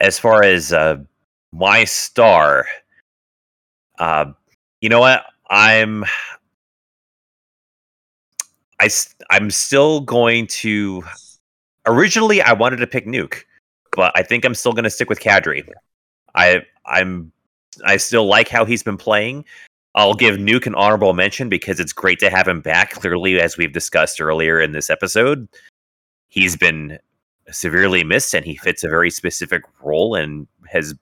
As 0.00 0.18
far 0.18 0.42
as 0.42 0.72
uh, 0.72 0.96
my 1.52 1.84
star, 1.84 2.66
uh, 3.98 4.32
you 4.80 4.88
know 4.88 5.00
what? 5.00 5.24
I'm 5.48 6.04
I 8.82 8.88
I'm 9.30 9.50
still 9.50 10.00
going 10.00 10.48
to. 10.48 11.04
Originally, 11.86 12.42
I 12.42 12.52
wanted 12.52 12.78
to 12.78 12.86
pick 12.86 13.06
Nuke, 13.06 13.44
but 13.96 14.12
I 14.14 14.22
think 14.22 14.44
I'm 14.44 14.54
still 14.54 14.72
going 14.72 14.84
to 14.84 14.90
stick 14.90 15.08
with 15.08 15.20
Kadri. 15.20 15.66
I 16.34 16.62
I'm 16.86 17.32
I 17.84 17.96
still 17.96 18.26
like 18.26 18.48
how 18.48 18.64
he's 18.64 18.82
been 18.82 18.96
playing. 18.96 19.44
I'll 19.94 20.14
give 20.14 20.36
Nuke 20.36 20.66
an 20.66 20.74
honorable 20.74 21.12
mention 21.12 21.48
because 21.48 21.78
it's 21.78 21.92
great 21.92 22.18
to 22.20 22.30
have 22.30 22.48
him 22.48 22.60
back. 22.60 22.92
Clearly, 22.92 23.40
as 23.40 23.56
we've 23.56 23.72
discussed 23.72 24.20
earlier 24.20 24.60
in 24.60 24.72
this 24.72 24.88
episode, 24.88 25.48
he's 26.28 26.56
been 26.56 26.98
severely 27.50 28.02
missed 28.02 28.34
and 28.34 28.44
he 28.44 28.56
fits 28.56 28.84
a 28.84 28.88
very 28.88 29.10
specific 29.10 29.62
role 29.82 30.14
and 30.14 30.46
has, 30.66 30.94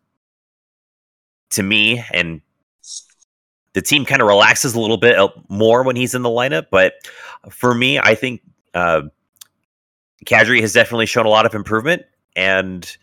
to 1.51 1.63
me, 1.63 2.03
and 2.13 2.41
the 3.75 3.83
team 3.83 4.05
kind 4.05 4.21
of 4.21 4.27
relaxes 4.27 4.75
a 4.75 4.81
little 4.81 4.97
bit 4.97 5.17
uh, 5.17 5.29
more 5.49 5.85
when 5.85 5.95
he's 5.95 6.15
in 6.15 6.23
the 6.23 6.29
lineup. 6.29 6.67
But 6.71 6.95
for 7.49 7.75
me, 7.75 8.01
I 8.01 8.17
think 8.17 8.41
uh, 8.75 9.03
Kadri 10.27 10.61
has 10.61 10.73
definitely 10.73 11.07
shown 11.07 11.27
a 11.27 11.31
lot 11.31 11.47
of 11.47 11.55
improvement, 11.55 12.03
and 12.37 12.97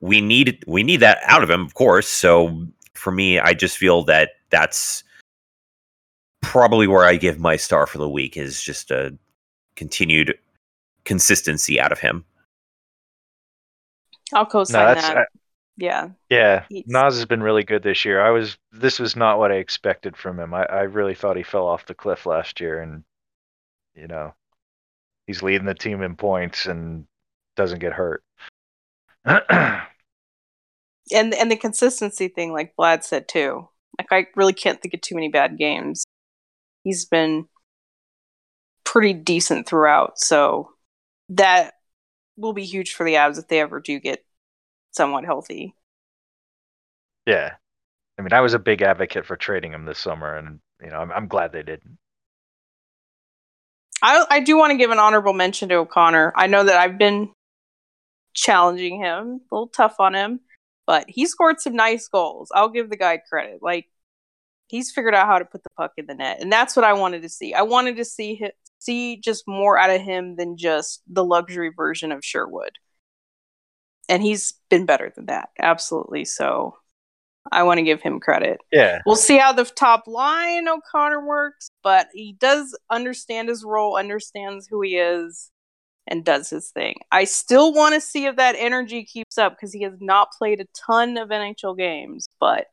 we 0.00 0.20
need 0.20 0.62
we 0.66 0.82
need 0.82 0.98
that 0.98 1.18
out 1.24 1.42
of 1.42 1.50
him, 1.50 1.62
of 1.62 1.74
course. 1.74 2.08
So 2.08 2.66
for 2.94 3.10
me, 3.10 3.38
I 3.38 3.54
just 3.54 3.76
feel 3.76 4.02
that 4.04 4.30
that's 4.50 5.04
probably 6.42 6.86
where 6.86 7.04
I 7.04 7.16
give 7.16 7.38
my 7.38 7.56
star 7.56 7.86
for 7.86 7.98
the 7.98 8.08
week 8.08 8.36
is 8.36 8.62
just 8.62 8.90
a 8.90 9.16
continued 9.74 10.38
consistency 11.04 11.80
out 11.80 11.92
of 11.92 11.98
him. 11.98 12.24
I'll 14.32 14.46
co-sign 14.46 14.86
that's- 14.86 15.08
that. 15.08 15.16
Uh, 15.18 15.24
yeah. 15.78 16.08
Yeah, 16.30 16.64
He's- 16.70 16.86
Naz 16.88 17.16
has 17.16 17.26
been 17.26 17.42
really 17.42 17.62
good 17.62 17.82
this 17.82 18.04
year. 18.04 18.20
I 18.20 18.30
was 18.30 18.56
this 18.72 18.98
was 18.98 19.14
not 19.14 19.38
what 19.38 19.52
I 19.52 19.56
expected 19.56 20.16
from 20.16 20.40
him. 20.40 20.54
I, 20.54 20.64
I 20.64 20.80
really 20.82 21.14
thought 21.14 21.36
he 21.36 21.42
fell 21.42 21.66
off 21.66 21.84
the 21.86 21.94
cliff 21.94 22.24
last 22.24 22.60
year, 22.60 22.80
and 22.80 23.04
you 23.94 24.06
know, 24.06 24.34
he's 25.26 25.42
leading 25.42 25.66
the 25.66 25.74
team 25.74 26.02
in 26.02 26.16
points 26.16 26.64
and 26.66 27.06
doesn't 27.56 27.80
get 27.80 27.92
hurt. 27.92 28.22
and 29.24 29.88
and 31.12 31.50
the 31.50 31.56
consistency 31.56 32.28
thing, 32.28 32.52
like 32.52 32.74
Vlad 32.76 33.02
said 33.02 33.28
too. 33.28 33.68
Like 33.98 34.08
I 34.10 34.26
really 34.36 34.52
can't 34.52 34.80
think 34.80 34.94
of 34.94 35.00
too 35.00 35.14
many 35.14 35.28
bad 35.28 35.58
games. 35.58 36.04
He's 36.84 37.04
been 37.04 37.48
pretty 38.84 39.12
decent 39.12 39.66
throughout, 39.66 40.18
so 40.18 40.70
that 41.30 41.74
will 42.36 42.52
be 42.52 42.64
huge 42.64 42.94
for 42.94 43.04
the 43.04 43.14
Avs 43.14 43.38
if 43.38 43.48
they 43.48 43.60
ever 43.60 43.80
do 43.80 43.98
get 43.98 44.24
somewhat 44.92 45.24
healthy. 45.24 45.74
yeah, 47.26 47.54
I 48.18 48.22
mean, 48.22 48.32
I 48.32 48.40
was 48.40 48.54
a 48.54 48.58
big 48.58 48.82
advocate 48.82 49.26
for 49.26 49.36
trading 49.36 49.72
him 49.72 49.84
this 49.84 49.98
summer, 49.98 50.36
and 50.36 50.60
you 50.82 50.90
know, 50.90 50.98
I'm, 50.98 51.12
I'm 51.12 51.28
glad 51.28 51.52
they 51.52 51.62
didn't. 51.62 51.98
I 54.02 54.24
I 54.30 54.40
do 54.40 54.56
want 54.56 54.70
to 54.72 54.76
give 54.76 54.90
an 54.90 54.98
honorable 54.98 55.32
mention 55.32 55.68
to 55.70 55.76
O'Connor. 55.76 56.32
I 56.36 56.46
know 56.46 56.64
that 56.64 56.78
I've 56.78 56.98
been 56.98 57.30
challenging 58.36 59.00
him, 59.00 59.40
a 59.50 59.54
little 59.54 59.68
tough 59.68 59.96
on 59.98 60.14
him, 60.14 60.40
but 60.86 61.06
he 61.08 61.26
scored 61.26 61.60
some 61.60 61.74
nice 61.74 62.06
goals. 62.08 62.50
I'll 62.54 62.68
give 62.68 62.90
the 62.90 62.96
guy 62.96 63.18
credit. 63.18 63.58
Like 63.62 63.86
he's 64.68 64.92
figured 64.92 65.14
out 65.14 65.26
how 65.26 65.38
to 65.38 65.44
put 65.44 65.64
the 65.64 65.70
puck 65.76 65.92
in 65.96 66.06
the 66.06 66.14
net, 66.14 66.40
and 66.40 66.52
that's 66.52 66.76
what 66.76 66.84
I 66.84 66.92
wanted 66.92 67.22
to 67.22 67.28
see. 67.28 67.54
I 67.54 67.62
wanted 67.62 67.96
to 67.96 68.04
see 68.04 68.38
hi- 68.42 68.52
see 68.78 69.16
just 69.16 69.44
more 69.48 69.78
out 69.78 69.90
of 69.90 70.02
him 70.02 70.36
than 70.36 70.56
just 70.56 71.02
the 71.08 71.24
luxury 71.24 71.72
version 71.76 72.12
of 72.12 72.24
Sherwood. 72.24 72.72
And 74.08 74.22
he's 74.22 74.54
been 74.70 74.86
better 74.86 75.12
than 75.16 75.26
that, 75.26 75.48
absolutely. 75.60 76.24
So 76.24 76.76
I 77.50 77.62
want 77.64 77.78
to 77.78 77.82
give 77.84 78.00
him 78.02 78.20
credit. 78.20 78.58
Yeah, 78.72 79.00
We'll 79.06 79.16
see 79.16 79.38
how 79.38 79.52
the 79.52 79.64
top 79.64 80.06
line 80.06 80.68
O'Connor 80.68 81.26
works, 81.26 81.70
but 81.82 82.08
he 82.12 82.36
does 82.38 82.76
understand 82.90 83.48
his 83.48 83.64
role, 83.64 83.96
understands 83.96 84.66
who 84.68 84.80
he 84.82 84.96
is, 84.96 85.50
and 86.06 86.24
does 86.24 86.50
his 86.50 86.70
thing. 86.70 86.96
I 87.10 87.24
still 87.24 87.72
want 87.72 87.94
to 87.94 88.00
see 88.00 88.26
if 88.26 88.36
that 88.36 88.56
energy 88.58 89.04
keeps 89.04 89.38
up 89.38 89.52
because 89.52 89.72
he 89.72 89.82
has 89.82 89.94
not 90.00 90.32
played 90.32 90.60
a 90.60 90.66
ton 90.74 91.16
of 91.16 91.30
NHL 91.30 91.76
games, 91.76 92.26
but 92.40 92.66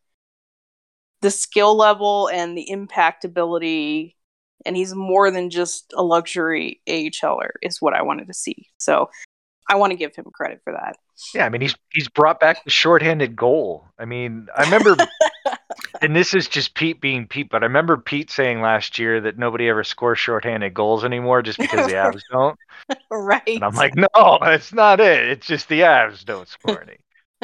the 1.22 1.31
skill 1.31 1.76
level 1.76 2.30
and 2.30 2.57
the 2.57 2.69
impact 2.69 3.26
ability, 3.26 4.18
and 4.65 4.76
he's 4.76 4.93
more 4.93 5.31
than 5.31 5.49
just 5.49 5.93
a 5.95 6.03
luxury 6.03 6.81
AHLer, 6.88 7.51
is 7.61 7.81
what 7.81 7.93
I 7.93 8.01
wanted 8.01 8.27
to 8.27 8.34
see. 8.34 8.68
So 8.77 9.10
I 9.69 9.76
want 9.76 9.91
to 9.91 9.97
give 9.97 10.15
him 10.15 10.26
credit 10.34 10.61
for 10.64 10.73
that. 10.73 10.97
Yeah. 11.34 11.45
I 11.45 11.49
mean, 11.49 11.61
he's 11.61 11.76
he's 11.91 12.07
brought 12.07 12.40
back 12.40 12.64
the 12.64 12.72
shorthanded 12.72 13.35
goal. 13.35 13.85
I 13.98 14.06
mean, 14.06 14.48
I 14.56 14.64
remember, 14.64 14.95
and 16.02 16.15
this 16.15 16.34
is 16.34 16.48
just 16.48 16.76
Pete 16.76 17.02
being 17.02 17.27
Pete, 17.27 17.49
but 17.49 17.64
I 17.64 17.68
remember 17.68 17.98
Pete 17.98 18.31
saying 18.31 18.61
last 18.61 18.99
year 18.99 19.22
that 19.22 19.38
nobody 19.38 19.69
ever 19.69 19.84
scores 19.84 20.19
shorthanded 20.19 20.73
goals 20.73 21.03
anymore 21.03 21.41
just 21.41 21.60
because 21.60 21.88
the 21.88 21.94
Avs 21.94 22.22
don't. 22.31 22.57
right. 23.11 23.41
And 23.48 23.64
I'm 23.64 23.76
like, 23.76 23.95
no, 23.95 24.38
that's 24.41 24.73
not 24.73 24.99
it. 24.99 25.27
It's 25.30 25.48
just 25.48 25.69
the 25.69 25.81
Avs 25.81 26.26
don't 26.26 26.48
score 26.48 26.81
any. 26.81 26.98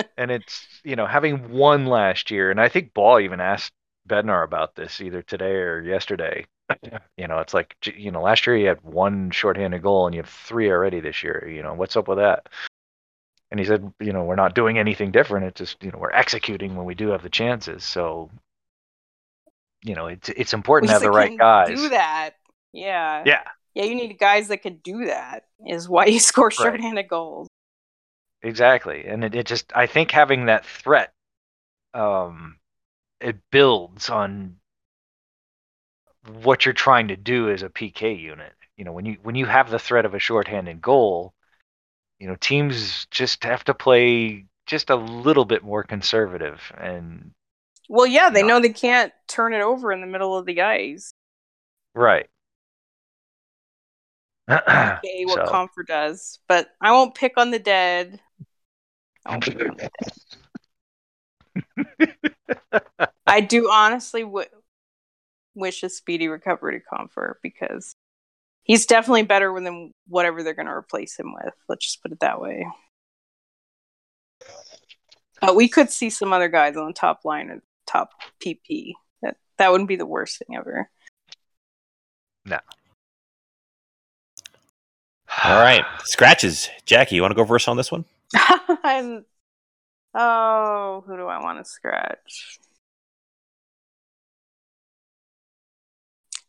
and 0.18 0.32
it's, 0.32 0.68
you 0.84 0.96
know, 0.96 1.06
having 1.06 1.52
one 1.52 1.86
last 1.86 2.32
year, 2.32 2.52
and 2.52 2.60
I 2.60 2.70
think 2.70 2.94
Ball 2.94 3.20
even 3.20 3.40
asked 3.40 3.74
Bednar 4.08 4.44
about 4.44 4.76
this 4.76 5.02
either 5.02 5.22
today 5.22 5.56
or 5.56 5.82
yesterday. 5.82 6.46
You 7.18 7.28
know, 7.28 7.40
it's 7.40 7.54
like, 7.54 7.76
you 7.84 8.12
know, 8.12 8.22
last 8.22 8.48
year 8.48 8.56
you 8.56 8.68
had 8.68 8.82
one 8.82 9.32
shorthanded 9.32 9.82
goal 9.82 10.06
and 10.06 10.16
you 10.16 10.22
have 10.22 10.30
three 10.30 10.70
already 10.72 11.02
this 11.02 11.24
year. 11.24 11.50
You 11.52 11.64
know, 11.64 11.74
what's 11.74 11.98
up 11.98 12.08
with 12.08 12.20
that? 12.20 12.48
And 13.52 13.60
he 13.60 13.66
said, 13.66 13.92
you 14.00 14.14
know, 14.14 14.24
we're 14.24 14.36
not 14.36 14.54
doing 14.54 14.78
anything 14.78 15.12
different. 15.12 15.46
It's 15.48 15.60
just, 15.60 15.84
you 15.84 15.92
know, 15.92 15.98
we're 15.98 16.12
executing 16.12 16.76
when 16.76 16.86
we 16.86 16.94
do 16.96 17.10
have 17.10 17.24
the 17.24 17.30
chances. 17.30 17.84
So, 17.84 18.30
you 19.84 19.96
know, 19.96 20.08
it's 20.08 20.30
it's 20.30 20.54
important 20.54 20.90
to 20.90 20.94
have 20.94 21.02
the 21.02 21.12
right 21.12 21.36
guys. 21.38 21.80
Do 21.80 21.90
that. 21.90 22.32
Yeah. 22.74 23.24
Yeah, 23.26 23.44
Yeah, 23.74 23.86
you 23.86 23.96
need 23.96 24.18
guys 24.20 24.50
that 24.50 24.62
can 24.62 24.78
do 24.78 25.06
that. 25.06 25.46
Is 25.66 25.90
why 25.90 26.06
you 26.06 26.20
score 26.20 26.50
Right. 26.50 26.54
shorthanded 26.56 27.08
goals. 27.08 27.48
Exactly. 28.42 29.06
And 29.06 29.24
it, 29.24 29.36
it 29.36 29.46
just 29.48 29.72
I 29.76 29.86
think 29.88 30.12
having 30.12 30.46
that 30.46 30.66
threat 30.66 31.14
um 31.94 32.58
it 33.22 33.38
builds 33.52 34.10
on 34.10 34.60
what 36.44 36.66
you're 36.66 36.74
trying 36.74 37.08
to 37.10 37.16
do 37.18 37.50
as 37.50 37.64
a 37.64 37.70
PK 37.70 38.20
unit. 38.20 38.54
You 38.78 38.86
know, 38.86 38.92
when 38.94 39.06
you 39.06 39.18
when 39.24 39.36
you 39.36 39.46
have 39.46 39.70
the 39.70 39.80
threat 39.80 40.06
of 40.06 40.14
a 40.14 40.20
shorthanded 40.20 40.82
goal, 40.82 41.34
you 42.20 42.28
know, 42.28 42.36
teams 42.40 43.06
just 43.12 43.44
have 43.44 43.64
to 43.66 43.74
play 43.74 44.46
just 44.66 44.90
a 44.90 44.96
little 44.96 45.46
bit 45.46 45.64
more 45.64 45.84
conservative 45.84 46.60
and 46.78 47.32
Well, 47.88 48.06
yeah, 48.06 48.30
they 48.30 48.42
No. 48.42 48.48
know 48.50 48.60
they 48.60 48.70
can't 48.74 49.12
turn 49.28 49.54
it 49.54 49.62
over 49.62 49.92
in 49.92 50.02
the 50.02 50.08
middle 50.08 50.38
of 50.38 50.46
the 50.46 50.62
ice. 50.62 51.12
right. 51.96 52.28
Okay, 54.50 55.26
what 55.26 55.48
So- 55.48 55.52
Compher 55.54 55.86
does, 55.88 56.40
but 56.48 56.70
I 56.82 56.92
won't 56.92 57.16
pick 57.16 57.34
on 57.38 57.52
the 57.52 57.60
dead. 57.60 58.20
I 59.26 59.32
won't 59.32 59.44
pick 59.44 59.60
on 59.62 59.78
the 59.78 59.90
dead. 61.86 63.00
I 63.28 63.42
do 63.42 63.70
honestly 63.70 64.22
w- 64.24 64.48
wish 65.56 65.84
a 65.84 65.90
speedy 65.90 66.28
recovery 66.28 66.80
to 66.80 66.86
Compher 66.86 67.36
because 67.44 67.96
he's 68.70 68.86
definitely 68.86 69.24
better 69.24 69.60
than 69.60 69.92
whatever 70.08 70.44
they're 70.44 70.54
going 70.54 70.68
to 70.68 70.72
replace 70.72 71.20
him 71.20 71.34
with. 71.34 71.54
Let's 71.68 71.86
just 71.86 72.04
put 72.04 72.12
it 72.12 72.20
that 72.20 72.40
way. 72.40 72.68
But 75.42 75.56
we 75.56 75.68
could 75.68 75.90
see 75.90 76.12
some 76.12 76.32
other 76.32 76.50
guys 76.50 76.78
on 76.78 76.86
the 76.86 76.94
top 76.94 77.22
line 77.26 77.50
or 77.50 77.64
top 77.88 78.12
PP. 78.46 78.94
That 79.24 79.38
that 79.58 79.72
wouldn't 79.72 79.88
be 79.88 79.96
the 79.96 80.06
worst 80.06 80.38
thing 80.38 80.56
ever. 80.56 80.90
No. 82.46 82.60
All 85.44 85.60
right, 85.60 85.86
scratches. 86.04 86.70
Jackie, 86.86 87.16
you 87.16 87.22
want 87.22 87.32
to 87.32 87.36
go 87.36 87.46
first 87.46 87.68
on 87.68 87.76
this 87.76 87.92
one? 87.92 88.06
I'm. 88.36 89.26
Oh, 90.14 91.04
who 91.08 91.18
do 91.18 91.26
I 91.26 91.42
want 91.42 91.64
to 91.64 91.70
scratch? 91.70 92.60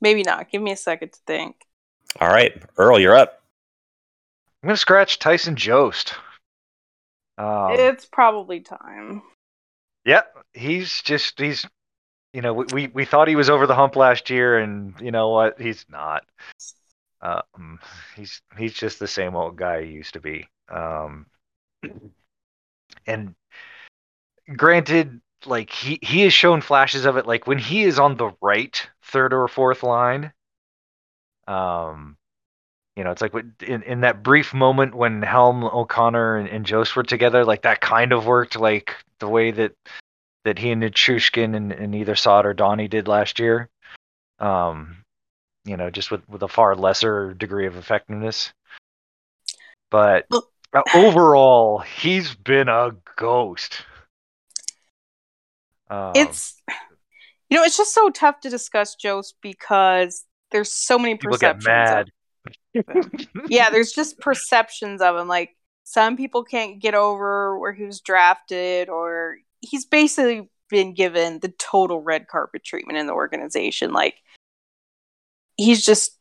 Maybe 0.02 0.22
not. 0.22 0.50
Give 0.50 0.60
me 0.60 0.72
a 0.72 0.76
second 0.76 1.12
to 1.12 1.18
think. 1.26 1.56
All 2.18 2.28
right, 2.28 2.60
Earl, 2.76 2.98
you're 2.98 3.16
up. 3.16 3.40
I'm 4.62 4.68
gonna 4.68 4.76
scratch 4.76 5.18
Tyson 5.18 5.56
Jost. 5.56 6.14
Um, 7.38 7.72
it's 7.72 8.04
probably 8.04 8.60
time. 8.60 9.22
Yep, 10.04 10.36
he's 10.52 11.00
just 11.02 11.38
he's 11.38 11.66
you 12.32 12.42
know 12.42 12.52
we, 12.52 12.64
we 12.72 12.86
we 12.88 13.04
thought 13.04 13.28
he 13.28 13.36
was 13.36 13.48
over 13.48 13.66
the 13.66 13.74
hump 13.74 13.96
last 13.96 14.28
year, 14.28 14.58
and 14.58 14.94
you 15.00 15.10
know 15.10 15.28
what? 15.30 15.60
He's 15.60 15.86
not. 15.88 16.24
Um, 17.22 17.78
he's 18.16 18.42
he's 18.58 18.74
just 18.74 18.98
the 18.98 19.06
same 19.06 19.36
old 19.36 19.56
guy 19.56 19.84
he 19.84 19.92
used 19.92 20.14
to 20.14 20.20
be. 20.20 20.48
Um, 20.68 21.26
and 23.06 23.34
granted, 24.56 25.20
like 25.46 25.70
he 25.70 25.98
he 26.02 26.22
has 26.22 26.32
shown 26.32 26.60
flashes 26.60 27.04
of 27.04 27.16
it. 27.16 27.26
Like 27.26 27.46
when 27.46 27.58
he 27.58 27.82
is 27.82 27.98
on 27.98 28.16
the 28.16 28.32
right 28.42 28.88
third 29.04 29.32
or 29.32 29.48
fourth 29.48 29.82
line, 29.82 30.32
um, 31.50 32.16
you 32.96 33.02
know, 33.04 33.10
it's 33.10 33.22
like 33.22 33.34
in 33.66 33.82
in 33.82 34.00
that 34.02 34.22
brief 34.22 34.54
moment 34.54 34.94
when 34.94 35.22
Helm, 35.22 35.64
O'Connor, 35.64 36.36
and, 36.36 36.48
and 36.48 36.64
Jost 36.64 36.94
were 36.94 37.02
together, 37.02 37.44
like 37.44 37.62
that 37.62 37.80
kind 37.80 38.12
of 38.12 38.26
worked, 38.26 38.58
like 38.58 38.94
the 39.18 39.28
way 39.28 39.50
that 39.50 39.72
that 40.44 40.58
he 40.58 40.70
and 40.70 40.82
Nichushkin 40.82 41.56
and, 41.56 41.72
and 41.72 41.94
either 41.94 42.14
Saad 42.14 42.46
or 42.46 42.54
Donnie 42.54 42.88
did 42.88 43.08
last 43.08 43.38
year. 43.38 43.68
Um, 44.38 45.04
you 45.64 45.76
know, 45.76 45.90
just 45.90 46.10
with 46.10 46.26
with 46.28 46.42
a 46.42 46.48
far 46.48 46.76
lesser 46.76 47.34
degree 47.34 47.66
of 47.66 47.76
effectiveness. 47.76 48.52
But 49.90 50.26
overall, 50.94 51.80
he's 51.80 52.34
been 52.34 52.68
a 52.68 52.92
ghost. 53.16 53.82
Um, 55.88 56.12
it's 56.14 56.62
you 57.48 57.56
know 57.56 57.64
it's 57.64 57.76
just 57.76 57.92
so 57.92 58.08
tough 58.10 58.40
to 58.40 58.50
discuss 58.50 58.94
Jost 58.94 59.34
because 59.42 60.24
there's 60.50 60.72
so 60.72 60.98
many 60.98 61.16
people 61.16 61.36
get 61.38 61.56
perceptions. 61.56 61.90
of- 61.90 62.84
mad. 62.84 63.20
yeah, 63.48 63.70
there's 63.70 63.92
just 63.92 64.18
perceptions 64.18 65.02
of 65.02 65.16
him. 65.16 65.28
Like 65.28 65.56
some 65.84 66.16
people 66.16 66.44
can't 66.44 66.80
get 66.80 66.94
over 66.94 67.58
where 67.58 67.72
he 67.72 67.84
was 67.84 68.00
drafted, 68.00 68.88
or 68.88 69.36
he's 69.60 69.84
basically 69.84 70.48
been 70.68 70.94
given 70.94 71.40
the 71.40 71.48
total 71.58 72.00
red 72.00 72.28
carpet 72.28 72.64
treatment 72.64 72.98
in 72.98 73.06
the 73.06 73.12
organization. 73.12 73.92
Like 73.92 74.14
he's 75.56 75.84
just 75.84 76.16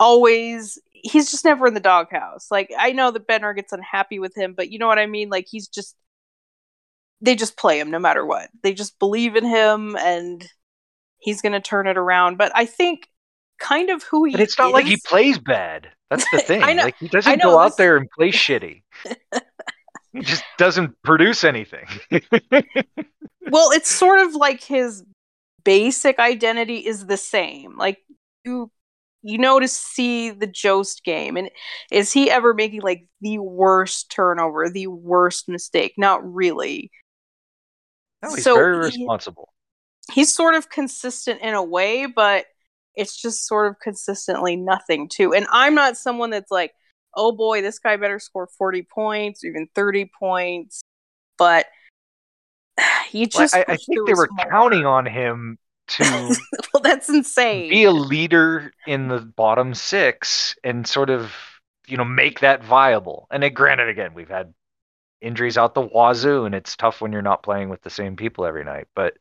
always 0.00 0.78
he's 0.92 1.30
just 1.30 1.44
never 1.44 1.66
in 1.66 1.74
the 1.74 1.80
doghouse. 1.80 2.48
Like 2.50 2.72
I 2.76 2.92
know 2.92 3.10
that 3.10 3.26
Bednar 3.28 3.54
gets 3.54 3.72
unhappy 3.72 4.18
with 4.18 4.36
him, 4.36 4.54
but 4.54 4.70
you 4.70 4.78
know 4.78 4.88
what 4.88 4.98
I 4.98 5.06
mean? 5.06 5.28
Like 5.30 5.46
he's 5.48 5.68
just 5.68 5.96
they 7.20 7.34
just 7.34 7.56
play 7.56 7.80
him 7.80 7.90
no 7.90 7.98
matter 7.98 8.24
what. 8.24 8.50
They 8.62 8.74
just 8.74 8.98
believe 8.98 9.36
in 9.36 9.44
him 9.44 9.96
and 9.96 10.46
he's 11.18 11.42
going 11.42 11.52
to 11.52 11.60
turn 11.60 11.86
it 11.86 11.96
around. 11.96 12.38
But 12.38 12.52
I 12.54 12.66
think 12.66 13.08
kind 13.58 13.90
of 13.90 14.02
who 14.04 14.24
he 14.24 14.32
But 14.32 14.40
it's 14.40 14.58
not 14.58 14.68
is, 14.68 14.72
like 14.74 14.86
he 14.86 14.96
plays 15.04 15.38
bad. 15.38 15.88
That's 16.10 16.28
the 16.30 16.38
thing. 16.46 16.60
Know- 16.60 16.84
Like 16.84 16.96
he 16.98 17.08
doesn't 17.08 17.38
know, 17.38 17.52
go 17.52 17.58
out 17.58 17.76
there 17.76 17.96
and 17.96 18.08
play 18.10 18.30
shitty. 18.30 18.82
he 20.12 20.20
just 20.20 20.44
doesn't 20.56 20.94
produce 21.02 21.44
anything. 21.44 21.86
well, 23.50 23.70
it's 23.72 23.90
sort 23.90 24.20
of 24.20 24.34
like 24.34 24.62
his 24.62 25.04
basic 25.64 26.18
identity 26.18 26.86
is 26.86 27.06
the 27.06 27.16
same. 27.16 27.76
Like 27.76 27.98
you 28.44 28.70
you 29.22 29.36
know 29.36 29.58
to 29.58 29.66
see 29.68 30.30
the 30.30 30.46
Jost 30.46 31.02
game 31.04 31.36
and 31.36 31.50
is 31.90 32.12
he 32.12 32.30
ever 32.30 32.54
making 32.54 32.82
like 32.82 33.06
the 33.20 33.38
worst 33.38 34.10
turnover, 34.10 34.70
the 34.70 34.86
worst 34.86 35.48
mistake? 35.48 35.94
Not 35.98 36.20
really. 36.32 36.90
no, 38.22 38.34
he's 38.34 38.44
So 38.44 38.54
very 38.54 38.76
responsible. 38.78 39.52
He's 40.12 40.34
sort 40.34 40.54
of 40.54 40.70
consistent 40.70 41.40
in 41.40 41.54
a 41.54 41.62
way, 41.62 42.06
but 42.06 42.46
it's 42.94 43.20
just 43.20 43.46
sort 43.46 43.68
of 43.68 43.78
consistently 43.80 44.56
nothing 44.56 45.08
too. 45.08 45.32
And 45.34 45.46
I'm 45.50 45.74
not 45.74 45.96
someone 45.96 46.30
that's 46.30 46.50
like, 46.50 46.72
oh 47.14 47.32
boy, 47.32 47.62
this 47.62 47.78
guy 47.78 47.96
better 47.96 48.18
score 48.18 48.48
40 48.58 48.82
points, 48.82 49.44
even 49.44 49.68
30 49.74 50.10
points. 50.18 50.80
But 51.36 51.66
he 53.08 53.20
Well, 53.20 53.28
just 53.28 53.54
I, 53.54 53.64
I 53.68 53.76
think 53.76 54.06
they 54.06 54.14
were 54.14 54.28
counting 54.50 54.86
on 54.86 55.06
him 55.06 55.58
to 55.88 56.04
well, 56.74 56.82
that's 56.82 57.08
insane. 57.08 57.70
be 57.70 57.84
a 57.84 57.90
leader 57.92 58.72
in 58.86 59.08
the 59.08 59.20
bottom 59.20 59.74
six 59.74 60.54
and 60.62 60.86
sort 60.86 61.08
of 61.08 61.32
you 61.86 61.96
know 61.96 62.04
make 62.04 62.40
that 62.40 62.62
viable. 62.62 63.26
And 63.30 63.42
then, 63.42 63.54
granted, 63.54 63.88
again, 63.88 64.14
we've 64.14 64.28
had 64.28 64.52
injuries 65.20 65.58
out 65.58 65.74
the 65.74 65.80
wazoo, 65.80 66.44
and 66.44 66.54
it's 66.54 66.76
tough 66.76 67.00
when 67.00 67.12
you're 67.12 67.22
not 67.22 67.42
playing 67.42 67.70
with 67.70 67.82
the 67.82 67.90
same 67.90 68.16
people 68.16 68.44
every 68.44 68.64
night. 68.64 68.86
But 68.94 69.16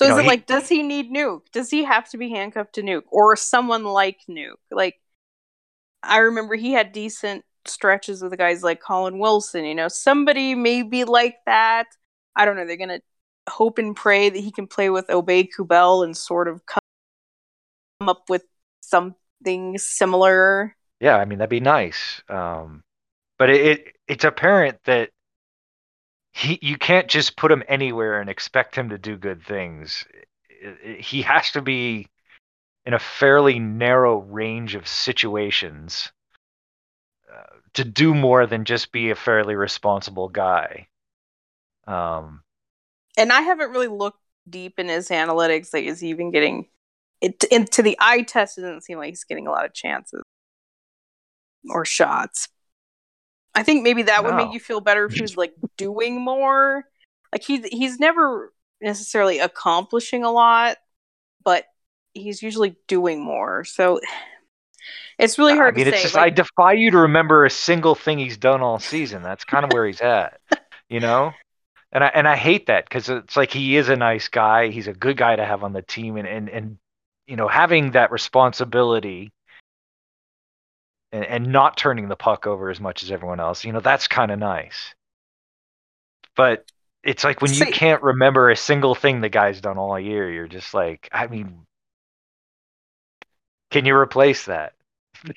So 0.00 0.06
You 0.06 0.12
is 0.12 0.16
know, 0.16 0.20
it 0.20 0.22
he- 0.22 0.28
like, 0.28 0.46
does 0.46 0.66
he 0.66 0.82
need 0.82 1.10
Nuke? 1.12 1.42
Does 1.52 1.68
he 1.70 1.84
have 1.84 2.08
to 2.08 2.16
be 2.16 2.30
handcuffed 2.30 2.76
to 2.76 2.82
Nuke 2.82 3.02
or 3.10 3.36
someone 3.36 3.84
like 3.84 4.20
Nuke? 4.30 4.54
Like, 4.70 4.98
I 6.02 6.18
remember 6.20 6.54
he 6.54 6.72
had 6.72 6.92
decent 6.92 7.44
stretches 7.66 8.22
with 8.22 8.30
the 8.30 8.38
guys 8.38 8.62
like 8.62 8.80
Colin 8.80 9.18
Wilson. 9.18 9.66
You 9.66 9.74
know, 9.74 9.88
somebody 9.88 10.54
maybe 10.54 11.04
like 11.04 11.36
that. 11.44 11.86
I 12.34 12.46
don't 12.46 12.56
know. 12.56 12.66
They're 12.66 12.78
gonna 12.78 13.00
hope 13.46 13.76
and 13.76 13.94
pray 13.94 14.30
that 14.30 14.38
he 14.40 14.50
can 14.50 14.66
play 14.66 14.88
with 14.88 15.06
Aube-Kubel 15.08 16.02
and 16.02 16.16
sort 16.16 16.48
of 16.48 16.64
come 16.64 16.80
up 18.08 18.30
with 18.30 18.44
something 18.80 19.76
similar. 19.76 20.74
yeah, 21.00 21.16
I 21.18 21.26
mean 21.26 21.40
that'd 21.40 21.50
be 21.50 21.60
nice. 21.60 22.22
Um, 22.30 22.82
but 23.38 23.50
it, 23.50 23.60
it 23.66 23.96
it's 24.08 24.24
apparent 24.24 24.78
that 24.84 25.10
he 26.32 26.58
you 26.62 26.76
can't 26.76 27.08
just 27.08 27.36
put 27.36 27.52
him 27.52 27.62
anywhere 27.68 28.20
and 28.20 28.30
expect 28.30 28.76
him 28.76 28.90
to 28.90 28.98
do 28.98 29.16
good 29.16 29.42
things. 29.44 30.04
He 30.98 31.22
has 31.22 31.50
to 31.52 31.62
be 31.62 32.08
in 32.86 32.94
a 32.94 32.98
fairly 32.98 33.58
narrow 33.58 34.18
range 34.18 34.74
of 34.74 34.86
situations 34.86 36.12
uh, 37.32 37.56
to 37.74 37.84
do 37.84 38.14
more 38.14 38.46
than 38.46 38.64
just 38.64 38.92
be 38.92 39.10
a 39.10 39.14
fairly 39.14 39.54
responsible 39.54 40.28
guy. 40.28 40.88
Um, 41.86 42.42
And 43.16 43.32
I 43.32 43.42
haven't 43.42 43.70
really 43.70 43.88
looked 43.88 44.20
deep 44.48 44.78
in 44.78 44.88
his 44.88 45.08
analytics. 45.08 45.72
Like, 45.72 45.84
is 45.84 46.00
he 46.00 46.08
even 46.08 46.30
getting 46.30 46.68
it 47.20 47.44
into 47.44 47.82
the 47.82 47.96
eye 48.00 48.22
test? 48.22 48.58
It 48.58 48.62
doesn't 48.62 48.82
seem 48.82 48.98
like 48.98 49.10
he's 49.10 49.24
getting 49.24 49.46
a 49.46 49.50
lot 49.50 49.64
of 49.64 49.74
chances 49.74 50.22
or 51.68 51.84
shots. 51.84 52.48
I 53.54 53.62
think 53.62 53.82
maybe 53.82 54.04
that 54.04 54.24
would 54.24 54.34
make 54.36 54.52
you 54.52 54.60
feel 54.60 54.80
better 54.80 55.04
if 55.06 55.12
he 55.14 55.22
was 55.22 55.36
like 55.36 55.54
doing 55.76 56.20
more. 56.20 56.84
Like 57.32 57.42
he's 57.42 57.64
he's 57.66 57.98
never 57.98 58.52
necessarily 58.80 59.38
accomplishing 59.38 60.24
a 60.24 60.30
lot, 60.30 60.76
but 61.44 61.64
he's 62.14 62.42
usually 62.42 62.76
doing 62.88 63.22
more. 63.22 63.64
So 63.64 64.00
it's 65.18 65.38
really 65.38 65.54
hard 65.54 65.74
I 65.74 65.76
mean, 65.76 65.84
to 65.86 65.90
it's 65.90 65.98
say. 65.98 66.02
just 66.04 66.14
like- 66.14 66.24
I 66.26 66.30
defy 66.30 66.72
you 66.72 66.90
to 66.92 66.98
remember 66.98 67.44
a 67.44 67.50
single 67.50 67.94
thing 67.94 68.18
he's 68.18 68.36
done 68.36 68.62
all 68.62 68.78
season. 68.78 69.22
That's 69.22 69.44
kind 69.44 69.64
of 69.64 69.72
where 69.72 69.86
he's 69.86 70.00
at, 70.00 70.40
you 70.88 71.00
know. 71.00 71.32
And 71.92 72.04
I 72.04 72.06
and 72.08 72.28
I 72.28 72.36
hate 72.36 72.66
that 72.66 72.84
because 72.88 73.08
it's 73.08 73.36
like 73.36 73.50
he 73.52 73.76
is 73.76 73.88
a 73.88 73.96
nice 73.96 74.28
guy. 74.28 74.68
He's 74.68 74.86
a 74.86 74.92
good 74.92 75.16
guy 75.16 75.34
to 75.36 75.44
have 75.44 75.64
on 75.64 75.72
the 75.72 75.82
team, 75.82 76.16
and 76.16 76.26
and 76.28 76.48
and 76.48 76.78
you 77.26 77.36
know 77.36 77.48
having 77.48 77.92
that 77.92 78.12
responsibility 78.12 79.32
and, 81.12 81.24
and 81.24 81.46
not 81.46 81.76
turning 81.76 82.08
the 82.08 82.16
puck 82.16 82.46
over 82.46 82.70
as 82.70 82.80
much 82.80 83.02
as 83.02 83.10
everyone 83.10 83.40
else. 83.40 83.64
You 83.64 83.72
know 83.72 83.80
that's 83.80 84.08
kind 84.08 84.30
of 84.30 84.38
nice. 84.38 84.94
But 86.36 86.70
it's 87.02 87.24
like 87.24 87.40
when 87.40 87.52
you 87.52 87.66
can't 87.66 88.02
remember 88.02 88.50
a 88.50 88.56
single 88.56 88.94
thing 88.94 89.20
the 89.20 89.28
guy's 89.28 89.60
done 89.60 89.78
all 89.78 89.98
year, 89.98 90.30
you're 90.30 90.48
just 90.48 90.74
like, 90.74 91.08
I 91.12 91.26
mean, 91.26 91.66
can 93.70 93.86
you 93.86 93.94
replace 93.94 94.46
that? 94.46 94.74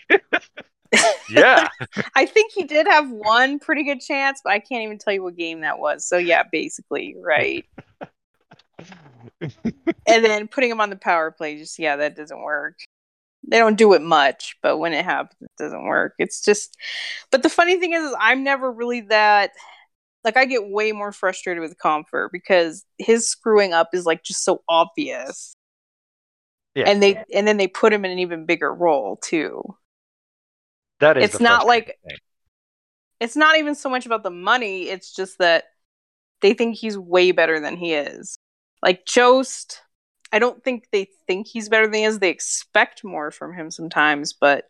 yeah. 1.29 1.69
I 2.15 2.25
think 2.25 2.51
he 2.51 2.63
did 2.63 2.87
have 2.87 3.09
one 3.09 3.59
pretty 3.59 3.83
good 3.83 4.01
chance, 4.01 4.41
but 4.43 4.51
I 4.51 4.59
can't 4.59 4.83
even 4.83 4.97
tell 4.97 5.13
you 5.13 5.23
what 5.23 5.35
game 5.35 5.61
that 5.61 5.79
was. 5.79 6.05
So 6.05 6.17
yeah, 6.17 6.43
basically, 6.51 7.15
right. 7.19 7.65
and 9.41 9.51
then 10.05 10.47
putting 10.47 10.69
him 10.69 10.81
on 10.81 10.89
the 10.89 10.95
power 10.95 11.31
play, 11.31 11.57
just 11.57 11.79
yeah, 11.79 11.95
that 11.95 12.15
doesn't 12.15 12.41
work. 12.41 12.75
They 13.48 13.57
don't 13.57 13.78
do 13.78 13.94
it 13.94 14.02
much, 14.02 14.56
but 14.64 14.78
when 14.78 14.94
it 14.94 15.03
happens, 15.03 15.38
it 15.41 15.52
doesn't 15.57 15.86
work. 15.86 16.14
It's 16.18 16.41
just, 16.41 16.78
but 17.32 17.44
the 17.44 17.49
funny 17.49 17.78
thing 17.80 17.94
is, 17.94 18.03
is 18.03 18.15
I'm 18.20 18.44
never 18.44 18.72
really 18.72 19.02
that. 19.02 19.52
Like 20.24 20.38
I 20.38 20.45
get 20.45 20.70
way 20.70 20.94
more 20.94 21.11
frustrated 21.11 21.61
with 21.61 21.78
Compher 21.78 22.30
because 22.32 22.86
his 22.98 23.28
screwing 23.30 23.74
up 23.74 23.90
is 23.94 24.06
like 24.06 24.24
just 24.24 24.45
so 24.45 24.64
obvious. 24.70 25.53
Yeah. 26.76 26.86
And 26.90 27.03
they 27.03 27.22
and 27.34 27.45
then 27.48 27.57
they 27.57 27.68
put 27.68 27.91
him 27.94 28.06
in 28.06 28.11
an 28.11 28.20
even 28.20 28.45
bigger 28.45 28.74
role 28.74 29.18
too. 29.18 29.61
That 31.02 31.18
is 31.18 31.26
It's 31.26 31.40
not 31.41 31.68
like- 31.68 31.98
thing. 32.07 32.18
it's 33.20 33.36
not 33.36 33.57
even 33.57 33.76
so 33.76 33.90
much 33.90 34.06
about 34.06 34.24
the 34.24 34.30
money 34.32 34.84
it's 34.90 35.14
just 35.14 35.38
that 35.40 35.65
they 36.41 36.53
think 36.53 36.76
he's 36.78 36.98
way 36.98 37.32
better 37.32 37.60
than 37.60 37.76
he 37.78 37.94
is 37.94 38.38
like 38.82 39.06
jost 39.06 39.82
i 40.34 40.39
don't 40.39 40.64
think 40.64 40.88
they 40.91 41.07
think 41.27 41.47
he's 41.47 41.69
better 41.69 41.88
than 41.88 41.93
he 41.93 42.03
is 42.03 42.19
they 42.19 42.30
expect 42.30 43.03
more 43.03 43.31
from 43.31 43.53
him 43.53 43.72
sometimes 43.72 44.34
but 44.34 44.65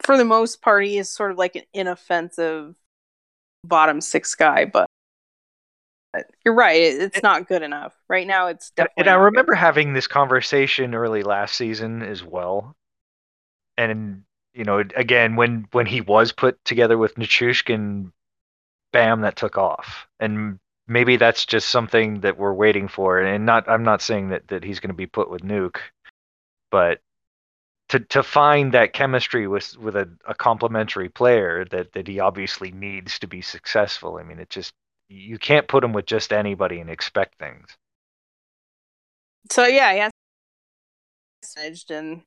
for 0.00 0.16
the 0.16 0.24
most 0.24 0.60
part 0.60 0.84
he 0.84 0.98
is 0.98 1.08
sort 1.08 1.30
of 1.30 1.38
like 1.38 1.54
an 1.54 1.62
inoffensive 1.72 2.74
bottom 3.64 4.00
six 4.00 4.34
guy 4.34 4.64
but 4.64 4.86
but 6.12 6.26
you're 6.44 6.54
right 6.54 6.80
it, 6.80 7.00
it's 7.00 7.22
not 7.22 7.46
good 7.46 7.62
enough 7.62 7.94
right 8.08 8.26
now 8.26 8.48
it's 8.48 8.70
definitely 8.70 9.02
and 9.02 9.08
I 9.08 9.14
remember 9.14 9.54
having 9.54 9.92
this 9.92 10.06
conversation 10.06 10.94
early 10.94 11.22
last 11.22 11.54
season 11.54 12.02
as 12.02 12.22
well. 12.22 12.76
And 13.78 14.24
you 14.54 14.64
know, 14.64 14.78
again, 14.78 15.36
when 15.36 15.66
when 15.72 15.86
he 15.86 16.00
was 16.00 16.32
put 16.32 16.62
together 16.64 16.98
with 16.98 17.14
Nichushkin, 17.14 18.12
bam, 18.92 19.22
that 19.22 19.36
took 19.36 19.56
off. 19.56 20.06
And 20.20 20.58
maybe 20.86 21.16
that's 21.16 21.46
just 21.46 21.68
something 21.68 22.20
that 22.20 22.38
we're 22.38 22.52
waiting 22.52 22.88
for. 22.88 23.20
And 23.20 23.46
not, 23.46 23.68
I'm 23.68 23.84
not 23.84 24.02
saying 24.02 24.30
that 24.30 24.48
that 24.48 24.64
he's 24.64 24.80
going 24.80 24.90
to 24.90 24.94
be 24.94 25.06
put 25.06 25.30
with 25.30 25.42
Nuke, 25.42 25.78
but 26.70 27.00
to 27.88 28.00
to 28.00 28.22
find 28.22 28.72
that 28.72 28.92
chemistry 28.94 29.46
with 29.46 29.76
with 29.76 29.96
a, 29.96 30.08
a 30.26 30.34
complementary 30.34 31.08
player 31.08 31.66
that 31.66 31.92
that 31.92 32.08
he 32.08 32.20
obviously 32.20 32.70
needs 32.70 33.18
to 33.18 33.26
be 33.26 33.42
successful. 33.42 34.16
I 34.16 34.22
mean, 34.22 34.38
it 34.38 34.50
just 34.50 34.72
you 35.08 35.38
can't 35.38 35.68
put 35.68 35.84
him 35.84 35.92
with 35.92 36.06
just 36.06 36.32
anybody 36.32 36.80
and 36.80 36.88
expect 36.88 37.38
things. 37.38 37.76
So 39.50 39.66
yeah, 39.66 39.92
yeah. 39.92 40.10
managed, 41.56 41.90
and 41.90 42.22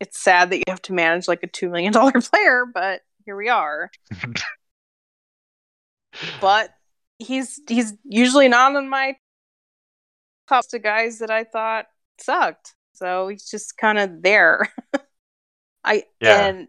it's 0.00 0.18
sad 0.18 0.50
that 0.50 0.58
you 0.58 0.64
have 0.68 0.82
to 0.82 0.92
manage 0.92 1.28
like 1.28 1.42
a 1.42 1.48
two 1.48 1.68
million 1.68 1.92
dollar 1.92 2.12
player, 2.22 2.64
but 2.64 3.02
here 3.26 3.36
we 3.36 3.48
are. 3.48 3.90
but 6.40 6.74
he's 7.18 7.60
he's 7.68 7.94
usually 8.04 8.48
not 8.48 8.74
on 8.76 8.88
my 8.88 9.16
top 10.48 10.64
of 10.72 10.82
guys 10.82 11.18
that 11.18 11.30
I 11.30 11.44
thought 11.44 11.86
sucked. 12.18 12.74
So 12.92 13.28
he's 13.28 13.48
just 13.48 13.76
kind 13.76 13.98
of 13.98 14.22
there. 14.22 14.72
I 15.84 16.04
Yeah. 16.20 16.46
and 16.46 16.68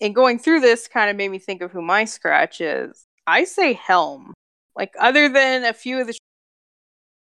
and 0.00 0.14
going 0.14 0.38
through 0.38 0.60
this 0.60 0.88
kind 0.88 1.10
of 1.10 1.16
made 1.16 1.30
me 1.30 1.38
think 1.38 1.62
of 1.62 1.70
who 1.70 1.82
my 1.82 2.04
scratch 2.04 2.60
is. 2.60 3.06
I 3.26 3.44
say 3.44 3.74
Helm. 3.74 4.32
Like 4.76 4.94
other 4.98 5.28
than 5.28 5.64
a 5.64 5.72
few 5.74 6.00
of 6.00 6.06
the 6.06 6.16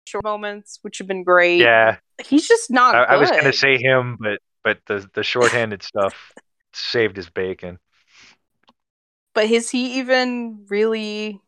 short 0.07 0.23
moments, 0.23 0.79
which 0.81 0.97
have 0.97 1.07
been 1.07 1.23
great. 1.23 1.59
Yeah, 1.59 1.97
He's 2.23 2.47
just 2.47 2.71
not 2.71 2.95
I, 2.95 3.03
I 3.03 3.17
was 3.17 3.29
gonna 3.29 3.53
say 3.53 3.77
him, 3.77 4.17
but 4.19 4.39
but 4.63 4.79
the 4.87 5.07
the 5.13 5.23
shorthanded 5.23 5.83
stuff 5.83 6.31
saved 6.73 7.17
his 7.17 7.29
bacon. 7.29 7.79
But 9.33 9.45
is 9.51 9.69
he 9.69 9.99
even 9.99 10.65
really 10.69 11.41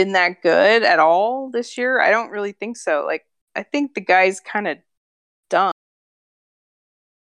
been 0.00 0.12
that 0.12 0.42
good 0.42 0.82
at 0.82 0.98
all 0.98 1.50
this 1.50 1.76
year. 1.76 2.00
I 2.00 2.10
don't 2.10 2.30
really 2.30 2.52
think 2.52 2.78
so. 2.78 3.04
Like 3.06 3.26
I 3.54 3.62
think 3.62 3.94
the 3.94 4.00
guy's 4.00 4.40
kind 4.40 4.66
of 4.66 4.78
done. 5.50 5.72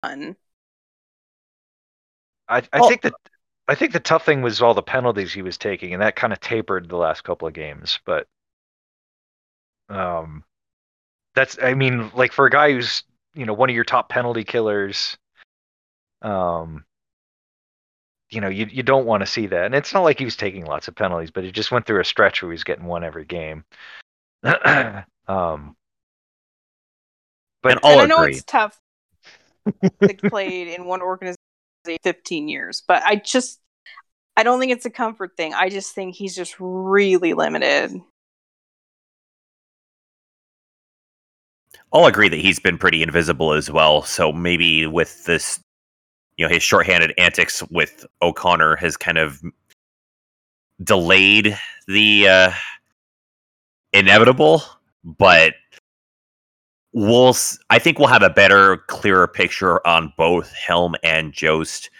I, 0.03 0.35
I 2.73 2.89
think 2.89 3.03
that 3.03 3.12
I 3.69 3.74
think 3.74 3.93
the 3.93 4.01
tough 4.01 4.24
thing 4.24 4.41
was 4.41 4.62
all 4.62 4.73
the 4.73 4.82
penalties 4.82 5.32
he 5.32 5.43
was 5.43 5.59
taking, 5.59 5.93
and 5.93 6.01
that 6.01 6.16
kind 6.16 6.32
of 6.32 6.41
tapered 6.41 6.89
the 6.89 6.97
last 6.97 7.23
couple 7.23 7.47
of 7.47 7.53
games. 7.53 8.01
But 8.07 8.27
um, 9.91 10.43
that's 11.35 11.59
I 11.62 11.74
mean, 11.74 12.11
like 12.15 12.32
for 12.32 12.47
a 12.47 12.51
guy 12.51 12.73
who's 12.73 13.03
you 13.35 13.45
know 13.45 13.53
one 13.53 13.69
of 13.69 13.74
your 13.74 13.85
top 13.85 14.09
penalty 14.09 14.45
killers, 14.45 15.19
um, 16.23 16.86
you 18.30 18.40
know 18.40 18.48
you 18.48 18.66
you 18.70 18.82
don't 18.82 19.06
want 19.06 19.22
to 19.22 19.26
see 19.26 19.46
that. 19.46 19.66
And 19.66 19.74
it's 19.74 19.94
not 19.94 20.02
like 20.02 20.18
he 20.18 20.24
was 20.24 20.36
taking 20.36 20.64
lots 20.64 20.88
of 20.88 20.94
penalties, 20.94 21.30
but 21.30 21.44
he 21.44 21.52
just 21.52 21.70
went 21.70 21.86
through 21.86 22.01
a 22.01 22.05
stretch 22.05 22.42
where 22.42 22.51
he 22.51 22.55
was 22.55 22.64
getting 22.64 22.86
one 22.86 23.05
every 23.05 23.24
game. 23.24 23.64
um, 24.42 25.76
but 27.62 27.72
and 27.72 27.80
all 27.82 27.92
and 27.92 28.01
I 28.01 28.06
know 28.06 28.22
it's 28.22 28.44
tough. 28.44 28.78
they 30.01 30.14
played 30.14 30.68
in 30.68 30.84
one 30.84 31.01
organization 31.01 31.38
15 32.02 32.48
years, 32.48 32.82
but 32.86 33.02
I 33.02 33.16
just 33.16 33.60
I 34.36 34.42
don't 34.42 34.59
think 34.59 34.72
it's 34.72 34.86
a 34.86 34.90
comfort 34.90 35.36
thing. 35.36 35.55
I 35.55 35.68
just 35.68 35.94
think 35.94 36.14
he's 36.14 36.34
just 36.34 36.56
really 36.59 37.34
limited. 37.34 38.01
I'll 41.92 42.06
agree 42.06 42.28
that 42.28 42.40
he's 42.40 42.59
been 42.59 42.76
pretty 42.76 43.02
invisible 43.02 43.52
as 43.52 43.70
well. 43.70 44.02
So 44.02 44.32
maybe 44.32 44.86
with 44.86 45.24
this, 45.24 45.60
you 46.36 46.47
know, 46.47 46.52
his 46.52 46.62
shorthanded 46.62 47.12
antics 47.19 47.62
with 47.70 48.05
O'Connor 48.23 48.77
has 48.77 48.97
kind 48.97 49.19
of 49.19 49.43
delayed 50.82 51.59
the 51.86 52.28
uh, 52.28 52.52
inevitable. 53.93 54.62
But 55.05 55.55
we'll 56.93 57.36
I 57.70 57.78
think 57.78 57.98
we'll 57.98 58.09
have 58.09 58.23
a 58.23 58.31
better, 58.31 58.78
clearer 58.89 59.28
picture 59.28 59.86
on 59.86 60.12
both 60.16 60.52
Helm 60.52 60.94
and 61.02 61.32
Jost 61.32 61.90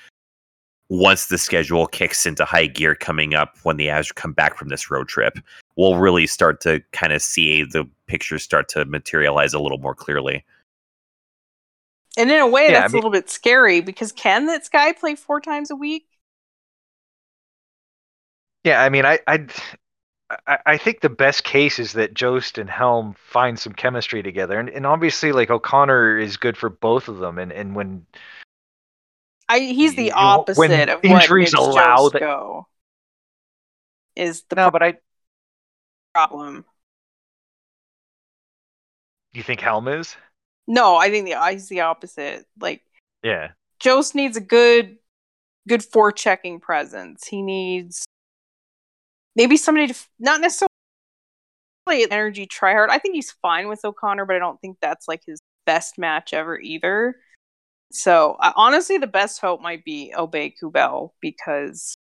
once 0.89 1.27
the 1.27 1.39
schedule 1.39 1.87
kicks 1.87 2.27
into 2.27 2.45
high 2.45 2.67
gear 2.67 2.95
coming 2.95 3.35
up 3.35 3.57
when 3.63 3.77
the 3.77 3.87
Avs 3.87 4.15
come 4.15 4.33
back 4.33 4.57
from 4.57 4.69
this 4.69 4.91
road 4.91 5.09
trip. 5.09 5.39
We'll 5.77 5.99
really 5.99 6.27
start 6.27 6.61
to 6.63 6.81
kind 6.93 7.13
of 7.13 7.23
see 7.23 7.65
the 7.65 7.89
pictures 8.07 8.43
start 8.43 8.69
to 8.71 8.85
materialize 8.85 9.55
a 9.55 9.61
little 9.61 9.79
more 9.79 9.95
clearly. 9.95 10.45
And 12.17 12.31
in 12.31 12.41
a 12.41 12.47
way, 12.47 12.67
yeah, 12.67 12.81
that's 12.81 12.85
I 12.85 12.87
mean, 12.89 12.95
a 12.95 12.97
little 12.99 13.11
bit 13.11 13.29
scary 13.29 13.81
because 13.81 14.13
can 14.13 14.47
this 14.47 14.69
guy 14.69 14.93
play 14.93 15.15
four 15.15 15.41
times 15.41 15.71
a 15.71 15.77
week? 15.77 16.07
Yeah, 18.63 18.81
I 18.81 18.89
mean, 18.89 19.05
I, 19.05 19.19
I 19.27 19.47
I, 20.47 20.79
think 20.79 21.01
the 21.01 21.11
best 21.11 21.45
case 21.45 21.79
is 21.79 21.93
that 21.93 22.15
Jost 22.15 22.57
and 22.57 22.69
Helm 22.69 23.15
find 23.15 23.59
some 23.59 23.73
chemistry 23.73 24.23
together, 24.23 24.59
and, 24.59 24.69
and 24.69 24.87
obviously, 24.87 25.33
like 25.33 25.51
O'Connor 25.51 26.19
is 26.19 26.37
good 26.39 26.57
for 26.57 26.71
both 26.71 27.09
of 27.09 27.19
them. 27.19 27.39
And 27.39 27.53
and 27.53 27.75
when 27.75 28.07
I 29.49 29.59
he's 29.59 29.95
the 29.95 30.13
opposite 30.13 30.59
when 30.59 30.89
of 30.89 31.05
injuries 31.05 31.53
what 31.55 31.69
allow 31.69 32.09
that 32.09 32.21
go 32.21 32.67
is 34.17 34.43
the 34.49 34.57
no, 34.57 34.71
but 34.71 34.83
I 34.83 34.95
problem. 36.15 36.65
You 39.35 39.43
think 39.43 39.61
Helm 39.61 39.89
is? 39.89 40.17
No, 40.67 40.97
I 40.97 41.11
think 41.11 41.27
the 41.27 41.37
he's 41.51 41.69
the 41.69 41.81
opposite. 41.81 42.47
Like 42.61 42.83
yeah, 43.23 43.53
Jost 43.81 44.15
needs 44.15 44.37
a 44.37 44.41
good 44.41 44.97
good 45.69 45.83
forechecking 45.83 46.61
presence. 46.61 47.27
He 47.27 47.43
needs 47.43 48.05
maybe 49.37 49.57
somebody 49.57 49.89
to 49.89 49.95
not 50.19 50.41
necessarily 50.41 50.69
an 51.89 52.13
energy 52.13 52.47
tryhard. 52.47 52.89
I 52.91 52.99
think 52.99 53.15
he's 53.15 53.33
fine 53.43 53.69
with 53.69 53.85
O'Connor, 53.85 54.25
but 54.27 54.37
I 54.37 54.39
don't 54.39 54.61
think 54.61 54.79
that's 54.81 55.09
like 55.09 55.23
his 55.27 55.39
best 55.67 55.99
match 55.99 56.33
ever 56.33 56.59
either. 56.59 57.17
So 57.93 58.37
uh, 58.41 58.53
honestly, 58.57 58.99
the 58.99 59.07
best 59.07 59.41
hope 59.41 59.61
might 59.61 59.85
be 59.85 60.13
Aube-Kubel 60.17 61.15
because 61.21 61.95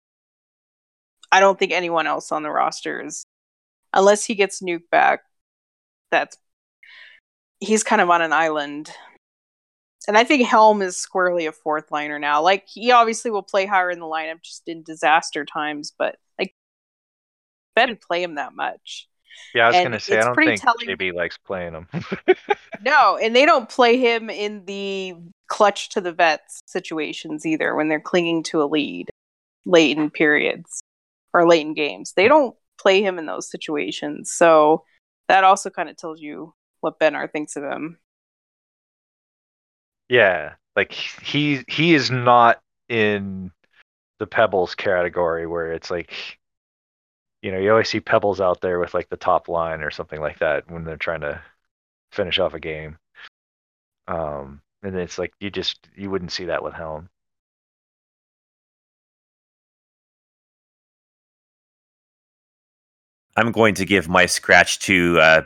I 1.31 1.39
don't 1.39 1.57
think 1.57 1.71
anyone 1.71 2.07
else 2.07 2.31
on 2.31 2.43
the 2.43 2.49
roster 2.49 3.01
is, 3.03 3.25
unless 3.93 4.23
he 4.23 4.35
gets 4.35 4.61
Nuke 4.61 4.89
back. 4.91 5.21
That's 6.11 6.37
he's 7.61 7.83
kind 7.83 8.01
of 8.01 8.09
on 8.09 8.21
an 8.21 8.33
island. 8.33 8.91
And 10.07 10.17
I 10.17 10.25
think 10.25 10.45
Helm 10.45 10.81
is 10.81 10.97
squarely 10.97 11.45
a 11.45 11.53
fourth 11.53 11.91
liner 11.91 12.19
now. 12.19 12.41
Like 12.41 12.67
he 12.67 12.91
obviously 12.91 13.31
will 13.31 13.43
play 13.43 13.65
higher 13.65 13.89
in 13.89 13.99
the 13.99 14.05
lineup 14.05 14.41
just 14.41 14.63
in 14.67 14.83
disaster 14.83 15.45
times, 15.45 15.93
but 15.97 16.17
didn't 17.75 18.01
play 18.01 18.23
him 18.23 18.35
that 18.35 18.53
much. 18.53 19.07
Yeah, 19.55 19.65
I 19.65 19.67
was 19.67 19.75
and 19.77 19.85
gonna 19.85 19.99
say 19.99 20.19
I 20.19 20.23
don't 20.23 20.35
think 20.35 20.61
telling... 20.61 20.87
JB 20.87 21.13
likes 21.13 21.37
playing 21.37 21.73
him. 21.73 21.87
no, 22.81 23.17
and 23.17 23.35
they 23.35 23.45
don't 23.45 23.69
play 23.69 23.97
him 23.97 24.29
in 24.29 24.65
the 24.65 25.15
clutch 25.47 25.89
to 25.89 26.01
the 26.01 26.11
vets 26.11 26.61
situations 26.65 27.45
either 27.45 27.75
when 27.75 27.87
they're 27.87 27.99
clinging 27.99 28.43
to 28.43 28.61
a 28.61 28.65
lead 28.65 29.09
late 29.65 29.97
in 29.97 30.09
periods 30.09 30.81
or 31.33 31.47
late 31.47 31.65
in 31.65 31.73
games. 31.73 32.13
They 32.15 32.25
hmm. 32.25 32.29
don't 32.29 32.55
play 32.79 33.01
him 33.01 33.17
in 33.17 33.25
those 33.25 33.49
situations. 33.49 34.31
So 34.31 34.83
that 35.27 35.43
also 35.43 35.69
kind 35.69 35.89
of 35.89 35.95
tells 35.95 36.19
you 36.19 36.53
what 36.81 36.99
Bednar 36.99 37.31
thinks 37.31 37.55
of 37.55 37.63
him. 37.63 37.97
Yeah, 40.09 40.55
like 40.75 40.91
he 40.91 41.63
he 41.67 41.93
is 41.93 42.11
not 42.11 42.61
in 42.89 43.51
the 44.19 44.27
pebbles 44.27 44.75
category 44.75 45.47
where 45.47 45.71
it's 45.71 45.89
like 45.89 46.37
you 47.41 47.51
know, 47.51 47.57
you 47.59 47.71
always 47.71 47.89
see 47.89 47.99
Pebbles 47.99 48.39
out 48.39 48.61
there 48.61 48.79
with 48.79 48.93
like 48.93 49.09
the 49.09 49.17
top 49.17 49.47
line 49.47 49.81
or 49.81 49.91
something 49.91 50.19
like 50.19 50.39
that 50.39 50.69
when 50.69 50.83
they're 50.83 50.97
trying 50.97 51.21
to 51.21 51.41
finish 52.11 52.39
off 52.39 52.53
a 52.53 52.59
game. 52.59 52.97
Um, 54.07 54.61
and 54.83 54.95
it's 54.95 55.17
like 55.17 55.33
you 55.39 55.49
just 55.49 55.87
you 55.95 56.09
wouldn't 56.09 56.31
see 56.31 56.45
that 56.45 56.63
with 56.63 56.73
Helm. 56.73 57.09
I'm 63.35 63.51
going 63.51 63.75
to 63.75 63.85
give 63.85 64.09
my 64.09 64.25
scratch 64.25 64.79
to 64.79 65.19
uh, 65.19 65.41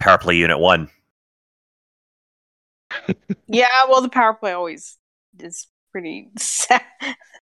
power 0.00 0.18
play 0.18 0.34
unit 0.34 0.58
one. 0.58 0.90
yeah, 3.46 3.68
well, 3.88 4.02
the 4.02 4.08
power 4.08 4.34
play 4.34 4.52
always 4.52 4.98
is 5.38 5.68
pretty 5.92 6.28
sad. 6.36 6.82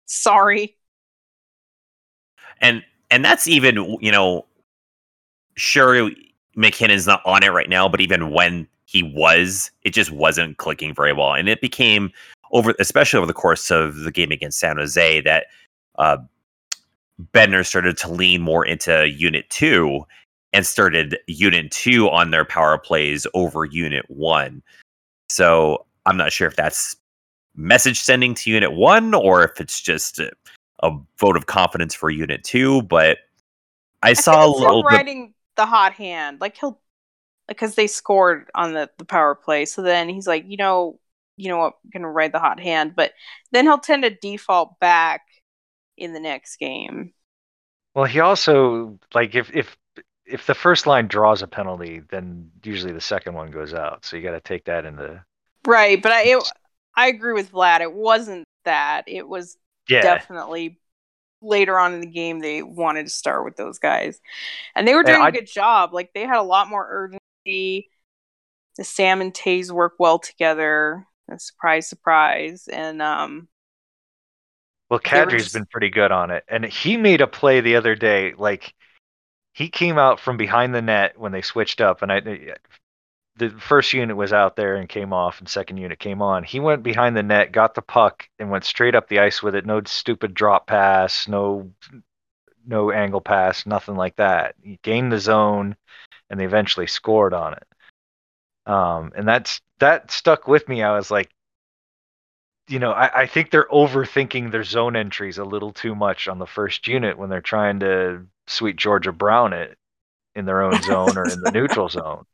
sorry. 0.06 0.76
And 2.60 2.84
and 3.10 3.24
that's 3.24 3.48
even 3.48 3.98
you 4.02 4.12
know, 4.12 4.46
sure 5.56 6.12
MacKinnon's 6.56 7.08
not 7.08 7.22
on 7.26 7.44
it 7.44 7.50
right 7.50 7.70
now, 7.70 7.88
but 7.88 8.02
even 8.02 8.32
when 8.32 8.68
he 8.86 9.04
was, 9.04 9.72
it 9.84 9.94
just 9.94 10.12
wasn't 10.12 10.58
clicking 10.58 10.94
very 10.94 11.14
well, 11.14 11.34
and 11.34 11.48
it 11.48 11.62
became 11.62 12.12
over, 12.52 12.74
especially 12.80 13.18
over 13.18 13.28
the 13.28 13.34
course 13.34 13.72
of 13.72 13.96
the 14.00 14.12
game 14.12 14.32
against 14.32 14.60
San 14.60 14.78
Jose, 14.78 15.22
that 15.22 15.46
uh, 15.98 16.18
Bednar 17.34 17.66
started 17.66 17.98
to 17.98 18.12
lean 18.12 18.42
more 18.42 18.66
into 18.66 19.10
Unit 19.10 19.50
Two 19.50 20.06
and 20.54 20.66
started 20.66 21.18
Unit 21.28 21.72
Two 21.72 22.10
on 22.10 22.32
their 22.32 22.46
power 22.46 22.78
plays 22.78 23.26
over 23.34 23.66
Unit 23.66 24.06
One. 24.10 24.62
So 25.30 25.86
I'm 26.06 26.18
not 26.18 26.32
sure 26.32 26.48
if 26.48 26.56
that's 26.56 26.96
message 27.56 28.00
sending 28.00 28.34
to 28.36 28.50
Unit 28.50 28.74
One 28.74 29.14
or 29.14 29.44
if 29.44 29.60
it's 29.62 29.82
just 29.82 30.20
a 30.84 30.98
vote 31.20 31.38
of 31.38 31.46
confidence 31.46 31.94
for 31.94 32.10
Unit 32.10 32.44
Two, 32.44 32.82
but 32.84 33.20
I, 34.02 34.10
I 34.10 34.14
saw 34.14 34.46
a 34.46 34.50
little 34.50 34.84
riding 34.84 35.28
bit... 35.28 35.36
the 35.58 35.66
hot 35.66 35.94
hand, 35.94 36.42
like 36.42 36.58
he'll 36.58 36.80
because 37.48 37.76
they 37.76 37.88
scored 37.88 38.50
on 38.56 38.74
the 38.74 38.90
the 38.98 39.06
power 39.06 39.36
play. 39.36 39.66
So 39.66 39.82
then 39.82 40.10
he's 40.10 40.28
like, 40.28 40.46
you 40.48 40.58
know, 40.58 41.00
you 41.38 41.50
know 41.50 41.58
what, 41.58 41.74
I'm 41.84 41.90
gonna 41.92 42.10
ride 42.10 42.32
the 42.32 42.40
hot 42.40 42.60
hand, 42.60 42.94
but 42.96 43.14
then 43.52 43.66
he'll 43.66 43.78
tend 43.78 44.04
to 44.04 44.10
default 44.10 44.80
back 44.80 45.22
in 45.98 46.14
the 46.14 46.20
next 46.20 46.56
game. 46.58 47.14
Well, 47.94 48.06
he 48.06 48.20
also 48.20 48.98
like 49.14 49.36
if 49.36 49.56
if 49.56 49.78
if 50.26 50.46
the 50.46 50.56
first 50.56 50.88
line 50.88 51.08
draws 51.08 51.42
a 51.42 51.48
penalty, 51.48 52.02
then 52.10 52.50
usually 52.64 52.94
the 52.94 53.02
second 53.02 53.34
one 53.34 53.52
goes 53.52 53.74
out. 53.74 54.06
So 54.06 54.16
you 54.16 54.24
got 54.24 54.32
to 54.32 54.42
take 54.42 54.66
that 54.66 54.86
into 54.86 55.24
right. 55.66 56.02
But 56.02 56.12
I 56.12 56.22
it, 56.24 56.52
I 56.96 57.08
agree 57.08 57.34
with 57.34 57.52
Vlad. 57.52 57.82
It 57.82 57.94
wasn't 57.94 58.46
that. 58.66 59.04
It 59.08 59.28
was 59.28 59.58
yeah. 59.90 60.02
definitely 60.02 60.80
later 61.42 61.78
on 61.80 61.94
in 61.94 62.02
the 62.02 62.08
game 62.08 62.40
they 62.40 62.62
wanted 62.62 63.06
to 63.06 63.12
start 63.12 63.44
with 63.44 63.56
those 63.56 63.80
guys. 63.80 64.20
And 64.76 64.88
they 64.88 64.94
were 64.94 65.04
doing 65.04 65.22
a 65.22 65.32
good 65.32 65.48
job. 65.48 65.94
Like 65.94 66.12
they 66.14 66.22
had 66.22 66.38
a 66.38 66.44
lot 66.44 66.70
more 66.70 66.88
urgency. 66.90 67.90
The 68.78 68.84
Sam 68.84 69.22
and 69.22 69.34
Toews 69.34 69.72
work 69.72 69.94
well 70.00 70.20
together. 70.20 71.06
A 71.30 71.40
surprise, 71.40 71.88
surprise. 71.88 72.68
And 72.72 73.02
um 73.02 73.48
Well 74.90 75.00
Kadri's 75.00 75.44
just... 75.44 75.54
been 75.54 75.66
pretty 75.66 75.90
good 75.90 76.12
on 76.12 76.32
it. 76.32 76.44
And 76.48 76.66
he 76.66 76.98
made 76.98 77.22
a 77.22 77.28
play 77.28 77.62
the 77.62 77.76
other 77.76 77.96
day, 77.96 78.34
like 78.38 78.74
he 79.54 79.70
came 79.70 79.98
out 79.98 80.20
from 80.20 80.38
behind 80.38 80.74
the 80.74 80.82
net 80.82 81.20
when 81.20 81.32
they 81.32 81.42
switched 81.42 81.82
up 81.82 82.02
and 82.02 82.12
I 82.12 82.22
the 83.38 83.50
first 83.50 83.94
unit 83.94 84.16
was 84.16 84.34
out 84.34 84.56
there 84.56 84.76
and 84.76 84.90
came 84.90 85.14
off, 85.14 85.40
and 85.40 85.48
second 85.48 85.78
unit 85.78 86.00
came 86.00 86.22
on. 86.22 86.44
He 86.44 86.60
went 86.60 86.84
behind 86.84 87.16
the 87.16 87.24
net, 87.24 87.52
got 87.52 87.74
the 87.74 87.82
puck, 87.82 88.28
and 88.38 88.52
went 88.52 88.66
straight 88.66 88.94
up 88.94 89.08
the 89.08 89.20
ice 89.20 89.42
with 89.42 89.56
it. 89.56 89.66
No 89.66 89.82
stupid 89.86 90.34
drop 90.34 90.68
pass, 90.68 91.28
no 91.28 91.72
no 92.66 92.92
angle 92.92 93.22
pass, 93.22 93.66
nothing 93.66 93.96
like 93.96 94.16
that. 94.18 94.56
He 94.62 94.80
gained 94.84 95.12
the 95.12 95.20
zone, 95.20 95.76
and 96.30 96.40
they 96.40 96.46
eventually 96.46 96.88
scored 96.88 97.34
on 97.34 97.54
it. 97.54 97.68
Um, 98.68 99.12
and 99.16 99.28
that's 99.28 99.62
that 99.80 100.12
stuck 100.12 100.48
with 100.48 100.68
me. 100.70 100.84
I 100.84 100.96
was 100.96 101.10
like, 101.10 101.32
you 102.68 102.80
know, 102.80 102.92
I, 102.92 103.22
I 103.22 103.26
think 103.28 103.50
they're 103.50 103.68
overthinking 103.72 104.52
their 104.52 104.64
zone 104.64 104.96
entries 104.96 105.40
a 105.40 105.46
little 105.46 105.74
too 105.74 105.96
much 105.96 106.28
on 106.28 106.38
the 106.38 106.46
first 106.46 106.88
unit 106.88 107.18
when 107.18 107.30
they're 107.30 107.42
trying 107.42 107.80
to 107.80 108.26
sweet 108.52 108.76
Georgia 108.76 109.12
Brown 109.12 109.54
it 109.54 109.78
in 110.36 110.46
their 110.46 110.62
own 110.62 110.82
zone 110.82 111.18
or 111.18 111.28
in 111.28 111.42
the 111.42 111.52
neutral 111.52 111.90
zone. 111.90 112.26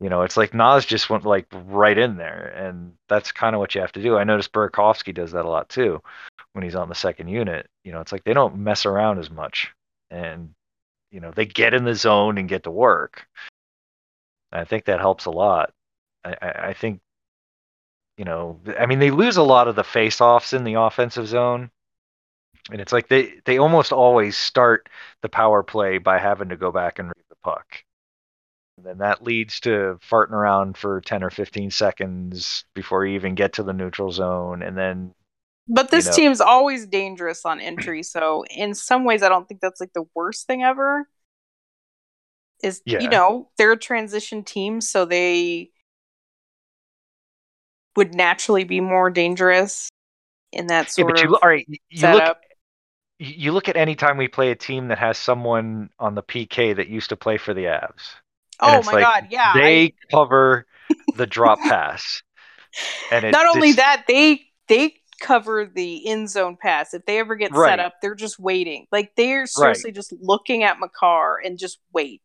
You 0.00 0.10
know, 0.10 0.22
it's 0.22 0.36
like 0.36 0.52
Naz 0.52 0.84
just 0.84 1.08
went 1.08 1.24
like 1.24 1.46
right 1.52 1.96
in 1.96 2.16
there, 2.16 2.52
and 2.56 2.92
that's 3.08 3.32
kind 3.32 3.54
of 3.54 3.60
what 3.60 3.74
you 3.74 3.80
have 3.80 3.92
to 3.92 4.02
do. 4.02 4.16
I 4.16 4.24
noticed 4.24 4.52
Burakovsky 4.52 5.14
does 5.14 5.32
that 5.32 5.44
a 5.44 5.48
lot 5.48 5.68
too 5.68 6.02
when 6.52 6.64
he's 6.64 6.74
on 6.74 6.88
the 6.88 6.94
second 6.94 7.28
unit. 7.28 7.68
You 7.84 7.92
know, 7.92 8.00
it's 8.00 8.12
like 8.12 8.24
they 8.24 8.34
don't 8.34 8.58
mess 8.58 8.86
around 8.86 9.18
as 9.18 9.30
much, 9.30 9.72
and 10.10 10.50
you 11.10 11.20
know 11.20 11.30
they 11.30 11.46
get 11.46 11.74
in 11.74 11.84
the 11.84 11.94
zone 11.94 12.38
and 12.38 12.48
get 12.48 12.64
to 12.64 12.70
work. 12.70 13.26
I 14.52 14.64
think 14.64 14.84
that 14.86 15.00
helps 15.00 15.26
a 15.26 15.30
lot. 15.30 15.72
I, 16.24 16.36
I, 16.40 16.48
I 16.68 16.72
think, 16.74 17.00
you 18.16 18.24
know, 18.24 18.60
I 18.78 18.86
mean 18.86 18.98
they 18.98 19.10
lose 19.10 19.36
a 19.36 19.42
lot 19.42 19.68
of 19.68 19.76
the 19.76 19.84
face-offs 19.84 20.52
in 20.52 20.64
the 20.64 20.74
offensive 20.74 21.26
zone, 21.26 21.70
and 22.70 22.80
it's 22.80 22.92
like 22.92 23.08
they 23.08 23.34
they 23.44 23.58
almost 23.58 23.92
always 23.92 24.36
start 24.36 24.88
the 25.22 25.28
power 25.28 25.62
play 25.62 25.98
by 25.98 26.18
having 26.18 26.48
to 26.48 26.56
go 26.56 26.72
back 26.72 26.98
and 26.98 27.08
read 27.08 27.24
the 27.28 27.36
puck. 27.42 27.84
And 28.76 28.86
then 28.86 28.98
that 28.98 29.22
leads 29.22 29.60
to 29.60 29.98
farting 30.08 30.32
around 30.32 30.76
for 30.76 31.00
10 31.00 31.22
or 31.22 31.30
15 31.30 31.70
seconds 31.70 32.64
before 32.74 33.06
you 33.06 33.14
even 33.14 33.34
get 33.34 33.52
to 33.54 33.62
the 33.62 33.72
neutral 33.72 34.10
zone. 34.10 34.62
And 34.62 34.76
then. 34.76 35.14
But 35.68 35.90
this 35.90 36.06
you 36.06 36.10
know, 36.10 36.16
team's 36.16 36.40
always 36.40 36.86
dangerous 36.86 37.44
on 37.46 37.60
entry. 37.60 38.02
So, 38.02 38.44
in 38.50 38.74
some 38.74 39.04
ways, 39.04 39.22
I 39.22 39.28
don't 39.28 39.48
think 39.48 39.60
that's 39.60 39.80
like 39.80 39.92
the 39.94 40.04
worst 40.14 40.46
thing 40.46 40.62
ever. 40.62 41.08
Is, 42.62 42.82
Yeah. 42.84 43.00
you 43.00 43.08
know, 43.08 43.50
they're 43.56 43.72
a 43.72 43.76
transition 43.78 44.42
team. 44.42 44.80
So 44.80 45.04
they 45.04 45.70
would 47.96 48.14
naturally 48.14 48.64
be 48.64 48.80
more 48.80 49.08
dangerous 49.10 49.88
in 50.52 50.66
that 50.68 50.88
Yeah, 50.96 51.04
sort 51.04 51.14
but 51.14 51.22
you 51.22 51.28
of 51.28 51.38
all 51.42 51.48
right. 51.48 51.64
You 51.68 51.78
you 51.90 52.08
look 52.08 52.24
setup. 52.24 52.40
You 53.18 53.52
look 53.52 53.68
at 53.68 53.76
any 53.76 53.94
time 53.94 54.16
we 54.16 54.28
play 54.28 54.50
a 54.50 54.56
team 54.56 54.88
that 54.88 54.98
has 54.98 55.16
someone 55.18 55.90
on 55.98 56.14
the 56.14 56.22
PK 56.22 56.76
that 56.76 56.88
used 56.88 57.10
to 57.10 57.16
play 57.16 57.38
for 57.38 57.54
the 57.54 57.64
Avs. 57.64 58.14
oh 58.60 58.82
my 58.82 58.92
like 58.92 59.02
God. 59.04 59.26
Yeah. 59.30 59.52
I- 59.54 59.58
They 59.58 59.94
cover 60.10 60.66
the 61.16 61.26
drop 61.26 61.58
pass. 61.60 62.22
And 63.12 63.24
it, 63.24 63.30
not 63.30 63.46
only 63.54 63.70
it's- 63.70 63.76
that 63.76 64.04
they 64.08 64.42
they 64.68 64.94
cover 65.20 65.64
the 65.72 66.08
end 66.08 66.28
zone 66.28 66.56
pass 66.60 66.92
if 66.92 67.06
they 67.06 67.18
ever 67.20 67.36
get 67.36 67.52
Right. 67.52 67.70
set 67.70 67.78
up 67.80 67.94
they're 68.02 68.16
just 68.16 68.38
waiting 68.38 68.86
like 68.90 69.12
they're 69.16 69.46
seriously 69.46 69.92
just 69.92 70.12
looking 70.20 70.64
at 70.64 70.80
Makar 70.80 71.38
and 71.42 71.56
just 71.56 71.78
wait 71.92 72.20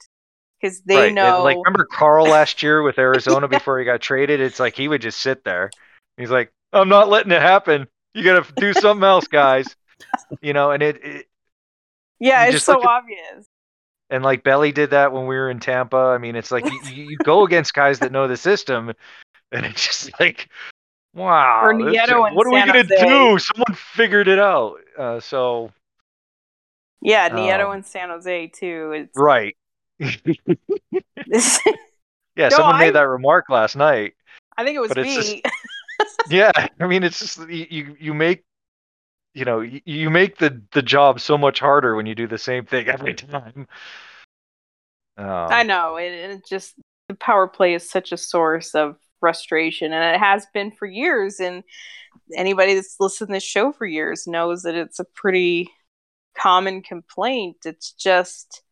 because 0.60 0.82
they 0.82 0.96
right, 0.96 1.06
and, 1.06 1.16
know 1.16 1.44
like 1.44 1.56
remember 1.64 1.86
Carl 1.90 2.26
last 2.30 2.64
year 2.64 2.82
with 2.82 2.98
Arizona 3.00 3.48
before 3.48 3.78
he 3.80 3.86
got 3.86 4.02
traded? 4.02 4.42
It's 4.42 4.60
like 4.60 4.76
he 4.76 4.88
would 4.88 5.02
just 5.02 5.20
sit 5.22 5.44
there. 5.46 5.70
He's 6.18 6.32
like, 6.32 6.52
I'm 6.74 6.90
not 6.90 7.08
letting 7.10 7.32
it 7.32 7.42
happen. 7.42 7.88
You 8.16 8.24
gotta 8.24 8.52
do 8.58 8.74
something 8.74 9.04
else, 9.04 9.28
guys. 9.28 9.68
You 10.42 10.54
know, 10.54 10.72
and 10.72 10.82
it, 10.84 11.04
it 11.04 11.28
yeah 12.20 12.46
it's 12.46 12.64
so 12.64 12.80
at- 12.82 12.88
obvious 12.88 13.46
and 14.10 14.24
like 14.24 14.44
Belly 14.44 14.72
did 14.72 14.90
that 14.92 15.12
when 15.14 15.28
we 15.28 15.36
were 15.36 15.50
in 15.52 15.60
Tampa. 15.60 15.98
I 15.98 16.18
mean, 16.18 16.36
it's 16.36 16.52
like 16.52 16.66
you, 16.66 16.80
you 17.04 17.18
go 17.18 17.46
against 17.46 17.74
guys 17.74 18.00
that 18.00 18.12
know 18.12 18.28
the 18.28 18.38
system, 18.38 18.92
and 19.52 19.66
it's 19.66 19.86
just 19.86 20.20
like, 20.20 20.50
wow, 21.14 21.62
Or 21.64 21.74
this- 21.78 21.96
Nieto 21.96 22.26
and 22.28 22.36
what 22.36 22.48
are 22.48 22.52
we 22.52 22.60
gonna 22.60 22.84
Jose. 22.84 23.06
do? 23.08 23.38
Someone 23.40 23.76
figured 23.76 24.28
it 24.28 24.40
out. 24.40 24.78
Uh, 24.98 25.20
so 25.20 25.72
yeah 27.02 27.30
Nieto 27.30 27.66
Um, 27.68 27.72
and 27.76 27.86
San 27.86 28.10
Jose 28.10 28.48
too 28.48 28.92
it's 28.94 29.16
right, 29.16 29.56
yeah. 30.00 30.10
No, 32.38 32.50
someone 32.50 32.76
I- 32.76 32.80
made 32.80 32.96
that 32.96 33.08
remark 33.08 33.46
last 33.50 33.76
night. 33.76 34.14
I 34.58 34.64
think 34.66 34.76
it 34.76 34.80
was 34.80 34.92
it's 34.96 35.16
just- 35.16 35.32
me 35.36 35.42
Yeah, 36.30 36.52
I 36.80 36.88
mean, 36.88 37.04
it's 37.04 37.20
just 37.20 37.40
you, 37.50 37.96
you 38.00 38.14
make. 38.14 38.44
You 39.34 39.46
know, 39.46 39.62
you, 39.62 40.10
make 40.10 40.38
the, 40.38 40.62
the 40.72 40.82
job 40.82 41.20
so 41.20 41.38
much 41.38 41.60
harder 41.60 41.96
when 41.96 42.06
you 42.06 42.16
do 42.16 42.28
the 42.28 42.38
same 42.38 42.66
thing 42.66 42.88
every 42.90 43.14
time. 43.14 43.68
Um, 45.18 45.28
I 45.28 45.64
know 45.64 45.98
and 45.98 46.34
it 46.34 46.48
just 46.48 46.76
the 47.10 47.16
power 47.16 47.48
play 47.48 47.74
is 47.74 47.90
such 47.90 48.12
a 48.12 48.18
source 48.18 48.74
of 48.74 48.96
frustration 49.20 49.92
and 49.92 50.16
it 50.16 50.20
has 50.20 50.46
been 50.54 50.72
for 50.72 50.86
years 50.86 51.42
and 51.42 51.64
anybody 52.34 52.74
that's 52.74 52.96
listened 53.00 53.28
to 53.28 53.34
this 53.34 53.44
show 53.44 53.74
for 53.74 53.86
years 53.86 54.28
knows 54.28 54.64
that 54.64 54.76
it's 54.76 55.00
a 55.00 55.04
pretty 55.04 55.70
common 56.38 56.82
complaint. 56.82 57.58
It's 57.66 57.92
just 57.92 58.64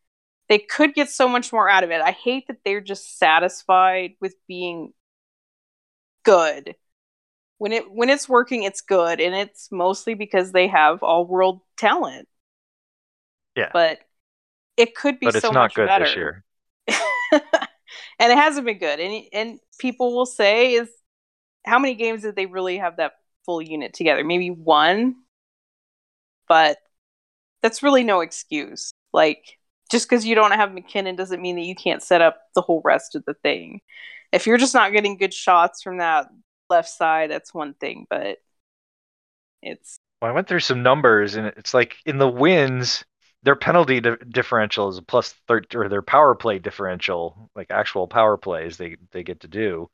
they 0.47 0.59
could 0.59 0.93
get 0.93 1.09
so 1.09 1.27
much 1.27 1.51
more 1.51 1.69
out 1.69 1.84
of 1.84 1.91
it. 1.91 2.01
I 2.01 2.11
hate 2.11 2.47
that 2.47 2.59
they're 2.63 2.81
just 2.81 3.17
satisfied 3.19 4.11
with 4.21 4.35
being 4.47 4.93
good 6.23 6.75
when 7.57 7.71
it 7.71 7.91
when 7.91 8.09
it's 8.09 8.29
working 8.29 8.63
it's 8.63 8.81
good 8.81 9.19
and 9.19 9.35
it's 9.35 9.71
mostly 9.71 10.13
because 10.13 10.51
they 10.51 10.67
have 10.67 11.01
all 11.03 11.25
world 11.25 11.61
talent 11.77 12.27
Yeah. 13.55 13.69
but 13.73 13.99
it 14.77 14.95
could 14.95 15.19
be 15.19 15.25
but 15.25 15.35
it's 15.35 15.45
so 15.45 15.51
not 15.51 15.73
good 15.73 15.88
better 15.88 16.05
this 16.05 16.15
year. 16.15 16.43
and 18.19 18.31
it 18.31 18.38
hasn't 18.38 18.65
been 18.65 18.77
good. 18.77 18.99
And 18.99 19.23
and 19.34 19.59
people 19.79 20.15
will 20.15 20.25
say 20.25 20.73
is 20.73 20.89
how 21.65 21.79
many 21.79 21.95
games 21.95 22.21
did 22.21 22.35
they 22.35 22.45
really 22.45 22.77
have 22.77 22.97
that 22.97 23.13
full 23.45 23.61
unit 23.61 23.93
together? 23.93 24.23
Maybe 24.23 24.51
one, 24.51 25.15
but 26.47 26.77
that's 27.61 27.84
really 27.84 28.03
no 28.03 28.21
excuse. 28.21 28.91
Like 29.13 29.57
just 29.91 30.07
because 30.07 30.25
you 30.25 30.35
don't 30.35 30.51
have 30.51 30.73
MacKinnon 30.73 31.15
doesn't 31.15 31.41
mean 31.41 31.55
that 31.55 31.63
you 31.63 31.75
can't 31.75 32.03
set 32.03 32.21
up 32.21 32.38
the 32.55 32.61
whole 32.61 32.81
rest 32.85 33.15
of 33.15 33.25
the 33.25 33.34
thing. 33.34 33.81
If 34.31 34.45
you're 34.45 34.57
just 34.57 34.73
not 34.73 34.91
getting 34.91 35.17
good 35.17 35.34
shots 35.34 35.81
from 35.81 35.97
that 35.97 36.27
left 36.69 36.89
side, 36.89 37.31
that's 37.31 37.53
one 37.53 37.73
thing. 37.73 38.07
But 38.10 38.38
it's 39.61 39.99
Well, 40.22 40.31
I 40.31 40.34
went 40.34 40.48
through 40.48 40.61
some 40.61 40.84
numbers, 40.84 41.35
and 41.35 41.48
it's 41.48 41.73
like 41.73 41.98
in 42.06 42.18
the 42.18 42.27
wins, 42.27 43.03
their 43.44 43.56
penalty 43.56 43.99
di- 43.99 44.15
differential 44.30 44.89
is 44.89 44.98
a 44.98 45.02
plus 45.02 45.34
thirteen, 45.48 45.80
or 45.80 45.89
their 45.89 46.02
power 46.02 46.35
play 46.35 46.60
differential, 46.60 47.49
like 47.56 47.72
actual 47.72 48.07
power 48.07 48.38
plays 48.38 48.77
they 48.77 48.98
they 49.11 49.23
get 49.23 49.41
to 49.41 49.48
do, 49.48 49.89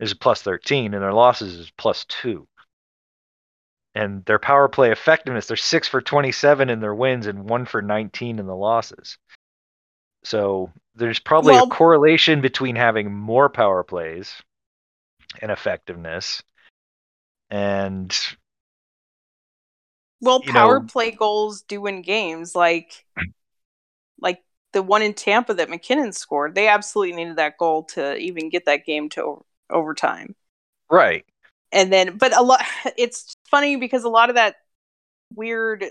is 0.00 0.12
a 0.12 0.16
plus 0.16 0.42
thirteen, 0.42 0.94
and 0.94 1.02
their 1.02 1.12
losses 1.12 1.54
is 1.54 1.70
plus 1.76 2.04
two. 2.06 2.46
And 3.96 4.24
their 4.24 4.40
power 4.40 4.68
play 4.68 4.90
effectiveness, 4.90 5.46
they're 5.46 5.56
six 5.56 5.86
for 5.86 6.00
twenty-seven 6.02 6.68
in 6.68 6.80
their 6.80 6.94
wins 6.94 7.26
and 7.26 7.48
one 7.48 7.64
for 7.64 7.80
nineteen 7.80 8.38
in 8.38 8.46
the 8.46 8.56
losses. 8.56 9.18
So 10.24 10.72
there's 10.94 11.18
probably 11.18 11.54
Well- 11.54 11.66
a 11.66 11.70
correlation 11.70 12.40
between 12.40 12.76
having 12.76 13.14
more 13.14 13.48
power 13.48 13.82
plays 13.84 14.42
and 15.40 15.50
effectiveness, 15.50 16.42
and 17.50 18.16
well, 20.20 20.40
power 20.40 20.80
know- 20.80 20.86
play 20.86 21.10
goals 21.10 21.62
do 21.62 21.80
win 21.80 22.02
games. 22.02 22.54
Like 22.54 23.04
like 24.20 24.42
the 24.72 24.82
one 24.82 25.02
in 25.02 25.14
Tampa 25.14 25.54
that 25.54 25.70
MacKinnon 25.70 26.12
scored, 26.12 26.54
they 26.54 26.68
absolutely 26.68 27.16
needed 27.16 27.36
that 27.36 27.58
goal 27.58 27.84
to 27.84 28.16
even 28.16 28.48
get 28.48 28.64
that 28.66 28.86
game 28.86 29.08
to 29.10 29.22
over- 29.22 29.44
overtime. 29.70 30.34
right. 30.90 31.24
And 31.72 31.92
then, 31.92 32.18
but 32.18 32.36
a 32.36 32.42
lot, 32.42 32.62
it's 32.96 33.34
funny 33.50 33.76
because 33.76 34.04
a 34.04 34.08
lot 34.08 34.28
of 34.30 34.36
that 34.36 34.56
weird 35.34 35.84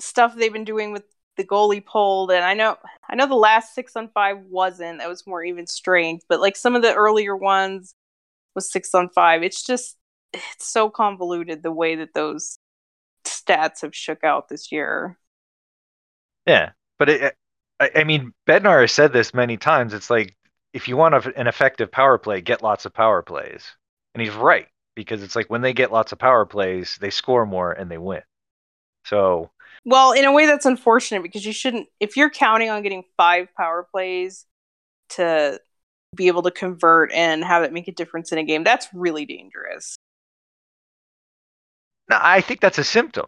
stuff 0.00 0.34
they've 0.34 0.52
been 0.52 0.64
doing 0.64 0.92
with 0.92 1.04
the 1.36 1.44
goalie 1.44 1.84
pulled, 1.84 2.30
and 2.30 2.44
I 2.44 2.54
know, 2.54 2.76
I 3.08 3.14
know 3.14 3.26
the 3.26 3.34
last 3.34 3.74
six 3.74 3.96
on 3.96 4.08
five 4.08 4.38
wasn't. 4.48 4.98
That 4.98 5.08
was 5.08 5.26
more 5.26 5.42
even 5.44 5.66
strength, 5.66 6.24
but 6.28 6.40
like 6.40 6.56
some 6.56 6.76
of 6.76 6.82
the 6.82 6.94
earlier 6.94 7.36
ones 7.36 7.94
was 8.54 8.70
six 8.70 8.94
on 8.94 9.08
five. 9.10 9.42
It's 9.42 9.64
just, 9.64 9.96
it's 10.32 10.68
so 10.68 10.90
convoluted 10.90 11.62
the 11.62 11.72
way 11.72 11.96
that 11.96 12.14
those 12.14 12.58
stats 13.24 13.82
have 13.82 13.94
shook 13.94 14.24
out 14.24 14.48
this 14.48 14.72
year. 14.72 15.18
Yeah, 16.46 16.72
but 16.98 17.08
it, 17.08 17.36
I, 17.80 17.90
I 17.96 18.04
mean, 18.04 18.32
Bednar 18.46 18.82
has 18.82 18.92
said 18.92 19.12
this 19.12 19.34
many 19.34 19.56
times. 19.56 19.94
It's 19.94 20.10
like 20.10 20.36
if 20.72 20.88
you 20.88 20.96
want 20.96 21.14
a, 21.14 21.38
an 21.38 21.46
effective 21.46 21.90
power 21.90 22.18
play, 22.18 22.40
get 22.40 22.62
lots 22.62 22.84
of 22.86 22.92
power 22.92 23.22
plays, 23.22 23.64
and 24.14 24.22
he's 24.22 24.34
right 24.34 24.68
because 24.94 25.22
it's 25.22 25.36
like 25.36 25.50
when 25.50 25.62
they 25.62 25.72
get 25.72 25.92
lots 25.92 26.12
of 26.12 26.18
power 26.18 26.46
plays, 26.46 26.98
they 27.00 27.10
score 27.10 27.46
more 27.46 27.72
and 27.72 27.90
they 27.90 27.98
win. 27.98 28.22
So 29.04 29.50
Well, 29.84 30.12
in 30.12 30.24
a 30.24 30.32
way, 30.32 30.46
that's 30.46 30.66
unfortunate 30.66 31.22
because 31.22 31.44
you 31.44 31.52
shouldn't. 31.52 31.88
If 32.00 32.16
you're 32.16 32.30
counting 32.30 32.70
on 32.70 32.82
getting 32.82 33.04
five 33.16 33.48
power 33.56 33.86
plays 33.90 34.46
to 35.10 35.60
be 36.14 36.28
able 36.28 36.42
to 36.42 36.50
convert 36.50 37.12
and 37.12 37.44
have 37.44 37.62
it 37.62 37.72
make 37.72 37.88
a 37.88 37.92
difference 37.92 38.32
in 38.32 38.38
a 38.38 38.44
game, 38.44 38.64
that's 38.64 38.88
really 38.94 39.26
dangerous. 39.26 39.96
no, 42.08 42.18
I 42.20 42.40
think 42.40 42.60
that's 42.60 42.78
a 42.78 42.84
symptom. 42.84 43.26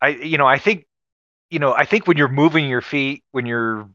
I 0.00 0.08
you 0.08 0.38
know 0.38 0.46
I 0.46 0.58
think 0.58 0.86
you 1.50 1.58
know 1.60 1.74
I 1.74 1.84
think 1.86 2.06
when 2.06 2.16
you're 2.16 2.28
moving 2.28 2.68
your 2.68 2.82
feet, 2.82 3.24
when 3.32 3.46
you're 3.46 3.90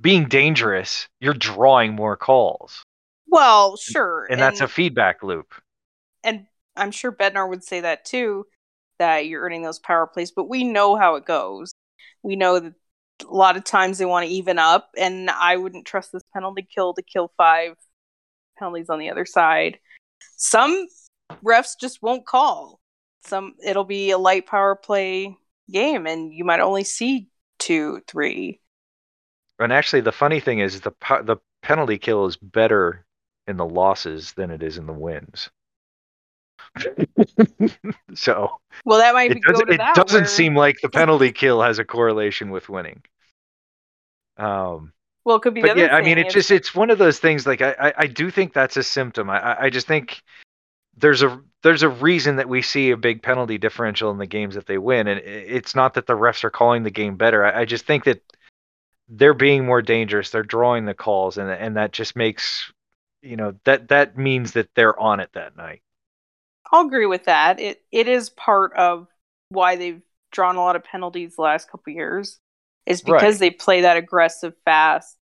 being 0.00 0.28
dangerous, 0.28 1.08
you're 1.20 1.34
drawing 1.34 1.94
more 1.94 2.16
calls, 2.16 2.84
Well, 3.26 3.76
sure, 3.78 4.26
and 4.28 4.40
that's 4.40 4.62
a 4.62 4.68
feedback 4.68 5.22
loop. 5.22 5.52
and 6.24 6.46
I'm 6.76 6.90
sure 6.90 7.12
Bednar 7.12 7.48
would 7.48 7.64
say 7.64 7.80
that 7.80 8.04
too. 8.04 8.46
that 9.00 9.26
you're 9.26 9.42
earning 9.42 9.62
those 9.62 9.80
power 9.80 10.06
plays, 10.06 10.32
but 10.32 10.48
we 10.48 10.64
know 10.64 10.96
how 10.96 11.16
it 11.16 11.26
goes. 11.26 11.74
We 12.24 12.36
know 12.36 12.60
that 12.60 12.74
a 13.22 13.34
lot 13.34 13.56
of 13.56 13.64
times 13.64 13.98
they 13.98 14.04
want 14.04 14.26
to 14.26 14.32
even 14.32 14.58
up, 14.58 14.90
and 14.96 15.30
I 15.30 15.56
wouldn't 15.56 15.86
trust 15.86 16.12
this 16.12 16.22
penalty 16.32 16.66
kill 16.74 16.94
to 16.94 17.02
kill 17.02 17.32
five 17.36 17.74
penalties 18.58 18.90
on 18.90 18.98
the 18.98 19.10
other 19.10 19.26
side. 19.26 19.78
Some 20.36 20.86
refs 21.44 21.74
just 21.80 22.02
won't 22.02 22.26
call. 22.26 22.80
Some 23.24 23.54
it'll 23.64 23.84
be 23.84 24.10
a 24.10 24.18
light 24.18 24.46
power 24.46 24.74
play 24.74 25.36
game, 25.70 26.06
and 26.06 26.32
you 26.32 26.44
might 26.44 26.60
only 26.60 26.84
see 26.84 27.28
two, 27.58 28.02
three. 28.06 28.60
And 29.58 29.72
actually, 29.72 30.00
the 30.00 30.12
funny 30.12 30.40
thing 30.40 30.58
is 30.58 30.80
the 30.80 30.92
the 31.22 31.36
penalty 31.62 31.98
kill 31.98 32.26
is 32.26 32.36
better 32.36 33.04
in 33.46 33.56
the 33.56 33.66
losses 33.66 34.32
than 34.32 34.50
it 34.50 34.62
is 34.62 34.78
in 34.78 34.86
the 34.86 34.92
wins. 34.92 35.50
so 38.14 38.50
well, 38.84 38.98
that 38.98 39.14
might 39.14 39.30
it 39.30 39.34
be 39.34 39.40
doesn't, 39.40 39.66
go 39.68 39.76
to 39.76 39.82
it 39.82 39.94
doesn't 39.94 40.20
where- 40.20 40.26
seem 40.28 40.54
like 40.56 40.80
the 40.80 40.88
penalty 40.88 41.32
kill 41.32 41.60
has 41.62 41.78
a 41.78 41.84
correlation 41.84 42.50
with 42.50 42.68
winning. 42.68 43.02
Um, 44.36 44.92
Well, 45.24 45.36
it 45.36 45.42
could 45.42 45.54
be. 45.54 45.60
The 45.62 45.68
but 45.68 45.70
other 45.72 45.80
yeah, 45.86 45.94
I 45.96 46.00
mean, 46.02 46.18
it 46.18 46.30
just 46.30 46.50
it's 46.50 46.74
one 46.74 46.90
of 46.90 46.98
those 46.98 47.18
things. 47.18 47.46
Like 47.46 47.60
I, 47.62 47.74
I, 47.78 47.92
I 47.98 48.06
do 48.06 48.30
think 48.30 48.52
that's 48.52 48.76
a 48.76 48.82
symptom. 48.82 49.28
I, 49.28 49.38
I- 49.40 49.62
I 49.64 49.70
just 49.70 49.86
think 49.86 50.22
there's 50.96 51.22
a 51.22 51.40
there's 51.62 51.82
a 51.82 51.88
reason 51.88 52.36
that 52.36 52.48
we 52.48 52.62
see 52.62 52.90
a 52.90 52.96
big 52.96 53.22
penalty 53.22 53.58
differential 53.58 54.10
in 54.10 54.18
the 54.18 54.26
games 54.26 54.54
that 54.54 54.66
they 54.66 54.78
win, 54.78 55.08
and 55.08 55.20
it's 55.20 55.74
not 55.74 55.94
that 55.94 56.06
the 56.06 56.16
refs 56.16 56.44
are 56.44 56.50
calling 56.50 56.82
the 56.84 56.90
game 56.90 57.16
better. 57.16 57.44
I, 57.44 57.60
I 57.60 57.64
just 57.64 57.84
think 57.86 58.04
that 58.04 58.22
they're 59.08 59.34
being 59.34 59.66
more 59.66 59.82
dangerous. 59.82 60.30
They're 60.30 60.42
drawing 60.42 60.84
the 60.86 60.94
calls, 60.94 61.36
and 61.36 61.50
and 61.50 61.76
that 61.76 61.92
just 61.92 62.16
makes 62.16 62.72
you 63.22 63.36
know 63.36 63.54
that 63.64 63.88
that 63.88 64.16
means 64.16 64.52
that 64.52 64.68
they're 64.74 64.98
on 64.98 65.20
it 65.20 65.30
that 65.34 65.56
night. 65.56 65.82
I'll 66.72 66.86
agree 66.86 67.06
with 67.06 67.24
that. 67.24 67.60
It 67.60 67.82
it 67.90 68.08
is 68.08 68.30
part 68.30 68.72
of 68.74 69.08
why 69.48 69.76
they've 69.76 70.02
drawn 70.30 70.56
a 70.56 70.60
lot 70.60 70.76
of 70.76 70.84
penalties 70.84 71.36
the 71.36 71.42
last 71.42 71.70
couple 71.70 71.92
years. 71.92 72.38
Is 72.86 73.02
because 73.02 73.34
Right. 73.34 73.40
they 73.40 73.50
play 73.50 73.80
that 73.82 73.96
aggressive, 73.96 74.54
fast, 74.64 75.16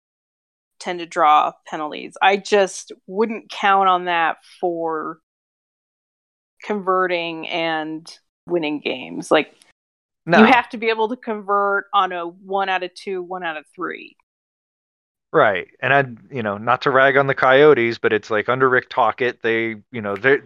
tend 0.78 0.98
to 0.98 1.06
draw 1.06 1.52
penalties. 1.66 2.16
I 2.20 2.36
just 2.36 2.92
wouldn't 3.06 3.50
count 3.50 3.88
on 3.88 4.04
that 4.04 4.38
for 4.60 5.20
converting 6.62 7.48
and 7.48 8.06
winning 8.46 8.80
games. 8.80 9.30
Like 9.30 9.54
No, 10.26 10.38
you 10.38 10.44
have 10.44 10.68
to 10.70 10.76
be 10.76 10.88
able 10.88 11.08
to 11.08 11.16
convert 11.16 11.86
on 11.92 12.12
a 12.12 12.26
one 12.26 12.68
out 12.68 12.82
of 12.82 12.92
two, 12.94 13.22
one 13.22 13.42
out 13.42 13.56
of 13.56 13.64
three. 13.74 14.16
Right. 15.36 15.68
And 15.80 15.92
I 15.92 16.34
you 16.34 16.42
know, 16.42 16.56
not 16.56 16.80
to 16.82 16.90
rag 16.90 17.18
on 17.18 17.26
the 17.26 17.34
Coyotes, 17.34 17.98
but 17.98 18.14
it's 18.14 18.30
like 18.30 18.48
under 18.48 18.70
Rick 18.70 18.88
Tocchet, 18.88 19.42
they 19.42 19.76
you 19.92 20.00
know, 20.00 20.16
their 20.16 20.44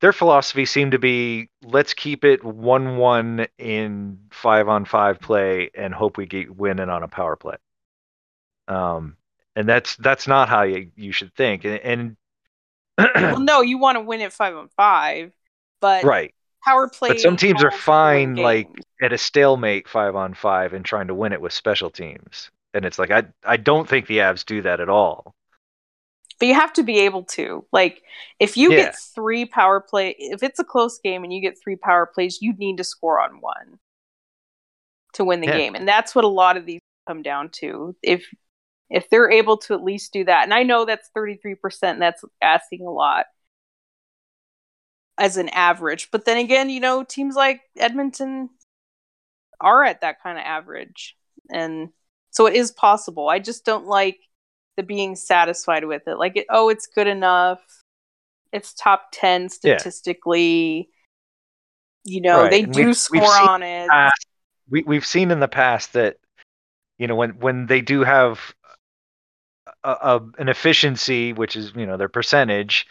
their 0.00 0.14
philosophy 0.14 0.64
seemed 0.64 0.92
to 0.92 0.98
be 0.98 1.50
let's 1.62 1.92
keep 1.92 2.24
it 2.24 2.42
one 2.42 2.96
one 2.96 3.48
in 3.58 4.18
five 4.30 4.66
on 4.66 4.86
five 4.86 5.20
play 5.20 5.70
and 5.74 5.92
hope 5.92 6.16
we 6.16 6.24
get 6.24 6.56
win 6.56 6.78
it 6.78 6.88
on 6.88 7.02
a 7.02 7.08
power 7.08 7.36
play. 7.36 7.56
Um 8.66 9.18
and 9.56 9.68
that's 9.68 9.94
that's 9.96 10.26
not 10.26 10.48
how 10.48 10.62
you, 10.62 10.90
you 10.96 11.12
should 11.12 11.34
think. 11.34 11.66
And, 11.66 12.16
and 12.96 13.14
well, 13.14 13.40
no, 13.40 13.60
you 13.60 13.76
want 13.76 13.96
to 13.96 14.00
win 14.00 14.22
it 14.22 14.32
five 14.32 14.56
on 14.56 14.68
five, 14.68 15.32
but 15.82 16.02
right. 16.02 16.32
power 16.64 16.88
play. 16.88 17.10
But 17.10 17.20
some 17.20 17.36
teams 17.36 17.62
are 17.62 17.70
fine 17.70 18.36
like 18.36 18.70
at 19.02 19.12
a 19.12 19.18
stalemate 19.18 19.86
five 19.86 20.16
on 20.16 20.32
five 20.32 20.72
and 20.72 20.82
trying 20.82 21.08
to 21.08 21.14
win 21.14 21.34
it 21.34 21.42
with 21.42 21.52
special 21.52 21.90
teams. 21.90 22.50
And 22.74 22.84
it's 22.84 22.98
like 22.98 23.10
I 23.10 23.24
I 23.44 23.56
don't 23.56 23.88
think 23.88 24.06
the 24.06 24.18
Avs 24.18 24.44
do 24.44 24.62
that 24.62 24.80
at 24.80 24.88
all. 24.88 25.34
but 26.38 26.46
you 26.48 26.54
have 26.54 26.72
to 26.74 26.82
be 26.82 27.00
able 27.00 27.24
to 27.24 27.64
like 27.72 28.02
if 28.38 28.56
you 28.56 28.70
Yeah. 28.70 28.76
get 28.76 28.96
three 28.96 29.44
power 29.44 29.80
play 29.80 30.14
if 30.18 30.42
it's 30.42 30.58
a 30.58 30.64
close 30.64 30.98
game 30.98 31.22
and 31.24 31.32
you 31.32 31.40
get 31.40 31.58
three 31.62 31.76
power 31.76 32.06
plays 32.06 32.40
you 32.40 32.52
need 32.54 32.76
to 32.78 32.84
score 32.84 33.20
on 33.20 33.40
one 33.40 33.78
to 35.14 35.24
win 35.24 35.40
the 35.40 35.46
Yeah. 35.46 35.52
game 35.58 35.74
and 35.74 35.86
that's 35.88 36.14
what 36.14 36.24
a 36.24 36.28
lot 36.28 36.56
of 36.56 36.66
these 36.66 36.80
come 37.06 37.22
down 37.22 37.48
to 37.50 37.94
if 38.02 38.26
if 38.90 39.10
they're 39.10 39.30
able 39.30 39.56
to 39.58 39.74
at 39.74 39.82
least 39.84 40.12
do 40.12 40.24
that 40.24 40.44
and 40.44 40.54
i 40.54 40.62
know 40.62 40.84
that's 40.84 41.10
33% 41.16 41.94
and 41.94 42.02
that's 42.02 42.24
asking 42.42 42.86
a 42.86 42.90
lot 42.90 43.26
as 45.18 45.36
an 45.36 45.48
average 45.50 46.08
but 46.10 46.24
then 46.24 46.38
again 46.38 46.70
you 46.70 46.80
know 46.80 47.04
teams 47.04 47.34
like 47.36 47.60
edmonton 47.76 48.48
are 49.60 49.84
at 49.84 50.00
that 50.00 50.22
kind 50.22 50.38
of 50.38 50.44
average 50.44 51.16
and 51.50 51.90
so 52.30 52.46
it 52.46 52.54
is 52.54 52.70
possible 52.70 53.28
i 53.28 53.38
just 53.38 53.64
don't 53.64 53.86
like 53.86 54.18
the 54.80 54.86
being 54.86 55.14
satisfied 55.14 55.84
with 55.84 56.08
it. 56.08 56.16
Like, 56.16 56.36
it, 56.36 56.46
oh, 56.48 56.68
it's 56.70 56.86
good 56.86 57.06
enough. 57.06 57.60
It's 58.52 58.72
top 58.72 59.08
10 59.12 59.42
Yeah. 59.42 59.48
statistically. 59.76 60.88
You 62.04 62.22
know, 62.22 62.42
Right, 62.42 62.50
they 62.50 62.62
and 62.62 62.74
do 62.74 62.94
score 62.94 63.20
seen 63.20 63.46
on 63.46 63.62
it. 63.62 63.88
we 64.70 64.82
we've 64.82 65.04
seen 65.04 65.30
in 65.30 65.40
the 65.40 65.48
past 65.48 65.92
that 65.92 66.16
you 66.98 67.06
know 67.06 67.14
when 67.14 67.38
when 67.38 67.66
they 67.66 67.82
do 67.82 68.02
have 68.04 68.54
a, 69.84 69.90
a 69.90 70.20
an 70.38 70.48
efficiency 70.48 71.34
which 71.34 71.56
is 71.56 71.72
you 71.76 71.84
know 71.84 71.98
their 71.98 72.08
percentage 72.08 72.86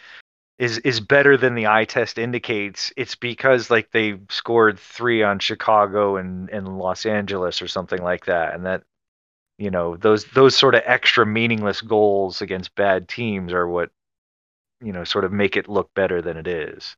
is 0.60 0.78
is 0.78 1.00
better 1.00 1.36
than 1.36 1.56
the 1.56 1.66
eye 1.66 1.84
test 1.84 2.18
indicates 2.18 2.92
it's 2.96 3.16
because 3.16 3.68
like 3.68 3.90
they 3.90 4.14
scored 4.30 4.78
3 4.78 5.24
on 5.24 5.40
Chicago 5.40 6.16
and 6.16 6.48
and 6.50 6.78
Los 6.78 7.04
Angeles 7.04 7.60
or 7.60 7.66
something 7.66 8.00
like 8.00 8.26
that 8.26 8.54
and 8.54 8.64
that 8.64 8.84
you 9.60 9.70
know 9.70 9.96
those 9.96 10.24
those 10.26 10.56
sort 10.56 10.74
of 10.74 10.82
extra 10.86 11.26
meaningless 11.26 11.82
goals 11.82 12.42
against 12.42 12.74
bad 12.74 13.08
teams 13.08 13.52
are 13.52 13.68
what 13.68 13.90
you 14.82 14.92
know 14.92 15.04
sort 15.04 15.24
of 15.24 15.32
make 15.32 15.56
it 15.56 15.68
look 15.68 15.94
better 15.94 16.22
than 16.22 16.36
it 16.36 16.48
is 16.48 16.96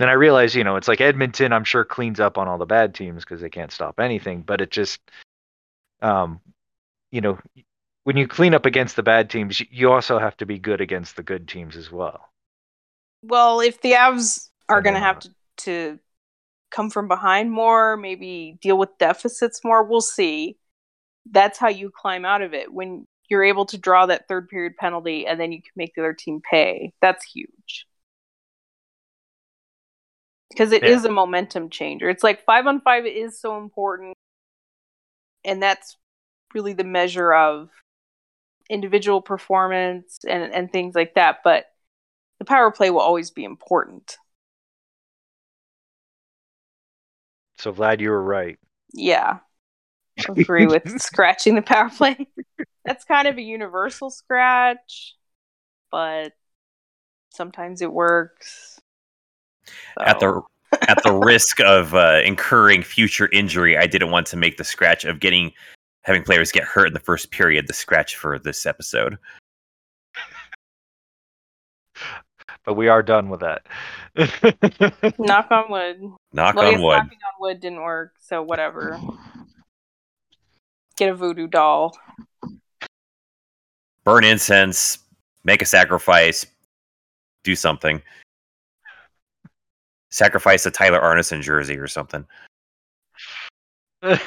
then 0.00 0.08
I 0.08 0.12
realize, 0.12 0.54
you 0.54 0.64
know, 0.64 0.76
it's 0.76 0.88
like 0.88 1.02
Edmonton, 1.02 1.52
I'm 1.52 1.64
sure 1.64 1.84
cleans 1.84 2.20
up 2.20 2.38
on 2.38 2.48
all 2.48 2.56
the 2.56 2.64
bad 2.64 2.94
teams 2.94 3.22
because 3.22 3.42
they 3.42 3.50
can't 3.50 3.70
stop 3.70 4.00
anything, 4.00 4.40
but 4.40 4.62
it 4.62 4.70
just, 4.70 4.98
um, 6.00 6.40
you 7.12 7.20
know, 7.20 7.38
when 8.04 8.16
you 8.16 8.26
clean 8.26 8.54
up 8.54 8.64
against 8.64 8.96
the 8.96 9.02
bad 9.02 9.28
teams, 9.28 9.60
you- 9.60 9.66
you 9.70 9.92
also 9.92 10.18
have 10.18 10.36
to 10.38 10.46
be 10.46 10.58
good 10.58 10.80
against 10.80 11.16
the 11.16 11.22
good 11.22 11.46
teams 11.46 11.76
as 11.76 11.92
well. 11.92 12.32
Well, 13.22 13.60
if 13.60 13.82
the 13.82 13.92
Avs 13.92 14.48
are 14.70 14.80
going 14.80 14.94
to 14.94 15.00
have 15.00 15.18
to, 15.20 15.34
to 15.58 15.98
come 16.70 16.90
from 16.90 17.08
behind 17.08 17.52
more, 17.52 17.98
maybe 17.98 18.58
deal 18.62 18.78
with 18.78 18.96
deficits 18.98 19.62
more, 19.62 19.82
we'll 19.82 20.00
see. 20.00 20.56
That's 21.26 21.58
how 21.58 21.68
you 21.68 21.90
climb 21.90 22.24
out 22.24 22.42
of 22.42 22.54
it. 22.54 22.72
When 22.72 23.06
you're 23.28 23.44
able 23.44 23.66
to 23.66 23.78
draw 23.78 24.06
that 24.06 24.26
third 24.28 24.48
period 24.48 24.76
penalty 24.76 25.26
and 25.26 25.40
then 25.40 25.52
you 25.52 25.62
can 25.62 25.72
make 25.76 25.94
the 25.94 26.02
other 26.02 26.14
team 26.14 26.40
pay, 26.48 26.92
that's 27.00 27.24
huge. 27.24 27.86
Because 30.50 30.72
it 30.72 30.82
is 30.82 31.04
Yeah. 31.04 31.10
a 31.10 31.12
momentum 31.12 31.70
changer. 31.70 32.08
It's 32.08 32.24
like 32.24 32.44
five 32.44 32.66
on 32.66 32.80
five 32.80 33.06
is 33.06 33.40
so 33.40 33.56
important. 33.58 34.14
And 35.44 35.62
that's 35.62 35.96
really 36.54 36.72
the 36.72 36.84
measure 36.84 37.32
of 37.32 37.70
individual 38.68 39.22
performance 39.22 40.18
and, 40.28 40.52
and 40.52 40.70
things 40.72 40.94
like 40.94 41.14
that. 41.14 41.38
But 41.44 41.66
the 42.38 42.44
power 42.44 42.70
play 42.72 42.90
will 42.90 43.00
always 43.00 43.30
be 43.30 43.44
important. 43.44 44.16
So 47.58 47.72
Vlad, 47.72 48.00
you 48.00 48.10
were 48.10 48.22
right. 48.22 48.58
Yeah. 48.92 49.38
I 50.36 50.40
agree 50.40 50.66
with 50.66 51.00
scratching 51.02 51.54
the 51.54 51.62
power 51.62 51.90
play. 51.90 52.26
That's 52.84 53.04
kind 53.04 53.28
of 53.28 53.36
a 53.38 53.42
universal 53.42 54.10
scratch, 54.10 55.14
but 55.90 56.32
sometimes 57.30 57.82
it 57.82 57.92
works. 57.92 58.80
At 60.00 60.20
the 60.20 60.42
at 60.88 61.02
the 61.02 61.12
risk 61.12 61.60
of 61.60 61.94
uh, 61.94 62.20
incurring 62.24 62.82
future 62.82 63.28
injury, 63.32 63.76
I 63.76 63.86
didn't 63.86 64.10
want 64.10 64.26
to 64.28 64.36
make 64.36 64.56
the 64.56 64.64
scratch 64.64 65.04
of 65.04 65.20
getting 65.20 65.52
having 66.02 66.22
players 66.22 66.50
get 66.50 66.64
hurt 66.64 66.86
in 66.86 66.94
the 66.94 67.00
first 67.00 67.30
period 67.30 67.66
the 67.66 67.74
scratch 67.74 68.16
for 68.16 68.38
this 68.38 68.66
episode. 68.66 69.18
But 72.64 72.74
we 72.74 72.88
are 72.88 73.02
done 73.02 73.30
with 73.30 73.40
that. 73.40 73.66
knock 75.18 75.50
on 75.50 75.70
wood. 75.70 76.02
Knock 76.32 76.56
Well, 76.56 76.74
on 76.74 76.82
wood. 76.82 76.96
knocking 76.96 77.18
on 77.18 77.40
wood 77.40 77.60
didn't 77.60 77.80
work, 77.80 78.12
so 78.20 78.42
whatever. 78.42 79.00
Get 81.00 81.08
a 81.08 81.14
voodoo 81.14 81.46
doll. 81.46 81.96
Burn 84.04 84.22
incense, 84.22 84.98
make 85.44 85.62
a 85.62 85.64
sacrifice, 85.64 86.44
do 87.42 87.56
something. 87.56 88.02
Sacrifice 90.10 90.66
a 90.66 90.70
Tyler 90.70 91.00
Arnason 91.00 91.40
jersey 91.40 91.78
or 91.78 91.86
something. 91.86 92.26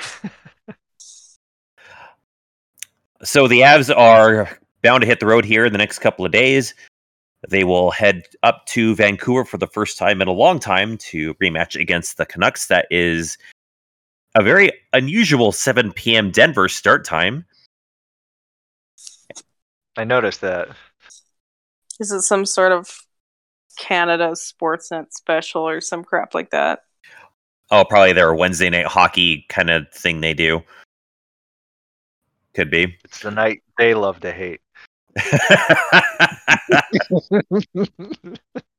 So 3.23 3.47
the 3.47 3.61
Avs 3.61 3.95
are 3.95 4.49
bound 4.81 4.99
to 5.01 5.07
hit 5.07 5.21
the 5.21 5.25
road 5.25 5.45
here 5.45 5.65
in 5.65 5.71
the 5.71 5.77
next 5.77 5.99
couple 5.99 6.25
of 6.25 6.33
days. 6.33 6.73
They 7.47 7.63
will 7.63 7.89
head 7.91 8.23
up 8.43 8.65
to 8.65 8.95
Vancouver 8.95 9.45
for 9.45 9.57
the 9.57 9.67
first 9.67 9.97
time 9.97 10.21
in 10.21 10.27
a 10.27 10.33
long 10.33 10.59
time 10.59 10.97
to 10.97 11.33
rematch 11.35 11.79
against 11.79 12.17
the 12.17 12.25
Canucks. 12.25 12.67
That 12.67 12.85
is 12.91 13.37
a 14.35 14.43
very 14.43 14.71
unusual 14.93 15.51
7 15.51 15.93
p.m. 15.93 16.31
Denver 16.31 16.67
start 16.67 17.05
time. 17.05 17.45
I 19.95 20.03
noticed 20.03 20.41
that. 20.41 20.69
Is 21.99 22.11
it 22.11 22.21
some 22.21 22.45
sort 22.45 22.71
of 22.71 22.89
Canada 23.77 24.31
Sportsnet 24.31 25.11
special 25.11 25.67
or 25.67 25.81
some 25.81 26.03
crap 26.03 26.33
like 26.33 26.49
that? 26.49 26.79
Oh, 27.69 27.85
probably 27.85 28.13
their 28.13 28.33
Wednesday 28.33 28.69
night 28.69 28.87
hockey 28.87 29.45
kind 29.49 29.69
of 29.69 29.89
thing 29.91 30.21
they 30.21 30.33
do. 30.33 30.61
Could 32.55 32.69
be. 32.69 32.97
It's 33.03 33.21
the 33.21 33.31
night 33.31 33.63
they 33.77 33.93
love 33.93 34.19
to 34.21 34.31
hate. 34.31 34.61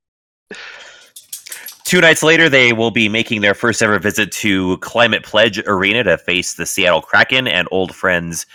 Two 1.94 2.00
nights 2.00 2.24
later, 2.24 2.48
they 2.48 2.72
will 2.72 2.90
be 2.90 3.08
making 3.08 3.40
their 3.40 3.54
first 3.54 3.80
ever 3.80 4.00
visit 4.00 4.32
to 4.32 4.78
Climate 4.78 5.22
Pledge 5.22 5.60
Arena 5.60 6.02
to 6.02 6.18
face 6.18 6.54
the 6.54 6.66
Seattle 6.66 7.00
Kraken 7.00 7.46
and 7.46 7.68
old 7.70 7.94
friends 7.94 8.46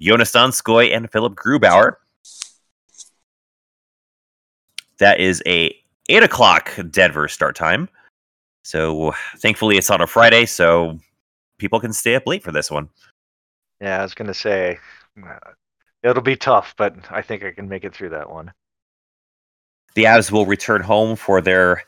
Joonas 0.00 0.34
Donskoi 0.34 0.92
and 0.92 1.08
Philipp 1.08 1.34
Grubauer. 1.34 1.98
That 4.98 5.20
is 5.20 5.40
a 5.46 5.72
eight 6.08 6.24
o'clock 6.24 6.76
Denver 6.90 7.28
start 7.28 7.54
time. 7.54 7.88
So 8.64 9.14
thankfully, 9.36 9.78
it's 9.78 9.90
on 9.90 10.00
a 10.00 10.06
Friday, 10.08 10.44
so 10.44 10.98
people 11.58 11.78
can 11.78 11.92
stay 11.92 12.16
up 12.16 12.26
late 12.26 12.42
for 12.42 12.50
this 12.50 12.72
one. 12.72 12.88
Yeah, 13.80 14.00
I 14.00 14.02
was 14.02 14.14
gonna 14.14 14.34
say 14.34 14.80
uh, 15.24 15.38
it'll 16.02 16.24
be 16.24 16.34
tough, 16.34 16.74
but 16.76 16.96
I 17.08 17.22
think 17.22 17.44
I 17.44 17.52
can 17.52 17.68
make 17.68 17.84
it 17.84 17.94
through 17.94 18.08
that 18.08 18.28
one. 18.28 18.52
The 19.94 20.04
Avs 20.04 20.32
will 20.32 20.44
return 20.44 20.82
home 20.82 21.14
for 21.14 21.40
their 21.40 21.84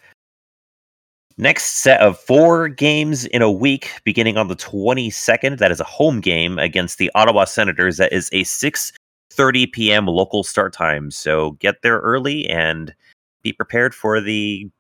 next 1.36 1.82
set 1.82 2.00
of 2.00 2.18
four 2.18 2.68
games 2.68 3.24
in 3.26 3.42
a 3.42 3.50
week, 3.50 4.00
beginning 4.04 4.36
on 4.36 4.48
the 4.48 4.56
22nd. 4.56 5.58
That 5.58 5.70
is 5.70 5.80
a 5.80 5.84
home 5.84 6.20
game 6.20 6.58
against 6.58 6.98
the 6.98 7.10
Ottawa 7.14 7.44
Senators. 7.44 7.96
That 7.96 8.12
is 8.12 8.28
a 8.32 8.42
6:30 8.42 9.72
p.m. 9.72 10.06
local 10.06 10.42
start 10.42 10.72
time. 10.72 11.10
So 11.10 11.52
get 11.52 11.82
there 11.82 11.98
early 11.98 12.48
and 12.48 12.94
be 13.42 13.52
prepared 13.52 13.94
for 13.94 14.20
the 14.20 14.70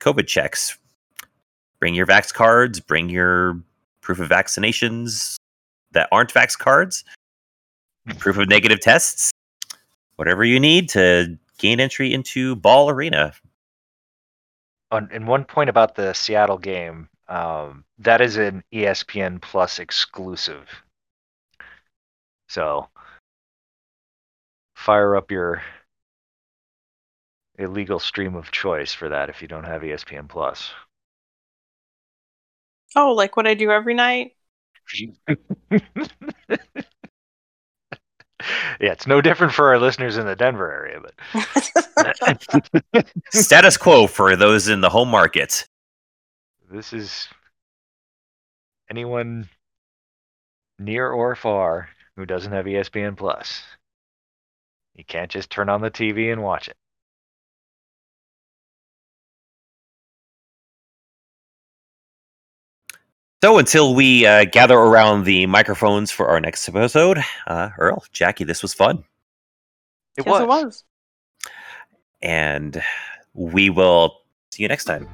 COVID 0.00 0.26
checks. 0.26 0.78
Bring 1.80 1.94
your 1.94 2.06
vax 2.06 2.32
cards. 2.32 2.80
Bring 2.80 3.08
your 3.08 3.60
proof 4.00 4.18
of 4.18 4.28
vaccinations 4.28 5.36
that 5.92 6.08
aren't 6.10 6.32
vax 6.32 6.58
cards. 6.58 7.04
Proof 8.18 8.38
of 8.38 8.48
negative 8.48 8.80
tests. 8.80 9.30
Whatever 10.16 10.44
you 10.44 10.58
need 10.58 10.88
to 10.90 11.38
gain 11.58 11.78
entry 11.78 12.12
into 12.12 12.56
Ball 12.56 12.90
Arena 12.90 13.32
on 14.90 15.08
and 15.12 15.26
one 15.26 15.44
point 15.44 15.70
about 15.70 15.94
the 15.94 16.12
Seattle 16.12 16.58
game, 16.58 17.08
um, 17.28 17.84
that 17.98 18.20
is 18.20 18.36
an 18.36 18.64
ESPN 18.72 19.40
Plus 19.40 19.78
exclusive. 19.78 20.68
So 22.48 22.88
fire 24.74 25.16
up 25.16 25.30
your 25.30 25.62
illegal 27.58 27.98
stream 27.98 28.34
of 28.36 28.50
choice 28.50 28.94
for 28.94 29.08
that 29.10 29.28
if 29.28 29.42
you 29.42 29.48
don't 29.48 29.64
have 29.64 29.82
ESPN 29.82 30.28
Plus. 30.28 30.72
Oh, 32.96 33.12
like 33.12 33.36
what 33.36 33.46
I 33.46 33.54
do 33.54 33.70
every 33.70 33.94
night? 33.94 34.34
yeah, 38.80 38.92
it's 38.92 39.06
no 39.06 39.20
different 39.20 39.52
for 39.52 39.68
our 39.68 39.78
listeners 39.78 40.16
in 40.16 40.26
the 40.26 40.36
Denver 40.36 40.72
area, 40.72 41.00
but 41.00 41.14
Status 43.30 43.76
quo 43.76 44.06
for 44.06 44.36
those 44.36 44.68
in 44.68 44.80
the 44.80 44.90
home 44.90 45.08
market. 45.08 45.66
this 46.70 46.92
is 46.92 47.28
anyone 48.90 49.48
near 50.78 51.10
or 51.10 51.34
far 51.34 51.88
who 52.16 52.26
doesn't 52.26 52.52
have 52.52 52.66
ESPN 52.66 53.16
Plus. 53.16 53.62
You 54.94 55.04
can't 55.04 55.30
just 55.30 55.50
turn 55.50 55.68
on 55.68 55.80
the 55.80 55.90
TV 55.90 56.32
and 56.32 56.42
watch 56.42 56.68
it. 56.68 56.76
So 63.42 63.58
until 63.58 63.94
we 63.94 64.26
uh, 64.26 64.46
gather 64.46 64.76
around 64.76 65.22
the 65.24 65.46
microphones 65.46 66.10
for 66.10 66.26
our 66.26 66.40
next 66.40 66.68
episode, 66.68 67.18
uh, 67.46 67.70
Earl, 67.78 68.04
Jackie, 68.10 68.42
this 68.42 68.62
was 68.62 68.74
fun. 68.74 69.04
It 70.16 70.26
yes, 70.26 70.26
was. 70.26 70.42
it 70.42 70.48
was. 70.48 70.84
And 72.20 72.82
we 73.34 73.70
will 73.70 74.22
see 74.50 74.64
you 74.64 74.68
next 74.68 74.86
time. 74.86 75.08